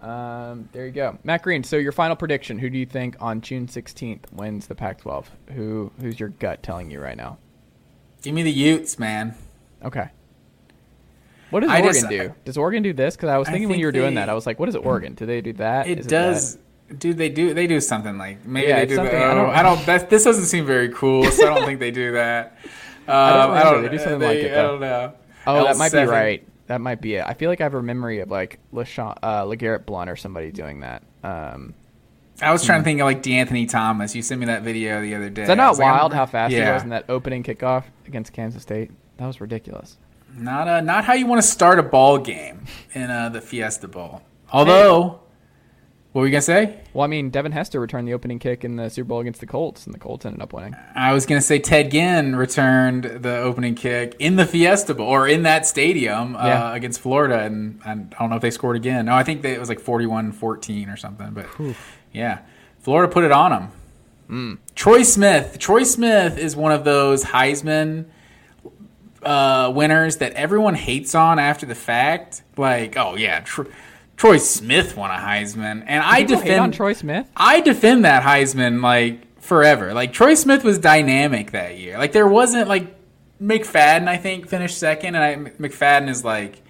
Um, 0.00 0.68
there 0.72 0.86
you 0.86 0.92
go, 0.92 1.18
Matt 1.24 1.42
Green. 1.42 1.62
So 1.64 1.76
your 1.76 1.92
final 1.92 2.16
prediction: 2.16 2.58
Who 2.58 2.70
do 2.70 2.78
you 2.78 2.86
think 2.86 3.16
on 3.20 3.40
June 3.40 3.66
16th 3.66 4.32
wins 4.32 4.66
the 4.66 4.74
Pac-12? 4.74 5.26
Who 5.54 5.92
Who's 6.00 6.18
your 6.18 6.30
gut 6.30 6.62
telling 6.62 6.90
you 6.90 7.00
right 7.00 7.16
now? 7.16 7.38
Give 8.22 8.34
me 8.34 8.42
the 8.42 8.50
Utes, 8.52 8.98
man. 8.98 9.34
Okay. 9.84 10.08
What 11.50 11.60
does 11.60 11.70
I 11.70 11.80
Oregon 11.82 11.92
just- 11.94 12.08
do? 12.08 12.34
Does 12.44 12.56
Oregon 12.56 12.82
do 12.82 12.92
this? 12.94 13.14
Because 13.14 13.28
I 13.28 13.36
was 13.36 13.46
I 13.48 13.52
thinking 13.52 13.68
when 13.68 13.78
you 13.78 13.86
were 13.86 13.92
doing 13.92 14.14
that, 14.14 14.28
I 14.30 14.34
was 14.34 14.46
like, 14.46 14.58
what 14.58 14.68
is 14.70 14.76
Oregon? 14.76 15.14
Do 15.14 15.26
they 15.26 15.40
do 15.42 15.52
that? 15.54 15.86
It 15.86 15.98
Is 16.00 16.06
does. 16.06 16.58
Dude, 16.98 17.16
they 17.16 17.28
do. 17.28 17.54
They 17.54 17.66
do 17.66 17.80
something 17.80 18.18
like 18.18 18.44
maybe 18.44 18.68
Yeah, 18.68 18.80
they 18.80 18.86
do. 18.86 18.96
The, 18.96 19.02
something- 19.02 19.22
I 19.22 19.34
don't- 19.34 19.50
I 19.50 19.62
don't. 19.62 19.86
That, 19.86 20.10
this 20.10 20.24
doesn't 20.24 20.44
seem 20.44 20.66
very 20.66 20.90
cool, 20.90 21.24
so 21.30 21.50
I 21.50 21.54
don't 21.54 21.64
think 21.66 21.80
they 21.80 21.90
do 21.90 22.12
that. 22.12 22.58
Um, 23.02 23.08
don't 23.08 23.16
I 23.16 23.62
don't. 23.64 23.72
remember. 23.74 23.82
They 23.88 23.96
do 23.96 24.02
something 24.04 24.28
like 24.28 24.38
it, 24.38 24.56
I 24.56 24.62
don't 24.62 24.80
know. 24.80 25.12
Oh, 25.44 25.64
that 25.64 25.76
might 25.76 25.90
be 25.90 26.04
right. 26.04 26.46
That 26.68 26.80
might 26.80 27.00
be 27.00 27.16
it. 27.16 27.24
I 27.26 27.34
feel 27.34 27.50
like 27.50 27.60
I 27.60 27.64
have 27.64 27.74
a 27.74 27.82
memory 27.82 28.20
of 28.20 28.30
like 28.30 28.60
LaShawn, 28.72 29.18
uh, 29.24 29.42
LeGarrette 29.42 29.86
Blount 29.86 30.08
or 30.08 30.14
somebody 30.14 30.52
doing 30.52 30.80
that. 30.80 31.02
Um, 31.24 31.74
I 32.40 32.52
was 32.52 32.64
trying 32.64 32.80
to 32.80 32.84
think 32.84 33.00
of 33.00 33.06
like 33.06 33.22
De'Anthony 33.22 33.68
Thomas. 33.68 34.14
You 34.14 34.22
sent 34.22 34.38
me 34.40 34.46
that 34.46 34.62
video 34.62 35.00
the 35.00 35.16
other 35.16 35.30
day. 35.30 35.42
is 35.42 35.48
that 35.48 35.56
not 35.56 35.70
was 35.70 35.80
like, 35.80 35.92
wild 35.92 36.14
how 36.14 36.26
fast 36.26 36.52
he 36.52 36.58
yeah. 36.58 36.74
was 36.74 36.84
in 36.84 36.90
that 36.90 37.06
opening 37.08 37.42
kickoff 37.42 37.84
against 38.06 38.32
Kansas 38.32 38.62
State? 38.62 38.92
That 39.16 39.26
was 39.26 39.40
ridiculous. 39.40 39.96
Not 40.34 40.68
uh, 40.68 40.80
not 40.80 41.04
how 41.04 41.12
you 41.14 41.26
want 41.26 41.42
to 41.42 41.46
start 41.46 41.80
a 41.80 41.82
ball 41.82 42.18
game 42.18 42.64
in 42.94 43.10
uh, 43.10 43.28
the 43.30 43.40
Fiesta 43.40 43.88
Bowl. 43.88 44.22
Although, 44.52 45.21
what 46.12 46.20
were 46.20 46.26
you 46.26 46.32
gonna 46.32 46.42
say? 46.42 46.78
Well, 46.92 47.04
I 47.04 47.06
mean, 47.06 47.30
Devin 47.30 47.52
Hester 47.52 47.80
returned 47.80 48.06
the 48.06 48.12
opening 48.12 48.38
kick 48.38 48.64
in 48.64 48.76
the 48.76 48.90
Super 48.90 49.08
Bowl 49.08 49.20
against 49.20 49.40
the 49.40 49.46
Colts, 49.46 49.86
and 49.86 49.94
the 49.94 49.98
Colts 49.98 50.26
ended 50.26 50.42
up 50.42 50.52
winning. 50.52 50.76
I 50.94 51.14
was 51.14 51.24
gonna 51.24 51.40
say 51.40 51.58
Ted 51.58 51.90
Ginn 51.90 52.36
returned 52.36 53.04
the 53.04 53.38
opening 53.38 53.74
kick 53.74 54.14
in 54.18 54.36
the 54.36 54.44
Fiesta 54.44 54.92
Bowl 54.94 55.08
or 55.08 55.26
in 55.26 55.42
that 55.44 55.66
stadium 55.66 56.36
uh, 56.36 56.72
against 56.74 57.00
Florida, 57.00 57.40
and 57.40 57.80
I 57.84 57.94
don't 57.94 58.28
know 58.28 58.36
if 58.36 58.42
they 58.42 58.50
scored 58.50 58.76
again. 58.76 59.06
No, 59.06 59.14
I 59.14 59.22
think 59.22 59.40
they, 59.42 59.52
it 59.52 59.60
was 59.60 59.70
like 59.70 59.80
41-14 59.80 60.92
or 60.92 60.96
something. 60.96 61.30
But 61.32 61.46
yeah, 62.12 62.40
Florida 62.80 63.10
put 63.10 63.24
it 63.24 63.32
on 63.32 63.50
them. 63.50 63.70
Hmm. 64.26 64.54
Troy 64.74 65.02
Smith. 65.02 65.58
Troy 65.58 65.82
Smith 65.82 66.36
is 66.38 66.54
one 66.54 66.72
of 66.72 66.84
those 66.84 67.24
Heisman 67.24 68.06
uh, 69.22 69.72
winners 69.74 70.18
that 70.18 70.32
everyone 70.32 70.74
hates 70.74 71.14
on 71.14 71.38
after 71.38 71.66
the 71.66 71.74
fact. 71.74 72.42
Like, 72.56 72.96
oh 72.96 73.16
yeah, 73.16 73.40
Tr- 73.40 73.62
Troy 74.22 74.38
Smith 74.38 74.96
won 74.96 75.10
a 75.10 75.14
Heisman, 75.14 75.82
and 75.84 76.00
I 76.00 76.22
defend 76.22 76.60
on 76.60 76.70
Troy 76.70 76.92
Smith. 76.92 77.28
I 77.36 77.60
defend 77.60 78.04
that 78.04 78.22
Heisman 78.22 78.80
like 78.80 79.42
forever. 79.42 79.92
Like 79.92 80.12
Troy 80.12 80.34
Smith 80.34 80.62
was 80.62 80.78
dynamic 80.78 81.50
that 81.50 81.76
year. 81.76 81.98
Like 81.98 82.12
there 82.12 82.28
wasn't 82.28 82.68
like 82.68 82.94
McFadden. 83.42 84.06
I 84.06 84.18
think 84.18 84.46
finished 84.46 84.78
second, 84.78 85.16
and 85.16 85.24
I, 85.24 85.50
McFadden 85.60 86.08
is 86.08 86.24
like 86.24 86.62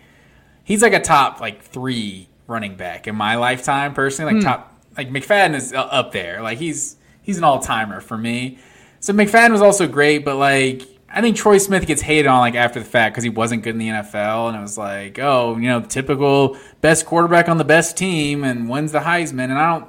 he's 0.65 0.81
like 0.81 0.95
a 0.95 1.01
top 1.01 1.43
like 1.43 1.61
three 1.61 2.27
running 2.47 2.75
back 2.77 3.07
in 3.07 3.17
my 3.17 3.35
lifetime 3.35 3.93
personally. 3.93 4.33
Like 4.33 4.43
top 4.43 4.83
like 4.97 5.11
McFadden 5.11 5.55
is 5.55 5.75
uh, 5.75 5.83
up 5.83 6.13
there. 6.13 6.41
Like 6.41 6.57
he's 6.57 6.97
he's 7.21 7.37
an 7.37 7.45
all 7.45 7.59
timer 7.59 8.01
for 8.01 8.17
me. 8.17 8.61
So 9.01 9.13
McFadden 9.13 9.51
was 9.51 9.61
also 9.61 9.87
great, 9.87 10.25
but 10.25 10.37
like 10.37 10.89
I 11.15 11.21
think 11.21 11.37
Troy 11.37 11.59
Smith 11.59 11.87
gets 11.87 12.01
hated 12.01 12.27
on 12.27 12.41
like 12.41 12.55
after 12.55 12.81
the 12.81 12.87
fact 12.87 13.15
because 13.15 13.25
he 13.25 13.31
wasn't 13.31 13.63
good 13.63 13.75
in 13.75 13.79
the 13.79 13.89
NFL, 13.89 14.49
and 14.49 14.57
it 14.57 14.61
was 14.61 14.79
like, 14.79 15.19
oh, 15.19 15.57
you 15.57 15.69
know, 15.69 15.81
the 15.81 15.89
typical 15.89 16.57
best 16.81 17.05
quarterback 17.05 17.49
on 17.49 17.59
the 17.59 17.65
best 17.65 17.97
team 17.99 18.45
and 18.45 18.69
wins 18.69 18.93
the 18.93 19.01
Heisman, 19.01 19.45
and 19.45 19.59
I 19.59 19.79
don't. 19.79 19.89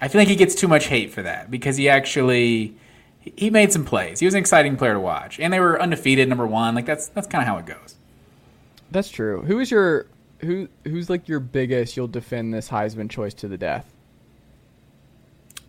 I 0.00 0.08
feel 0.08 0.20
like 0.20 0.28
he 0.28 0.36
gets 0.36 0.54
too 0.54 0.66
much 0.66 0.86
hate 0.86 1.12
for 1.12 1.22
that 1.22 1.50
because 1.50 1.76
he 1.76 1.88
actually 1.88 2.74
he 3.20 3.50
made 3.50 3.72
some 3.72 3.84
plays. 3.84 4.18
He 4.18 4.26
was 4.26 4.34
an 4.34 4.40
exciting 4.40 4.76
player 4.76 4.94
to 4.94 5.00
watch, 5.00 5.38
and 5.38 5.52
they 5.52 5.60
were 5.60 5.80
undefeated, 5.80 6.28
number 6.28 6.46
one. 6.46 6.74
Like 6.74 6.86
that's 6.86 7.08
that's 7.08 7.26
kind 7.26 7.42
of 7.42 7.48
how 7.48 7.58
it 7.58 7.66
goes. 7.66 7.96
That's 8.90 9.10
true. 9.10 9.42
Who 9.42 9.60
is 9.60 9.70
your 9.70 10.06
who? 10.38 10.68
Who's 10.84 11.10
like 11.10 11.28
your 11.28 11.40
biggest? 11.40 11.96
You'll 11.96 12.08
defend 12.08 12.52
this 12.52 12.68
Heisman 12.70 13.10
choice 13.10 13.34
to 13.34 13.48
the 13.48 13.58
death. 13.58 13.92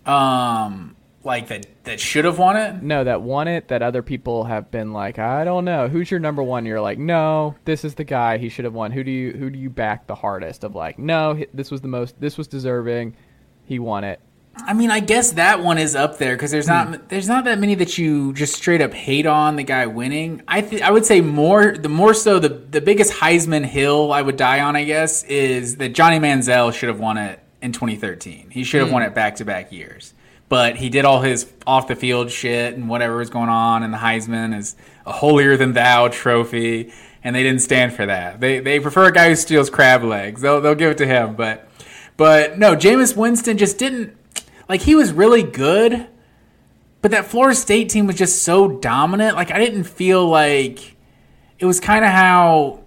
Um, 0.06 0.96
like 1.26 1.48
that 1.48 1.66
that 1.84 2.00
should 2.00 2.26
have 2.26 2.38
won 2.38 2.56
it. 2.56 2.82
No, 2.82 3.04
that 3.04 3.22
won 3.22 3.48
it. 3.48 3.68
That 3.70 3.82
other 3.82 4.02
people 4.02 4.44
have 4.46 4.72
been 4.72 4.94
like, 4.94 5.20
I 5.20 5.44
don't 5.44 5.66
know. 5.66 5.88
Who's 5.88 6.12
your 6.12 6.20
number 6.20 6.44
one? 6.44 6.66
You're 6.66 6.82
like, 6.82 6.98
no, 6.98 7.56
this 7.66 7.86
is 7.86 7.96
the 7.96 8.04
guy. 8.04 8.38
He 8.38 8.50
should 8.50 8.66
have 8.66 8.74
won. 8.74 8.92
Who 8.92 9.04
do 9.04 9.12
you 9.12 9.32
who 9.34 9.50
do 9.50 9.60
you 9.60 9.70
back 9.70 10.08
the 10.08 10.16
hardest? 10.16 10.64
Of 10.64 10.76
like, 10.76 11.00
no, 11.00 11.44
this 11.54 11.72
was 11.72 11.82
the 11.82 11.88
most. 11.88 12.20
This 12.20 12.38
was 12.38 12.48
deserving. 12.48 13.16
He 13.66 13.80
won 13.80 14.04
it. 14.04 14.20
I 14.56 14.74
mean, 14.74 14.92
I 14.92 15.00
guess 15.00 15.32
that 15.34 15.64
one 15.64 15.78
is 15.78 15.96
up 15.96 16.20
there 16.20 16.36
because 16.36 16.52
there's 16.52 16.68
not 16.68 16.88
hmm. 16.88 16.96
there's 17.08 17.28
not 17.28 17.46
that 17.46 17.60
many 17.60 17.76
that 17.76 17.98
you 17.98 18.34
just 18.34 18.54
straight 18.54 18.82
up 18.82 18.94
hate 18.94 19.26
on 19.26 19.56
the 19.56 19.64
guy 19.64 19.88
winning. 19.88 20.44
I 20.48 20.62
th- 20.62 20.82
I 20.82 20.92
would 20.92 21.06
say 21.06 21.22
more 21.22 21.76
the 21.76 21.90
more 21.90 22.14
so 22.14 22.40
the 22.40 22.50
the 22.50 22.82
biggest 22.82 23.14
Heisman 23.14 23.66
hill 23.66 24.14
I 24.14 24.22
would 24.22 24.38
die 24.38 24.60
on, 24.62 24.76
I 24.76 24.84
guess, 24.84 25.24
is 25.24 25.78
that 25.78 25.90
Johnny 25.90 26.20
Manziel 26.20 26.72
should 26.74 26.90
have 26.90 27.00
won 27.00 27.18
it 27.18 27.40
in 27.62 27.72
2013. 27.72 28.52
He 28.52 28.64
should 28.64 28.82
have 28.82 28.90
hmm. 28.90 28.94
won 28.94 29.04
it 29.04 29.16
back 29.16 29.38
to 29.38 29.46
back 29.46 29.72
years, 29.72 30.14
but 30.54 30.76
he 30.76 30.88
did 30.88 31.04
all 31.04 31.20
his 31.20 31.52
off 31.66 31.88
the 31.88 31.96
field 31.96 32.30
shit 32.30 32.76
and 32.76 32.88
whatever 32.88 33.18
was 33.18 33.32
going 33.32 33.50
on, 33.50 33.82
and 33.82 33.92
the 33.92 33.98
Heisman 33.98 34.56
is 34.56 34.76
a 35.04 35.12
holier 35.12 35.58
than 35.58 35.74
thou 35.74 36.10
trophy, 36.10 36.94
and 37.24 37.36
they 37.36 37.42
didn't 37.42 37.62
stand 37.64 37.92
for 37.94 38.06
that. 38.06 38.40
They 38.40 38.60
they 38.60 38.80
prefer 38.80 39.06
a 39.06 39.12
guy 39.12 39.30
who 39.30 39.36
steals 39.36 39.72
crab 39.72 40.04
legs. 40.04 40.42
They'll 40.42 40.62
they'll 40.62 40.76
give 40.76 40.92
it 40.92 41.00
to 41.00 41.08
him, 41.08 41.36
but 41.36 41.68
but 42.18 42.60
no, 42.60 42.76
Jameis 42.76 43.18
Winston 43.18 43.58
just 43.58 43.80
didn't 43.80 44.16
like 44.70 44.82
he 44.82 44.94
was 44.94 45.12
really 45.12 45.42
good, 45.42 46.08
but 47.02 47.10
that 47.10 47.26
Florida 47.26 47.56
State 47.56 47.90
team 47.90 48.06
was 48.06 48.16
just 48.16 48.44
so 48.44 48.68
dominant. 48.68 49.36
Like 49.36 49.50
I 49.50 49.58
didn't 49.58 49.86
feel 49.86 50.24
like 50.28 50.96
it 51.58 51.66
was 51.66 51.80
kind 51.80 52.06
of 52.06 52.12
how 52.12 52.83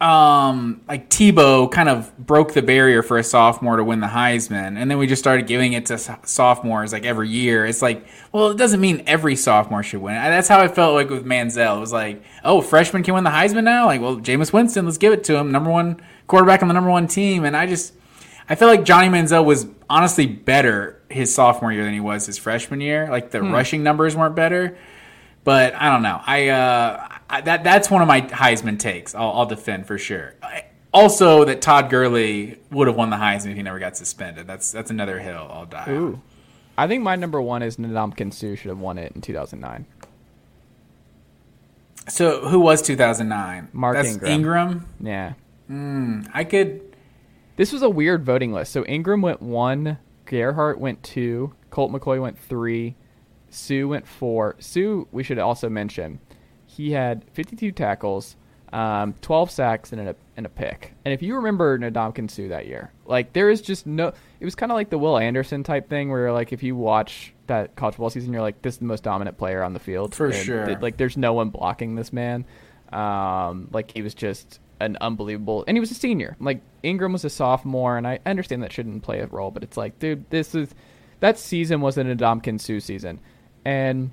um, 0.00 0.80
like 0.88 1.10
Tebow 1.10 1.70
kind 1.70 1.88
of 1.88 2.16
broke 2.18 2.54
the 2.54 2.62
barrier 2.62 3.02
for 3.02 3.18
a 3.18 3.24
sophomore 3.24 3.76
to 3.76 3.84
win 3.84 4.00
the 4.00 4.06
Heisman, 4.06 4.80
and 4.80 4.90
then 4.90 4.96
we 4.96 5.06
just 5.06 5.20
started 5.20 5.46
giving 5.46 5.74
it 5.74 5.86
to 5.86 5.98
sophomores 5.98 6.92
like 6.92 7.04
every 7.04 7.28
year. 7.28 7.66
It's 7.66 7.82
like, 7.82 8.06
well, 8.32 8.50
it 8.50 8.56
doesn't 8.56 8.80
mean 8.80 9.02
every 9.06 9.36
sophomore 9.36 9.82
should 9.82 10.00
win. 10.00 10.14
That's 10.14 10.48
how 10.48 10.60
I 10.60 10.68
felt 10.68 10.94
like 10.94 11.10
with 11.10 11.26
Manziel. 11.26 11.76
It 11.76 11.80
was 11.80 11.92
like, 11.92 12.22
oh, 12.44 12.62
freshman 12.62 13.02
can 13.02 13.12
win 13.12 13.24
the 13.24 13.30
Heisman 13.30 13.64
now. 13.64 13.86
Like, 13.86 14.00
well, 14.00 14.16
Jameis 14.16 14.52
Winston, 14.54 14.86
let's 14.86 14.96
give 14.96 15.12
it 15.12 15.22
to 15.24 15.36
him, 15.36 15.52
number 15.52 15.70
one 15.70 16.00
quarterback 16.26 16.62
on 16.62 16.68
the 16.68 16.74
number 16.74 16.90
one 16.90 17.06
team. 17.06 17.44
And 17.44 17.54
I 17.54 17.66
just, 17.66 17.92
I 18.48 18.54
feel 18.54 18.68
like 18.68 18.84
Johnny 18.84 19.08
Manziel 19.08 19.44
was 19.44 19.66
honestly 19.90 20.26
better 20.26 21.02
his 21.10 21.34
sophomore 21.34 21.72
year 21.72 21.84
than 21.84 21.92
he 21.92 22.00
was 22.00 22.24
his 22.24 22.38
freshman 22.38 22.80
year. 22.80 23.08
Like 23.10 23.32
the 23.32 23.40
hmm. 23.40 23.52
rushing 23.52 23.82
numbers 23.82 24.16
weren't 24.16 24.34
better, 24.34 24.78
but 25.44 25.74
I 25.74 25.90
don't 25.92 26.02
know. 26.02 26.22
I 26.24 26.48
uh, 26.48 27.18
I, 27.30 27.40
that 27.42 27.64
that's 27.64 27.88
one 27.90 28.02
of 28.02 28.08
my 28.08 28.22
Heisman 28.22 28.78
takes. 28.78 29.14
I'll, 29.14 29.30
I'll 29.30 29.46
defend 29.46 29.86
for 29.86 29.96
sure. 29.96 30.34
also, 30.92 31.44
that 31.44 31.62
Todd 31.62 31.88
Gurley 31.88 32.58
would 32.70 32.88
have 32.88 32.96
won 32.96 33.10
the 33.10 33.16
Heisman 33.16 33.52
if 33.52 33.56
he 33.56 33.62
never 33.62 33.78
got 33.78 33.96
suspended. 33.96 34.46
That's 34.46 34.72
that's 34.72 34.90
another 34.90 35.20
hill 35.20 35.48
I'll 35.50 35.66
die. 35.66 35.86
Ooh. 35.88 36.06
On. 36.06 36.22
I 36.76 36.88
think 36.88 37.02
my 37.02 37.14
number 37.14 37.40
one 37.40 37.62
is 37.62 37.76
Ndamukong 37.76 38.32
Suh 38.32 38.56
should 38.56 38.70
have 38.70 38.78
won 38.78 38.98
it 38.98 39.12
in 39.14 39.20
2009. 39.20 39.86
So 42.08 42.48
who 42.48 42.58
was 42.58 42.82
2009? 42.82 43.68
Mark 43.72 43.94
That's 43.94 44.08
Ingram. 44.08 44.32
Ingram. 44.32 44.86
Yeah. 45.00 45.32
Mm, 45.70 46.30
I 46.34 46.44
could. 46.44 46.96
This 47.56 47.72
was 47.72 47.82
a 47.82 47.90
weird 47.90 48.24
voting 48.24 48.52
list. 48.52 48.72
So 48.72 48.84
Ingram 48.86 49.22
went 49.22 49.40
one, 49.42 49.98
Gerhart 50.24 50.80
went 50.80 51.02
two, 51.02 51.52
Colt 51.70 51.92
McCoy 51.92 52.20
went 52.20 52.38
three, 52.38 52.96
Suh 53.50 53.86
went 53.86 54.06
four. 54.06 54.56
Suh, 54.58 55.04
we 55.12 55.22
should 55.22 55.38
also 55.38 55.68
mention, 55.68 56.20
he 56.80 56.92
had 56.92 57.24
52 57.32 57.72
tackles, 57.72 58.36
um, 58.72 59.14
12 59.20 59.50
sacks, 59.50 59.92
and 59.92 60.00
a, 60.00 60.16
and 60.36 60.46
a 60.46 60.48
pick. 60.48 60.94
And 61.04 61.12
if 61.12 61.22
you 61.22 61.36
remember 61.36 61.78
Ndamukong 61.78 62.30
Suh 62.30 62.48
that 62.48 62.66
year, 62.66 62.90
like 63.04 63.32
there 63.34 63.50
is 63.50 63.60
just 63.60 63.86
no. 63.86 64.12
It 64.40 64.44
was 64.44 64.54
kind 64.54 64.72
of 64.72 64.76
like 64.76 64.88
the 64.88 64.98
Will 64.98 65.18
Anderson 65.18 65.62
type 65.62 65.90
thing, 65.90 66.10
where 66.10 66.32
like 66.32 66.52
if 66.52 66.62
you 66.62 66.74
watch 66.76 67.34
that 67.48 67.76
college 67.76 67.94
football 67.94 68.10
season, 68.10 68.32
you're 68.32 68.42
like, 68.42 68.62
this 68.62 68.74
is 68.74 68.78
the 68.78 68.86
most 68.86 69.02
dominant 69.02 69.36
player 69.36 69.62
on 69.62 69.74
the 69.74 69.78
field 69.80 70.14
for 70.14 70.26
and 70.26 70.34
sure. 70.34 70.66
Th- 70.66 70.78
like 70.80 70.96
there's 70.96 71.16
no 71.16 71.34
one 71.34 71.50
blocking 71.50 71.96
this 71.96 72.12
man. 72.12 72.46
Um, 72.92 73.68
like 73.72 73.90
he 73.90 74.02
was 74.02 74.14
just 74.14 74.58
an 74.80 74.96
unbelievable, 75.00 75.64
and 75.68 75.76
he 75.76 75.80
was 75.80 75.90
a 75.90 75.94
senior. 75.94 76.36
Like 76.40 76.62
Ingram 76.82 77.12
was 77.12 77.24
a 77.26 77.30
sophomore, 77.30 77.98
and 77.98 78.06
I 78.06 78.20
understand 78.24 78.62
that 78.62 78.72
shouldn't 78.72 79.02
play 79.02 79.20
a 79.20 79.26
role, 79.26 79.50
but 79.50 79.62
it's 79.62 79.76
like, 79.76 79.98
dude, 79.98 80.28
this 80.30 80.54
is 80.54 80.74
that 81.20 81.38
season 81.38 81.82
was 81.82 81.98
an 81.98 82.06
Ndamukong 82.16 82.58
Suh 82.58 82.78
season, 82.78 83.20
and 83.64 84.10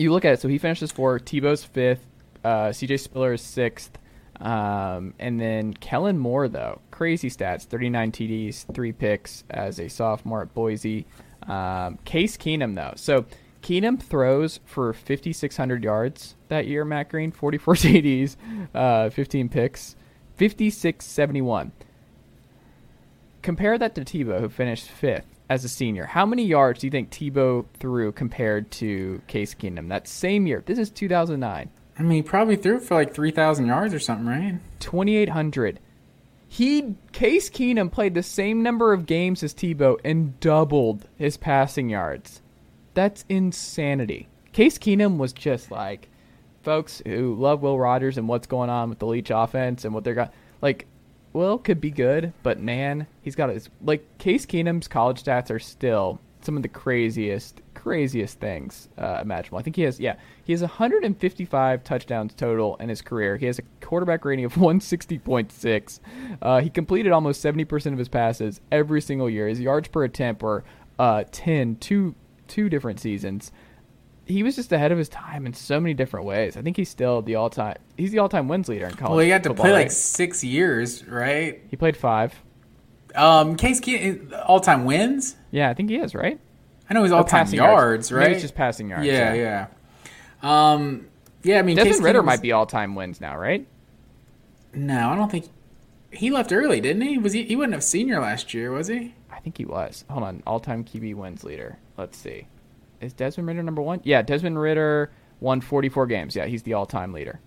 you 0.00 0.12
look 0.12 0.24
at 0.24 0.34
it. 0.34 0.40
So 0.40 0.48
he 0.48 0.58
finishes 0.58 0.90
fourth. 0.90 1.24
Tebow's 1.24 1.64
fifth. 1.64 2.06
Uh, 2.42 2.72
C.J. 2.72 2.96
Spiller 2.96 3.34
is 3.34 3.42
sixth. 3.42 3.98
Um, 4.40 5.12
and 5.18 5.38
then 5.38 5.74
Kellen 5.74 6.18
Moore, 6.18 6.48
though, 6.48 6.80
crazy 6.90 7.28
stats: 7.28 7.64
39 7.64 8.12
TDs, 8.12 8.72
three 8.72 8.92
picks 8.92 9.44
as 9.50 9.78
a 9.78 9.88
sophomore 9.88 10.42
at 10.42 10.54
Boise. 10.54 11.06
Um, 11.46 11.98
Case 12.04 12.36
Keenum, 12.38 12.74
though, 12.74 12.94
so 12.96 13.26
Keenum 13.62 14.00
throws 14.00 14.60
for 14.64 14.92
5,600 14.92 15.84
yards 15.84 16.36
that 16.48 16.66
year. 16.66 16.84
Matt 16.84 17.10
Green, 17.10 17.30
44 17.30 17.74
TDs, 17.76 18.36
uh, 18.74 19.10
15 19.10 19.48
picks, 19.48 19.96
56-71. 20.38 21.70
Compare 23.42 23.78
that 23.78 23.94
to 23.94 24.02
Tebow, 24.02 24.40
who 24.40 24.48
finished 24.48 24.88
fifth 24.88 25.39
as 25.50 25.64
a 25.64 25.68
senior, 25.68 26.06
how 26.06 26.24
many 26.24 26.44
yards 26.44 26.80
do 26.80 26.86
you 26.86 26.92
think 26.92 27.10
Tebow 27.10 27.66
threw 27.80 28.12
compared 28.12 28.70
to 28.70 29.20
Case 29.26 29.52
Keenum 29.52 29.88
that 29.88 30.06
same 30.06 30.46
year? 30.46 30.62
This 30.64 30.78
is 30.78 30.90
2009. 30.90 31.68
I 31.98 32.02
mean, 32.02 32.12
he 32.12 32.22
probably 32.22 32.54
threw 32.54 32.78
for 32.78 32.94
like 32.94 33.12
3,000 33.12 33.66
yards 33.66 33.92
or 33.92 33.98
something, 33.98 34.26
right? 34.26 34.60
2,800. 34.78 35.80
He 36.46 36.94
Case 37.10 37.50
Keenum 37.50 37.90
played 37.90 38.14
the 38.14 38.22
same 38.22 38.62
number 38.62 38.92
of 38.92 39.06
games 39.06 39.42
as 39.42 39.52
Tebow 39.52 39.98
and 40.04 40.38
doubled 40.38 41.08
his 41.16 41.36
passing 41.36 41.90
yards. 41.90 42.40
That's 42.94 43.24
insanity. 43.28 44.28
Case 44.52 44.78
Keenum 44.78 45.16
was 45.18 45.32
just 45.32 45.72
like 45.72 46.08
folks 46.62 47.02
who 47.04 47.34
love 47.34 47.60
Will 47.60 47.78
Rogers 47.78 48.18
and 48.18 48.28
what's 48.28 48.46
going 48.46 48.70
on 48.70 48.88
with 48.88 49.00
the 49.00 49.06
Leach 49.06 49.30
offense 49.30 49.84
and 49.84 49.92
what 49.94 50.04
they're 50.04 50.14
got 50.14 50.32
like 50.62 50.86
Will 51.32 51.58
could 51.58 51.80
be 51.80 51.90
good, 51.90 52.32
but 52.42 52.58
man, 52.58 53.06
he's 53.22 53.36
got 53.36 53.50
his 53.50 53.68
like 53.82 54.18
Case 54.18 54.46
Keenum's 54.46 54.88
college 54.88 55.22
stats 55.22 55.50
are 55.50 55.58
still 55.60 56.20
some 56.42 56.56
of 56.56 56.62
the 56.62 56.68
craziest, 56.68 57.60
craziest 57.74 58.40
things 58.40 58.88
uh, 58.98 59.20
imaginable. 59.22 59.58
I 59.58 59.62
think 59.62 59.76
he 59.76 59.82
has, 59.82 60.00
yeah, 60.00 60.16
he 60.44 60.52
has 60.52 60.62
155 60.62 61.84
touchdowns 61.84 62.34
total 62.34 62.76
in 62.76 62.88
his 62.88 63.02
career. 63.02 63.36
He 63.36 63.46
has 63.46 63.58
a 63.58 63.62
quarterback 63.80 64.24
rating 64.24 64.44
of 64.44 64.54
160.6. 64.54 66.00
Uh, 66.40 66.60
he 66.60 66.70
completed 66.70 67.12
almost 67.12 67.44
70% 67.44 67.92
of 67.92 67.98
his 67.98 68.08
passes 68.08 68.60
every 68.72 69.00
single 69.00 69.28
year. 69.28 69.48
His 69.48 69.60
yards 69.60 69.88
per 69.88 70.04
attempt 70.04 70.42
were 70.42 70.64
uh, 70.98 71.24
10, 71.30 71.76
two, 71.76 72.14
two 72.48 72.68
different 72.68 73.00
seasons 73.00 73.52
he 74.30 74.42
was 74.42 74.56
just 74.56 74.72
ahead 74.72 74.92
of 74.92 74.98
his 74.98 75.08
time 75.08 75.46
in 75.46 75.52
so 75.52 75.80
many 75.80 75.94
different 75.94 76.26
ways. 76.26 76.56
I 76.56 76.62
think 76.62 76.76
he's 76.76 76.88
still 76.88 77.22
the 77.22 77.34
all 77.34 77.50
time. 77.50 77.76
He's 77.96 78.12
the 78.12 78.18
all 78.20 78.28
time 78.28 78.48
wins 78.48 78.68
leader 78.68 78.86
in 78.86 78.94
college. 78.94 79.10
Well, 79.10 79.24
he 79.24 79.30
had 79.30 79.44
to 79.44 79.54
play 79.54 79.72
like 79.72 79.90
six 79.90 80.44
years, 80.44 81.06
right? 81.06 81.60
He 81.68 81.76
played 81.76 81.96
five. 81.96 82.34
Um, 83.14 83.56
Case 83.56 83.80
Keenum, 83.80 84.42
all 84.46 84.60
time 84.60 84.84
wins. 84.84 85.36
Yeah, 85.50 85.68
I 85.68 85.74
think 85.74 85.90
he 85.90 85.96
is 85.96 86.14
right. 86.14 86.38
I 86.88 86.94
know 86.94 87.02
he's 87.02 87.12
all 87.12 87.24
time 87.24 87.46
yards, 87.46 87.52
yards, 87.52 88.12
right? 88.12 88.20
Maybe 88.20 88.32
it's 88.34 88.42
just 88.42 88.54
passing 88.54 88.90
yards. 88.90 89.06
Yeah, 89.06 89.34
yeah. 89.34 89.66
yeah. 90.42 90.72
Um, 90.72 91.08
yeah. 91.42 91.58
I 91.58 91.62
mean, 91.62 91.76
Desmond 91.76 91.96
Case 91.96 92.02
Ridder 92.02 92.22
might 92.22 92.42
be 92.42 92.52
all 92.52 92.66
time 92.66 92.94
wins 92.94 93.20
now, 93.20 93.36
right? 93.36 93.66
No, 94.72 95.10
I 95.10 95.16
don't 95.16 95.30
think 95.30 95.48
he 96.12 96.30
left 96.30 96.52
early, 96.52 96.80
didn't 96.80 97.02
he? 97.02 97.18
Was 97.18 97.32
he? 97.32 97.44
He 97.44 97.56
wasn't 97.56 97.74
have 97.74 97.84
senior 97.84 98.20
last 98.20 98.54
year, 98.54 98.70
was 98.70 98.86
he? 98.86 99.14
I 99.30 99.40
think 99.40 99.58
he 99.58 99.64
was. 99.64 100.04
Hold 100.08 100.22
on, 100.22 100.42
all 100.46 100.60
time 100.60 100.84
QB 100.84 101.16
wins 101.16 101.42
leader. 101.42 101.78
Let's 101.96 102.16
see 102.16 102.46
is 103.00 103.12
Desmond 103.12 103.48
Ridder 103.48 103.62
number 103.62 103.82
one? 103.82 104.00
Yeah, 104.04 104.22
Desmond 104.22 104.60
Ridder 104.60 105.10
won 105.40 105.60
44 105.60 106.06
games. 106.06 106.36
Yeah, 106.36 106.46
he's 106.46 106.62
the 106.62 106.74
all-time 106.74 107.12
leader. 107.12 107.40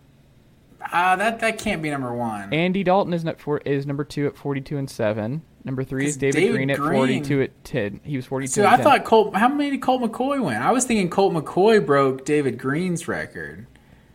Uh, 0.92 1.16
that 1.16 1.40
that 1.40 1.58
can't 1.58 1.82
be 1.82 1.90
number 1.90 2.14
one. 2.14 2.54
Andy 2.54 2.84
Dalton 2.84 3.14
is 3.14 3.26
for, 3.38 3.60
is 3.60 3.86
number 3.86 4.04
two 4.04 4.28
at 4.28 4.36
42 4.36 4.78
and 4.78 4.90
seven. 4.90 5.44
Number 5.64 5.84
three 5.84 6.08
is 6.08 6.18
David, 6.18 6.40
David 6.40 6.56
Greene, 6.56 6.68
Greene, 6.68 7.22
at 7.22 7.28
42 7.28 7.42
at 7.42 7.64
10. 7.64 8.02
He 8.04 8.18
was 8.18 8.26
42. 8.26 8.52
So 8.52 8.68
I 8.68 8.76
10. 8.76 8.84
thought 8.84 9.06
Colt. 9.06 9.36
How 9.36 9.48
many 9.48 9.72
did 9.72 9.82
Colt 9.82 10.02
McCoy 10.02 10.44
win? 10.44 10.62
I 10.62 10.72
was 10.72 10.84
thinking 10.84 11.10
Colt 11.10 11.34
McCoy 11.34 11.86
broke 11.86 12.26
David 12.26 12.58
Greene's 12.58 13.08
record. 13.08 13.68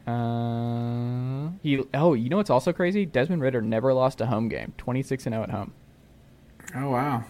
Uh, 0.07 1.51
he. 1.63 1.83
Oh, 1.95 2.13
you 2.15 2.29
know 2.29 2.37
what's 2.37 2.51
also 2.51 2.73
crazy? 2.73 3.07
Desmond 3.07 3.41
Ridder 3.41 3.63
never 3.63 3.95
lost 3.95 4.21
a 4.21 4.27
home 4.27 4.49
game. 4.49 4.75
26 4.77 5.27
and 5.27 5.33
0 5.35 5.43
at 5.45 5.51
home. 5.51 5.73
Oh 6.75 6.91
wow, 6.91 7.25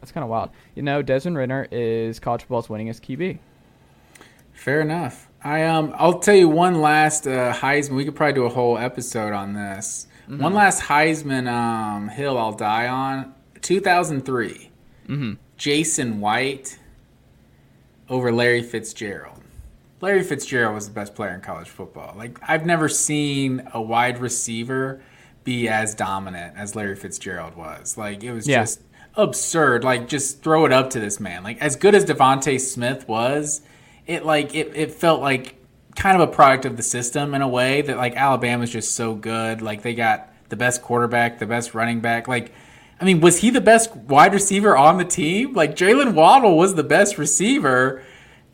that's 0.00 0.12
kind 0.12 0.22
of 0.22 0.30
wild. 0.30 0.50
You 0.76 0.82
know, 0.82 1.02
Desmond 1.02 1.36
Ridder 1.36 1.66
is 1.72 2.20
college 2.20 2.42
football's 2.42 2.68
winningest 2.68 3.00
QB. 3.00 3.38
Fair 4.54 4.80
enough. 4.80 5.28
I 5.42 5.64
um 5.64 5.94
I'll 5.98 6.20
tell 6.20 6.34
you 6.34 6.48
one 6.48 6.80
last 6.80 7.26
uh, 7.26 7.52
Heisman. 7.52 7.96
We 7.96 8.04
could 8.06 8.16
probably 8.16 8.32
do 8.32 8.46
a 8.46 8.48
whole 8.48 8.78
episode 8.78 9.34
on 9.34 9.52
this. 9.52 10.06
Mm-hmm. 10.22 10.42
One 10.42 10.54
last 10.54 10.82
Heisman 10.82 11.46
um, 11.52 12.08
hill 12.08 12.38
I'll 12.38 12.52
die 12.52 12.88
on. 12.88 13.34
2003. 13.60 14.70
Mm-hmm. 15.08 15.32
Jason 15.58 16.20
White 16.20 16.78
over 18.08 18.32
Larry 18.32 18.62
Fitzgerald. 18.62 19.40
Larry 20.00 20.22
Fitzgerald 20.22 20.74
was 20.74 20.88
the 20.88 20.94
best 20.94 21.14
player 21.14 21.34
in 21.34 21.40
college 21.40 21.68
football. 21.68 22.14
Like 22.16 22.38
I've 22.42 22.64
never 22.64 22.88
seen 22.88 23.68
a 23.74 23.82
wide 23.82 24.18
receiver 24.18 25.02
be 25.44 25.68
as 25.68 25.94
dominant 25.94 26.56
as 26.56 26.74
Larry 26.74 26.96
Fitzgerald 26.96 27.54
was. 27.54 27.98
Like 27.98 28.24
it 28.24 28.32
was 28.32 28.48
yeah. 28.48 28.62
just 28.62 28.80
absurd. 29.14 29.84
Like 29.84 30.08
just 30.08 30.42
throw 30.42 30.64
it 30.64 30.72
up 30.72 30.90
to 30.90 31.00
this 31.00 31.20
man. 31.20 31.42
Like 31.42 31.60
as 31.60 31.76
good 31.76 31.94
as 31.94 32.04
DeVonta 32.04 32.58
Smith 32.58 33.06
was, 33.08 33.60
it 34.06 34.24
like 34.24 34.54
it, 34.54 34.72
it 34.74 34.92
felt 34.92 35.20
like 35.20 35.56
kind 35.96 36.20
of 36.20 36.28
a 36.28 36.32
product 36.32 36.64
of 36.64 36.76
the 36.76 36.82
system 36.82 37.34
in 37.34 37.42
a 37.42 37.48
way 37.48 37.82
that 37.82 37.96
like 37.96 38.16
Alabama's 38.16 38.70
just 38.70 38.94
so 38.94 39.14
good. 39.14 39.62
Like 39.62 39.82
they 39.82 39.94
got 39.94 40.32
the 40.48 40.56
best 40.56 40.82
quarterback, 40.82 41.38
the 41.38 41.46
best 41.46 41.74
running 41.74 42.00
back. 42.00 42.28
Like, 42.28 42.52
I 43.00 43.04
mean, 43.04 43.20
was 43.20 43.38
he 43.38 43.50
the 43.50 43.60
best 43.60 43.94
wide 43.94 44.32
receiver 44.32 44.76
on 44.76 44.98
the 44.98 45.04
team? 45.04 45.52
Like 45.54 45.76
Jaylen 45.76 46.14
Waddle 46.14 46.56
was 46.56 46.74
the 46.74 46.84
best 46.84 47.18
receiver 47.18 48.02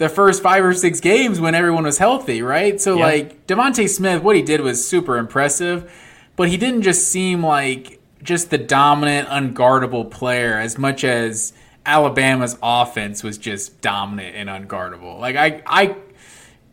the 0.01 0.09
first 0.09 0.43
five 0.43 0.64
or 0.64 0.72
six 0.72 0.98
games 0.98 1.40
when 1.40 1.55
everyone 1.55 1.85
was 1.85 1.98
healthy, 1.98 2.40
right? 2.40 2.81
So 2.81 2.97
yeah. 2.97 3.05
like 3.05 3.47
DeVonta 3.47 3.86
Smith, 3.86 4.22
what 4.22 4.35
he 4.35 4.40
did 4.40 4.62
was 4.62 4.89
super 4.89 5.18
impressive, 5.18 5.93
but 6.36 6.48
he 6.48 6.56
didn't 6.56 6.82
just 6.82 7.09
seem 7.09 7.44
like 7.44 8.01
just 8.22 8.48
the 8.48 8.56
dominant, 8.56 9.28
unguardable 9.28 10.10
player 10.10 10.55
as 10.55 10.78
much 10.78 11.05
as 11.05 11.52
Alabama's 11.86 12.59
offense 12.62 13.23
was 13.23 13.39
just 13.39 13.81
dominant 13.81 14.36
and 14.36 14.48
unguardable. 14.48 15.19
Like 15.19 15.36
I 15.36 15.62
I 15.66 15.97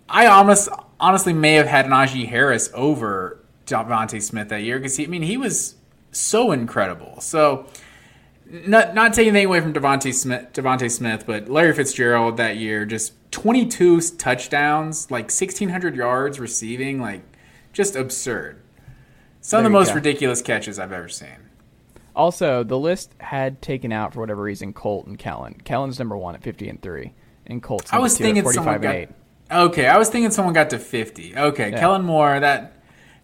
I 0.10 0.28
almost 0.28 0.70
honestly 1.00 1.34
may 1.34 1.54
have 1.54 1.68
had 1.68 1.86
Najee 1.86 2.28
Harris 2.28 2.70
over 2.74 3.40
DeVonta 3.66 4.22
Smith 4.22 4.50
that 4.50 4.64
year 4.64 4.78
because 4.78 4.98
he 4.98 5.06
I 5.06 5.08
mean 5.08 5.22
he 5.22 5.38
was 5.38 5.76
so 6.12 6.52
incredible. 6.52 7.20
So 7.22 7.66
not 8.50 8.96
not 8.96 9.14
taking 9.14 9.30
anything 9.30 9.48
away 9.48 9.62
from 9.62 9.74
DeVonta 9.74 10.14
Smith, 10.14 10.54
DeVonta 10.54 10.90
Smith, 10.90 11.26
but 11.26 11.50
Larry 11.50 11.74
Fitzgerald 11.74 12.38
that 12.38 12.58
year 12.58 12.86
just 12.86 13.14
22 13.32 14.02
touchdowns, 14.18 15.12
like 15.12 15.26
1600 15.26 15.96
yards 15.96 16.40
receiving, 16.40 17.00
like 17.02 17.22
just 17.74 17.96
absurd. 17.96 18.62
Some 19.42 19.60
of 19.60 19.64
the 19.64 19.70
most 19.70 19.90
go. 19.90 19.96
ridiculous 19.96 20.42
catches 20.42 20.80
I've 20.80 20.92
ever 20.92 21.08
seen. 21.08 21.47
Also, 22.18 22.64
the 22.64 22.78
list 22.80 23.14
had 23.20 23.62
taken 23.62 23.92
out 23.92 24.14
for 24.14 24.20
whatever 24.20 24.42
reason 24.42 24.74
Colt 24.74 25.06
and 25.06 25.18
Kellen. 25.20 25.54
Kellen's 25.64 26.00
number 26.00 26.18
one 26.18 26.34
at 26.36 26.42
fifty 26.42 26.68
and 26.68 26.82
three, 26.82 27.14
and 27.46 27.62
Colt's 27.62 27.94
I 27.94 28.00
was 28.00 28.18
thinking 28.18 28.46
at 28.46 28.54
someone 28.54 28.82
got. 28.82 28.96
eight. 28.96 29.10
Okay, 29.52 29.88
I 29.88 29.98
was 29.98 30.10
thinking 30.10 30.32
someone 30.32 30.54
got 30.54 30.72
to 30.72 30.80
fifty. 30.80 31.38
Okay, 31.38 31.70
Yeah. 31.72 31.80
Kellen 31.80 32.04
Moore. 32.04 32.40
That 32.40 32.74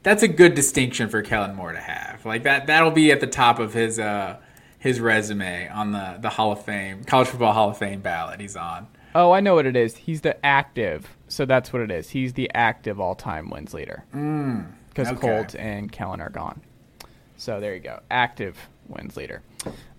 that's 0.04 0.22
a 0.22 0.28
good 0.28 0.54
distinction 0.54 1.10
for 1.10 1.22
Kellen 1.24 1.56
Moore 1.56 1.72
to 1.72 1.80
have. 1.80 2.26
Like 2.26 2.44
that. 2.44 2.68
That'll 2.68 2.92
be 2.92 3.12
at 3.12 3.20
the 3.20 3.28
top 3.28 3.60
of 3.60 3.74
his 3.74 3.98
uh 4.00 4.38
his 4.78 5.00
resume 5.02 5.68
on 5.70 5.92
the 5.92 6.18
the 6.22 6.30
Hall 6.30 6.52
of 6.52 6.64
Fame 6.64 7.04
college 7.04 7.30
football 7.30 7.54
Hall 7.54 7.72
of 7.72 7.78
Fame 7.80 8.02
ballot. 8.02 8.40
He's 8.40 8.56
on. 8.56 8.88
Oh, 9.16 9.32
I 9.32 9.40
know 9.40 9.56
what 9.56 9.66
it 9.66 9.76
is. 9.76 9.96
He's 9.96 10.22
the 10.22 10.44
active, 10.46 11.08
so 11.28 11.46
that's 11.46 11.74
what 11.74 11.82
it 11.82 11.92
is. 11.92 12.10
He's 12.10 12.34
the 12.34 12.50
active 12.56 13.00
all-time 13.00 13.50
wins 13.50 13.74
leader. 13.74 14.04
Because 14.12 15.10
okay. 15.10 15.16
Colt 15.20 15.56
and 15.56 15.92
Kellen 15.92 16.20
are 16.20 16.30
gone. 16.32 16.62
So 17.38 17.60
there 17.60 17.74
you 17.76 17.80
go, 17.80 18.00
active 18.10 18.58
wins 18.88 19.18
later. 19.18 19.42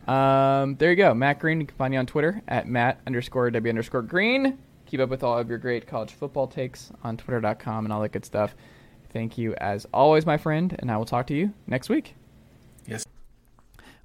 Um, 0.07 0.77
there 0.77 0.91
you 0.91 0.97
go, 0.97 1.15
Matt 1.15 1.39
Green. 1.39 1.61
You 1.61 1.67
can 1.67 1.77
find 1.77 1.91
me 1.91 1.97
on 1.97 2.07
Twitter 2.07 2.43
at 2.49 2.69
Matt 2.69 3.01
underscore 3.07 3.51
W 3.51 3.71
underscore 3.71 4.03
Green. 4.03 4.59
Keep 4.87 5.01
up 5.01 5.09
with 5.09 5.23
all 5.23 5.39
of 5.39 5.49
your 5.49 5.59
great 5.59 5.87
college 5.87 6.13
football 6.13 6.47
takes 6.47 6.93
on 7.03 7.17
Twitter.com 7.17 7.87
and 7.87 7.93
all 7.93 8.03
that 8.03 8.13
good 8.13 8.25
stuff. 8.25 8.55
Thank 9.13 9.39
you 9.39 9.55
as 9.55 9.87
always, 9.95 10.27
my 10.27 10.37
friend, 10.37 10.75
and 10.79 10.91
I 10.91 10.97
will 10.97 11.05
talk 11.05 11.27
to 11.29 11.35
you 11.35 11.53
next 11.67 11.89
week. 11.89 12.15
Yes. 12.87 13.07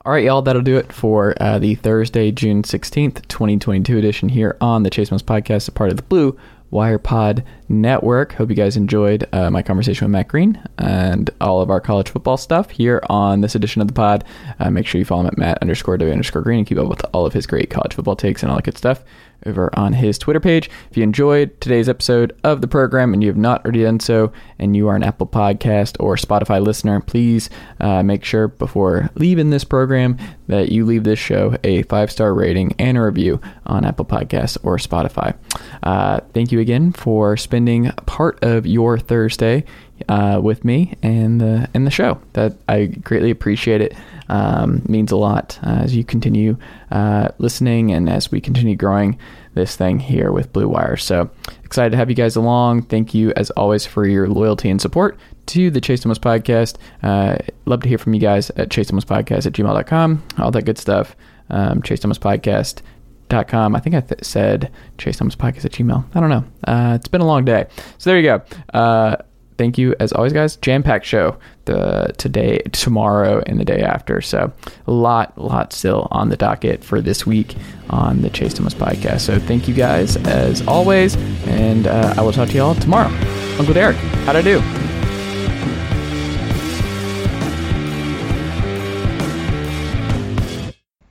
All 0.06 0.14
right, 0.14 0.24
y'all, 0.24 0.42
that'll 0.42 0.62
do 0.62 0.78
it 0.78 0.94
for 0.94 1.34
uh, 1.42 1.60
the 1.60 1.76
Thursday, 1.76 2.32
June 2.32 2.64
16th, 2.64 3.28
2022 3.28 3.98
edition 3.98 4.30
here 4.30 4.56
on 4.62 4.84
the 4.84 4.90
Chase 4.90 5.12
Mills 5.12 5.24
Podcast, 5.24 5.68
a 5.68 5.72
part 5.72 5.90
of 5.90 5.98
the 5.98 6.04
Blue 6.04 6.38
Wire 6.72 7.00
Pod 7.00 7.44
Network. 7.68 8.34
Hope 8.34 8.50
you 8.50 8.56
guys 8.56 8.78
enjoyed 8.78 9.28
uh, 9.34 9.50
my 9.50 9.62
conversation 9.62 10.06
with 10.06 10.12
Matt 10.12 10.28
Green 10.28 10.62
and 10.78 11.30
all 11.42 11.62
of 11.62 11.70
our 11.70 11.82
college 11.82 12.10
football 12.10 12.38
stuff 12.38 12.70
here 12.70 13.02
on 13.10 13.42
this 13.42 13.56
edition 13.56 13.82
of 13.82 13.88
the 13.88 13.94
pod. 13.94 14.24
Uh, 14.60 14.70
make 14.70 14.86
sure 14.86 15.00
you 15.00 15.06
follow 15.06 15.22
him 15.22 15.28
at 15.28 15.38
Matt 15.38 15.58
underscore 15.62 15.98
W 15.98 16.12
underscore 16.12 16.42
Green 16.42 16.60
and 16.60 16.68
keep 16.68 16.78
up 16.78 16.88
with 16.88 17.06
all 17.14 17.26
of 17.26 17.34
his 17.34 17.48
great 17.48 17.70
college 17.70 17.94
football 17.94 18.16
takes 18.16 18.44
and 18.44 18.52
all 18.52 18.58
that 18.58 18.66
good 18.66 18.78
stuff 18.78 19.04
over 19.46 19.70
on 19.78 19.94
his 19.94 20.18
Twitter 20.18 20.40
page. 20.40 20.70
If 20.92 20.98
you 20.98 21.04
enjoyed 21.04 21.60
today's 21.62 21.90
episode 21.90 22.38
of 22.44 22.62
the 22.62 22.68
program 22.68 23.14
and 23.14 23.22
you 23.22 23.30
have 23.30 23.38
not 23.38 23.64
already 23.64 23.84
done 23.84 24.00
so, 24.00 24.32
and 24.58 24.76
you 24.76 24.88
are 24.88 24.96
an 24.96 25.04
Apple 25.04 25.28
Podcast 25.28 25.96
or 26.00 26.16
Spotify 26.16 26.62
listener, 26.62 27.00
please 27.00 27.50
uh, 27.80 28.04
make 28.04 28.24
sure 28.24 28.48
before 28.48 29.10
leaving 29.16 29.50
this 29.50 29.64
program 29.64 30.18
that 30.48 30.72
you 30.72 30.86
leave 30.86 31.04
this 31.04 31.20
show 31.20 31.56
a 31.64 31.84
five 31.84 32.12
star 32.12 32.34
rating 32.34 32.76
and 32.80 32.98
a 32.98 33.02
review 33.02 33.40
on 33.66 33.86
Apple 33.86 34.06
Podcasts 34.06 34.58
or 34.64 34.78
Spotify. 34.78 35.36
Uh, 35.84 36.20
thank 36.34 36.52
you 36.52 36.60
again 36.60 36.92
for 36.92 37.38
spending 37.38 37.92
part 38.06 38.44
of 38.44 38.66
your 38.66 38.98
Thursday 38.98 39.64
uh, 40.08 40.40
with 40.42 40.64
me 40.64 40.96
and 41.04 41.42
the 41.42 41.70
and 41.74 41.86
the 41.86 41.92
show. 41.92 42.20
That 42.34 42.56
I 42.68 42.86
greatly 42.86 43.32
appreciate 43.32 43.82
it. 43.82 43.96
Um, 44.30 44.84
means 44.88 45.12
a 45.12 45.16
lot 45.18 45.58
uh, 45.64 45.80
as 45.84 45.96
you 45.96 46.04
continue 46.04 46.56
uh, 46.92 47.30
listening 47.40 47.92
and 47.92 48.08
as 48.10 48.32
we 48.32 48.40
continue 48.40 48.76
growing 48.76 49.18
this 49.56 49.76
thing 49.76 50.00
here 50.00 50.32
with 50.32 50.54
Blue 50.54 50.68
Wire. 50.68 50.98
So 50.98 51.30
excited 51.64 51.90
to 51.92 51.98
have 51.98 52.10
you 52.10 52.16
guys 52.16 52.36
along. 52.36 52.84
Thank 52.84 53.14
you 53.14 53.34
as 53.36 53.50
always 53.52 53.86
for 53.88 54.06
your 54.06 54.28
loyalty 54.28 54.70
and 54.70 54.80
support 54.80 55.18
to 55.48 55.72
the 55.72 55.82
Chase 55.82 56.02
Thomas 56.02 56.20
podcast. 56.20 56.76
Uh, 57.02 57.38
love 57.66 57.82
to 57.82 57.90
hear 57.90 57.98
from 57.98 58.14
you 58.14 58.20
guys 58.20 58.52
at 58.52 58.70
chase 58.70 58.88
Thomas 58.90 59.04
podcast 59.06 59.48
at 59.48 59.54
gmail.com. 59.54 60.24
All 60.38 60.52
that 60.52 60.66
good 60.66 60.78
stuff. 60.78 61.16
Um, 61.50 61.82
Chase 61.82 62.00
Thomas 62.02 62.20
podcast 62.20 62.82
dot 63.30 63.48
com. 63.48 63.76
I 63.76 63.80
think 63.80 63.96
I 63.96 64.02
th- 64.02 64.24
said 64.24 64.72
Chase 65.00 65.18
Thomas 65.18 65.36
podcast 65.36 65.66
at 65.66 65.72
Gmail. 65.72 66.04
I 66.14 66.20
don't 66.20 66.30
know. 66.30 66.44
Uh, 66.68 66.94
it's 66.96 67.08
been 67.08 67.22
a 67.22 67.26
long 67.26 67.46
day. 67.46 67.66
So 67.98 68.10
there 68.12 68.20
you 68.20 68.24
go. 68.24 68.42
Uh, 68.78 69.18
thank 69.60 69.78
you 69.78 69.94
as 70.00 70.14
always, 70.14 70.32
guys. 70.34 70.56
Jam 70.56 70.82
packed 70.82 71.06
show 71.06 71.38
the 71.66 72.12
today, 72.18 72.60
tomorrow, 72.72 73.44
and 73.46 73.60
the 73.60 73.66
day 73.66 73.82
after. 73.82 74.22
So 74.22 74.52
a 74.88 74.92
lot, 74.92 75.38
lot 75.38 75.74
still 75.74 76.08
on 76.10 76.30
the 76.30 76.38
docket 76.38 76.84
for 76.84 77.02
this 77.02 77.28
week 77.28 77.56
on 77.90 78.22
the 78.22 78.30
Chase 78.30 78.54
Thomas 78.54 78.74
podcast. 78.74 79.20
So 79.20 79.38
thank 79.38 79.68
you 79.68 79.76
guys 79.76 80.16
as 80.26 80.66
always, 80.66 81.16
and 81.46 81.86
uh, 81.86 82.16
I 82.18 82.22
will 82.22 82.32
talk 82.32 82.50
to 82.50 82.56
y'all 82.56 82.74
tomorrow. 82.74 83.14
Uncle 83.60 83.74
Derek, 83.74 83.98
how'd 84.26 84.38
I 84.38 84.42
do? 84.42 84.62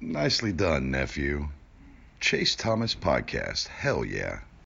Nicely 0.01 0.53
done, 0.53 0.91
nephew. 0.91 1.49
Chase 2.19 2.57
Thomas 2.57 2.95
Podcast. 2.95 3.69
Hell 3.69 4.05
yeah. 4.05 4.41